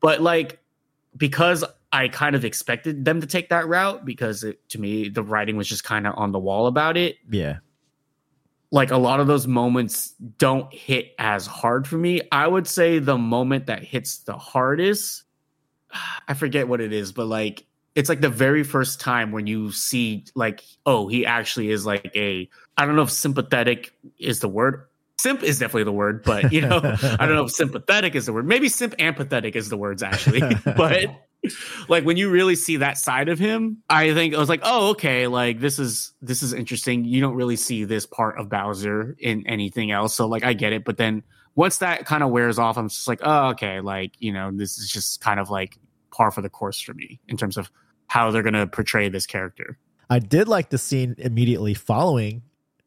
but 0.00 0.20
like 0.20 0.60
because 1.16 1.64
i 1.92 2.08
kind 2.08 2.34
of 2.34 2.44
expected 2.44 3.04
them 3.04 3.20
to 3.20 3.26
take 3.26 3.48
that 3.50 3.66
route 3.68 4.04
because 4.04 4.44
it, 4.44 4.66
to 4.68 4.80
me 4.80 5.08
the 5.08 5.22
writing 5.22 5.56
was 5.56 5.68
just 5.68 5.84
kind 5.84 6.06
of 6.06 6.14
on 6.16 6.32
the 6.32 6.38
wall 6.38 6.66
about 6.66 6.96
it 6.96 7.16
Yeah. 7.30 7.58
like 8.70 8.90
a 8.90 8.96
lot 8.96 9.20
of 9.20 9.26
those 9.26 9.46
moments 9.46 10.14
don't 10.38 10.72
hit 10.72 11.14
as 11.18 11.46
hard 11.46 11.86
for 11.86 11.96
me. 11.98 12.22
I 12.32 12.46
would 12.46 12.66
say 12.66 12.98
the 12.98 13.18
moment 13.18 13.66
that 13.66 13.82
hits 13.84 14.18
the 14.20 14.36
hardest, 14.38 15.24
I 16.28 16.34
forget 16.34 16.68
what 16.68 16.80
it 16.80 16.92
is, 16.92 17.12
but 17.12 17.26
like 17.26 17.66
it's 17.94 18.08
like 18.08 18.22
the 18.22 18.30
very 18.30 18.62
first 18.64 18.98
time 19.00 19.30
when 19.32 19.46
you 19.46 19.70
see 19.72 20.24
like, 20.34 20.62
oh, 20.86 21.08
he 21.08 21.26
actually 21.26 21.70
is 21.70 21.84
like 21.84 22.10
a 22.16 22.48
I 22.78 22.86
don't 22.86 22.96
know 22.96 23.02
if 23.02 23.10
sympathetic 23.10 23.92
is 24.18 24.40
the 24.40 24.48
word. 24.48 24.86
Simp 25.20 25.42
is 25.42 25.58
definitely 25.58 25.84
the 25.84 25.92
word, 25.92 26.22
but 26.24 26.50
you 26.50 26.62
know, 26.62 26.78
I 27.20 27.26
don't 27.26 27.34
know 27.36 27.44
if 27.44 27.50
sympathetic 27.50 28.14
is 28.14 28.24
the 28.24 28.32
word. 28.32 28.46
Maybe 28.46 28.70
simp 28.70 28.94
and 28.98 29.14
pathetic 29.14 29.54
is 29.54 29.68
the 29.68 29.76
words 29.76 30.02
actually. 30.02 30.40
but 30.64 31.10
like 31.88 32.04
when 32.04 32.16
you 32.16 32.30
really 32.30 32.54
see 32.54 32.78
that 32.78 32.98
side 32.98 33.28
of 33.28 33.38
him, 33.38 33.82
I 33.88 34.14
think 34.14 34.34
I 34.34 34.38
was 34.38 34.48
like, 34.48 34.60
oh, 34.62 34.90
okay, 34.90 35.26
like 35.26 35.60
this 35.60 35.78
is 35.78 36.12
this 36.22 36.42
is 36.42 36.52
interesting. 36.52 37.04
You 37.04 37.20
don't 37.20 37.34
really 37.34 37.56
see 37.56 37.84
this 37.84 38.06
part 38.06 38.38
of 38.38 38.48
Bowser 38.48 39.16
in 39.18 39.46
anything 39.46 39.90
else, 39.90 40.14
so 40.14 40.26
like 40.26 40.44
I 40.44 40.52
get 40.52 40.72
it. 40.72 40.84
But 40.84 40.96
then 40.96 41.22
once 41.54 41.78
that 41.78 42.06
kind 42.06 42.22
of 42.22 42.30
wears 42.30 42.58
off, 42.58 42.78
I'm 42.78 42.88
just 42.88 43.08
like, 43.08 43.20
oh, 43.22 43.50
okay, 43.50 43.80
like 43.80 44.12
you 44.18 44.32
know, 44.32 44.50
this 44.52 44.78
is 44.78 44.90
just 44.90 45.20
kind 45.20 45.40
of 45.40 45.50
like 45.50 45.78
par 46.10 46.30
for 46.30 46.42
the 46.42 46.50
course 46.50 46.80
for 46.80 46.94
me 46.94 47.20
in 47.28 47.36
terms 47.36 47.56
of 47.56 47.70
how 48.06 48.30
they're 48.30 48.42
gonna 48.42 48.66
portray 48.66 49.08
this 49.08 49.26
character. 49.26 49.78
I 50.08 50.18
did 50.18 50.48
like 50.48 50.70
the 50.70 50.78
scene 50.78 51.14
immediately 51.18 51.74
following 51.74 52.42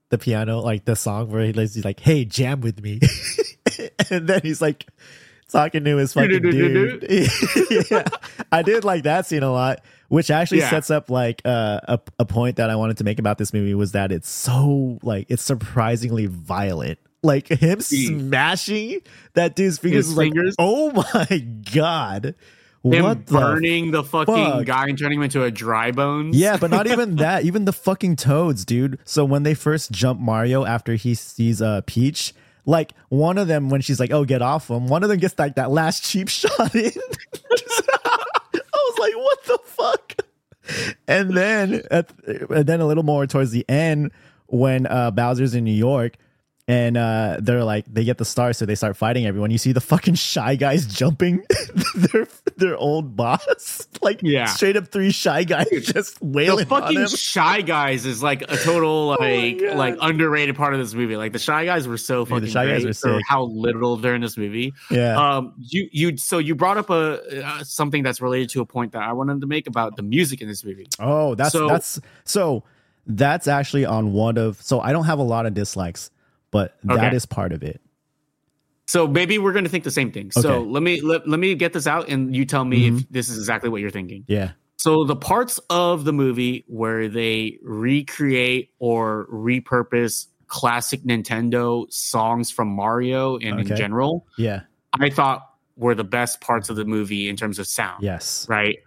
the 0.10 0.18
piano, 0.18 0.60
like 0.60 0.86
the 0.86 0.96
song 0.96 1.30
where 1.30 1.44
he's 1.44 1.84
like, 1.84 2.00
"Hey, 2.00 2.24
jam 2.26 2.62
with 2.62 2.82
me," 2.82 3.02
and 4.10 4.28
then 4.28 4.42
he's 4.44 4.62
like 4.62 4.86
talking 5.52 5.84
to 5.84 5.98
his 5.98 6.14
fucking 6.14 6.42
dude. 6.42 7.06
yeah, 7.92 8.04
I 8.52 8.62
did 8.62 8.84
like 8.84 9.04
that 9.04 9.26
scene 9.26 9.44
a 9.44 9.52
lot, 9.52 9.82
which 10.10 10.30
actually 10.32 10.60
Yeah. 10.60 10.70
sets 10.70 10.90
up 10.90 11.10
like 11.10 11.42
uh, 11.46 11.80
a 11.88 12.00
a 12.20 12.26
point 12.26 12.58
that 12.58 12.70
I 12.70 12.76
wanted 12.76 12.98
to 12.98 13.04
make 13.04 13.20
about 13.20 13.38
this 13.38 13.54
movie 13.54 13.74
was 13.76 13.92
that 13.94 14.12
it's 14.12 14.30
so 14.30 15.00
like 15.04 15.28
it's 15.30 15.44
surprisingly 15.44 16.26
violent. 16.26 17.00
Like 17.24 17.48
him 17.48 17.82
smashing 17.82 19.00
that 19.34 19.56
dude's 19.56 19.78
fingers, 19.80 20.06
His 20.06 20.12
is 20.12 20.18
like, 20.18 20.34
oh 20.60 20.92
my 20.92 21.40
god. 21.74 22.36
Him 22.84 23.04
What 23.04 23.26
the 23.26 23.34
burning 23.40 23.90
the 23.90 24.04
fucking 24.04 24.36
fuck? 24.36 24.66
guy 24.66 24.88
and 24.90 24.96
turning 24.96 25.18
him 25.18 25.24
into 25.24 25.42
a 25.42 25.50
dry 25.50 25.90
bones. 25.92 26.38
Yeah, 26.38 26.58
but 26.58 26.70
not 26.70 26.86
even 26.86 27.16
that. 27.16 27.44
Even 27.44 27.66
the 27.66 27.74
fucking 27.74 28.16
toads, 28.18 28.64
dude. 28.64 29.00
So 29.06 29.26
when 29.26 29.42
they 29.42 29.56
first 29.56 29.90
jump 29.92 30.20
Mario 30.20 30.66
after 30.66 30.94
he 30.94 31.16
sees 31.16 31.64
uh, 31.64 31.82
Peach, 31.88 32.32
like 32.66 32.94
one 33.10 33.38
of 33.38 33.48
them, 33.48 33.70
when 33.70 33.82
she's 33.82 34.00
like, 34.00 34.12
"Oh, 34.12 34.26
get 34.26 34.42
off 34.42 34.70
him," 34.70 34.88
one 34.88 35.04
of 35.04 35.10
them 35.10 35.20
gets 35.20 35.38
like 35.38 35.56
that 35.56 35.72
last 35.72 36.04
cheap 36.04 36.28
shot 36.30 36.76
in. 36.76 36.92
I 36.94 38.90
was 38.90 38.98
like, 39.00 39.16
"What 39.16 39.44
the 39.46 39.60
fuck?" 39.66 40.16
And 41.08 41.36
then, 41.38 41.84
at, 41.92 42.12
and 42.26 42.66
then 42.66 42.82
a 42.82 42.88
little 42.88 43.04
more 43.04 43.28
towards 43.28 43.52
the 43.52 43.68
end, 43.70 44.12
when 44.48 44.88
uh, 44.88 45.12
Bowser's 45.12 45.54
in 45.54 45.64
New 45.64 45.72
York. 45.72 46.18
And 46.68 46.98
uh, 46.98 47.38
they're 47.42 47.64
like, 47.64 47.86
they 47.86 48.04
get 48.04 48.18
the 48.18 48.26
star, 48.26 48.52
so 48.52 48.66
they 48.66 48.74
start 48.74 48.98
fighting 48.98 49.28
everyone. 49.28 49.52
You 49.52 49.60
see 49.60 49.72
the 49.72 49.80
fucking 49.82 50.16
shy 50.16 50.56
guys 50.56 50.88
jumping 50.88 51.44
their 51.96 52.28
their 52.58 52.76
old 52.76 53.16
boss, 53.16 53.88
like 54.02 54.22
Yeah. 54.24 54.46
straight 54.46 54.76
up 54.76 54.88
three 54.88 55.12
shy 55.12 55.44
guys 55.44 55.68
just 55.82 56.20
The 56.20 56.26
wailing 56.26 56.66
on 56.72 56.82
fucking 56.82 57.06
shy 57.10 57.62
guys 57.62 58.08
is 58.08 58.24
like 58.24 58.42
a 58.52 58.58
total 58.58 59.10
like 59.20 59.60
God. 59.60 59.78
like 59.78 59.98
underrated 60.02 60.56
part 60.56 60.74
of 60.74 60.80
this 60.80 60.96
movie. 60.96 61.16
Like 61.18 61.34
the 61.34 61.40
shy 61.40 61.66
guys 61.66 61.88
were 61.88 61.98
so 61.98 62.26
Dude, 62.26 62.42
the 62.42 62.48
fucking 62.48 62.50
Shy 62.52 62.66
Guys 62.66 62.84
were 62.84 62.94
sick. 62.94 63.22
how 63.28 63.44
little 63.44 63.98
during 63.98 64.22
this 64.22 64.36
movie. 64.36 64.74
Yeah, 64.90 65.18
Um, 65.38 65.54
you 65.60 65.88
you 65.92 66.18
so 66.18 66.40
you 66.40 66.56
brought 66.56 66.78
up 66.80 66.90
a 66.90 67.46
uh, 67.46 67.64
something 67.64 68.02
that's 68.02 68.22
related 68.22 68.50
to 68.52 68.62
a 68.62 68.66
point 68.66 68.94
that 68.94 69.04
I 69.04 69.14
wanted 69.14 69.40
to 69.42 69.46
make 69.48 69.68
about 69.68 69.98
the 69.98 70.02
music 70.04 70.42
in 70.42 70.48
this 70.48 70.66
movie. 70.66 70.88
Oh, 71.00 71.36
that's 71.36 71.52
So- 71.52 71.68
that's 71.68 72.00
so 72.24 72.64
that's 73.06 73.48
actually 73.48 73.86
on 73.86 74.14
one 74.14 74.40
of 74.40 74.60
so 74.64 74.80
I 74.80 74.94
don't 74.94 75.06
have 75.06 75.20
a 75.20 75.24
lot 75.24 75.46
of 75.46 75.54
dislikes, 75.54 76.10
but 76.84 76.98
that 76.98 77.14
is 77.14 77.26
part 77.26 77.52
of 77.52 77.64
it. 77.64 77.82
So 78.88 79.08
maybe 79.08 79.38
we're 79.40 79.52
going 79.52 79.64
to 79.66 79.70
think 79.70 79.84
the 79.84 79.92
same 79.92 80.12
thing. 80.12 80.32
So 80.32 80.62
let 80.62 80.84
me 80.84 81.02
let, 81.02 81.28
let 81.28 81.40
me 81.40 81.56
get 81.56 81.74
this 81.74 81.88
out 81.88 82.08
and 82.08 82.36
you 82.36 82.46
tell 82.46 82.64
me 82.66 82.88
Mm-hmm. 82.88 82.98
if 82.98 83.10
this 83.10 83.30
is 83.30 83.38
exactly 83.40 83.70
what 83.70 83.82
you're 83.82 83.90
thinking. 83.90 84.24
Yeah. 84.28 84.52
So 84.78 85.04
the 85.06 85.16
parts 85.16 85.60
of 85.70 86.04
the 86.06 86.14
movie 86.14 86.64
where 86.68 87.08
they 87.10 87.58
recreate 87.64 88.70
or 88.80 89.28
repurpose 89.34 90.28
classic 90.48 91.02
Nintendo 91.04 91.92
songs 91.92 92.52
from 92.52 92.68
Mario 92.68 93.38
and 93.38 93.60
Okay. 93.62 93.72
in 93.72 93.76
general, 93.76 94.28
Yeah. 94.38 94.62
I 95.00 95.10
thought 95.10 95.42
were 95.78 95.96
the 95.96 96.04
best 96.04 96.40
parts 96.40 96.70
of 96.70 96.76
the 96.76 96.86
movie 96.86 97.28
in 97.28 97.36
terms 97.36 97.58
of 97.58 97.66
sound. 97.68 98.04
Yes. 98.04 98.46
Right. 98.48 98.78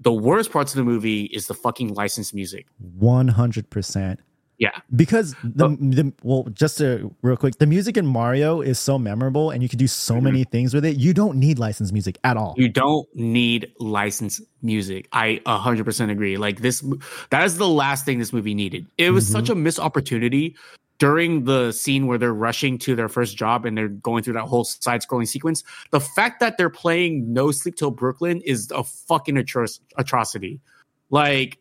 The 0.00 0.12
worst 0.12 0.50
parts 0.50 0.72
of 0.72 0.78
the 0.78 0.84
movie 0.84 1.24
is 1.24 1.46
the 1.46 1.54
fucking 1.54 1.92
licensed 1.92 2.34
music. 2.34 2.66
100%. 2.98 4.16
Yeah. 4.60 4.70
Because 4.94 5.34
the, 5.42 5.64
Oh. 5.70 5.76
the 5.80 6.12
well 6.22 6.44
just 6.52 6.78
to 6.78 7.12
real 7.22 7.36
quick, 7.36 7.56
the 7.58 7.66
music 7.66 7.96
in 7.96 8.06
Mario 8.06 8.60
is 8.60 8.78
so 8.78 8.98
memorable 8.98 9.50
and 9.50 9.62
you 9.62 9.68
can 9.70 9.78
do 9.78 9.86
so 9.88 10.14
Mm-hmm. 10.14 10.24
many 10.24 10.44
things 10.44 10.74
with 10.74 10.84
it. 10.84 10.96
You 10.98 11.12
don't 11.14 11.38
need 11.38 11.58
licensed 11.58 11.92
music 11.94 12.18
at 12.24 12.36
all. 12.36 12.54
You 12.58 12.68
don't 12.68 13.08
need 13.16 13.72
licensed 13.80 14.42
music. 14.62 15.08
I 15.12 15.40
100% 15.46 16.10
agree. 16.10 16.36
Like 16.36 16.60
this, 16.60 16.84
that 17.30 17.42
is 17.44 17.56
the 17.56 17.66
last 17.66 18.04
thing 18.04 18.18
this 18.18 18.32
movie 18.34 18.54
needed. 18.54 18.86
It 18.98 19.10
was 19.12 19.26
Mhm. 19.28 19.32
such 19.32 19.48
a 19.48 19.54
missed 19.54 19.80
opportunity 19.80 20.54
during 20.98 21.44
the 21.44 21.72
scene 21.72 22.06
where 22.06 22.18
they're 22.18 22.34
rushing 22.34 22.76
to 22.76 22.94
their 22.94 23.08
first 23.08 23.38
job 23.38 23.64
and 23.64 23.78
they're 23.78 23.88
going 23.88 24.22
through 24.22 24.34
that 24.34 24.44
whole 24.44 24.64
side 24.64 25.00
scrolling 25.00 25.26
sequence. 25.26 25.64
The 25.90 26.00
fact 26.00 26.38
that 26.40 26.58
they're 26.58 26.68
playing 26.68 27.32
No 27.32 27.50
Sleep 27.50 27.76
Till 27.76 27.90
Brooklyn 27.90 28.42
is 28.42 28.70
a 28.72 28.84
fucking 28.84 29.36
atro- 29.36 29.80
atrocity. 29.96 30.60
Like, 31.08 31.56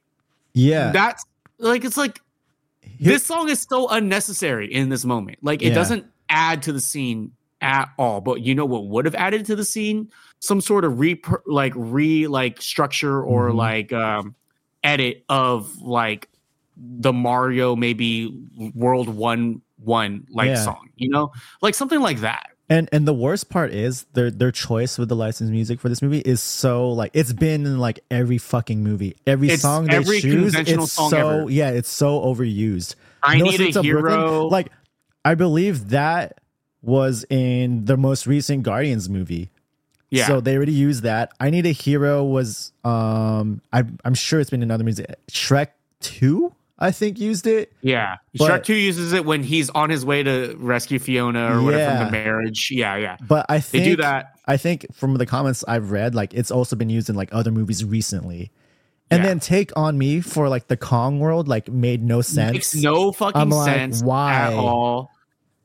yeah. 0.54 0.91
that's 0.91 1.24
like, 1.60 1.86
it's 1.86 1.95
like, 1.95 2.20
this 2.99 3.25
song 3.25 3.49
is 3.49 3.65
so 3.69 3.87
unnecessary 3.89 4.71
in 4.73 4.89
this 4.89 5.05
moment. 5.05 5.39
Like 5.41 5.61
it 5.61 5.69
Yeah. 5.69 5.75
doesn't 5.75 6.05
add 6.29 6.61
to 6.63 6.71
the 6.73 6.79
scene 6.79 7.31
at 7.61 7.89
all. 7.97 8.21
But 8.21 8.41
you 8.41 8.55
know 8.55 8.65
what 8.65 8.85
would 8.87 9.05
have 9.05 9.15
added 9.15 9.45
to 9.47 9.55
the 9.55 9.65
scene? 9.65 10.09
Some 10.39 10.61
sort 10.61 10.85
of 10.85 10.99
re 10.99 11.21
like 11.45 11.73
re 11.75 12.27
like 12.27 12.61
structure 12.61 13.21
or 13.21 13.49
Mhm. 13.49 13.55
like 13.55 13.93
um 13.93 14.35
edit 14.83 15.23
of 15.29 15.75
like 15.81 16.29
the 16.77 17.11
Mario 17.11 17.75
maybe 17.75 18.33
World 18.73 19.09
One 19.09 19.61
One 19.83 20.25
like 20.29 20.47
Yeah. 20.47 20.63
song. 20.63 20.89
You 20.95 21.09
know, 21.09 21.31
like 21.61 21.75
something 21.75 21.99
like 21.99 22.19
that. 22.19 22.51
And 22.70 22.88
and 22.91 23.07
the 23.07 23.13
worst 23.13 23.49
part 23.49 23.72
is 23.74 24.03
their 24.13 24.30
their 24.30 24.51
choice 24.51 24.97
with 24.99 25.09
the 25.09 25.15
licensed 25.15 25.51
music 25.51 25.80
for 25.80 25.89
this 25.89 26.01
movie 26.03 26.20
is 26.20 26.39
so 26.41 26.89
like 26.91 27.09
it's 27.15 27.34
been 27.34 27.65
in 27.65 27.80
like 27.80 27.99
every 28.11 28.38
fucking 28.38 28.84
movie. 28.84 29.15
Every 29.26 29.49
It's 29.49 29.63
song 29.63 29.86
they 29.88 29.95
every 29.95 30.22
choose, 30.22 30.53
it's 30.53 30.91
so 30.93 31.07
ever. 31.17 31.49
yeah, 31.49 31.70
it's 31.72 31.89
so 31.89 32.20
overused. 32.22 32.93
I 33.24 33.38
No 33.39 33.45
need 33.45 33.59
a 33.61 33.72
Till 33.72 33.82
Brooklyn, 33.84 34.11
hero. 34.20 34.47
Like 34.47 34.70
I 35.26 35.34
believe 35.36 35.89
that 35.89 36.39
was 36.84 37.26
in 37.30 37.86
the 37.86 37.97
most 37.97 38.28
recent 38.28 38.61
Guardians 38.63 39.09
movie. 39.09 39.49
yeah. 40.11 40.28
So 40.28 40.39
they 40.39 40.55
already 40.55 40.72
used 40.74 41.03
that. 41.03 41.32
I 41.39 41.49
Need 41.49 41.65
a 41.65 41.72
Hero 41.72 42.24
was 42.24 42.72
um 42.84 43.61
I 43.74 43.84
I'm 44.05 44.13
sure 44.13 44.39
it's 44.39 44.51
been 44.51 44.61
in 44.61 44.70
other 44.70 44.84
movies. 44.84 45.01
Shrek 45.32 45.70
2 46.01 46.53
I 46.82 46.91
think 46.91 47.19
used 47.19 47.45
it. 47.45 47.73
Yeah, 47.82 48.15
But- 48.38 48.49
Shrek 48.49 48.63
Two 48.63 48.73
uses 48.75 49.11
it 49.13 49.25
when 49.25 49.43
he's 49.43 49.69
on 49.69 49.89
his 49.89 50.05
way 50.05 50.23
to 50.23 50.55
rescue 50.57 50.97
Fiona 50.99 51.57
or 51.57 51.61
whatever 51.61 51.97
from 51.97 52.05
the 52.05 52.11
marriage. 52.11 52.69
Yeah, 52.71 52.95
yeah, 52.95 53.17
But 53.27 53.45
I 53.49 53.59
think 53.59 53.84
they 53.84 53.89
do 53.91 53.95
that. 53.97 54.32
I 54.47 54.57
think 54.57 54.88
from 54.95 55.13
the 55.15 55.25
comments 55.25 55.63
I've 55.67 55.91
read, 55.91 56.15
like 56.15 56.34
it's 56.34 56.51
also 56.51 56.75
been 56.75 56.89
used 56.89 57.09
in 57.09 57.15
like 57.15 57.30
other 57.34 57.51
movies 57.51 57.84
recently. 57.84 58.51
And 59.11 59.21
Yeah. 59.23 59.30
then 59.30 59.39
Take 59.39 59.71
on 59.75 59.97
Me 59.97 60.21
for 60.21 60.47
like 60.49 60.67
the 60.67 60.77
Kong 60.77 61.19
world, 61.19 61.47
like 61.47 61.67
made 61.69 62.03
no 62.03 62.21
sense. 62.21 62.53
Makes 62.53 62.75
no 62.75 63.11
fucking 63.11 63.41
I'm 63.41 63.49
like, 63.49 63.73
sense 63.73 64.01
why? 64.03 64.34
at 64.36 64.53
all. 64.53 65.09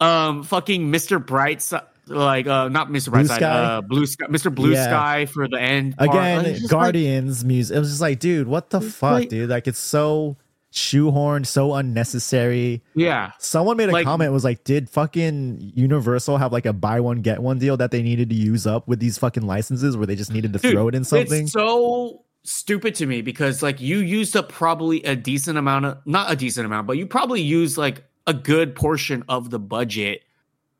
Um, 0.00 0.42
fucking 0.42 0.90
Mr. 0.90 1.24
Brightside, 1.24 1.82
like 2.08 2.46
uh, 2.46 2.68
not 2.68 2.88
Mr. 2.88 3.10
Blue 3.12 3.22
Brightside, 3.22 3.42
uh, 3.42 3.80
Blue 3.82 4.06
Sky, 4.06 4.26
Mr. 4.26 4.54
Blue 4.54 4.72
Yeah. 4.72 4.84
Sky 4.86 5.26
for 5.26 5.46
the 5.46 5.60
end. 5.60 5.96
part. 5.96 6.10
Again, 6.10 6.38
Like, 6.38 6.46
it's 6.48 6.60
just 6.60 6.72
like- 6.72 6.80
Guardians 6.82 7.44
music. 7.44 7.76
It 7.76 7.80
was 7.80 7.90
just 7.90 8.00
like, 8.00 8.18
dude, 8.18 8.48
what 8.48 8.70
the 8.70 8.80
fuck, 8.80 9.12
like- 9.12 9.28
dude? 9.28 9.48
Like 9.50 9.66
it's 9.68 9.78
so 9.78 10.36
shoehorned, 10.74 11.46
so 11.46 11.74
unnecessary. 11.74 12.82
yeah, 12.94 13.30
Someone 13.38 13.76
made 13.76 13.88
a 13.88 13.92
Like- 13.92 14.04
comment 14.04 14.32
was 14.32 14.44
like, 14.44 14.64
did 14.64 14.90
fucking 14.90 15.72
Universal 15.74 16.38
have 16.38 16.52
like 16.52 16.66
a 16.66 16.72
buy 16.72 17.00
one 17.00 17.22
get 17.22 17.40
one 17.42 17.58
deal 17.58 17.76
that 17.76 17.90
they 17.92 18.02
needed 18.02 18.28
to 18.30 18.34
use 18.34 18.66
up 18.66 18.88
with 18.88 18.98
these 18.98 19.16
fucking 19.16 19.44
licenses 19.46 19.96
where 19.96 20.06
they 20.06 20.16
just 20.16 20.32
needed 20.32 20.52
to 20.52 20.58
Dude, 20.58 20.72
throw 20.72 20.88
it 20.88 20.94
in 20.94 21.04
something? 21.04 21.44
It's 21.44 21.52
so 21.52 22.22
stupid 22.42 22.94
to 22.96 23.06
me 23.06 23.22
because 23.22 23.62
like 23.62 23.80
you 23.80 23.98
used 23.98 24.36
up 24.36 24.48
probably 24.50 25.02
a 25.04 25.16
decent 25.16 25.56
amount 25.56 25.86
of 25.86 25.98
not 26.06 26.30
a 26.30 26.36
decent 26.36 26.66
amount, 26.66 26.86
but 26.86 26.98
you 26.98 27.06
probably 27.06 27.40
used 27.40 27.78
like 27.78 28.04
a 28.26 28.34
good 28.34 28.74
portion 28.74 29.22
of 29.28 29.50
the 29.50 29.58
budget, 29.60 30.22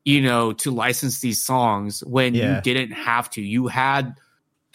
you 0.03 0.21
know, 0.21 0.51
to 0.53 0.71
license 0.71 1.21
these 1.21 1.41
songs 1.41 2.03
when 2.05 2.35
Yeah. 2.35 2.55
you 2.57 2.61
didn't 2.61 2.91
have 2.91 3.29
to. 3.31 3.41
You 3.41 3.67
had 3.67 4.15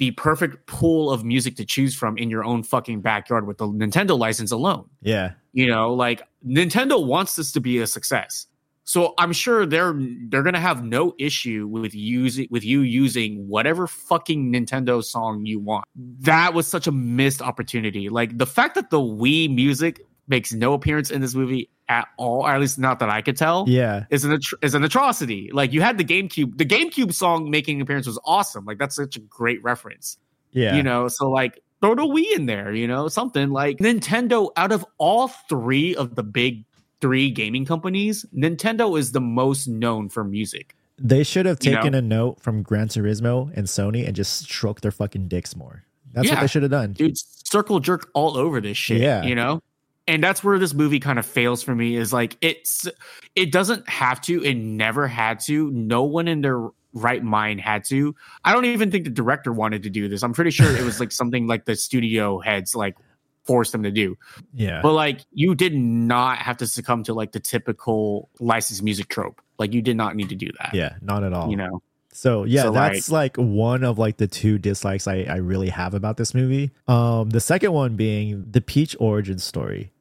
the 0.01 0.11
perfect 0.13 0.67
pool 0.67 1.11
of 1.11 1.25
music 1.27 1.57
to 1.57 1.65
choose 1.65 1.95
from 1.95 2.17
in 2.17 2.31
your 2.31 2.43
own 2.43 2.63
fucking 2.63 3.03
backyard 3.03 3.47
with 3.47 3.59
the 3.59 3.67
Nintendo 3.67 4.19
license 4.19 4.51
alone. 4.51 4.89
yeah. 5.03 5.33
You 5.53 5.67
know, 5.67 5.93
like 5.93 6.23
Nintendo 6.47 7.05
wants 7.05 7.35
this 7.35 7.51
to 7.53 7.61
be 7.61 7.79
a 7.79 7.87
success. 7.87 8.47
So 8.85 9.15
I'm 9.19 9.33
sure 9.33 9.67
they're 9.67 9.95
they're 10.29 10.45
gonna 10.45 10.61
have 10.61 10.85
no 10.85 11.13
issue 11.19 11.67
with 11.69 11.93
using 11.93 12.47
with 12.51 12.65
you 12.65 12.81
using 12.81 13.47
whatever 13.49 13.87
fucking 13.87 14.53
Nintendo 14.53 15.03
song 15.05 15.45
you 15.45 15.59
want. 15.59 15.85
That 16.21 16.55
was 16.55 16.67
such 16.67 16.87
a 16.87 16.93
missed 16.93 17.43
opportunity. 17.43 18.09
Like 18.09 18.39
the 18.39 18.47
fact 18.47 18.77
that 18.77 18.91
the 18.91 19.01
Wii 19.01 19.53
music 19.53 20.07
makes 20.31 20.53
no 20.53 20.73
appearance 20.73 21.11
in 21.11 21.21
this 21.21 21.35
movie 21.35 21.69
at 21.89 22.07
all, 22.17 22.43
or 22.47 22.51
at 22.51 22.61
least 22.61 22.79
not 22.79 23.01
that 23.01 23.11
I 23.11 23.21
could 23.21 23.37
tell, 23.37 23.65
Yeah. 23.69 24.05
is 24.11 24.25
an 24.25 24.31
atro- 24.33 24.63
is 24.63 24.75
an 24.75 24.85
atrocity. 24.85 25.51
Like 25.53 25.73
you 25.73 25.83
had 25.83 25.99
the 25.99 26.05
GameCube, 26.05 26.57
the 26.57 26.65
GameCube 26.65 27.13
song 27.13 27.51
making 27.51 27.81
appearance 27.81 28.07
was 28.07 28.19
awesome. 28.25 28.65
Like 28.65 28.79
that's 28.79 28.95
such 28.97 29.17
a 29.17 29.21
great 29.21 29.63
reference 29.63 30.17
Yeah. 30.53 30.77
you 30.77 30.83
know 30.83 31.09
so 31.09 31.29
like 31.31 31.61
throw 31.81 31.95
the 31.95 32.03
wii 32.03 32.37
in 32.37 32.47
there 32.47 32.73
you 32.75 32.87
know 32.89 33.09
something 33.09 33.51
like 33.51 33.79
nintendo 33.79 34.51
out 34.57 34.71
of 34.73 34.85
all 34.99 35.29
three 35.49 35.95
of 35.97 36.15
the 36.17 36.23
big 36.23 36.65
three 37.01 37.31
gaming 37.31 37.65
companies 37.65 38.27
nintendo 38.37 38.99
is 38.99 39.13
the 39.13 39.21
most 39.21 39.67
known 39.69 40.09
for 40.09 40.23
music 40.25 40.75
They 40.99 41.23
should 41.25 41.47
have 41.47 41.59
You 41.63 41.75
taken 41.77 41.93
know? 41.93 41.99
a 41.99 42.03
note 42.03 42.41
from 42.41 42.63
Gran 42.63 42.89
Turismo 42.89 43.51
and 43.57 43.67
Sony 43.67 44.07
and 44.07 44.15
just 44.15 44.41
stroked 44.41 44.83
their 44.83 44.91
fucking 44.91 45.29
dicks 45.29 45.57
more. 45.57 45.83
That's 46.13 46.29
what 46.29 46.41
they 46.41 46.47
should 46.49 46.63
have 46.63 46.71
done. 46.73 46.93
dude 46.93 47.17
circle 47.17 47.81
jerk 47.81 48.11
all 48.13 48.37
over 48.37 48.61
this 48.61 48.77
shit 48.77 49.01
Yeah. 49.01 49.23
you 49.23 49.35
know 49.35 49.63
and 50.11 50.23
that's 50.23 50.43
where 50.43 50.59
this 50.59 50.75
movie 50.75 51.01
kind 51.01 51.19
of 51.19 51.25
fails 51.25 51.63
for 51.63 51.75
me 51.75 51.97
is 51.97 52.13
like 52.13 52.37
it's 52.41 52.89
it 53.37 53.53
doesn't 53.53 53.89
have 53.89 54.21
to 54.21 54.43
it 54.45 54.55
never 54.55 55.07
had 55.07 55.39
to 55.41 55.71
no 55.71 56.03
one 56.03 56.27
in 56.29 56.41
their 56.41 56.69
right 56.93 57.23
mind 57.23 57.61
had 57.61 57.85
to 57.85 58.15
i 58.45 58.53
don't 58.53 58.65
even 58.65 58.91
think 58.91 59.05
the 59.05 59.11
director 59.11 59.53
wanted 59.53 59.83
to 59.85 59.91
do 59.91 60.09
this 60.09 60.25
i'm 60.25 60.33
pretty 60.33 60.51
sure 60.51 60.77
it 60.77 60.85
was 60.85 60.99
like 60.99 61.13
something 61.21 61.47
like 61.47 61.65
the 61.65 61.77
studio 61.77 62.41
heads 62.41 62.75
like 62.75 62.97
forced 63.45 63.73
them 63.73 63.83
to 63.83 63.91
do 63.91 64.17
Yeah. 64.55 64.81
But 64.83 64.93
like 64.93 65.21
you 65.33 65.55
did 65.55 65.75
not 65.75 66.39
have 66.39 66.57
to 66.59 66.67
succumb 66.67 67.03
to 67.05 67.15
like 67.15 67.33
the 67.33 67.41
typical 67.41 68.29
licensed 68.39 68.83
music 68.83 69.09
trope. 69.09 69.41
Like 69.59 69.73
you 69.73 69.83
did 69.83 69.97
not 69.97 70.15
need 70.15 70.29
to 70.29 70.35
do 70.35 70.49
that. 70.59 70.75
yeah, 70.75 70.97
not 71.01 71.25
at 71.25 71.33
all. 71.33 71.51
You 71.51 71.57
know. 71.57 71.83
So 72.13 72.45
yeah, 72.45 72.63
So, 72.63 72.73
that's 72.73 73.11
like, 73.11 73.37
one 73.37 73.85
of 73.85 73.99
like 73.99 74.17
the 74.17 74.27
two 74.27 74.59
dislikes 74.59 75.07
I, 75.07 75.23
I 75.29 75.37
really 75.37 75.69
have 75.69 75.95
about 75.95 76.17
this 76.17 76.35
movie. 76.35 76.71
Um, 76.89 77.31
the 77.31 77.41
second 77.41 77.73
one 77.73 77.97
being 77.97 78.45
the 78.51 78.61
Peach 78.61 78.97
origin 78.99 79.39
story. 79.39 79.93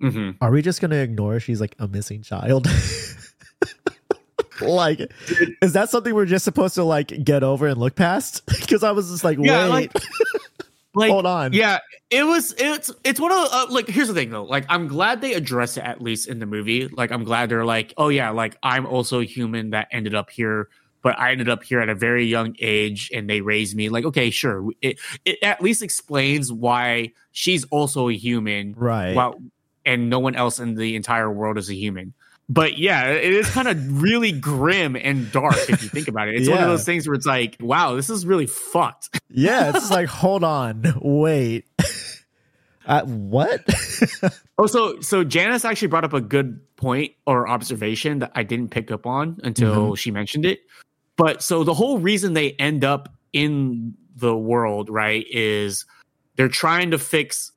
Hmm 0.00 0.30
Are 0.40 0.50
we 0.50 0.62
just 0.62 0.80
gonna 0.80 0.96
ignore 0.96 1.40
she's 1.40 1.60
like 1.60 1.74
a 1.78 1.88
missing 1.88 2.22
child? 2.22 2.66
like, 4.60 5.00
is 5.62 5.72
that 5.74 5.90
something 5.90 6.14
we're 6.14 6.24
just 6.26 6.44
supposed 6.44 6.74
to 6.76 6.84
like 6.84 7.08
get 7.24 7.42
over 7.42 7.66
and 7.66 7.78
look 7.78 7.94
past? 7.94 8.42
Because 8.66 8.82
I 8.82 8.90
was 8.92 9.10
just 9.10 9.22
like, 9.24 9.38
Yeah, 9.40 9.64
wait, 9.64 9.94
like- 9.94 10.02
like 10.94 11.10
hold 11.10 11.26
on. 11.26 11.52
yeah 11.52 11.78
it 12.10 12.24
was 12.24 12.54
it's 12.56 12.90
it's 13.04 13.20
one 13.20 13.30
of 13.30 13.36
the, 13.50 13.54
uh, 13.54 13.66
like 13.68 13.86
here's 13.86 14.08
the 14.08 14.14
thing 14.14 14.30
though 14.30 14.44
like 14.44 14.64
i'm 14.70 14.86
glad 14.88 15.20
they 15.20 15.34
address 15.34 15.76
it 15.76 15.84
at 15.84 16.00
least 16.00 16.26
in 16.26 16.38
the 16.38 16.46
movie 16.46 16.88
like 16.88 17.12
i'm 17.12 17.22
glad 17.22 17.50
they're 17.50 17.66
like 17.66 17.92
oh 17.98 18.08
yeah 18.08 18.30
like 18.30 18.56
i'm 18.62 18.86
also 18.86 19.20
a 19.20 19.24
human 19.24 19.70
that 19.70 19.88
ended 19.92 20.14
up 20.14 20.30
here 20.30 20.68
but 21.02 21.18
i 21.18 21.32
ended 21.32 21.50
up 21.50 21.62
here 21.62 21.80
at 21.80 21.90
a 21.90 21.94
very 21.94 22.24
young 22.24 22.56
age 22.60 23.10
and 23.14 23.28
they 23.28 23.42
raised 23.42 23.76
me 23.76 23.90
like 23.90 24.06
okay 24.06 24.30
sure 24.30 24.70
it 24.80 24.98
it 25.26 25.36
at 25.42 25.60
least 25.60 25.82
explains 25.82 26.50
why 26.50 27.12
she's 27.30 27.64
also 27.64 28.08
a 28.08 28.14
human 28.16 28.72
right? 28.74 29.14
well 29.14 29.34
and 29.86 30.10
no 30.10 30.18
one 30.18 30.36
else 30.36 30.58
in 30.58 30.74
the 30.74 30.96
entire 30.96 31.30
world 31.30 31.56
is 31.56 31.70
a 31.70 31.74
human. 31.74 32.12
But 32.48 32.78
yeah 32.78 33.10
it 33.10 33.32
is 33.32 33.48
kind 33.50 33.66
of 33.66 34.02
really 34.02 34.30
grim 34.32 34.96
and 34.96 35.32
dark 35.32 35.56
if 35.68 35.82
you 35.82 35.88
think 35.88 36.06
about 36.08 36.28
it. 36.28 36.36
It's 36.36 36.48
one 36.48 36.58
of 36.58 36.68
those 36.68 36.84
things 36.84 37.08
where 37.08 37.14
it's 37.14 37.26
like 37.26 37.56
wow 37.60 37.94
this 37.94 38.10
is 38.10 38.26
really 38.26 38.46
fucked. 38.46 39.20
Yeah, 39.28 39.72
it's 39.74 39.90
like, 39.90 40.08
hold 40.08 40.44
on, 40.44 40.82
wait, 41.02 41.66
uh, 42.86 43.02
what? 43.04 43.62
Oh, 44.58 44.66
so 44.66 45.00
so 45.00 45.22
Janice 45.22 45.66
actually 45.66 45.88
brought 45.88 46.04
up 46.04 46.14
a 46.14 46.20
good 46.20 46.60
point 46.76 47.12
or 47.26 47.46
observation 47.46 48.20
that 48.20 48.32
I 48.34 48.42
didn't 48.42 48.70
pick 48.70 48.90
up 48.90 49.04
on 49.06 49.38
until 49.44 49.94
she 49.96 50.10
mentioned 50.10 50.46
it. 50.46 50.60
But 51.16 51.42
so 51.42 51.64
the 51.64 51.74
whole 51.74 51.98
reason 51.98 52.32
they 52.32 52.52
end 52.52 52.84
up 52.84 53.12
in 53.32 53.94
the 54.14 54.34
world, 54.34 54.88
right, 54.88 55.26
is 55.30 55.84
they're 56.36 56.48
trying 56.48 56.90
to 56.92 56.98
fix 56.98 57.52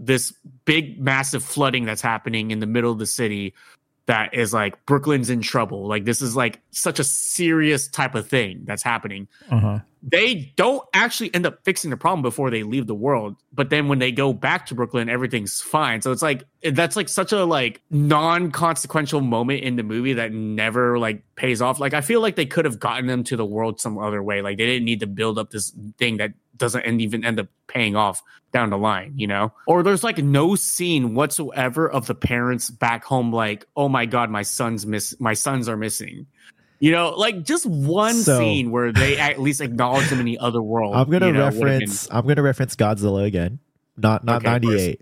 this 0.00 0.32
big 0.64 1.00
massive 1.00 1.44
flooding 1.44 1.84
that's 1.84 2.02
happening 2.02 2.50
in 2.50 2.58
the 2.58 2.66
middle 2.66 2.90
of 2.90 2.98
the 2.98 3.06
city 3.06 3.54
that 4.06 4.34
is 4.34 4.52
like 4.52 4.84
Brooklyn's 4.86 5.30
in 5.30 5.42
trouble. 5.42 5.86
Like 5.86 6.04
this 6.04 6.22
is 6.22 6.34
like 6.34 6.60
such 6.70 6.98
a 6.98 7.04
serious 7.04 7.86
type 7.86 8.14
of 8.14 8.26
thing 8.26 8.62
that's 8.64 8.82
happening 8.82 9.28
uh-huh. 9.50 9.80
They 10.02 10.52
don't 10.56 10.82
actually 10.94 11.32
end 11.34 11.46
up 11.46 11.62
fixing 11.64 11.90
the 11.90 11.96
problem 11.96 12.22
before 12.22 12.50
they 12.50 12.62
leave 12.62 12.86
the 12.86 12.94
world. 12.94 13.36
But 13.52 13.70
then 13.70 13.88
when 13.88 13.98
they 13.98 14.12
go 14.12 14.32
back 14.32 14.66
to 14.66 14.74
brooklyn 14.74 15.08
everything's 15.08 15.60
fine. 15.60 16.00
So 16.00 16.12
it's 16.12 16.22
like 16.22 16.44
that's 16.62 16.96
like 16.96 17.08
such 17.08 17.32
a 17.32 17.44
like 17.44 17.82
non-consequential 17.90 19.20
moment 19.20 19.62
in 19.62 19.76
the 19.76 19.82
movie 19.82 20.14
that 20.14 20.32
never 20.32 20.98
like 20.98 21.22
pays 21.36 21.60
off. 21.60 21.80
Like 21.80 21.94
i 21.94 22.00
feel 22.00 22.20
like 22.20 22.36
they 22.36 22.46
could 22.46 22.64
have 22.64 22.78
gotten 22.78 23.06
them 23.06 23.24
to 23.24 23.36
the 23.36 23.44
world 23.44 23.80
some 23.80 23.98
other 23.98 24.22
way. 24.22 24.42
Like 24.42 24.58
they 24.58 24.66
didn't 24.66 24.84
need 24.84 25.00
to 25.00 25.06
build 25.06 25.38
up 25.38 25.50
this 25.50 25.72
thing 25.98 26.16
that 26.18 26.32
doesn't 26.56 26.82
end, 26.82 27.00
even 27.00 27.24
end 27.24 27.40
up 27.40 27.48
paying 27.68 27.96
off 27.96 28.22
down 28.52 28.70
the 28.70 28.78
line 28.78 29.12
you 29.16 29.26
know? 29.26 29.52
Or 29.66 29.82
there's 29.82 30.04
like 30.04 30.18
no 30.18 30.54
scene 30.56 31.14
whatsoever 31.14 31.90
of 31.90 32.06
the 32.06 32.14
parents 32.14 32.70
back 32.70 33.04
home 33.04 33.32
like 33.32 33.66
oh 33.76 33.88
my 33.88 34.06
god 34.06 34.30
my 34.30 34.42
son's 34.42 34.86
miss 34.86 35.14
my 35.20 35.34
sons 35.34 35.68
are 35.68 35.76
missing 35.76 36.26
you 36.80 36.90
know, 36.90 37.10
like 37.10 37.44
just 37.44 37.66
one 37.66 38.14
So- 38.14 38.38
scene 38.38 38.70
where 38.72 38.92
they 38.92 39.16
at 39.28 39.38
least 39.40 39.60
acknowledge 39.60 40.08
them 40.10 40.18
in 40.18 40.26
the 40.26 40.38
other 40.38 40.60
world. 40.62 40.96
I'm 40.96 41.08
gonna 41.10 41.26
you 41.28 41.32
know, 41.32 41.44
reference. 41.44 42.08
I'm 42.10 42.26
gonna 42.26 42.42
reference 42.42 42.74
Godzilla 42.74 43.24
again. 43.24 43.60
Not 43.96 44.24
not 44.24 44.38
Okay, 44.38 44.50
98, 44.50 45.00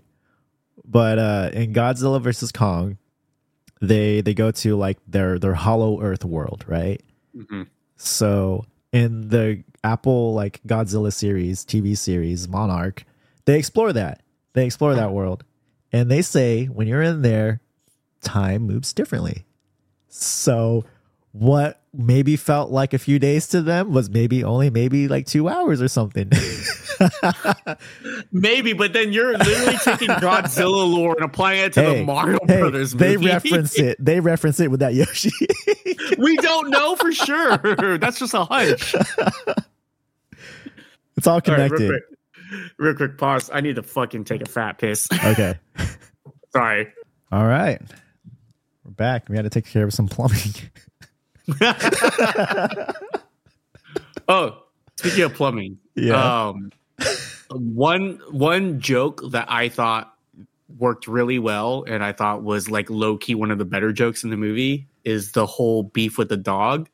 but 0.85 1.17
uh, 1.17 1.49
in 1.53 1.73
Godzilla 1.73 2.21
versus 2.21 2.51
Kong, 2.51 2.97
they 3.81 4.21
they 4.21 4.33
go 4.33 4.51
to 4.51 4.75
like 4.75 4.97
their 5.07 5.39
their 5.39 5.53
Hollow 5.55 6.01
Earth 6.01 6.25
world, 6.25 6.65
right? 6.67 7.01
been- 7.33 7.45
Mhm. 7.45 7.67
So 7.95 8.65
in 8.91 9.29
the 9.29 9.63
Apple 9.83 10.33
like 10.33 10.59
Godzilla 10.67 11.13
series, 11.13 11.63
TV 11.63 11.95
series, 11.97 12.47
Monarch, 12.49 13.05
they 13.45 13.57
explore 13.57 13.93
that. 13.93 14.21
They 14.53 14.65
explore 14.65 14.95
that 14.95 15.11
world. 15.13 15.43
And 15.93 16.09
they 16.11 16.21
say 16.21 16.65
when 16.65 16.87
you're 16.87 17.01
in 17.01 17.21
there, 17.21 17.61
time 18.21 18.63
moves 18.63 18.91
differently. 18.93 19.45
So 20.07 20.83
what 21.31 21.81
maybe 21.93 22.35
felt 22.35 22.69
like 22.71 22.93
a 22.93 22.97
few 22.99 23.19
days 23.19 23.47
to 23.47 23.61
them 23.61 23.91
was 23.93 24.09
maybe 24.09 24.43
only 24.43 24.69
maybe 24.69 25.07
like 25.07 25.25
two 25.25 25.47
hours 25.49 25.81
or 25.81 25.87
something. 25.87 26.29
Maybe, 28.31 28.73
but 28.73 28.91
then 28.93 29.13
you're 29.13 29.37
literally 29.37 29.77
taking 29.77 30.07
Godzilla 30.09 30.91
lore 30.91 31.15
and 31.15 31.23
applying 31.25 31.61
it 31.61 31.73
to 31.73 31.81
Hey, 31.81 31.99
the 31.99 32.03
Mario 32.05 32.39
hey, 32.45 32.59
Brothers 32.59 32.91
they 32.93 33.15
reference 33.17 33.79
it. 33.79 33.97
They 34.03 34.19
reference 34.19 34.59
it 34.59 34.69
with 34.69 34.81
that 34.81 34.93
Yoshi. 34.93 35.31
we 36.17 36.35
don't 36.37 36.69
know 36.69 36.95
for 36.97 37.11
sure. 37.13 37.57
That's 37.97 38.19
just 38.19 38.33
a 38.33 38.43
hunch. 38.43 38.93
it's 41.15 41.25
all 41.25 41.35
All 41.35 41.35
right, 41.35 41.43
connected. 41.45 41.79
real, 41.89 41.89
quick, 41.89 42.03
real 42.77 42.95
quick, 42.95 43.17
pause. 43.17 43.49
I 43.53 43.61
need 43.61 43.77
to 43.77 43.83
fucking 43.83 44.25
take 44.25 44.41
a 44.41 44.49
fat 44.49 44.77
piss. 44.77 45.07
okay. 45.23 45.57
Sorry. 46.51 46.91
All 47.31 47.45
right. 47.45 47.81
We're 48.83 48.91
back. 48.91 49.29
We 49.29 49.35
had 49.37 49.43
to 49.43 49.49
take 49.49 49.67
care 49.67 49.85
of 49.85 49.93
some 49.93 50.07
plumbing. 50.09 50.53
Oh, 54.27 54.63
speaking 54.97 55.23
of 55.23 55.33
plumbing, 55.33 55.79
Yeah. 55.95 56.49
Um, 56.49 56.71
one 57.49 58.19
one 58.29 58.79
joke 58.79 59.21
that 59.31 59.51
I 59.51 59.69
thought 59.69 60.13
worked 60.77 61.07
really 61.07 61.39
well, 61.39 61.83
and 61.87 62.03
I 62.03 62.11
thought 62.11 62.43
was 62.43 62.69
like 62.69 62.91
low 62.91 63.17
key 63.17 63.33
one 63.33 63.49
of 63.49 63.57
the 63.57 63.65
better 63.65 63.91
jokes 63.91 64.23
in 64.23 64.29
the 64.29 64.37
movie, 64.37 64.87
is 65.03 65.31
the 65.31 65.47
whole 65.47 65.83
beef 65.83 66.19
with 66.19 66.29
the 66.29 66.37
dog, 66.37 66.89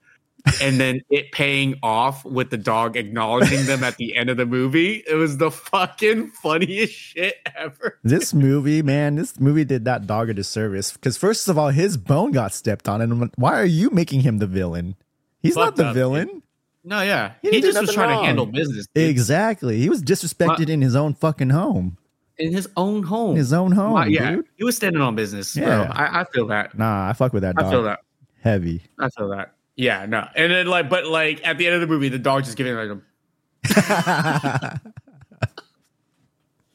and 0.61 0.79
then 0.79 1.01
it 1.09 1.31
paying 1.31 1.75
off 1.83 2.23
with 2.25 2.49
the 2.49 2.57
dog 2.57 2.95
acknowledging 2.97 3.65
them 3.65 3.83
at 3.83 3.97
the 3.97 4.15
end 4.15 4.29
of 4.29 4.37
the 4.37 4.45
movie. 4.45 5.03
It 5.07 5.15
was 5.15 5.37
the 5.37 5.51
fucking 5.51 6.29
funniest 6.31 6.93
shit 6.93 7.35
ever. 7.55 7.99
this 8.03 8.33
movie, 8.33 8.81
man, 8.81 9.15
this 9.15 9.39
movie 9.39 9.63
did 9.65 9.85
that 9.85 10.05
dog 10.07 10.29
a 10.29 10.33
disservice 10.33 10.91
because 10.93 11.17
first 11.17 11.47
of 11.47 11.57
all, 11.57 11.69
his 11.69 11.97
bone 11.97 12.31
got 12.31 12.53
stepped 12.53 12.87
on, 12.87 13.01
and 13.01 13.19
like, 13.19 13.31
why 13.37 13.59
are 13.59 13.65
you 13.65 13.89
making 13.89 14.21
him 14.21 14.37
the 14.39 14.47
villain? 14.47 14.95
He's 15.39 15.55
not 15.55 15.75
the 15.75 15.87
up, 15.87 15.93
villain. 15.93 16.41
No, 16.83 17.01
yeah, 17.01 17.33
He 17.41 17.49
he, 17.49 17.61
just 17.61 17.79
was 17.81 17.91
trying 17.93 18.09
wrong. 18.11 18.21
to 18.21 18.25
handle 18.27 18.45
business 18.45 18.85
dude. 18.93 19.09
Exactly. 19.09 19.79
He 19.79 19.89
was 19.89 20.03
disrespected 20.03 20.69
in 20.69 20.81
his 20.81 20.95
own 20.95 21.15
fucking 21.15 21.49
home. 21.49 21.97
in 22.37 22.51
his 22.53 22.69
own 22.77 23.01
home. 23.01 23.31
In 23.31 23.37
his 23.37 23.53
own 23.53 23.71
home, 23.71 23.93
Wow, 23.93 24.03
yeah, 24.05 24.35
dude. 24.35 24.45
he 24.55 24.63
was 24.63 24.75
standing 24.75 25.01
on 25.01 25.15
business. 25.15 25.55
Yeah. 25.55 25.65
bro. 25.85 25.91
I, 25.95 26.21
I 26.21 26.23
feel 26.25 26.45
that. 26.47 26.77
Nah, 26.77 27.09
I 27.09 27.13
fuck 27.13 27.33
with 27.33 27.41
that 27.41 27.55
I 27.57 27.71
feel 27.71 27.81
that. 27.83 28.01
Heavy. 28.41 28.83
I 28.99 29.09
feel 29.09 29.29
that. 29.29 29.54
Yeah, 29.75 30.05
no. 30.05 30.27
And 30.35 30.51
then 30.51 30.67
like, 30.67 30.89
but 30.89 31.05
like 31.05 31.45
at 31.45 31.57
the 31.57 31.65
end 31.65 31.75
of 31.75 31.81
the 31.81 31.87
movie, 31.87 32.09
the 32.09 32.19
dog 32.19 32.43
just 32.45 32.57
giving 32.57 32.75
like 32.75 32.89
a. 32.89 34.81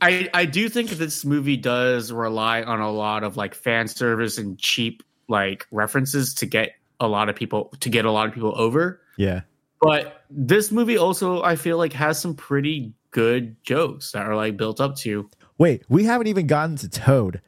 I 0.03 0.29
I 0.33 0.45
do 0.47 0.69
think 0.69 0.91
this 0.91 1.25
movie 1.25 1.57
does 1.57 2.11
rely 2.11 2.63
on 2.63 2.81
a 2.81 2.91
lot 2.91 3.23
of 3.23 3.37
like 3.37 3.55
fan 3.55 3.87
service 3.89 4.39
and 4.39 4.59
cheap 4.59 5.03
like 5.29 5.67
references 5.71 6.35
to 6.35 6.47
get 6.47 6.73
a 7.01 7.07
lot 7.09 7.29
of 7.29 7.37
people 7.37 7.73
to 7.81 7.89
get 7.91 8.05
a 8.05 8.11
lot 8.11 8.27
of 8.29 8.35
people 8.35 8.53
over. 8.57 9.01
yeah. 9.17 9.43
But 9.83 10.25
this 10.29 10.71
movie 10.71 10.99
also 10.99 11.43
I 11.43 11.57
feel 11.57 11.79
like 11.79 11.93
has 11.95 12.21
some 12.21 12.35
pretty 12.35 12.93
good 13.13 13.57
jokes 13.63 14.13
that 14.13 14.27
are 14.27 14.37
like 14.37 14.57
built 14.57 14.81
up 14.81 14.97
to. 14.97 15.29
Wait, 15.59 15.85
we 15.89 16.05
haven't 16.05 16.27
even 16.27 16.47
gotten 16.47 16.77
to 16.77 16.89
Toad. 16.89 17.41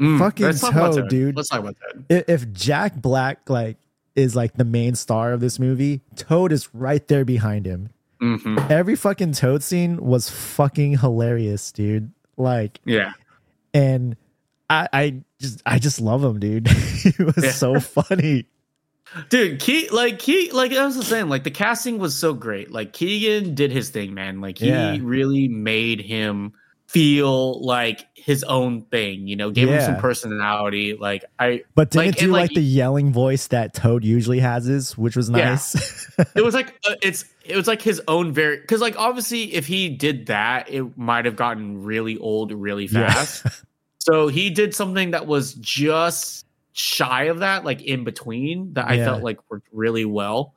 Mm, 0.00 0.18
Fucking 0.18 0.46
about 0.46 0.94
Toad, 0.94 1.08
dude. 1.08 1.36
Let's 1.36 1.48
talk 1.48 1.60
about 1.60 1.76
that. 2.08 2.24
If 2.28 2.52
Jack 2.52 3.00
Black 3.00 3.48
like 3.48 3.76
is 4.16 4.34
like 4.34 4.54
the 4.54 4.64
main 4.64 4.94
star 4.94 5.32
of 5.32 5.40
this 5.40 5.58
movie, 5.58 6.00
Toad 6.16 6.50
is 6.52 6.74
right 6.74 7.06
there 7.06 7.24
behind 7.24 7.66
him. 7.66 7.90
hmm 8.20 8.58
Every 8.70 8.96
fucking 8.96 9.32
Toad 9.32 9.62
scene 9.62 9.98
was 10.04 10.28
fucking 10.30 10.98
hilarious, 10.98 11.70
dude. 11.70 12.10
Like, 12.36 12.80
Yeah. 12.84 13.12
and 13.74 14.16
I, 14.68 14.88
I 14.92 15.22
just, 15.38 15.62
I 15.66 15.78
just 15.78 16.00
love 16.00 16.24
him, 16.24 16.40
dude. 16.40 16.66
he 16.70 17.12
was 17.22 17.44
Yeah. 17.44 17.50
so 17.52 17.78
funny. 17.78 18.46
Dude, 19.28 19.60
Ke 19.60 19.92
like 19.92 20.18
Ke 20.18 20.52
like 20.52 20.72
I 20.72 20.84
was 20.84 21.06
saying, 21.06 21.28
like 21.28 21.44
the 21.44 21.50
casting 21.50 21.98
was 21.98 22.16
so 22.16 22.34
great. 22.34 22.72
Like 22.72 22.92
Keegan 22.92 23.54
did 23.54 23.70
his 23.70 23.90
thing, 23.90 24.14
man. 24.14 24.40
Like 24.40 24.58
he 24.58 24.68
Yeah. 24.68 24.98
really 25.00 25.46
made 25.46 26.00
him 26.00 26.52
feel 27.00 27.60
like 27.62 28.06
his 28.14 28.42
own 28.44 28.82
thing, 28.82 29.28
you 29.28 29.36
know, 29.36 29.50
gave 29.50 29.68
him 29.68 29.80
some 29.82 29.96
personality. 29.98 30.94
Like 30.98 31.24
I 31.38 31.62
But 31.74 31.90
didn't 31.90 32.06
Like, 32.06 32.16
it 32.16 32.20
do 32.20 32.30
like, 32.32 32.40
like, 32.50 32.54
the 32.54 32.62
yelling 32.62 33.12
voice 33.12 33.46
that 33.48 33.74
Toad 33.74 34.02
usually 34.04 34.40
has, 34.40 34.66
is 34.68 34.96
which 34.96 35.14
was 35.14 35.28
Yeah. 35.30 35.50
nice. 35.50 36.08
it 36.34 36.42
was 36.42 36.54
like 36.54 36.74
uh, 36.88 36.94
it's 37.02 37.24
it 37.44 37.56
was 37.56 37.66
like 37.66 37.82
his 37.82 38.00
own 38.08 38.32
very 38.32 38.56
because 38.60 38.80
like 38.80 38.98
obviously 38.98 39.54
if 39.54 39.66
he 39.66 39.88
did 39.90 40.26
that, 40.26 40.70
it 40.70 40.96
might 40.98 41.24
have 41.26 41.36
gotten 41.36 41.84
really 41.84 42.16
old 42.18 42.50
really 42.52 42.86
Yeah. 42.86 43.12
fast. 43.12 43.46
so 43.98 44.28
he 44.28 44.50
did 44.50 44.74
something 44.74 45.10
that 45.12 45.26
was 45.26 45.54
just 45.54 46.46
shy 46.72 47.24
of 47.24 47.40
that, 47.40 47.64
like 47.64 47.82
in 47.82 48.04
between, 48.04 48.72
that 48.72 48.88
I 48.88 48.96
felt 48.98 49.22
like 49.22 49.38
worked 49.50 49.68
really 49.72 50.04
well 50.04 50.54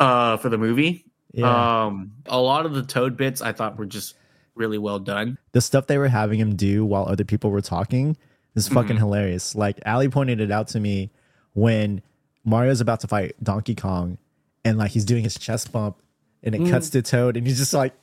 uh 0.00 0.36
for 0.38 0.48
the 0.48 0.58
movie. 0.58 1.04
yeah. 1.32 1.84
Um, 1.86 2.12
a 2.26 2.40
lot 2.40 2.66
of 2.66 2.74
the 2.74 2.82
Toad 2.82 3.16
bits 3.16 3.40
I 3.40 3.52
thought 3.52 3.78
were 3.78 3.86
just 3.86 4.14
really 4.54 4.78
well 4.78 4.98
done. 4.98 5.38
the 5.52 5.60
stuff 5.60 5.86
they 5.86 5.98
were 5.98 6.08
having 6.08 6.38
him 6.38 6.54
do 6.56 6.84
while 6.84 7.06
other 7.08 7.24
people 7.24 7.50
were 7.50 7.60
talking 7.62 8.16
is 8.54 8.68
fucking 8.68 8.96
Mhm. 8.96 9.00
hilarious. 9.00 9.54
Like 9.54 9.80
Ali 9.86 10.08
pointed 10.08 10.40
it 10.40 10.50
out 10.50 10.68
to 10.68 10.80
me 10.80 11.10
when 11.54 12.02
Mario's 12.44 12.80
about 12.80 13.00
to 13.00 13.06
fight 13.08 13.34
Donkey 13.42 13.74
Kong 13.74 14.18
and 14.64 14.76
like 14.78 14.90
he's 14.90 15.04
doing 15.04 15.24
his 15.24 15.38
chest 15.38 15.72
bump 15.72 15.96
and 16.42 16.54
it 16.54 16.60
Mm. 16.60 16.70
cuts 16.70 16.90
to 16.90 17.00
Toad 17.02 17.36
and 17.36 17.46
he's 17.46 17.58
just 17.58 17.72
like 17.72 17.94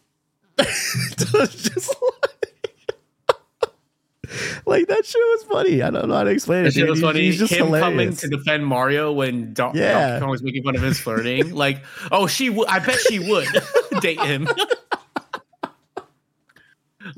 just 0.58 1.34
like, 1.34 1.50
like 4.66 4.88
that 4.88 5.06
shit 5.06 5.22
was 5.22 5.44
funny. 5.52 5.82
I 5.82 5.90
don't 5.90 6.08
know 6.10 6.16
how 6.16 6.24
to 6.24 6.30
explain 6.32 6.66
it. 6.66 6.74
Dude. 6.74 6.90
was 6.90 7.00
He's- 7.00 7.08
funny. 7.12 7.22
He's 7.22 7.40
just 7.40 7.54
Him 7.54 7.70
coming 7.70 8.16
to 8.16 8.28
defend 8.28 8.66
Mario 8.66 9.12
when 9.12 9.54
Don- 9.54 9.76
Yeah. 9.76 10.08
Donkey 10.10 10.22
Kong 10.22 10.30
was 10.32 10.44
making 10.44 10.64
fun 10.64 10.76
of 10.76 10.82
his 10.82 11.00
flirting. 11.00 11.54
like, 11.54 11.84
oh, 12.12 12.28
she 12.28 12.50
would. 12.50 12.68
I 12.68 12.80
bet 12.80 12.98
she 13.10 13.20
would 13.20 13.48
date 14.02 14.20
him. 14.22 14.48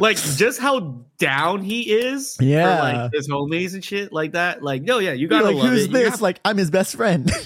Like, 0.02 0.18
just 0.18 0.60
how 0.60 1.06
down 1.18 1.62
he 1.64 1.92
is. 1.92 2.36
Yeah. 2.40 2.76
For, 2.76 2.82
like 2.84 3.14
his 3.14 3.30
homies 3.30 3.74
and 3.76 3.84
shit 3.86 4.12
like 4.12 4.34
that. 4.34 4.62
Like, 4.64 4.82
no, 4.82 5.00
yeah, 5.00 5.12
you 5.12 5.20
You're 5.22 5.30
gotta 5.30 5.46
like, 5.46 5.56
love 5.56 5.68
who's 5.70 5.86
it. 5.86 5.92
This? 5.92 6.10
have- 6.10 6.22
Like, 6.22 6.40
I'm 6.44 6.58
his 6.58 6.70
best 6.72 6.96
friend. 6.96 7.32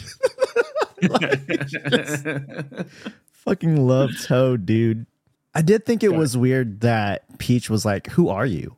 Fucking 3.46 3.88
love 3.88 4.12
Toad, 4.26 4.66
dude. 4.66 5.06
I 5.54 5.62
did 5.62 5.86
think 5.86 6.04
it 6.04 6.14
was 6.14 6.36
weird 6.36 6.82
that 6.82 7.38
Peach 7.38 7.70
was 7.70 7.86
like, 7.86 8.08
"Who 8.12 8.30
are 8.30 8.46
you?" 8.46 8.76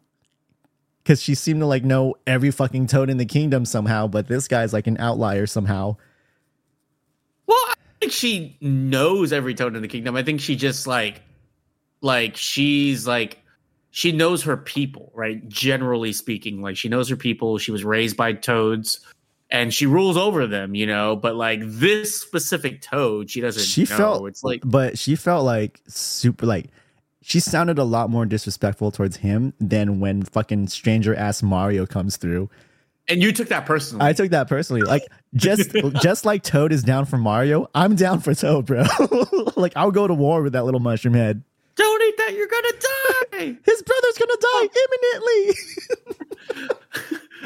Because 1.04 1.22
she 1.22 1.36
seemed 1.36 1.62
to 1.62 1.66
like 1.66 1.84
know 1.84 2.16
every 2.28 2.52
fucking 2.52 2.88
Toad 2.88 3.10
in 3.10 3.18
the 3.18 3.26
kingdom 3.26 3.66
somehow, 3.66 4.08
but 4.08 4.28
this 4.28 4.48
guy's 4.48 4.74
like 4.74 4.88
an 4.88 4.98
outlier 5.00 5.48
somehow. 5.48 5.96
Well, 7.46 7.58
I 7.70 7.74
think 8.02 8.12
she 8.12 8.58
knows 8.60 9.32
every 9.32 9.54
toad 9.56 9.76
in 9.76 9.82
the 9.82 9.88
kingdom. 9.88 10.16
I 10.18 10.24
think 10.24 10.42
she 10.42 10.56
just 10.58 10.86
like, 10.86 11.22
like 12.02 12.36
she's 12.36 13.08
like, 13.08 13.42
she 13.92 14.12
knows 14.12 14.44
her 14.44 14.58
people, 14.58 15.12
right? 15.16 15.48
Generally 15.48 16.14
speaking, 16.14 16.62
like 16.62 16.78
she 16.78 16.90
knows 16.90 17.10
her 17.10 17.16
people. 17.16 17.58
She 17.58 17.72
was 17.72 17.84
raised 17.84 18.18
by 18.18 18.34
toads, 18.34 19.00
and 19.50 19.74
she 19.74 19.86
rules 19.86 20.18
over 20.18 20.46
them, 20.48 20.76
you 20.76 20.86
know. 20.86 21.16
But 21.16 21.36
like 21.36 21.62
this 21.64 22.20
specific 22.20 22.82
toad, 22.82 23.30
she 23.30 23.42
doesn't. 23.42 23.64
She 23.64 23.82
know. 23.82 23.98
felt 23.98 24.28
it's 24.28 24.44
like 24.44 24.62
but 24.64 24.98
she 24.98 25.16
felt 25.16 25.46
like 25.46 25.82
super 25.88 26.46
like 26.46 26.68
she 27.22 27.40
sounded 27.42 27.78
a 27.78 27.84
lot 27.84 28.10
more 28.10 28.26
disrespectful 28.26 28.90
towards 28.92 29.18
him 29.18 29.54
than 29.60 30.00
when 30.00 30.24
fucking 30.24 30.68
stranger 30.68 31.14
ass 31.14 31.44
Mario 31.44 31.86
comes 31.86 32.16
through. 32.16 32.50
and 33.10 33.22
you 33.22 33.32
took 33.34 33.50
that 33.50 33.66
personally. 33.66 34.06
I 34.06 34.14
took 34.14 34.30
that 34.32 34.48
personally. 34.48 34.82
Like 34.82 35.04
just 35.34 35.72
just 36.02 36.26
like 36.26 36.44
Toad 36.44 36.72
is 36.72 36.84
down 36.84 37.06
for 37.06 37.18
Mario, 37.18 37.70
I'm 37.74 37.96
down 37.96 38.20
for 38.20 38.34
Toad, 38.34 38.66
bro. 38.66 38.86
like 39.56 39.74
I'll 39.76 39.92
go 39.92 40.08
to 40.08 40.14
war 40.14 40.42
with 40.42 40.54
that 40.54 40.66
little 40.66 40.80
mushroom 40.80 41.14
head. 41.14 41.44
Don't 41.78 42.02
eat 42.04 42.18
that. 42.18 42.34
You're 42.34 42.48
gonna 42.48 42.74
die. 42.80 43.58
His 43.66 43.84
brother's 43.84 44.18
gonna 44.18 44.38
die 44.42 44.68
imminently. 46.56 46.76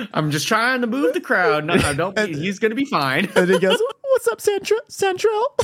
I'm 0.14 0.32
just 0.32 0.48
trying 0.48 0.82
to 0.82 0.88
move 0.88 1.14
the 1.14 1.22
crowd. 1.22 1.66
No, 1.66 1.76
no, 1.76 1.94
don't. 1.94 2.16
Be, 2.16 2.34
he's 2.34 2.58
gonna 2.60 2.76
be 2.76 2.86
fine. 2.86 3.30
and 3.36 3.50
he 3.50 3.60
goes, 3.60 3.78
"What's 4.02 4.28
up, 4.30 4.40
Central? 4.42 4.80
Central?" 4.88 5.58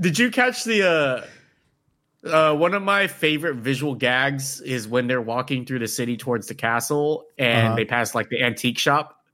Did 0.00 0.18
you 0.18 0.30
catch 0.30 0.64
the 0.64 0.82
uh 0.86 2.28
uh 2.28 2.54
one 2.54 2.74
of 2.74 2.82
my 2.82 3.06
favorite 3.06 3.56
visual 3.56 3.94
gags 3.94 4.60
is 4.60 4.86
when 4.86 5.06
they're 5.06 5.22
walking 5.22 5.64
through 5.64 5.78
the 5.80 5.88
city 5.88 6.16
towards 6.16 6.46
the 6.46 6.54
castle 6.54 7.24
and 7.38 7.66
Uh-huh. 7.68 7.76
they 7.76 7.84
pass 7.84 8.14
like 8.14 8.28
the 8.28 8.42
antique 8.42 8.78
shop 8.78 9.24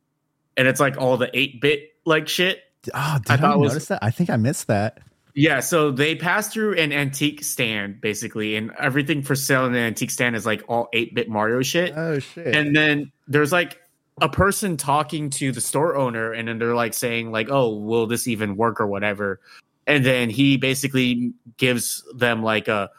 and 0.57 0.67
it's 0.69 0.81
like 0.81 0.97
all 0.97 1.17
the 1.17 1.27
8-bit 1.29 1.91
like 2.07 2.29
shit. 2.29 2.63
oh, 2.95 3.19
did 3.27 3.43
I 3.45 3.51
I, 3.51 3.55
it 3.55 3.59
was- 3.59 3.73
notice 3.73 3.89
that? 3.89 3.99
I 4.03 4.11
think 4.11 4.31
I 4.31 4.37
missed 4.37 4.69
that. 4.69 4.99
Yeah, 5.39 5.61
so 5.61 5.93
they 5.93 6.17
pass 6.17 6.49
through 6.53 6.75
an 6.75 6.93
antique 6.93 7.45
stand 7.45 8.01
basically 8.01 8.57
and 8.57 8.73
everything 8.77 9.23
for 9.23 9.37
sale 9.37 9.67
in 9.67 9.73
the 9.73 9.79
antique 9.79 10.11
stand 10.11 10.35
is 10.35 10.45
like 10.45 10.65
all 10.67 10.89
8-bit 10.93 11.29
Mario 11.29 11.63
shit. 11.63 11.97
Oh 11.97 12.19
shit! 12.19 12.57
and 12.57 12.75
then 12.75 13.13
there's 13.29 13.53
like 13.53 13.81
a 14.21 14.29
person 14.29 14.77
talking 14.77 15.31
to 15.31 15.53
the 15.53 15.61
store 15.61 15.95
owner 15.97 16.33
and 16.33 16.49
then 16.49 16.59
they're 16.59 16.75
like 16.75 16.93
saying 16.93 17.31
like 17.31 17.49
oh 17.53 17.73
will 17.77 18.09
this 18.09 18.27
even 18.27 18.57
work 18.57 18.81
or 18.81 18.89
whatever 18.89 19.39
and 19.87 20.05
then 20.05 20.29
he 20.29 20.57
basically 20.57 21.33
gives 21.57 22.03
them 22.17 22.43
like 22.43 22.67
a 22.67 22.91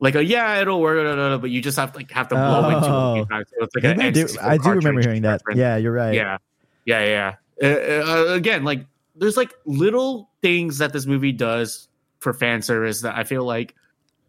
like 0.00 0.14
a 0.14 0.24
yeah 0.24 0.60
it'll 0.60 0.80
work 0.80 1.04
blah, 1.04 1.16
blah, 1.16 1.28
blah, 1.30 1.38
but 1.38 1.50
you 1.50 1.60
just 1.60 1.76
have 1.76 1.90
to 1.90 1.98
like 1.98 2.12
have 2.12 2.28
to 2.28 2.36
blow 2.36 2.68
into 2.68 2.86
it 2.86 2.90
Oh. 2.90 3.26
so 3.28 3.64
it's 3.64 3.74
like 3.74 3.84
I 3.86 4.10
do, 4.12 4.24
N64 4.26 4.38
I 4.40 4.56
do 4.56 4.70
remember 4.70 5.00
hearing 5.00 5.22
that. 5.22 5.42
Yeah, 5.52 5.76
you're 5.78 5.90
right. 5.90 6.14
yeah 6.14 6.38
yeah 6.84 7.04
yeah 7.04 7.34
uh, 7.60 8.30
uh, 8.30 8.34
again 8.34 8.62
like 8.62 8.86
there's 9.14 9.36
like 9.36 9.54
little 9.64 10.30
things 10.40 10.78
that 10.78 10.92
this 10.92 11.06
movie 11.06 11.32
does 11.32 11.88
for 12.18 12.32
fan 12.32 12.62
service 12.62 13.02
that 13.02 13.16
i 13.16 13.24
feel 13.24 13.44
like 13.44 13.74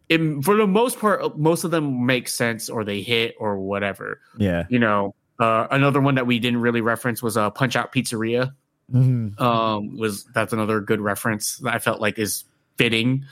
it, 0.10 0.44
for 0.44 0.56
the 0.56 0.68
most 0.68 1.00
part 1.00 1.38
most 1.38 1.64
of 1.64 1.72
them 1.72 2.06
make 2.06 2.28
sense 2.28 2.70
or 2.70 2.84
they 2.84 3.02
hit 3.02 3.36
or 3.40 3.58
whatever 3.58 4.20
yeah. 4.38 4.64
you 4.70 4.80
know 4.80 5.16
uh, 5.40 5.68
another 5.72 6.00
one 6.00 6.16
that 6.16 6.28
we 6.28 6.40
didn't 6.40 6.62
really 6.62 6.82
reference 6.82 7.24
was 7.24 7.38
uh, 7.38 7.50
punch 7.50 7.76
out 7.76 7.92
pizzeria 7.92 8.54
Mhm. 8.92 9.40
um 9.40 9.98
was 9.98 10.26
that's 10.34 10.52
another 10.52 10.82
good 10.82 11.00
reference 11.00 11.58
that 11.60 11.74
i 11.74 11.80
felt 11.80 12.02
like 12.02 12.20
is 12.20 12.44
fitting 12.78 13.24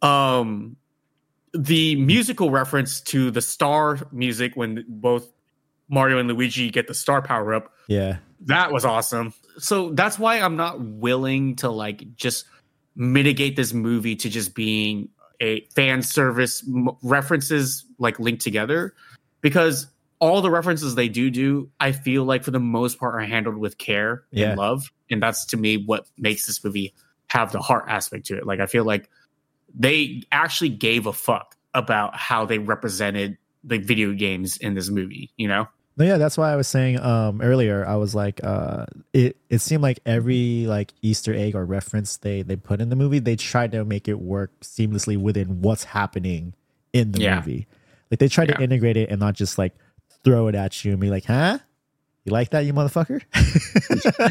um 0.00 0.76
the 1.52 1.96
musical 1.96 2.50
reference 2.50 3.00
to 3.00 3.30
the 3.32 3.40
star 3.40 3.98
music 4.12 4.52
when 4.54 4.84
both 4.88 5.28
mario 5.88 6.18
and 6.18 6.28
luigi 6.28 6.70
get 6.70 6.86
the 6.88 6.94
star 6.94 7.22
power 7.22 7.54
up. 7.54 7.72
Yeah. 7.88 8.18
that 8.42 8.72
was 8.72 8.84
awesome. 8.84 9.32
So 9.58 9.90
that's 9.92 10.18
why 10.18 10.40
i'm 10.40 10.56
not 10.56 10.80
willing 10.80 11.56
to 11.56 11.70
like 11.70 12.14
just 12.16 12.44
mitigate 12.94 13.56
this 13.56 13.72
movie 13.72 14.16
to 14.16 14.28
just 14.30 14.54
being 14.54 15.08
a 15.40 15.60
fan 15.74 16.02
service 16.02 16.64
m- 16.66 16.88
references 17.02 17.84
like 17.98 18.18
linked 18.18 18.42
together. 18.42 18.94
Because 19.42 19.86
all 20.18 20.40
the 20.40 20.50
references 20.50 20.94
they 20.94 21.08
do 21.10 21.30
do 21.30 21.70
i 21.78 21.92
feel 21.92 22.24
like 22.24 22.42
for 22.42 22.50
the 22.50 22.58
most 22.58 22.98
part 22.98 23.14
are 23.14 23.20
handled 23.20 23.56
with 23.58 23.76
care 23.78 24.24
Yeah. 24.30 24.48
and 24.50 24.58
love. 24.58 24.90
And 25.10 25.22
that's 25.22 25.44
to 25.46 25.56
me 25.56 25.76
what 25.76 26.06
makes 26.18 26.46
this 26.46 26.64
movie 26.64 26.94
have 27.28 27.52
the 27.52 27.60
heart 27.60 27.84
aspect 27.88 28.26
to 28.26 28.36
it. 28.38 28.46
Like 28.46 28.60
i 28.60 28.66
feel 28.66 28.84
like 28.84 29.08
they 29.78 30.22
actually 30.32 30.70
gave 30.70 31.06
a 31.06 31.12
fuck 31.12 31.54
about 31.74 32.16
how 32.16 32.46
they 32.46 32.58
represented 32.58 33.36
the 33.62 33.76
video 33.78 34.12
games 34.14 34.56
in 34.56 34.72
this 34.74 34.88
movie 34.88 35.30
you 35.36 35.46
know 35.48 35.66
No, 35.98 36.04
yeah, 36.04 36.18
that's 36.18 36.36
why 36.36 36.52
I 36.52 36.56
was 36.56 36.68
saying 36.68 37.00
um 37.00 37.40
earlier. 37.40 37.86
I 37.86 37.96
was 37.96 38.14
like, 38.14 38.40
uh, 38.44 38.84
it 39.14 39.36
it 39.48 39.58
seemed 39.60 39.82
like 39.82 40.00
every 40.04 40.66
like 40.66 40.92
Easter 41.02 41.32
egg 41.34 41.54
or 41.54 41.64
reference 41.64 42.18
they 42.18 42.42
they 42.42 42.56
put 42.56 42.80
in 42.80 42.90
the 42.90 42.96
movie, 42.96 43.18
they 43.18 43.36
tried 43.36 43.72
to 43.72 43.84
make 43.84 44.06
it 44.08 44.20
work 44.20 44.50
seamlessly 44.60 45.16
within 45.16 45.62
what's 45.62 45.84
happening 45.84 46.52
in 46.92 47.12
the 47.12 47.20
Yeah. 47.22 47.36
movie. 47.36 47.66
Like 48.10 48.20
they 48.20 48.28
tried 48.28 48.48
to 48.48 48.60
integrate 48.62 48.96
it 48.96 49.08
and 49.10 49.18
not 49.20 49.34
just 49.34 49.56
like 49.58 49.74
throw 50.22 50.48
it 50.48 50.54
at 50.54 50.84
you 50.84 50.92
and 50.92 51.00
be 51.00 51.08
like, 51.10 51.24
huh? 51.24 51.58
You 52.24 52.32
like 52.32 52.50
that, 52.50 52.64
you 52.66 52.72
motherfucker? 52.74 53.22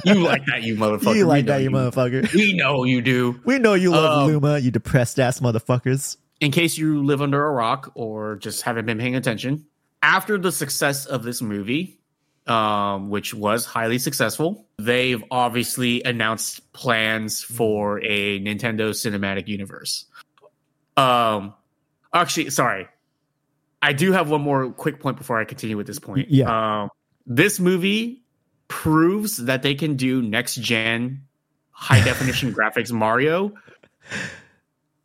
you 0.05 0.15
like 0.15 0.45
that 0.47 0.63
you 0.63 0.75
motherfucker 0.77 1.15
you 1.15 1.25
like 1.25 1.45
that, 1.45 1.61
you 1.63 1.69
motherfucker? 1.71 2.31
we 2.33 2.53
know 2.53 2.83
you 2.83 3.01
do 3.01 3.39
We 3.45 3.57
know 3.57 3.73
you 3.73 3.91
love 3.91 4.23
Um, 4.23 4.27
Luma, 4.27 4.59
you 4.59 4.69
depressed 4.69 5.19
ass 5.19 5.39
motherfuckers. 5.39 6.17
in 6.41 6.51
case 6.51 6.77
you 6.77 7.03
live 7.03 7.21
under 7.21 7.43
a 7.45 7.51
rock 7.51 7.91
or 7.95 8.35
just 8.35 8.63
haven't 8.63 8.85
been 8.85 8.99
paying 8.99 9.15
attention, 9.15 9.65
after 10.05 10.37
the 10.37 10.51
success 10.51 11.07
of 11.07 11.23
this 11.23 11.41
movie, 11.41 11.99
um, 12.45 13.09
which 13.09 13.33
was 13.33 13.65
highly 13.65 13.97
successful, 13.97 14.67
they've 14.77 15.23
obviously 15.31 16.03
announced 16.03 16.71
plans 16.73 17.41
for 17.41 17.99
a 18.03 18.39
Nintendo 18.39 18.91
Cinematic 18.91 19.47
Universe. 19.47 20.05
Um, 20.95 21.55
actually, 22.13 22.51
sorry, 22.51 22.87
I 23.81 23.93
do 23.93 24.11
have 24.11 24.29
one 24.29 24.41
more 24.41 24.71
quick 24.71 24.99
point 24.99 25.17
before 25.17 25.39
I 25.39 25.43
continue 25.43 25.75
with 25.75 25.87
this 25.87 25.97
point. 25.97 26.29
Yeah. 26.29 26.83
um, 26.83 26.89
this 27.25 27.59
movie 27.59 28.21
proves 28.67 29.37
that 29.37 29.63
they 29.63 29.73
can 29.73 29.95
do 29.95 30.21
next 30.21 30.55
gen 30.55 31.23
high 31.71 32.03
definition 32.05 32.53
graphics 32.53 32.91
Mario 32.91 33.53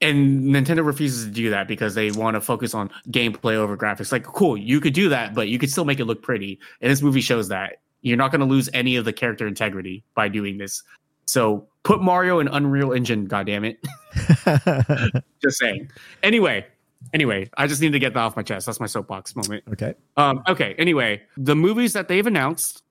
and 0.01 0.45
Nintendo 0.45 0.85
refuses 0.85 1.27
to 1.27 1.31
do 1.31 1.51
that 1.51 1.69
because 1.69 1.95
they 1.95 2.11
want 2.11 2.35
to 2.35 2.41
focus 2.41 2.75
on 2.75 2.91
gameplay 3.09 3.55
over 3.55 3.77
graphics. 3.77 4.13
Like, 4.13 4.25
cool, 4.25 4.57
you 4.57 4.81
could 4.81 4.95
do 4.95 5.09
that, 5.11 5.35
but 5.35 5.49
you 5.49 5.59
could 5.59 5.71
still 5.71 5.85
make 5.85 6.01
it 6.01 6.07
look 6.07 6.23
pretty. 6.23 6.59
And 6.81 6.91
this 6.91 7.03
movie 7.03 7.21
shows 7.21 7.49
that 7.49 7.81
you're 8.03 8.17
not 8.17 8.31
going 8.31 8.41
to 8.41 8.47
lose 8.47 8.69
any 8.73 8.97
of 8.97 9.05
the 9.05 9.13
character 9.13 9.47
integrity 9.47 10.03
by 10.15 10.29
doing 10.29 10.59
this. 10.59 10.83
So 11.27 11.69
put 11.83 12.01
Mario 12.01 12.41
in 12.41 12.49
Unreal 12.49 12.93
Engine, 12.93 13.29
goddammit. 13.29 13.77
Just 15.43 15.59
saying. 15.59 15.91
Anyway, 16.23 16.67
anyway, 17.13 17.51
I 17.57 17.67
just 17.67 17.81
need 17.81 17.93
to 17.93 17.99
get 17.99 18.15
that 18.15 18.21
off 18.21 18.37
my 18.37 18.43
chest. 18.43 18.67
That's 18.67 18.81
my 18.81 18.87
soapbox 18.87 19.37
moment. 19.37 19.65
okay. 19.73 19.95
Um, 20.17 20.43
okay. 20.49 20.75
Anyway, 20.79 21.23
the 21.37 21.55
movies 21.55 21.93
that 21.93 22.09
they've 22.09 22.27
announced 22.27 22.83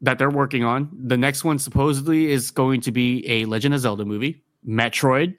that 0.00 0.18
they're 0.18 0.30
working 0.30 0.64
on, 0.64 0.90
the 0.92 1.16
next 1.16 1.44
one 1.44 1.58
supposedly 1.58 2.30
is 2.30 2.50
going 2.50 2.80
to 2.82 2.92
be 2.92 3.26
a 3.28 3.44
Legend 3.44 3.74
of 3.74 3.80
Zelda 3.80 4.04
movie, 4.04 4.42
Metroid, 4.66 5.36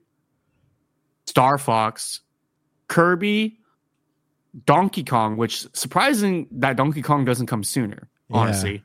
Star 1.28 1.58
Fox, 1.58 2.22
Kirby, 2.88 3.60
Donkey 4.66 5.04
Kong. 5.04 5.38
Which 5.38 5.68
surprising 5.74 6.48
that 6.52 6.78
Donkey 6.78 7.02
Kong 7.02 7.26
doesn't 7.26 7.48
come 7.48 7.64
sooner. 7.64 8.10
Yeah. 8.30 8.38
Honestly, 8.38 8.84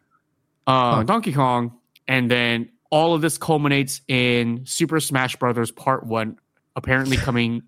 uh, 0.67 0.97
Huh. 0.97 1.03
Donkey 1.05 1.33
Kong, 1.33 1.79
and 2.07 2.31
then 2.31 2.69
all 2.91 3.15
of 3.15 3.23
this 3.23 3.39
culminates 3.39 4.01
in 4.07 4.63
Super 4.67 5.01
Smash 5.01 5.37
Brothers 5.37 5.71
Part 5.71 6.05
One, 6.07 6.39
apparently 6.77 7.17
coming 7.29 7.63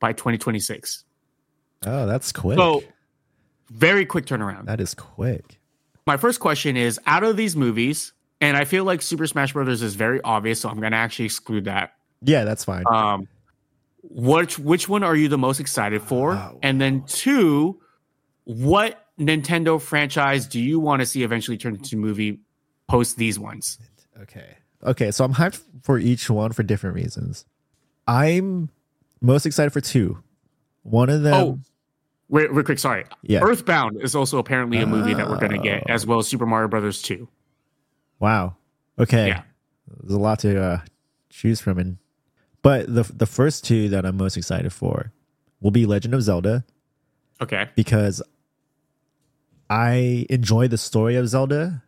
by 0.00 0.12
2026. 0.12 1.04
Oh, 1.86 2.06
that's 2.06 2.32
quick. 2.32 2.56
So, 2.58 2.82
very 3.70 4.04
quick 4.06 4.26
turnaround 4.26 4.66
that 4.66 4.80
is 4.80 4.94
quick. 4.94 5.60
my 6.06 6.16
first 6.16 6.40
question 6.40 6.76
is 6.76 6.98
out 7.06 7.22
of 7.22 7.36
these 7.36 7.54
movies, 7.56 8.12
and 8.40 8.56
I 8.56 8.64
feel 8.64 8.84
like 8.84 9.00
Super 9.02 9.26
Smash 9.26 9.52
Brothers 9.52 9.80
is 9.82 9.94
very 9.94 10.20
obvious, 10.22 10.60
so 10.60 10.68
I'm 10.68 10.80
going 10.80 10.92
to 10.92 10.98
actually 10.98 11.26
exclude 11.26 11.66
that. 11.66 11.92
Yeah, 12.22 12.44
that's 12.44 12.64
fine. 12.64 12.84
Um, 12.90 13.28
which 14.02 14.58
which 14.58 14.88
one 14.88 15.02
are 15.02 15.16
you 15.16 15.28
the 15.28 15.38
most 15.38 15.60
excited 15.60 16.02
for? 16.02 16.30
Wow. 16.30 16.58
And 16.62 16.80
then 16.80 17.04
two, 17.06 17.80
what 18.44 19.06
Nintendo 19.18 19.80
franchise 19.80 20.46
do 20.46 20.60
you 20.60 20.80
want 20.80 21.00
to 21.00 21.06
see 21.06 21.22
eventually 21.22 21.58
turn 21.58 21.74
into 21.74 21.96
a 21.96 21.98
movie 21.98 22.40
post 22.88 23.16
these 23.16 23.38
ones? 23.38 23.78
Okay. 24.20 24.56
Okay, 24.82 25.10
so 25.10 25.24
I'm 25.24 25.34
hyped 25.34 25.62
for 25.82 25.98
each 25.98 26.30
one 26.30 26.52
for 26.52 26.62
different 26.62 26.96
reasons. 26.96 27.44
I'm 28.06 28.70
most 29.20 29.44
excited 29.44 29.70
for 29.70 29.80
two. 29.80 30.22
One 30.82 31.10
of 31.10 31.22
them 31.22 31.34
Oh, 31.34 31.58
wait, 32.30 32.50
real 32.50 32.64
quick. 32.64 32.78
Sorry. 32.78 33.04
Yeah. 33.22 33.40
Earthbound 33.42 34.00
is 34.02 34.14
also 34.14 34.38
apparently 34.38 34.78
a 34.78 34.86
movie 34.86 35.12
that 35.12 35.28
we're 35.28 35.38
going 35.38 35.52
to 35.52 35.58
get, 35.58 35.88
as 35.90 36.06
well 36.06 36.18
as 36.18 36.28
Super 36.28 36.46
Mario 36.46 36.68
Brothers 36.68 37.02
2. 37.02 37.28
Wow. 38.18 38.56
Okay. 38.98 39.28
Yeah. 39.28 39.42
There's 39.86 40.14
a 40.14 40.18
lot 40.18 40.38
to 40.40 40.62
uh, 40.62 40.80
choose 41.28 41.60
from, 41.60 41.78
and 41.78 41.98
but 42.62 42.92
the 42.92 43.02
the 43.14 43.26
first 43.26 43.64
two 43.64 43.88
that 43.90 44.04
I'm 44.06 44.16
most 44.16 44.36
excited 44.36 44.72
for 44.72 45.12
will 45.60 45.70
be 45.70 45.86
Legend 45.86 46.14
of 46.14 46.22
Zelda 46.22 46.64
Okay. 47.40 47.68
because 47.74 48.22
I 49.68 50.26
enjoy 50.28 50.68
the 50.68 50.78
story 50.78 51.16
of 51.16 51.28
Zelda. 51.28 51.82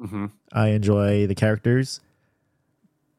hmm 0.00 0.26
I 0.52 0.68
enjoy 0.68 1.26
the 1.26 1.34
characters. 1.34 2.00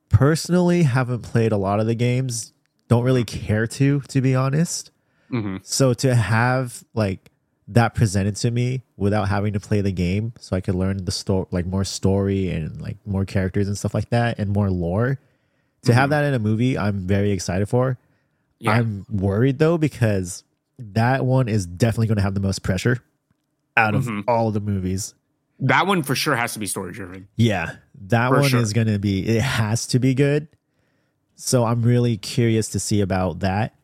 Personally, 0.10 0.84
haven't 0.84 1.22
played 1.22 1.52
a 1.52 1.58
lot 1.58 1.80
of 1.80 1.86
the 1.86 1.96
games. 1.96 2.54
Don't 2.88 3.04
really 3.04 3.24
care 3.24 3.68
to, 3.68 4.02
to 4.02 4.22
be 4.22 4.36
honest. 4.36 4.92
hmm 5.30 5.58
So 5.62 5.94
to 5.96 6.16
have 6.16 6.84
like 6.96 7.30
that 7.68 7.94
presented 7.94 8.36
to 8.38 8.50
me 8.50 8.82
without 8.98 9.28
having 9.30 9.54
to 9.54 9.60
play 9.60 9.82
the 9.82 9.92
game, 9.92 10.34
so 10.40 10.56
I 10.56 10.62
could 10.62 10.74
learn 10.74 11.06
the 11.06 11.12
story, 11.12 11.46
like 11.52 11.68
more 11.68 11.84
story 11.84 12.50
and 12.50 12.82
like 12.82 12.98
more 13.06 13.26
characters 13.26 13.68
and 13.68 13.78
stuff 13.78 13.94
like 13.94 14.10
that, 14.10 14.40
and 14.40 14.50
more 14.50 14.72
lore. 14.72 15.20
To 15.84 15.94
have 15.94 16.10
that 16.10 16.24
in 16.26 16.34
a 16.34 16.40
movie, 16.40 16.78
I'm 16.78 17.00
very 17.08 17.32
excited 17.32 17.68
for. 17.70 17.98
Yeah. 18.60 18.72
I'm 18.72 19.06
worried 19.10 19.60
though 19.60 19.78
because 19.78 20.44
that 20.78 21.26
one 21.26 21.48
is 21.48 21.66
definitely 21.66 22.08
going 22.08 22.18
to 22.18 22.22
have 22.22 22.34
the 22.34 22.40
most 22.42 22.64
pressure 22.64 23.00
out 23.78 23.96
of 23.96 24.06
Mhm. 24.06 24.24
all 24.28 24.52
the 24.52 24.60
movies. 24.60 25.14
that 25.62 25.88
one 25.88 26.04
for 26.04 26.16
sure 26.16 26.38
has 26.38 26.54
to 26.54 26.60
be 26.60 26.66
story 26.66 26.94
driven. 26.94 27.28
Yeah, 27.36 27.76
that 28.08 28.30
For 28.30 28.40
one 28.40 28.50
sure. 28.50 28.62
is 28.62 28.72
going 28.72 28.88
to 28.88 28.98
be. 28.98 29.28
It 29.28 29.42
has 29.42 29.86
to 29.88 30.00
be 30.00 30.14
good. 30.14 30.48
So 31.36 31.66
I'm 31.66 31.82
really 31.82 32.16
curious 32.16 32.70
to 32.70 32.80
see 32.80 33.02
about 33.02 33.40
that. 33.42 33.76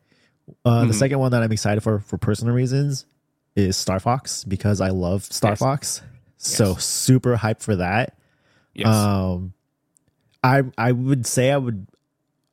Uh, 0.64 0.86
The 0.86 0.92
Mhm. 0.92 0.98
second 0.98 1.18
one 1.18 1.32
that 1.32 1.42
I'm 1.42 1.52
excited 1.52 1.82
for 1.82 1.98
for 2.00 2.16
personal 2.16 2.54
reasons 2.54 3.04
is 3.56 3.76
Star 3.76 4.00
Fox 4.00 4.42
because 4.44 4.80
I 4.80 4.88
love 4.88 5.24
Star 5.24 5.52
Yes. 5.52 5.58
Fox. 5.58 6.02
So 6.38 6.72
Yes. 6.72 6.84
super 6.86 7.36
hyped 7.36 7.60
for 7.62 7.76
that. 7.76 8.16
Yes. 8.74 8.86
Um, 8.88 9.52
I 10.46 10.62
I 10.78 10.92
would 10.92 11.26
say 11.26 11.50
I 11.50 11.56
would 11.56 11.86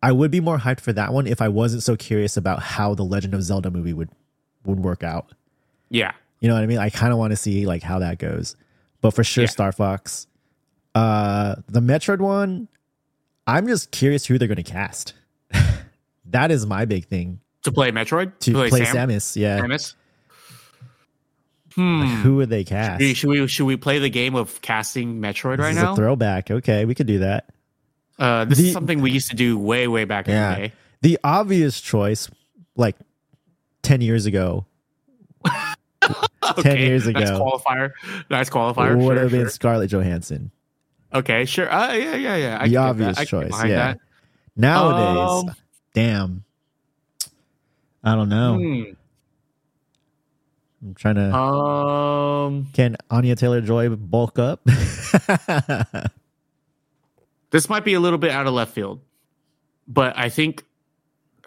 I 0.01 0.11
would 0.11 0.31
be 0.31 0.39
more 0.41 0.57
hyped 0.57 0.79
for 0.81 0.91
that 0.93 1.13
one 1.13 1.27
if 1.27 1.41
I 1.41 1.47
wasn't 1.47 1.83
so 1.83 1.95
curious 1.95 2.35
about 2.37 2.61
how 2.61 2.93
the 2.95 3.03
Legend 3.03 3.33
of 3.33 3.43
Zelda 3.43 3.69
movie 3.71 3.93
would 3.93 4.09
would 4.65 4.79
work 4.79 5.03
out. 5.03 5.31
yeah. 5.89 6.11
You 6.39 6.49
know 6.49 6.55
what 6.55 6.63
I 6.63 6.67
mean? 6.67 6.77
I 6.79 6.89
kind 6.89 7.13
of 7.13 7.19
want 7.19 7.31
to 7.31 7.37
see 7.37 7.65
like 7.65 7.83
how 7.83 7.99
that 7.99 8.19
goes. 8.19 8.57
But 8.99 9.11
for 9.13 9.23
sure, 9.23 9.43
Yeah. 9.45 9.49
Star 9.49 9.71
Fox. 9.71 10.27
Uh, 10.93 11.55
the 11.69 11.79
Metroid 11.79 12.19
one, 12.19 12.67
I'm 13.47 13.65
just 13.65 13.91
curious 13.91 14.25
who 14.25 14.37
they're 14.37 14.49
going 14.49 14.57
to 14.57 14.63
cast. 14.63 15.13
that 16.25 16.51
is 16.51 16.65
my 16.65 16.83
big 16.85 17.05
thing 17.05 17.39
To 17.63 17.71
play 17.71 17.91
Metroid? 17.91 18.37
to 18.39 18.51
play, 18.53 18.69
Sam- 18.71 19.09
Samus. 19.09 19.35
Yeah, 19.37 19.59
Samus? 19.61 19.95
Hmm. 21.75 22.03
who 22.21 22.35
would 22.35 22.49
they 22.49 22.63
cast? 22.63 23.01
Should 23.01 23.07
we, 23.07 23.13
should 23.13 23.29
we 23.29 23.47
should 23.47 23.65
we 23.65 23.77
play 23.77 23.99
the 23.99 24.09
game 24.09 24.35
of 24.35 24.61
casting 24.61 25.19
Metroid 25.21 25.57
This 25.57 25.63
right 25.63 25.75
now? 25.75 25.93
a 25.93 25.95
throwback. 25.95 26.51
Okay, 26.51 26.85
we 26.85 26.93
could 26.93 27.07
do 27.07 27.19
that. 27.19 27.49
Uh, 28.23 28.45
this 28.45 28.57
The- 28.57 28.67
is 28.67 28.73
something 28.73 29.01
we 29.01 29.11
used 29.11 29.29
to 29.29 29.35
do 29.35 29.57
way 29.57 29.87
way 29.87 30.05
back 30.05 30.27
in 30.27 30.33
the 30.33 30.55
day. 30.55 30.71
The 31.01 31.19
obvious 31.23 31.81
choice, 31.81 32.29
like 32.75 32.95
ten 33.81 33.99
years 34.01 34.25
ago, 34.25 34.65
Okay, 36.57 36.87
years 36.87 37.07
ago. 37.07 37.19
Nice 37.19 37.29
qualifier. 37.31 37.91
Nice 38.29 38.49
qualifier. 38.49 38.95
would 38.97 39.03
Sure, 39.03 39.15
have 39.19 39.31
been 39.31 39.41
sure. 39.41 39.49
Scarlett 39.49 39.89
Johansson. 39.89 40.51
Okay, 41.13 41.45
sure. 41.45 41.71
Uh, 41.71 41.93
yeah, 41.93 42.15
yeah, 42.15 42.35
yeah. 42.35 42.57
I 42.59 42.67
the 42.67 42.77
obvious 42.77 43.17
I 43.17 43.25
choice. 43.25 43.51
Yeah. 43.63 43.67
that. 43.93 43.99
Nowadays, 44.55 45.49
Um, 45.49 45.55
damn. 45.93 46.43
I 48.03 48.15
don't 48.15 48.29
know. 48.29 48.57
hmm. 48.57 48.83
I'm 50.85 50.93
trying 50.95 51.15
to. 51.15 51.33
Um, 51.35 52.67
Can 52.73 52.97
Anya 53.09 53.35
Taylor 53.37 53.61
Joy 53.61 53.89
bulk 53.89 54.37
up? 54.39 54.61
this 57.53 57.69
might 57.69 57.85
be 57.85 57.93
a 57.93 57.99
little 58.01 58.19
bit 58.19 58.31
out 58.31 58.47
of 58.47 58.53
left 58.53 58.73
field, 58.73 58.99
but 59.87 60.17
I 60.17 60.27
think 60.29 60.65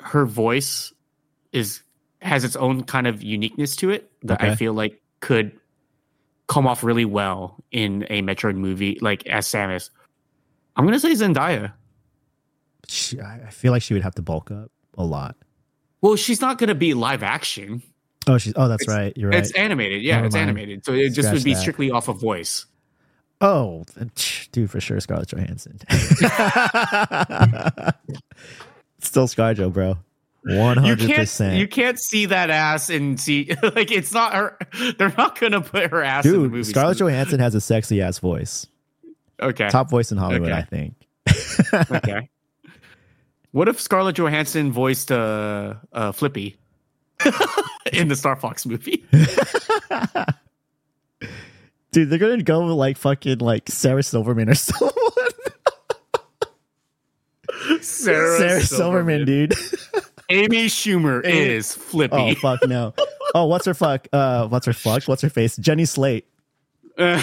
her 0.01 0.25
voice 0.25 0.93
is 1.53 1.83
has 2.23 2.45
its 2.45 2.57
own 2.57 2.85
kind 2.85 3.07
of 3.07 3.23
uniqueness 3.23 3.77
to 3.77 3.91
it 3.91 4.11
that 4.23 4.43
I 4.43 4.55
feel 4.55 4.73
like 4.73 5.03
could 5.21 5.59
come 6.49 6.67
off 6.67 6.83
really 6.85 7.05
well 7.05 7.57
in 7.73 8.05
a 8.09 8.23
Metroid 8.23 8.55
movie, 8.57 8.99
like 9.03 9.27
as 9.27 9.47
Samus. 9.47 9.91
I'm 10.77 10.85
gonna 10.85 11.01
say 11.01 11.13
Zendaya. 11.13 11.73
she, 12.89 13.21
I 13.21 13.51
feel 13.51 13.73
like 13.73 13.83
she 13.83 13.95
would 13.95 14.03
have 14.03 14.15
to 14.15 14.23
bulk 14.23 14.51
up 14.51 14.71
a 14.97 15.05
lot. 15.05 15.37
Well, 16.03 16.17
she's 16.17 16.41
not 16.41 16.59
gonna 16.59 16.75
be 16.75 16.95
live 16.95 17.23
action. 17.23 17.83
Oh, 18.29 18.39
she's. 18.39 18.53
Oh, 18.57 18.69
that's 18.69 18.83
It's- 18.83 18.97
right. 18.97 19.13
You're 19.17 19.31
right. 19.31 19.39
It's 19.39 19.53
animated. 19.53 20.03
Yeah, 20.03 20.17
Never 20.17 20.27
it's 20.27 20.35
mind. 20.35 20.51
animated. 20.51 20.85
So 20.85 20.93
it 20.95 21.11
just 21.11 21.33
would 21.33 21.45
be 21.45 21.55
that. 21.55 21.61
strictly 21.61 21.91
off 21.91 22.09
of 22.09 22.21
voice. 22.21 22.67
Oh, 23.41 23.85
dude, 24.53 24.71
for 24.71 24.81
sure, 24.81 24.99
Scarlett 25.01 25.29
Johansson. 25.29 25.79
Still 29.01 29.29
ScarJo, 29.29 29.73
bro. 29.73 29.99
One 30.45 30.77
hundred 30.77 31.11
percent. 31.13 31.57
you 31.57 31.67
can't 31.67 31.99
see 31.99 32.27
that 32.27 32.51
ass 32.51 32.89
and 32.89 33.21
see 33.21 33.51
like 33.63 33.91
it's 33.91 34.13
not 34.13 34.33
her. 34.33 34.57
They're 34.99 35.13
not 35.19 35.39
gonna 35.41 35.61
put 35.61 35.91
her 35.91 36.03
ass 36.05 36.25
in 36.25 36.33
the 36.33 36.39
movie. 36.39 36.59
Dude, 36.59 36.67
Scarlett 36.67 36.99
Johansson 36.99 37.41
has 37.41 37.55
a 37.57 37.61
sexy 37.61 38.01
ass 38.01 38.21
voice. 38.21 38.67
Okay. 39.43 39.69
Top 39.69 39.91
voice 39.91 40.13
in 40.13 40.19
Hollywood, 40.19 40.51
Okay. 40.53 40.59
I 40.59 40.63
think. 40.63 40.95
okay. 41.91 42.29
What 43.51 43.69
if 43.69 43.81
Scarlett 43.81 44.17
Johansson 44.17 44.71
voiced 44.73 45.11
uh, 45.11 45.75
uh 45.93 46.13
Slippy 46.13 46.57
in 47.93 48.07
the 48.09 48.17
Star 48.17 48.37
Fox 48.37 48.65
movie? 48.67 49.05
Dude, 51.97 52.11
they're 52.11 52.19
gonna 52.19 52.43
go 52.43 52.59
like 52.77 52.99
fucking 52.99 53.39
like 53.39 53.71
Sarah 53.71 54.03
Silverman 54.03 54.51
or 54.51 54.55
someone. 54.55 54.93
Sarah, 57.81 58.37
Sarah 58.39 58.61
Silverman, 58.61 59.25
dude. 59.25 59.55
Amy 60.29 60.67
Schumer 60.67 61.25
is 61.25 61.69
Slippy. 61.69 62.15
Oh 62.15 62.35
fuck 62.35 62.61
no. 62.69 62.93
Oh, 63.35 63.47
what's 63.47 63.65
her 63.65 63.73
fuck? 63.73 64.09
Uh, 64.13 64.47
what's 64.49 64.67
her 64.67 64.75
fuck? 64.75 65.05
What's 65.05 65.23
her 65.23 65.31
face? 65.31 65.57
Jenny 65.57 65.87
Slate. 65.87 66.27
I 66.99 67.15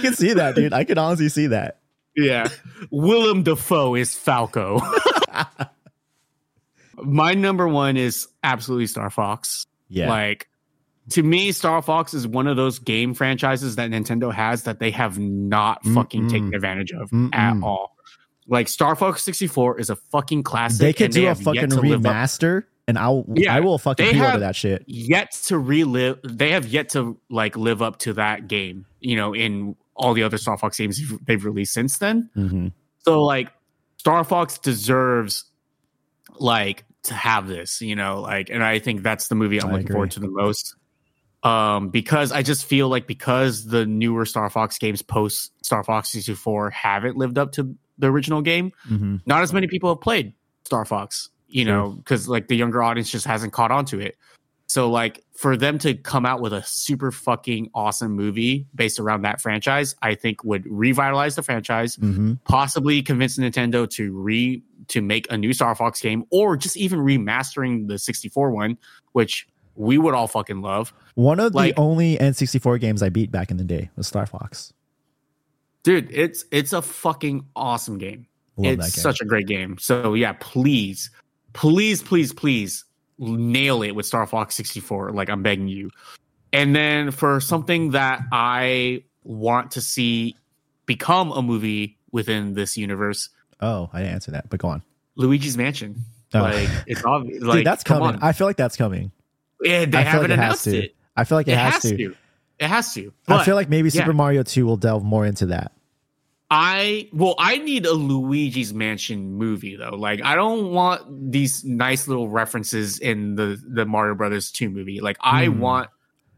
can 0.00 0.14
see 0.14 0.32
that, 0.32 0.52
dude. 0.54 0.72
I 0.72 0.84
can 0.84 0.98
honestly 0.98 1.30
see 1.30 1.48
that. 1.48 1.80
yeah. 2.14 2.46
Willem 2.92 3.42
Dafoe 3.42 3.96
is 3.96 4.14
Falco. 4.14 4.80
My 7.02 7.34
number 7.34 7.66
one 7.66 7.96
is 7.96 8.28
absolutely 8.44 8.86
Star 8.86 9.10
Fox. 9.10 9.66
Yeah. 9.88 10.08
Like 10.08 10.46
to 11.10 11.22
me, 11.22 11.52
Star 11.52 11.82
Fox 11.82 12.14
is 12.14 12.26
one 12.26 12.46
of 12.46 12.56
those 12.56 12.78
game 12.78 13.14
franchises 13.14 13.76
that 13.76 13.90
Nintendo 13.90 14.32
has 14.32 14.62
that 14.64 14.78
they 14.78 14.90
have 14.90 15.18
not 15.18 15.84
fucking 15.84 16.24
Mm-mm. 16.24 16.30
taken 16.30 16.54
advantage 16.54 16.92
of 16.92 17.02
at 17.02 17.08
Mm-mm. 17.54 17.62
all. 17.62 17.96
Like 18.46 18.68
Star 18.68 18.96
Fox 18.96 19.22
64 19.22 19.78
is 19.78 19.90
a 19.90 19.96
fucking 19.96 20.42
classic. 20.42 20.80
they 20.80 20.92
could 20.92 21.10
do 21.12 21.28
a 21.28 21.34
fucking 21.34 21.70
to 21.70 21.80
live 21.80 22.04
up- 22.06 22.12
remaster, 22.12 22.64
and 22.88 22.98
I'll 22.98 23.24
Yeah, 23.34 23.54
I 23.54 23.60
will 23.60 23.78
fucking 23.78 24.04
they 24.06 24.14
have- 24.14 24.40
that 24.40 24.56
shit. 24.56 24.84
Yet 24.86 25.32
to 25.44 25.58
relive, 25.58 26.18
they 26.24 26.50
have 26.52 26.66
yet 26.66 26.88
to 26.90 27.18
like 27.28 27.56
live 27.56 27.80
up 27.82 27.98
to 28.00 28.14
that 28.14 28.48
game. 28.48 28.86
You 29.00 29.16
know, 29.16 29.34
in 29.34 29.76
all 29.94 30.14
the 30.14 30.22
other 30.22 30.38
Star 30.38 30.56
Fox 30.58 30.78
games 30.78 31.00
they've 31.26 31.44
released 31.44 31.72
since 31.74 31.98
then. 31.98 32.30
Mm-hmm. 32.36 32.68
So 33.04 33.22
like 33.22 33.50
Star 33.98 34.24
Fox 34.24 34.58
deserves 34.58 35.44
like 36.38 36.84
to 37.04 37.14
have 37.14 37.46
this, 37.48 37.80
you 37.80 37.94
know, 37.96 38.20
like 38.20 38.50
and 38.50 38.62
I 38.64 38.78
think 38.78 39.02
that's 39.02 39.28
the 39.28 39.34
movie 39.34 39.60
I'm 39.60 39.68
I 39.68 39.72
looking 39.72 39.86
agree. 39.86 39.94
forward 39.94 40.10
to 40.12 40.20
the 40.20 40.28
most. 40.28 40.74
Um 41.42 41.88
because 41.88 42.32
I 42.32 42.42
just 42.42 42.66
feel 42.66 42.88
like 42.88 43.06
because 43.06 43.66
the 43.66 43.86
newer 43.86 44.26
Star 44.26 44.50
Fox 44.50 44.78
games 44.78 45.00
post 45.02 45.52
Star 45.64 45.82
Fox 45.82 46.10
64 46.10 46.70
haven't 46.70 47.16
lived 47.16 47.38
up 47.38 47.52
to 47.52 47.74
the 47.98 48.08
original 48.08 48.42
game, 48.42 48.72
Mm-hmm. 48.90 49.16
not 49.26 49.42
as 49.42 49.52
many 49.52 49.66
people 49.66 49.88
have 49.94 50.00
played 50.02 50.34
Star 50.64 50.84
Fox, 50.84 51.30
you 51.48 51.64
know, 51.64 52.00
cuz 52.04 52.28
like 52.28 52.48
the 52.48 52.56
younger 52.56 52.82
audience 52.82 53.10
just 53.10 53.26
hasn't 53.26 53.52
caught 53.52 53.70
on 53.70 53.84
to 53.86 54.00
it. 54.00 54.16
So 54.66 54.88
like 54.90 55.24
for 55.34 55.56
them 55.56 55.78
to 55.78 55.94
come 55.94 56.24
out 56.26 56.40
with 56.40 56.52
a 56.52 56.62
super 56.62 57.10
fucking 57.10 57.70
awesome 57.74 58.12
movie 58.12 58.66
based 58.74 59.00
around 59.00 59.22
that 59.22 59.40
franchise, 59.40 59.96
I 60.02 60.14
think 60.14 60.44
would 60.44 60.64
revitalize 60.70 61.34
the 61.36 61.42
franchise 61.42 61.96
Mm-hmm. 61.96 62.34
possibly 62.44 63.02
convince 63.02 63.38
Nintendo 63.38 63.88
to 63.90 64.12
re 64.12 64.62
to 64.88 65.00
make 65.00 65.26
a 65.32 65.36
new 65.38 65.52
Star 65.52 65.74
Fox 65.74 66.00
game 66.00 66.24
or 66.30 66.56
just 66.56 66.76
even 66.76 66.98
remastering 67.00 67.88
the 67.88 67.98
64 67.98 68.50
one, 68.50 68.76
which 69.12 69.46
we 69.80 69.96
would 69.98 70.14
all 70.14 70.26
fucking 70.28 70.60
love. 70.60 70.92
One 71.14 71.40
of 71.40 71.54
Like- 71.54 71.74
the 71.74 71.80
only 71.80 72.16
N64 72.18 72.78
games 72.80 73.02
I 73.02 73.08
beat 73.08 73.30
back 73.30 73.50
in 73.50 73.56
the 73.56 73.64
day 73.64 73.90
was 73.96 74.06
Star 74.06 74.26
Fox. 74.26 74.72
Dude, 75.82 76.10
it's 76.12 76.44
it's 76.52 76.74
a 76.74 76.82
fucking 76.82 77.46
awesome 77.56 77.96
game. 77.96 78.26
Love 78.58 78.74
it's 78.74 78.94
game. 78.96 79.02
such 79.02 79.22
a 79.22 79.24
great 79.24 79.46
game. 79.46 79.78
So 79.78 80.12
yeah, 80.12 80.34
please, 80.38 81.10
please, 81.54 82.02
please, 82.02 82.34
please 82.34 82.84
nail 83.18 83.82
it 83.82 83.92
with 83.92 84.04
Star 84.04 84.26
Fox 84.26 84.54
64. 84.54 85.12
Like 85.12 85.30
I'm 85.30 85.42
begging 85.42 85.68
you. 85.68 85.90
And 86.52 86.76
then 86.76 87.10
for 87.10 87.40
something 87.40 87.92
that 87.92 88.20
I 88.32 89.04
want 89.24 89.70
to 89.72 89.80
see 89.80 90.36
become 90.84 91.30
a 91.32 91.40
movie 91.40 91.96
within 92.12 92.52
this 92.54 92.76
universe, 92.76 93.30
Oh, 93.62 93.88
I 93.92 94.00
didn't 94.00 94.14
answer 94.14 94.30
that, 94.32 94.50
but 94.50 94.58
go 94.60 94.68
on. 94.68 94.82
Luigi's 95.16 95.56
Mansion. 95.56 96.04
Oh. 96.34 96.42
Like 96.42 96.68
it's 96.86 97.04
obvious. 97.04 97.42
Like 97.42 97.56
Dude, 97.58 97.66
that's 97.66 97.84
coming. 97.84 98.18
I 98.20 98.32
feel 98.32 98.46
like 98.46 98.56
that's 98.58 98.76
coming. 98.76 99.12
Yeah, 99.62 99.84
they 99.84 99.98
I 99.98 100.02
feel 100.04 100.10
haven't 100.12 100.30
like 100.30 100.30
it 100.30 100.30
has 100.30 100.38
announced 100.38 100.64
to. 100.64 100.76
it. 100.84 100.96
I 101.16 101.24
feel 101.24 101.38
like 101.38 101.48
it, 101.48 101.52
It 101.52 101.58
has, 101.58 101.72
has 101.74 101.82
to. 101.82 101.96
to. 101.96 102.14
It 102.58 102.66
has 102.68 102.94
to. 102.94 103.12
I 103.28 103.44
feel 103.44 103.54
like 103.54 103.68
maybe 103.68 103.88
yeah. 103.88 104.00
Super 104.00 104.12
Mario 104.12 104.42
2 104.42 104.64
will 104.66 104.76
delve 104.76 105.04
more 105.04 105.24
into 105.26 105.46
that. 105.46 105.72
I 106.52 107.08
well, 107.12 107.36
I 107.38 107.58
need 107.58 107.86
a 107.86 107.92
Luigi's 107.92 108.74
Mansion 108.74 109.34
movie 109.34 109.76
though. 109.76 109.94
Like, 109.94 110.20
I 110.24 110.34
don't 110.34 110.72
want 110.72 111.30
these 111.30 111.64
nice 111.64 112.08
little 112.08 112.28
references 112.28 112.98
in 112.98 113.36
the 113.36 113.60
the 113.68 113.86
Mario 113.86 114.14
Brothers 114.16 114.50
two 114.50 114.68
movie. 114.68 115.00
Like, 115.00 115.16
I 115.20 115.46
Hmm. 115.46 115.60
want 115.60 115.90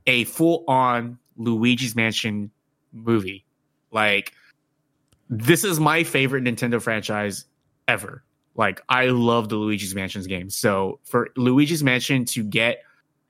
a 0.07 0.25
full 0.25 0.65
on 0.69 1.19
Luigi's 1.39 1.97
Mansion 1.97 2.51
movie. 2.93 3.47
Like, 3.91 4.33
this 5.31 5.65
is 5.65 5.81
my 5.81 6.05
favorite 6.05 6.45
Nintendo 6.45 6.81
franchise 6.81 7.47
ever. 7.89 8.23
Like, 8.55 8.83
I 8.91 9.07
love 9.07 9.49
the 9.49 9.57
Luigi's 9.57 9.95
Mansions 9.95 10.27
games. 10.27 10.55
So 10.55 11.01
for 11.05 11.31
Luigi's 11.37 11.83
Mansion 11.83 12.27
to 12.27 12.43
get 12.45 12.83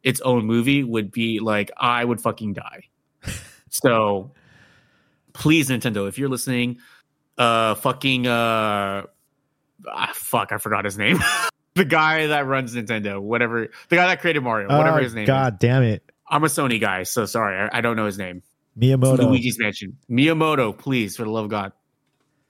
its 0.02 0.20
own 0.22 0.44
movie 0.46 0.82
would 0.84 1.10
be 1.12 1.40
like 1.40 1.70
I 1.76 2.04
would 2.04 2.20
fucking 2.20 2.54
die. 2.54 2.84
so 3.70 4.32
please 5.32 5.68
Nintendo, 5.68 6.08
if 6.08 6.18
you're 6.18 6.28
listening, 6.28 6.78
uh 7.38 7.74
fucking 7.76 8.26
uh 8.26 9.02
ah, 9.88 10.10
fuck, 10.14 10.52
I 10.52 10.58
forgot 10.58 10.84
his 10.84 10.98
name. 10.98 11.18
the 11.74 11.84
guy 11.84 12.26
that 12.26 12.46
runs 12.46 12.74
Nintendo, 12.74 13.20
whatever 13.20 13.68
the 13.88 13.96
guy 13.96 14.06
that 14.06 14.20
created 14.20 14.42
Mario, 14.42 14.68
whatever 14.68 15.00
Oh, 15.00 15.02
his 15.02 15.14
name 15.14 15.26
God 15.26 15.54
is. 15.54 15.58
damn 15.60 15.82
it. 15.82 16.02
I'm 16.28 16.44
a 16.44 16.48
Sony 16.48 16.80
guy, 16.80 17.02
so 17.02 17.26
sorry, 17.26 17.56
I, 17.58 17.78
I 17.78 17.80
don't 17.80 17.96
know 17.96 18.06
his 18.06 18.18
name. 18.18 18.42
Miyamoto. 18.78 19.18
Luigi's 19.18 19.58
Mansion. 19.58 19.98
Miyamoto, 20.10 20.76
please, 20.76 21.14
for 21.16 21.24
the 21.24 21.30
love 21.30 21.44
of 21.44 21.50
God. 21.50 21.72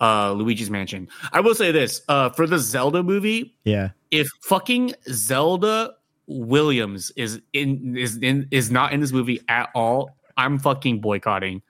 Uh 0.00 0.32
Luigi's 0.32 0.70
Mansion. 0.70 1.08
I 1.32 1.40
will 1.40 1.54
say 1.54 1.70
this, 1.72 2.02
uh 2.08 2.30
for 2.30 2.46
the 2.46 2.58
Zelda 2.58 3.02
movie, 3.02 3.56
Yeah. 3.64 3.90
if 4.10 4.28
fucking 4.42 4.94
Zelda 5.08 5.94
Williams 6.40 7.12
is 7.16 7.40
in 7.52 7.96
is 7.96 8.16
in 8.18 8.48
is 8.50 8.70
not 8.70 8.92
in 8.92 9.00
this 9.00 9.12
movie 9.12 9.40
at 9.48 9.70
all, 9.74 10.10
I'm 10.36 10.58
fucking 10.58 11.00
boycotting. 11.00 11.62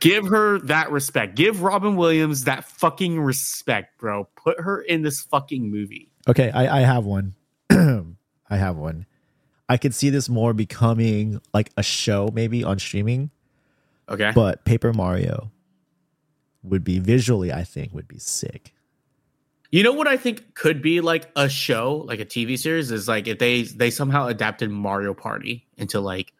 Give 0.00 0.26
her 0.26 0.58
that 0.60 0.90
respect. 0.90 1.36
Give 1.36 1.62
Robin 1.62 1.94
Williams 1.94 2.44
that 2.44 2.64
fucking 2.64 3.20
respect, 3.20 3.98
bro. 3.98 4.28
Put 4.34 4.60
her 4.60 4.80
in 4.80 5.02
this 5.02 5.20
fucking 5.22 5.70
movie. 5.70 6.10
Okay, 6.26 6.50
I, 6.50 6.78
I 6.78 6.80
have 6.80 7.04
one. 7.04 7.34
I 7.70 8.56
have 8.56 8.76
one. 8.76 9.06
I 9.68 9.76
could 9.76 9.94
see 9.94 10.10
this 10.10 10.28
more 10.28 10.52
becoming 10.52 11.40
like 11.54 11.70
a 11.76 11.82
show, 11.84 12.30
maybe 12.32 12.64
on 12.64 12.78
streaming, 12.80 13.30
Okay. 14.08 14.32
but 14.34 14.64
Paper 14.64 14.92
Mario 14.92 15.52
would 16.64 16.82
be 16.82 16.98
visually, 16.98 17.52
I 17.52 17.62
think, 17.62 17.94
would 17.94 18.08
be 18.08 18.18
sick. 18.18 18.72
You 19.70 19.82
know 19.82 19.92
what 19.92 20.06
I 20.06 20.16
think 20.16 20.54
could 20.54 20.80
be 20.80 21.00
like 21.00 21.30
a 21.36 21.48
show, 21.48 22.04
like 22.06 22.20
a 22.20 22.24
TV 22.24 22.58
series, 22.58 22.90
is 22.90 23.08
like 23.08 23.26
if 23.26 23.38
they 23.38 23.62
they 23.62 23.90
somehow 23.90 24.28
adapted 24.28 24.70
Mario 24.70 25.14
Party 25.14 25.66
into 25.76 26.00
like 26.00 26.32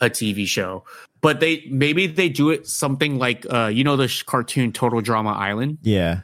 a 0.00 0.08
TV 0.08 0.46
show, 0.46 0.84
but 1.20 1.40
they 1.40 1.64
maybe 1.70 2.06
they 2.06 2.28
do 2.28 2.50
it 2.50 2.66
something 2.66 3.18
like 3.18 3.46
uh 3.52 3.66
you 3.66 3.84
know 3.84 3.96
the 3.96 4.08
sh- 4.08 4.22
cartoon 4.22 4.72
Total 4.72 5.00
Drama 5.00 5.32
Island. 5.32 5.78
Yeah. 5.82 6.20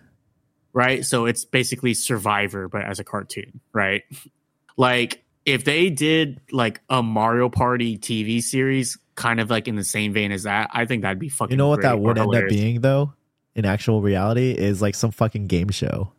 right? 0.72 1.04
So 1.04 1.26
it's 1.26 1.44
basically 1.44 1.94
Survivor, 1.94 2.68
but 2.68 2.82
as 2.82 2.98
a 2.98 3.04
cartoon, 3.04 3.60
right? 3.72 4.02
Like 4.76 5.24
if 5.44 5.64
they 5.64 5.90
did 5.90 6.40
like 6.52 6.80
a 6.88 7.02
Mario 7.02 7.48
Party 7.48 7.98
TV 7.98 8.42
series, 8.42 8.98
kind 9.14 9.40
of 9.40 9.50
like 9.50 9.66
in 9.66 9.76
the 9.76 9.84
same 9.84 10.12
vein 10.12 10.30
as 10.30 10.44
that, 10.44 10.70
I 10.72 10.84
think 10.84 11.02
that'd 11.02 11.18
be 11.18 11.28
fucking. 11.28 11.52
You 11.52 11.56
know 11.56 11.68
what 11.68 11.82
that 11.82 11.98
would 11.98 12.18
end 12.18 12.34
up 12.34 12.48
being 12.48 12.80
though? 12.80 13.12
In 13.54 13.64
actual 13.64 14.02
reality, 14.02 14.52
is 14.52 14.80
like 14.80 14.94
some 14.94 15.10
fucking 15.10 15.48
game 15.48 15.70
show 15.70 16.12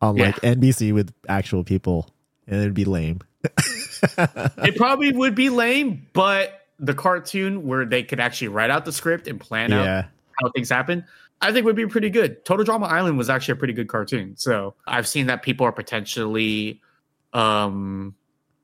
on 0.00 0.16
Yeah. 0.16 0.26
like 0.26 0.36
NBC 0.36 0.92
with 0.92 1.12
actual 1.28 1.64
people, 1.64 2.08
and 2.46 2.60
it'd 2.60 2.74
be 2.74 2.84
lame. 2.84 3.20
It 4.02 4.76
probably 4.76 5.12
would 5.12 5.34
be 5.34 5.50
lame, 5.50 6.06
but 6.14 6.58
the 6.78 6.94
cartoon 6.94 7.66
where 7.66 7.84
they 7.84 8.02
could 8.02 8.18
actually 8.18 8.48
write 8.48 8.70
out 8.70 8.86
the 8.86 8.92
script 8.92 9.28
and 9.28 9.38
plan 9.38 9.72
out 9.72 10.06
how 10.40 10.48
things 10.50 10.70
happen, 10.70 11.04
I 11.42 11.52
think 11.52 11.66
would 11.66 11.76
be 11.76 11.86
pretty 11.86 12.08
good. 12.08 12.42
Total 12.46 12.64
Drama 12.64 12.86
Island 12.86 13.18
was 13.18 13.28
actually 13.28 13.52
a 13.52 13.56
pretty 13.56 13.74
good 13.74 13.88
cartoon. 13.88 14.36
So 14.38 14.74
I've 14.86 15.06
seen 15.06 15.26
that 15.26 15.42
people 15.42 15.66
are 15.66 15.72
potentially 15.72 16.80
um 17.34 18.14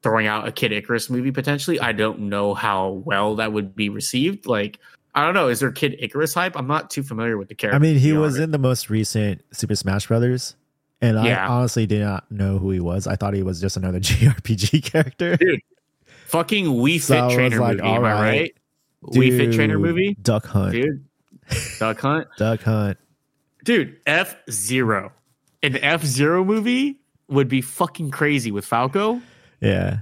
throwing 0.03 0.26
out 0.26 0.49
a 0.49 0.53
Kid 0.53 0.72
Icarus 0.72 1.11
movie 1.11 1.32
potentially. 1.32 1.78
I 1.80 1.93
don't 1.93 2.20
know 2.20 2.55
how 2.55 2.89
well 3.05 3.37
that 3.37 3.53
would 3.53 3.76
be 3.76 3.91
received. 3.91 4.47
Like 4.47 4.78
I 5.14 5.24
don't 5.24 5.34
know, 5.34 5.49
is 5.49 5.61
there 5.61 5.72
Kid 5.72 5.97
Icarus 5.99 6.32
hype? 6.32 6.57
I'm 6.57 6.66
not 6.66 6.89
too 6.91 7.03
familiar 7.03 7.37
with 7.37 7.49
the 7.49 7.55
character. 7.55 7.76
I 7.76 7.78
mean, 7.78 7.99
he 7.99 8.12
was 8.14 8.39
in 8.39 8.51
the 8.53 8.59
most 8.59 8.89
recent 8.89 9.43
Super 9.53 9.74
Smash 9.74 10.07
Brothers, 10.07 10.57
and 11.01 11.17
Yeah. 11.25 11.45
I 11.47 11.53
honestly 11.53 11.87
did 11.87 12.01
not 12.03 12.31
know 12.31 12.59
who 12.59 12.71
he 12.71 12.81
was. 12.81 13.07
I 13.07 13.17
thought 13.17 13.35
he 13.35 13.43
was 13.43 13.61
just 13.61 13.77
another 13.77 14.01
JRPG 14.01 14.83
character. 14.85 15.39
fucking 16.27 16.67
Wii 16.67 16.95
Fit 16.95 17.03
So 17.03 17.25
was 17.27 17.35
Trainer 17.35 17.61
like, 17.61 17.77
movie. 17.79 17.89
Am 17.89 18.05
I 18.05 18.13
alright. 18.13 18.23
right? 18.23 18.55
Wii 19.15 19.37
Fit 19.37 19.53
Trainer 19.55 19.79
movie, 19.79 20.17
Duck 20.23 20.47
Hunt. 20.47 20.73
dude. 20.73 21.05
Duck 21.79 22.01
Hunt, 22.01 22.27
Duck 22.39 22.63
Hunt. 22.63 22.99
dude. 23.65 23.97
F 24.07 24.37
Zero, 24.51 25.13
an 25.63 25.77
F 25.79 26.03
Zero 26.05 26.45
movie 26.45 26.99
would 27.29 27.49
be 27.49 27.61
fucking 27.61 28.11
crazy 28.11 28.51
with 28.51 28.65
Falco. 28.65 29.21
Yeah. 29.61 29.99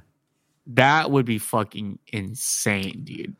That 0.68 1.10
would 1.10 1.26
be 1.26 1.38
fucking 1.38 1.98
insane, 2.08 3.02
dude. 3.04 3.36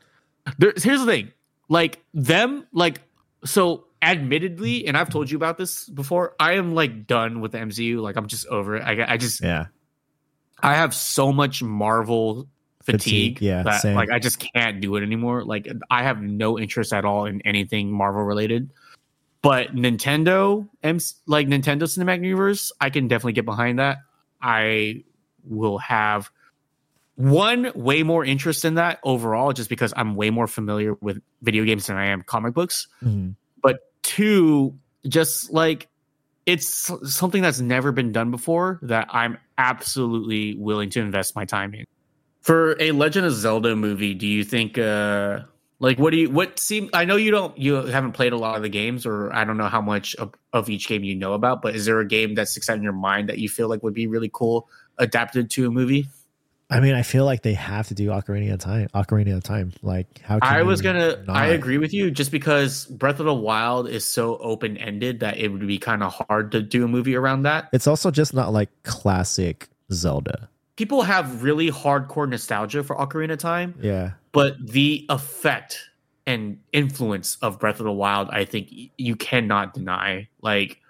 There, 0.59 0.75
here's 0.77 1.01
the 1.01 1.07
thing, 1.07 1.33
like 1.71 2.03
them, 2.13 2.67
like 2.73 3.01
so. 3.47 3.87
Admittedly, 4.05 4.87
and 4.87 4.97
I've 4.97 5.09
told 5.11 5.31
you 5.31 5.37
about 5.37 5.57
this 5.59 5.89
before. 5.89 6.35
I 6.39 6.53
am 6.55 6.75
like 6.75 7.07
done 7.07 7.41
with 7.41 7.53
the 7.53 7.59
MCU. 7.59 8.01
Like 8.01 8.17
I'm 8.17 8.27
just 8.27 8.47
over 8.49 8.77
it. 8.77 8.83
I, 8.83 9.15
I 9.15 9.17
just 9.17 9.43
Yeah. 9.43 9.67
I 10.63 10.75
have 10.75 10.95
so 10.95 11.33
much 11.33 11.63
Marvel 11.63 12.49
fatigue, 12.83 13.37
Fatigue, 13.39 13.43
yeah, 13.43 13.63
that 13.63 13.81
same. 13.83 13.95
like 13.95 14.11
I 14.11 14.19
just 14.19 14.39
can't 14.39 14.81
do 14.81 14.97
it 14.97 15.03
anymore. 15.03 15.43
Like 15.45 15.69
I 15.91 16.03
have 16.03 16.21
no 16.23 16.59
interest 16.59 16.93
at 16.93 17.05
all 17.05 17.25
in 17.27 17.41
anything 17.43 17.91
Marvel 17.91 18.23
related. 18.23 18.71
But 19.43 19.75
Nintendo, 19.75 20.69
M- 20.83 20.99
like 21.27 21.47
Nintendo 21.49 21.83
Cinematic 21.83 22.25
Universe, 22.25 22.73
I 22.81 22.91
can 22.91 23.09
definitely 23.09 23.35
get 23.35 23.45
behind 23.45 23.79
that. 23.79 23.99
I 24.41 25.05
will 25.45 25.79
have 25.79 26.31
one 27.17 27.71
way 27.75 28.03
more 28.03 28.25
interest 28.25 28.65
in 28.65 28.75
that 28.75 28.99
overall, 29.05 29.53
just 29.53 29.69
because 29.69 29.93
I'm 29.97 30.15
way 30.17 30.31
more 30.31 30.47
familiar 30.47 30.95
with 30.95 31.21
video 31.43 31.65
games 31.65 31.87
than 31.87 31.97
I 31.97 32.07
am 32.07 32.23
comic 32.23 32.55
books 32.55 32.89
Mhm. 33.05 33.35
but 33.63 33.81
two 34.05 34.79
just 35.09 35.53
like 35.53 35.89
it's 36.47 36.93
something 37.05 37.43
that's 37.43 37.59
never 37.59 37.91
been 37.91 38.13
done 38.13 38.31
before 38.31 38.79
that 38.83 39.09
i'm 39.11 39.37
absolutely 39.59 40.57
willing 40.59 40.91
to 40.91 41.01
invest 41.01 41.35
my 41.35 41.45
time 41.45 41.75
in. 41.75 41.85
For 42.43 42.77
a 42.81 42.93
legend 42.93 43.27
of 43.27 43.33
zelda 43.33 43.75
movie 43.75 44.15
do 44.15 44.27
you 44.27 44.45
think 44.45 44.79
uh 44.79 45.41
like 45.81 45.99
what 45.99 46.11
do 46.11 46.19
you 46.19 46.31
what 46.31 46.59
seem 46.59 46.91
i 46.93 47.05
know 47.05 47.17
you 47.17 47.31
don't 47.31 47.57
you 47.59 47.75
haven't 47.75 48.13
played 48.13 48.33
a 48.33 48.37
lot 48.37 48.57
of 48.57 48.63
the 48.63 48.69
games 48.69 49.07
or 49.07 49.33
i 49.35 49.43
don't 49.43 49.57
know 49.57 49.69
how 49.69 49.81
much 49.81 50.15
of, 50.17 50.33
of 50.53 50.69
each 50.69 50.87
game 50.87 51.03
you 51.03 51.15
know 51.15 51.33
about 51.33 51.63
but 51.63 51.75
is 51.75 51.87
there 51.87 51.99
a 51.99 52.07
game 52.07 52.35
that 52.35 52.49
sticks 52.49 52.69
out 52.69 52.77
in 52.77 52.83
your 52.83 52.93
mind 52.93 53.29
that 53.29 53.39
you 53.39 53.49
feel 53.49 53.69
like 53.69 53.83
would 53.83 53.95
be 53.95 54.07
really 54.07 54.31
cool 54.33 54.69
adapted 54.99 55.51
to 55.51 55.67
a 55.67 55.71
movie 55.71 56.07
I 56.71 56.81
mean, 56.81 56.95
I 56.95 57.03
feel 57.03 57.25
like 57.25 57.43
they 57.43 57.55
have 57.55 57.89
to 57.89 57.95
do 57.95 58.09
Ocarina 58.09 58.53
of 58.55 58.59
Time. 58.61 58.89
Ocarina 58.95 59.37
of 59.37 59.43
Time. 59.43 59.73
Like, 59.83 60.21
how? 60.23 60.41
Can 60.41 60.53
I 60.53 60.63
was 60.63 60.81
gonna. 60.81 61.23
I 61.29 61.47
agree 61.49 61.79
with 61.79 61.93
you, 61.93 62.11
just 62.11 62.31
because 62.31 62.87
Breath 62.87 63.21
of 63.21 63.27
the 63.27 63.35
Wild 63.35 63.89
is 63.89 64.09
so 64.09 64.39
open 64.39 64.77
ended 64.79 65.21
that 65.21 65.37
it 65.39 65.49
would 65.49 65.67
be 65.67 65.79
kind 65.79 66.03
of 66.03 66.15
hard 66.29 66.51
to 66.53 66.63
do 66.63 66.85
a 66.85 66.89
movie 66.89 67.15
around 67.15 67.43
that. 67.43 67.69
It's 67.73 67.87
also 67.87 68.11
just 68.11 68.33
not 68.35 68.53
like 68.53 68.71
classic 68.83 69.69
Zelda. 69.93 70.49
People 70.77 71.03
have 71.03 71.43
really 71.43 71.71
hardcore 71.71 72.29
nostalgia 72.29 72.83
for 72.83 72.97
Ocarina 72.97 73.35
of 73.35 73.39
Time, 73.39 73.75
Yeah. 73.81 74.13
but 74.33 74.57
the 74.67 75.07
effect 75.11 75.79
and 76.27 76.59
influence 76.73 77.37
of 77.43 77.61
Breath 77.61 77.79
of 77.79 77.85
the 77.85 77.93
Wild, 77.93 78.31
I 78.31 78.45
think 78.47 78.71
you 78.97 79.15
cannot 79.15 79.75
deny. 79.75 80.29
Like 80.41 80.81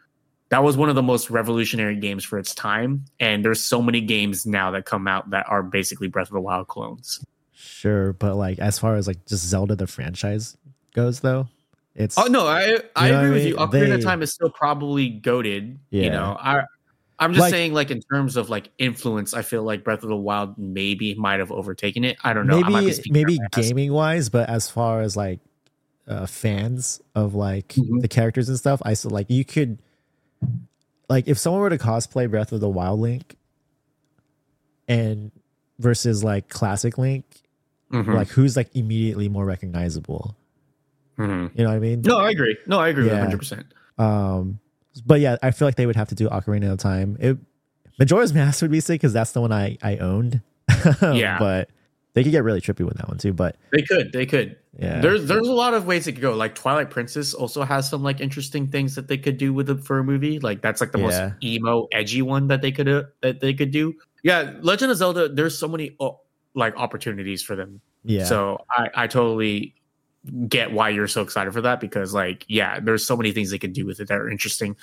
that 0.51 0.63
was 0.63 0.77
one 0.77 0.89
of 0.89 0.95
the 0.95 1.03
most 1.03 1.31
revolutionary 1.31 1.97
games 1.97 2.25
for 2.25 2.39
its 2.39 2.55
time, 2.55 3.05
and 3.19 3.45
there's 3.45 3.63
so 3.63 3.81
many 3.83 4.01
games 4.01 4.47
now 4.47 4.71
that 4.73 4.85
come 4.85 5.09
out 5.09 5.31
that 5.31 5.47
are 5.49 5.63
basically 5.63 6.09
Breath 6.09 6.29
of 6.29 6.35
the 6.35 6.41
Wild 6.41 6.69
clones. 6.69 7.25
Sure, 7.53 8.13
but 8.13 8.37
like 8.37 8.59
as 8.59 8.79
far 8.79 8.97
as 8.97 9.07
like 9.07 9.25
just 9.27 9.45
Zelda 9.47 9.75
the 9.77 9.87
franchise 9.87 10.57
goes, 10.95 11.21
though, 11.21 11.49
it's 11.95 12.19
Oh 12.19 12.27
no, 12.27 12.47
I 12.47 12.79
I 12.95 13.09
agree 13.09 13.29
I 13.29 13.31
with 13.31 13.47
you. 13.47 13.57
Ocarina 13.57 13.95
of 13.97 14.03
Time 14.03 14.23
is 14.23 14.33
still 14.33 14.51
probably 14.51 15.09
goaded. 15.09 15.79
Yeah. 15.91 16.03
You 16.05 16.11
know, 16.11 16.37
I 16.39 16.63
I'm 17.19 17.33
just 17.33 17.41
Like- 17.43 17.51
saying, 17.53 17.73
like 17.75 17.91
in 17.93 18.01
terms 18.01 18.37
of 18.37 18.51
like 18.51 18.71
influence, 18.79 19.35
I 19.35 19.43
feel 19.43 19.63
like 19.63 19.85
Breath 19.85 20.03
of 20.03 20.09
the 20.09 20.17
Wild 20.17 20.59
maybe 20.59 21.15
might 21.15 21.39
have 21.41 21.53
overtaken 21.53 22.05
it. 22.05 22.17
I 22.25 22.33
don't 22.33 22.47
know. 22.49 22.61
I 22.63 22.69
might 22.69 22.81
be 22.81 23.11
maybe 23.11 23.11
maybe 23.11 23.35
out 23.35 23.51
my 23.57 23.61
ass. 23.63 23.69
gaming 23.69 23.93
wise, 23.93 24.29
but 24.29 24.49
as 24.49 24.69
far 24.69 25.01
as 25.01 25.17
like 25.17 25.39
uh, 26.07 26.27
fans 26.27 27.01
of 27.15 27.35
like 27.35 27.69
Mhm. 27.69 28.03
the 28.03 28.09
characters 28.09 28.49
and 28.49 28.59
stuff, 28.59 28.83
I 28.85 28.93
still 28.95 29.11
like 29.13 29.31
you 29.31 29.45
could 29.45 29.79
like 31.09 31.29
if 31.29 31.39
someone 31.39 31.61
were 31.63 31.71
to 31.71 31.79
cosplay 31.79 32.31
Breath 32.31 32.53
of 32.53 32.61
the 32.61 32.69
Wild 32.69 33.01
Link, 33.01 33.37
and 34.89 35.31
versus 35.79 36.23
like 36.23 36.49
classic 36.49 36.99
Link, 36.99 37.25
Mhm. 37.93 38.15
like 38.15 38.29
who's 38.29 38.57
like 38.57 38.75
immediately 38.77 39.29
more 39.29 39.45
recognizable? 39.45 40.37
Mhm. 41.19 41.51
You 41.57 41.65
know 41.65 41.71
what 41.71 41.77
I 41.77 41.81
mean? 41.81 42.03
No, 42.03 42.19
I 42.19 42.31
agree. 42.31 42.57
No, 42.67 42.79
I 42.81 42.89
agree 42.89 43.07
Yeah. 43.07 43.13
with 43.13 43.21
100. 43.21 43.39
percent 43.39 43.67
Um, 43.99 44.59
but 45.07 45.21
yeah, 45.21 45.37
I 45.43 45.51
feel 45.53 45.69
like 45.69 45.77
they 45.77 45.87
would 45.87 45.97
have 45.97 46.09
to 46.09 46.15
do 46.15 46.29
Ocarina 46.29 46.73
of 46.73 46.79
Time. 46.79 47.17
It 47.21 47.39
Majora's 47.99 48.35
Mask 48.35 48.61
would 48.63 48.71
be 48.73 48.81
sick 48.81 49.01
because 49.01 49.13
that's 49.13 49.33
the 49.33 49.41
one 49.41 49.53
I 49.53 49.79
I 49.83 49.99
owned. 49.99 50.41
Yeah. 51.03 51.39
but 51.39 51.71
they 52.15 52.23
could 52.23 52.33
get 52.33 52.43
really 52.45 52.61
trippy 52.61 52.85
with 52.87 52.97
that 52.97 53.09
one 53.09 53.19
too. 53.19 53.33
But 53.33 53.57
They 53.71 53.83
could, 53.83 54.13
they 54.13 54.25
could. 54.25 54.57
yeah, 54.79 55.01
There's 55.01 55.27
there's 55.27 55.47
a 55.49 55.53
lot 55.53 55.75
of 55.75 55.87
ways 55.87 56.07
it 56.07 56.13
could 56.13 56.23
go. 56.23 56.35
Like 56.35 56.55
Twilight 56.55 56.91
Princess 56.91 57.35
also 57.35 57.63
has 57.65 57.89
some 57.89 58.03
like 58.03 58.21
interesting 58.21 58.67
things 58.69 58.95
that 58.95 59.09
they 59.09 59.19
could 59.19 59.37
do 59.37 59.53
with 59.53 59.69
it 59.71 59.85
for 59.85 59.99
a 59.99 60.05
movie. 60.05 60.39
Like 60.41 60.63
that's 60.63 60.81
like 60.81 60.93
the 60.93 60.99
Yeah. 61.01 61.05
most 61.33 61.45
emo, 61.45 61.87
edgy 61.93 62.23
one 62.23 62.49
that 62.49 62.63
they 62.63 62.73
could 62.73 62.89
uh, 62.89 63.03
that 63.23 63.41
they 63.41 63.53
could 63.53 63.71
do. 63.71 63.95
Yeah, 64.23 64.55
Legend 64.63 64.91
of 64.93 64.97
Zelda. 64.99 65.29
There's 65.29 65.59
so 65.59 65.69
many 65.69 65.95
uh, 66.01 66.11
like 66.55 66.75
opportunities 66.77 67.43
for 67.43 67.57
them. 67.57 67.81
yeah, 68.05 68.25
So 68.25 68.59
I 68.71 68.89
I 68.95 69.07
totally 69.07 69.75
get 70.49 70.73
why 70.73 70.89
you're 70.89 71.07
so 71.09 71.21
excited 71.21 71.53
for 71.53 71.61
that 71.61 71.81
because 71.81 72.15
like 72.15 72.45
yeah, 72.49 72.81
there's 72.81 73.07
so 73.07 73.17
many 73.17 73.33
things 73.33 73.51
they 73.51 73.59
could 73.59 73.73
do 73.75 73.85
with 73.85 74.01
it 74.01 74.09
that 74.09 74.17
are 74.19 74.31
interesting. 74.31 74.77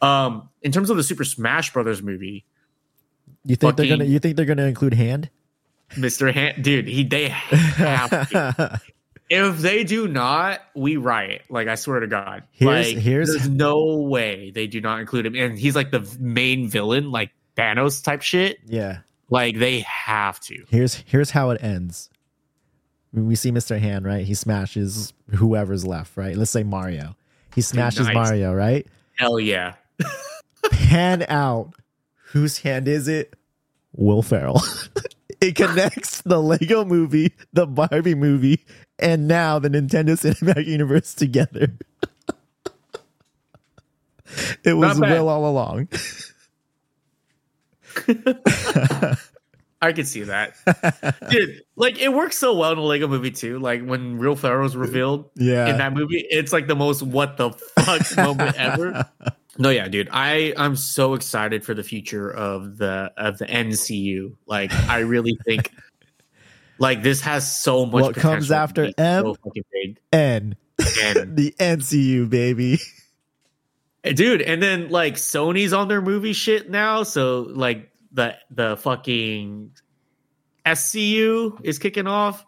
Um, 0.00 0.48
in 0.62 0.72
terms 0.72 0.88
of 0.90 0.96
the 0.96 1.02
Super 1.02 1.24
Smash 1.24 1.72
Brothers 1.72 2.02
movie, 2.02 2.44
you 3.44 3.56
think 3.56 3.76
they're 3.76 3.88
gonna 3.88 4.04
you 4.04 4.18
think 4.18 4.36
they're 4.36 4.46
gonna 4.46 4.66
include 4.66 4.94
hand? 4.94 5.30
Mr. 5.94 6.32
Han, 6.32 6.62
dude, 6.62 6.86
he 6.88 7.04
they 7.04 7.28
have 7.28 8.10
to. 8.30 8.80
if 9.30 9.58
they 9.58 9.84
do 9.84 10.08
not, 10.08 10.60
we 10.74 10.96
riot. 10.96 11.42
Like 11.48 11.68
I 11.68 11.74
swear 11.76 12.00
to 12.00 12.06
God. 12.06 12.42
Here's- 12.52 12.94
like, 12.94 13.02
here's- 13.02 13.28
there's 13.28 13.48
no 13.48 13.96
way 14.02 14.50
they 14.50 14.66
do 14.66 14.80
not 14.80 15.00
include 15.00 15.26
him, 15.26 15.34
and 15.34 15.58
he's 15.58 15.76
like 15.76 15.90
the 15.90 16.06
main 16.18 16.68
villain, 16.68 17.10
like 17.10 17.30
Thanos 17.56 18.02
type 18.04 18.22
shit. 18.22 18.58
yeah. 18.66 18.98
Like 19.28 19.58
they 19.58 19.80
have 19.80 20.38
to. 20.42 20.64
Here's 20.68 20.94
here's 21.06 21.30
how 21.30 21.50
it 21.50 21.60
ends. 21.62 22.10
When 23.10 23.26
we 23.26 23.34
see 23.34 23.50
Mr. 23.50 23.76
Hand, 23.78 24.04
right? 24.04 24.24
He 24.24 24.34
smashes 24.34 25.12
whoever's 25.34 25.84
left, 25.84 26.16
right? 26.16 26.36
Let's 26.36 26.52
say 26.52 26.62
Mario. 26.62 27.16
He 27.54 27.60
smashes 27.62 28.06
nice. 28.06 28.14
Mario, 28.14 28.52
right? 28.54 28.86
Hell 29.16 29.40
yeah. 29.40 29.74
Pan 30.70 31.24
out. 31.28 31.72
Whose 32.32 32.58
hand 32.58 32.86
is 32.86 33.08
it? 33.08 33.34
Will 33.94 34.22
Ferrell. 34.22 34.62
it 35.46 35.56
connects 35.56 36.22
the 36.22 36.40
Lego 36.40 36.84
movie, 36.84 37.32
the 37.52 37.66
Barbie 37.66 38.14
movie, 38.14 38.64
and 38.98 39.28
now 39.28 39.58
the 39.58 39.68
Nintendo 39.68 40.18
Cinematic 40.18 40.66
Universe 40.66 41.14
together. 41.14 41.74
it 44.64 44.74
was 44.74 45.00
Will 45.00 45.28
all 45.28 45.48
along. 45.48 45.88
I 49.86 49.92
could 49.92 50.06
see 50.06 50.22
that, 50.24 50.54
dude. 51.30 51.62
Like 51.76 51.98
it 51.98 52.12
works 52.12 52.36
so 52.38 52.54
well 52.56 52.72
in 52.72 52.78
a 52.78 52.82
Lego 52.82 53.08
movie 53.08 53.30
too. 53.30 53.58
Like 53.58 53.84
when 53.84 54.18
Will 54.18 54.36
Ferrell's 54.36 54.76
revealed 54.76 55.30
Yeah. 55.36 55.68
in 55.68 55.78
that 55.78 55.92
movie, 55.92 56.24
it's 56.28 56.52
like 56.52 56.66
the 56.66 56.76
most 56.76 57.02
what 57.02 57.36
the 57.36 57.50
fuck 57.50 58.16
moment 58.16 58.56
ever. 58.56 59.08
No, 59.58 59.70
yeah, 59.70 59.88
dude. 59.88 60.08
I 60.12 60.52
I'm 60.56 60.76
so 60.76 61.14
excited 61.14 61.64
for 61.64 61.72
the 61.74 61.82
future 61.82 62.30
of 62.30 62.76
the 62.76 63.12
of 63.16 63.38
the 63.38 63.46
MCU. 63.46 64.36
Like 64.46 64.72
I 64.72 64.98
really 64.98 65.38
think 65.44 65.70
like 66.78 67.02
this 67.02 67.20
has 67.22 67.60
so 67.60 67.86
much. 67.86 68.02
What 68.02 68.14
comes 68.16 68.50
after 68.50 68.92
M? 68.98 69.24
So 69.24 69.36
and 70.12 70.56
And 71.02 71.36
the 71.36 71.54
NCU, 71.58 72.28
baby. 72.28 72.78
Eh, 74.04 74.12
dude, 74.12 74.42
and 74.42 74.62
then 74.62 74.88
like 74.90 75.14
Sony's 75.14 75.72
on 75.72 75.88
their 75.88 76.00
movie 76.00 76.32
shit 76.32 76.70
now, 76.70 77.02
so 77.02 77.40
like 77.50 77.90
the 78.12 78.36
the 78.50 78.76
fucking 78.76 79.72
SCU 80.64 81.60
is 81.62 81.78
kicking 81.78 82.06
off. 82.06 82.44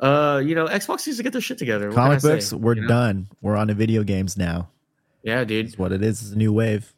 Uh, 0.00 0.42
you 0.44 0.54
know, 0.54 0.66
Xbox 0.66 1.06
needs 1.06 1.18
to 1.18 1.22
get 1.22 1.32
their 1.32 1.40
shit 1.42 1.58
together. 1.58 1.88
What 1.88 1.94
can 1.96 2.10
I 2.32 2.38
say? 2.40 2.56
we're 2.56 2.74
You 2.74 2.82
know? 2.82 2.88
done. 2.88 3.28
We're 3.40 3.56
on 3.56 3.68
to 3.68 3.74
video 3.74 4.02
games 4.02 4.36
now. 4.36 4.68
Yeah, 5.22 5.44
dude. 5.44 5.66
It's 5.66 5.78
what 5.78 5.92
it 5.92 6.02
is. 6.02 6.20
It's 6.22 6.32
a 6.32 6.36
new 6.36 6.52
wave. 6.52 6.92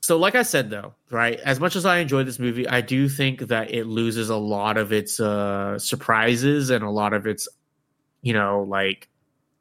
So, 0.00 0.18
like 0.18 0.34
I 0.34 0.42
said, 0.42 0.70
though, 0.70 0.94
right? 1.10 1.38
As 1.40 1.60
much 1.60 1.76
as 1.76 1.86
I 1.86 1.98
enjoy 1.98 2.24
this 2.24 2.38
movie, 2.38 2.68
I 2.68 2.80
do 2.80 3.08
think 3.08 3.40
that 3.48 3.72
it 3.72 3.86
loses 3.86 4.28
a 4.28 4.36
lot 4.36 4.76
of 4.76 4.92
its 4.92 5.20
uh, 5.20 5.78
surprises 5.78 6.70
and 6.70 6.84
a 6.84 6.90
lot 6.90 7.12
of 7.14 7.26
its, 7.26 7.48
you 8.20 8.32
know, 8.34 8.66
like 8.68 9.08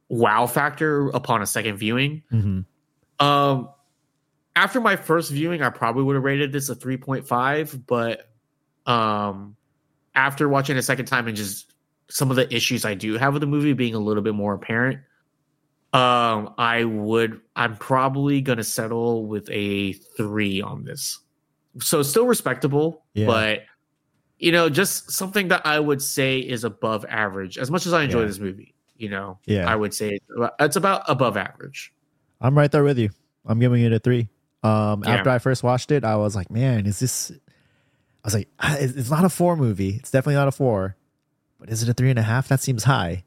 wow 0.10 0.48
factor 0.48 1.10
upon 1.10 1.42
a 1.42 1.46
second 1.46 1.78
viewing. 1.78 2.24
hmm 2.30 2.62
Um, 3.20 3.70
after 4.56 4.80
my 4.80 4.96
first 4.96 5.32
viewing, 5.32 5.62
I 5.62 5.70
probably 5.70 6.04
would 6.04 6.16
have 6.16 6.24
rated 6.24 6.52
this 6.52 6.70
a 6.70 6.76
three 6.76 6.98
point 6.98 7.28
five, 7.28 7.86
but 7.88 8.30
um, 8.86 9.56
after 10.16 10.48
watching 10.48 10.78
a 10.78 10.82
second 10.82 11.06
time 11.06 11.28
and 11.28 11.36
just 11.36 11.74
some 12.10 12.30
of 12.30 12.36
the 12.36 12.54
issues 12.54 12.86
I 12.86 12.94
do 12.94 13.18
have 13.18 13.34
with 13.34 13.42
the 13.42 13.48
movie 13.48 13.74
being 13.74 13.96
a 13.96 14.00
little 14.00 14.22
bit 14.22 14.36
more 14.36 14.54
apparent, 14.54 15.00
um, 15.94 16.54
I 16.58 16.84
would. 16.84 17.42
I'm 17.56 17.78
probably 17.78 18.42
gonna 18.42 18.64
settle 18.64 19.26
with 19.26 19.50
a 19.50 19.94
three 19.94 20.62
on 20.62 20.84
this. 20.84 21.20
So 21.80 22.04
still 22.04 22.28
respectable, 22.28 23.04
Yeah. 23.14 23.26
but 23.28 23.60
you 24.40 24.52
know, 24.52 24.70
just 24.70 25.10
something 25.12 25.48
that 25.48 25.66
I 25.66 25.80
would 25.80 26.02
say 26.02 26.40
is 26.40 26.64
above 26.64 27.06
average. 27.08 27.58
As 27.58 27.72
much 27.72 27.86
as 27.86 27.94
I 27.94 28.04
enjoy 28.04 28.22
Yeah. 28.22 28.26
this 28.26 28.40
movie, 28.40 28.76
you 28.98 29.10
know, 29.10 29.40
Yeah. 29.46 29.72
I 29.72 29.76
would 29.76 29.94
say 29.94 30.20
it's 30.60 30.76
about 30.76 31.04
above 31.08 31.38
average. 31.38 31.94
I'm 32.42 32.58
right 32.58 32.70
there 32.72 32.84
with 32.84 33.00
you. 33.00 33.10
I'm 33.46 33.60
giving 33.60 33.82
it 33.84 33.94
a 33.94 34.00
three. 34.00 34.28
Um, 34.64 35.04
Yeah. 35.04 35.16
after 35.16 35.30
I 35.30 35.40
first 35.40 35.62
watched 35.64 35.92
it, 35.92 36.04
I 36.04 36.16
was 36.16 36.36
like, 36.36 36.50
man, 36.50 36.86
is 36.86 37.00
this? 37.00 37.32
I 37.32 37.36
was 38.28 38.34
like, 38.34 38.48
it's 38.64 39.10
not 39.10 39.26
a 39.26 39.30
four 39.30 39.58
movie. 39.58 39.96
It's 39.96 40.12
definitely 40.12 40.36
not 40.36 40.48
a 40.48 40.52
four, 40.52 40.96
but 41.60 41.70
is 41.70 41.84
it 41.84 41.90
a 41.90 41.94
three 41.94 42.10
and 42.10 42.18
a 42.18 42.24
half? 42.24 42.48
That 42.48 42.62
seems 42.62 42.84
high. 42.86 43.24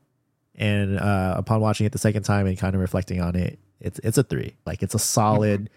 And 0.55 0.99
uh, 0.99 1.35
upon 1.37 1.61
watching 1.61 1.85
it 1.87 1.93
the 1.93 1.99
second 1.99 2.23
time 2.23 2.47
and 2.47 2.57
kind 2.57 2.75
of 2.75 2.81
reflecting 2.81 3.21
on 3.21 3.37
it, 3.37 3.59
it's 3.81 3.99
it's 4.03 4.17
a 4.17 4.23
three. 4.23 4.57
Like 4.65 4.83
it's 4.83 4.95
a 4.95 4.99
solid, 4.99 5.69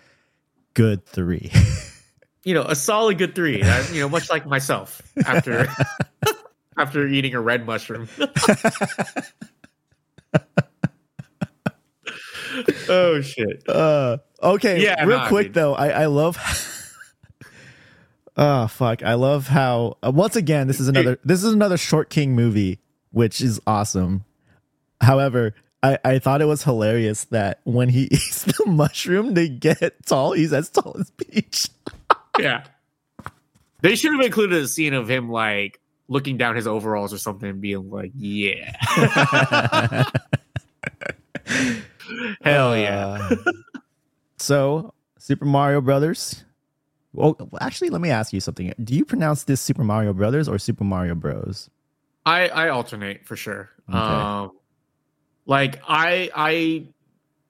good 0.73 1.05
three. 1.05 1.51
you 2.45 2.53
know, 2.53 2.63
a 2.63 2.75
solid 2.75 3.17
good 3.17 3.35
three. 3.35 3.57
You 3.91 3.99
know, 3.99 4.07
much 4.07 4.29
like 4.29 4.45
myself 4.45 5.01
after 5.25 5.67
after 6.77 7.05
eating 7.07 7.33
a 7.33 7.41
red 7.41 7.65
mushroom. 7.65 8.07
oh 12.87 13.19
shit! 13.21 13.67
Uh, 13.67 14.17
okay. 14.41 14.83
Yeah, 14.83 15.03
real 15.05 15.17
nah, 15.17 15.27
quick 15.27 15.47
dude. 15.47 15.53
though, 15.55 15.75
I 15.75 15.89
I 15.89 16.05
love. 16.05 16.37
oh 18.37 18.67
fuck! 18.67 19.03
I 19.03 19.13
love 19.13 19.47
how 19.47 19.97
uh, 20.03 20.11
once 20.13 20.35
again 20.35 20.67
this 20.67 20.79
is 20.79 20.87
another 20.87 21.19
this 21.23 21.43
is 21.43 21.53
another 21.53 21.77
Short 21.77 22.09
King 22.09 22.35
movie, 22.35 22.79
which 23.11 23.41
is 23.41 23.59
awesome. 23.67 24.25
However, 25.01 25.53
I 25.81 25.97
I 26.03 26.19
thought 26.19 26.41
it 26.41 26.45
was 26.45 26.63
hilarious 26.63 27.25
that 27.25 27.61
when 27.63 27.89
he 27.89 28.03
eats 28.11 28.43
the 28.43 28.65
mushroom 28.65 29.35
to 29.35 29.47
get 29.47 30.05
tall, 30.05 30.33
he's 30.33 30.53
as 30.53 30.69
tall 30.69 30.95
as 30.99 31.11
Peach. 31.11 31.69
Yeah, 32.39 32.63
they 33.81 33.97
should 33.97 34.13
have 34.13 34.21
included 34.21 34.63
a 34.63 34.67
scene 34.69 34.93
of 34.93 35.09
him 35.09 35.29
like 35.29 35.81
looking 36.07 36.37
down 36.37 36.55
his 36.55 36.67
overalls 36.67 37.13
or 37.13 37.17
something 37.17 37.49
and 37.49 37.59
being 37.59 37.89
like, 37.89 38.13
"Yeah, 38.15 38.71
hell 42.41 42.77
yeah." 42.77 43.29
So 44.41 44.93
Super 45.17 45.45
Mario 45.45 45.81
Brothers. 45.81 46.43
Well, 47.13 47.35
actually, 47.59 47.89
let 47.89 48.01
me 48.01 48.09
ask 48.11 48.33
you 48.33 48.39
something. 48.39 48.73
Do 48.83 48.95
you 48.95 49.03
pronounce 49.03 49.43
this 49.43 49.61
Super 49.61 49.83
Mario 49.83 50.13
Brothers 50.13 50.47
or 50.47 50.59
Super 50.59 50.83
Mario 50.83 51.15
Bros? 51.15 51.69
I 52.25 52.49
I 52.49 52.69
alternate 52.69 53.25
for 53.25 53.35
sure. 53.35 53.69
Okay. 53.89 53.97
Um, 53.97 54.51
like 55.45 55.81
I 55.87 56.29
I 56.35 56.87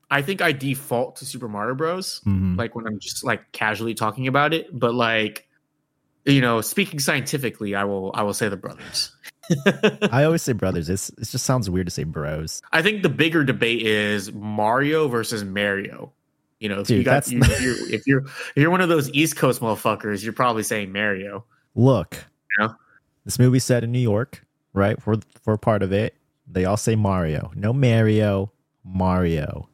I 0.10 0.22
think 0.22 0.42
I 0.42 0.54
default 0.54 1.18
to 1.18 1.26
Super 1.26 1.50
Mario 1.50 1.76
Bros. 1.76 2.22
Mhm. 2.26 2.58
Like 2.58 2.76
when 2.76 2.88
I'm 2.88 3.00
just 3.00 3.24
like 3.24 3.52
casually 3.52 3.94
talking 3.94 4.28
about 4.28 4.54
it, 4.54 4.68
but 4.78 4.94
like 4.94 5.48
you 6.26 6.42
know, 6.42 6.62
speaking 6.62 7.00
scientifically, 7.00 7.76
I 7.76 7.84
will 7.84 8.12
I 8.14 8.24
will 8.24 8.34
say 8.34 8.48
the 8.50 8.58
brothers. 8.58 9.12
I 10.12 10.24
always 10.24 10.42
say 10.42 10.54
brothers. 10.54 10.90
It's 10.90 11.10
it 11.10 11.26
just 11.26 11.46
sounds 11.46 11.70
weird 11.70 11.88
to 11.88 11.92
say 11.92 12.04
bros. 12.04 12.62
I 12.72 12.82
think 12.82 13.04
the 13.04 13.10
bigger 13.10 13.44
debate 13.44 13.82
is 13.82 14.32
Mario 14.32 15.08
versus 15.08 15.44
Mario. 15.44 16.14
You 16.60 16.70
know, 16.70 16.82
if 16.82 16.88
Dude, 16.88 16.98
you 16.98 17.04
got 17.04 17.30
you, 17.32 17.40
if 17.42 17.62
you're 17.62 17.94
if 17.94 18.08
you're 18.08 18.26
if 18.26 18.54
you're 18.58 18.70
one 18.70 18.82
of 18.82 18.90
those 18.90 19.10
East 19.12 19.38
Coast 19.38 19.62
motherfuckers, 19.62 20.24
you're 20.24 20.34
probably 20.34 20.64
saying 20.64 20.92
Mario. 20.92 21.46
Look, 21.76 22.18
this 23.26 23.40
movie 23.40 23.60
set 23.60 23.84
in 23.84 23.92
New 23.92 24.00
York, 24.00 24.46
right? 24.74 25.02
For 25.02 25.18
for 25.42 25.58
part 25.58 25.84
of 25.84 25.94
it, 25.94 26.16
they 26.48 26.66
all 26.66 26.78
say 26.78 26.96
Mario. 26.96 27.52
No 27.56 27.72
Mario, 27.72 28.52
Mario. 28.84 29.70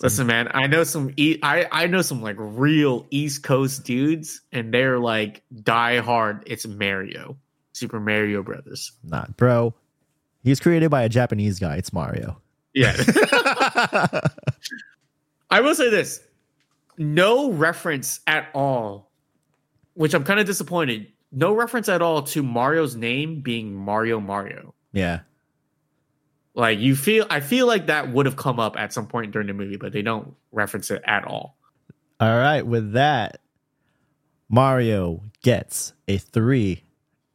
Listen, 0.00 0.26
man, 0.26 0.48
I 0.54 0.66
know 0.66 0.84
some 0.84 1.12
e- 1.16 1.38
I 1.42 1.66
I 1.72 1.86
know 1.86 2.02
some 2.02 2.22
like 2.22 2.36
real 2.38 3.06
East 3.10 3.42
Coast 3.42 3.84
dudes, 3.84 4.42
and 4.52 4.72
they're 4.72 4.98
like 4.98 5.42
die 5.62 5.98
hard. 5.98 6.42
It's 6.46 6.66
Mario, 6.66 7.36
Super 7.72 7.98
Mario 7.98 8.42
Brothers. 8.42 8.92
Not 9.02 9.36
bro. 9.36 9.74
He's 10.42 10.60
created 10.60 10.90
by 10.90 11.02
a 11.02 11.08
Japanese 11.08 11.58
guy. 11.58 11.76
It's 11.76 11.92
Mario. 11.92 12.40
Yeah, 12.74 12.96
I 15.50 15.60
will 15.60 15.74
say 15.74 15.90
this: 15.90 16.20
no 16.96 17.50
reference 17.52 18.20
at 18.26 18.48
all, 18.54 19.10
which 19.94 20.14
I'm 20.14 20.24
kind 20.24 20.40
of 20.40 20.46
disappointed 20.46 21.08
no 21.30 21.54
reference 21.54 21.88
at 21.88 22.02
all 22.02 22.22
to 22.22 22.42
Mario's 22.42 22.94
name 22.96 23.40
being 23.40 23.74
Mario 23.74 24.20
Mario. 24.20 24.74
Yeah. 24.92 25.20
Like 26.54 26.78
you 26.78 26.96
feel, 26.96 27.26
I 27.30 27.40
feel 27.40 27.66
like 27.66 27.86
that 27.86 28.10
would 28.12 28.26
have 28.26 28.36
come 28.36 28.58
up 28.58 28.76
at 28.78 28.92
some 28.92 29.06
point 29.06 29.32
during 29.32 29.46
the 29.46 29.54
movie, 29.54 29.76
but 29.76 29.92
they 29.92 30.02
don't 30.02 30.34
reference 30.50 30.90
it 30.90 31.02
at 31.06 31.24
all. 31.24 31.56
All 32.18 32.36
right. 32.36 32.66
With 32.66 32.92
that, 32.92 33.40
Mario 34.48 35.22
gets 35.42 35.92
a 36.08 36.18
three. 36.18 36.84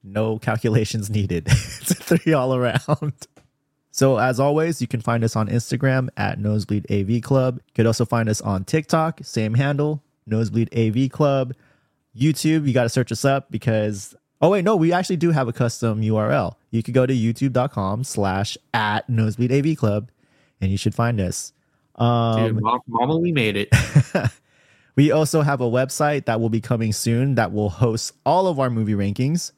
No 0.04 0.40
calculations 0.40 1.10
needed. 1.10 1.48
it's 1.48 1.92
a 1.92 1.96
three 1.96 2.34
all 2.34 2.54
around. 2.54 3.14
So, 3.96 4.18
as 4.18 4.40
always, 4.40 4.82
you 4.82 4.88
can 4.88 5.02
find 5.02 5.24
us 5.24 5.36
on 5.36 5.48
Instagram 5.48 6.10
at 6.18 6.40
Nosebleed 6.40 6.90
AV 6.92 7.22
Club. 7.22 7.58
You 7.68 7.74
could 7.76 7.86
also 7.86 8.06
find 8.06 8.28
us 8.28 8.42
on 8.42 8.66
TikTok, 8.66 9.20
same 9.22 9.54
handle, 9.54 10.02
Nosebleed 10.26 10.76
AV 10.76 11.12
Club. 11.12 11.54
YouTube, 12.18 12.66
you 12.66 12.74
got 12.74 12.84
to 12.84 12.90
search 12.90 13.12
us 13.12 13.24
up 13.24 13.52
because, 13.52 14.16
oh, 14.42 14.50
wait, 14.50 14.66
no, 14.66 14.76
we 14.76 14.92
actually 14.92 15.18
do 15.18 15.30
have 15.30 15.48
a 15.48 15.54
custom 15.54 16.02
URL. 16.02 16.56
You 16.72 16.82
could 16.82 16.96
go 16.96 17.06
to 17.06 17.14
youtube.com 17.14 18.04
slash 18.04 18.58
at 18.74 19.08
Nosebleed 19.08 19.52
AV 19.52 19.78
Club 19.78 20.10
and 20.60 20.72
you 20.72 20.78
should 20.78 20.96
find 20.96 21.22
us. 21.22 21.54
Um, 21.94 22.56
Dude, 22.56 22.64
mama, 22.88 23.18
we 23.18 23.32
made 23.32 23.56
it. 23.56 23.70
we 24.96 25.12
also 25.12 25.44
have 25.44 25.62
a 25.62 25.70
website 25.70 26.26
that 26.26 26.42
will 26.42 26.50
be 26.50 26.62
coming 26.62 26.94
soon 26.94 27.36
that 27.36 27.54
will 27.54 27.70
host 27.70 28.14
all 28.26 28.48
of 28.48 28.60
our 28.60 28.72
movie 28.72 28.96
rankings 28.96 29.52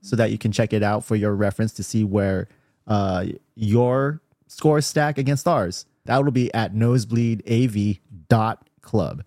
so 0.00 0.16
that 0.16 0.30
you 0.30 0.38
can 0.38 0.50
check 0.50 0.72
it 0.72 0.82
out 0.82 1.04
for 1.04 1.14
your 1.14 1.34
reference 1.34 1.72
to 1.74 1.82
see 1.82 2.04
where 2.04 2.48
uh, 2.86 3.24
your 3.54 4.20
score 4.48 4.80
stack 4.80 5.18
against 5.18 5.46
ours. 5.48 5.86
That 6.04 6.24
will 6.24 6.32
be 6.32 6.52
at 6.54 6.74
nosebleedav.club. 6.74 9.24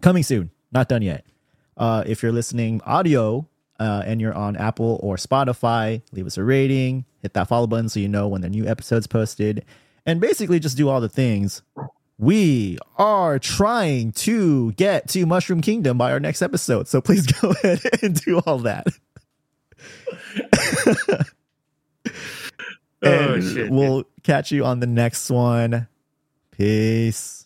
Coming 0.00 0.22
soon, 0.22 0.50
not 0.72 0.88
done 0.88 1.02
yet. 1.02 1.26
Uh, 1.76 2.02
if 2.06 2.22
you're 2.22 2.32
listening 2.32 2.80
audio 2.84 3.46
uh, 3.78 4.02
and 4.04 4.20
you're 4.20 4.34
on 4.34 4.56
Apple 4.56 4.98
or 5.02 5.16
Spotify, 5.16 6.02
leave 6.12 6.26
us 6.26 6.36
a 6.36 6.44
rating, 6.44 7.04
hit 7.22 7.32
that 7.34 7.48
follow 7.48 7.66
button 7.66 7.88
so 7.88 8.00
you 8.00 8.08
know 8.08 8.28
when 8.28 8.42
the 8.42 8.50
new 8.50 8.66
episode's 8.66 9.06
posted, 9.06 9.64
and 10.04 10.20
basically 10.20 10.58
just 10.58 10.76
do 10.76 10.88
all 10.88 11.00
the 11.00 11.08
things. 11.08 11.62
We 12.18 12.78
are 12.98 13.38
trying 13.38 14.12
to 14.12 14.72
get 14.72 15.08
to 15.10 15.24
Mushroom 15.24 15.62
Kingdom 15.62 15.96
by 15.96 16.12
our 16.12 16.20
next 16.20 16.42
episode, 16.42 16.88
so 16.88 17.00
please 17.00 17.26
go 17.40 17.50
ahead 17.50 17.80
and 18.02 18.22
do 18.22 18.40
all 18.40 18.58
that. 18.58 18.86
Oh, 23.02 23.34
and 23.34 23.42
shit, 23.42 23.70
we'll 23.70 24.04
catch 24.22 24.52
you 24.52 24.64
on 24.64 24.80
the 24.80 24.86
next 24.86 25.30
one. 25.30 25.88
Peace. 26.50 27.39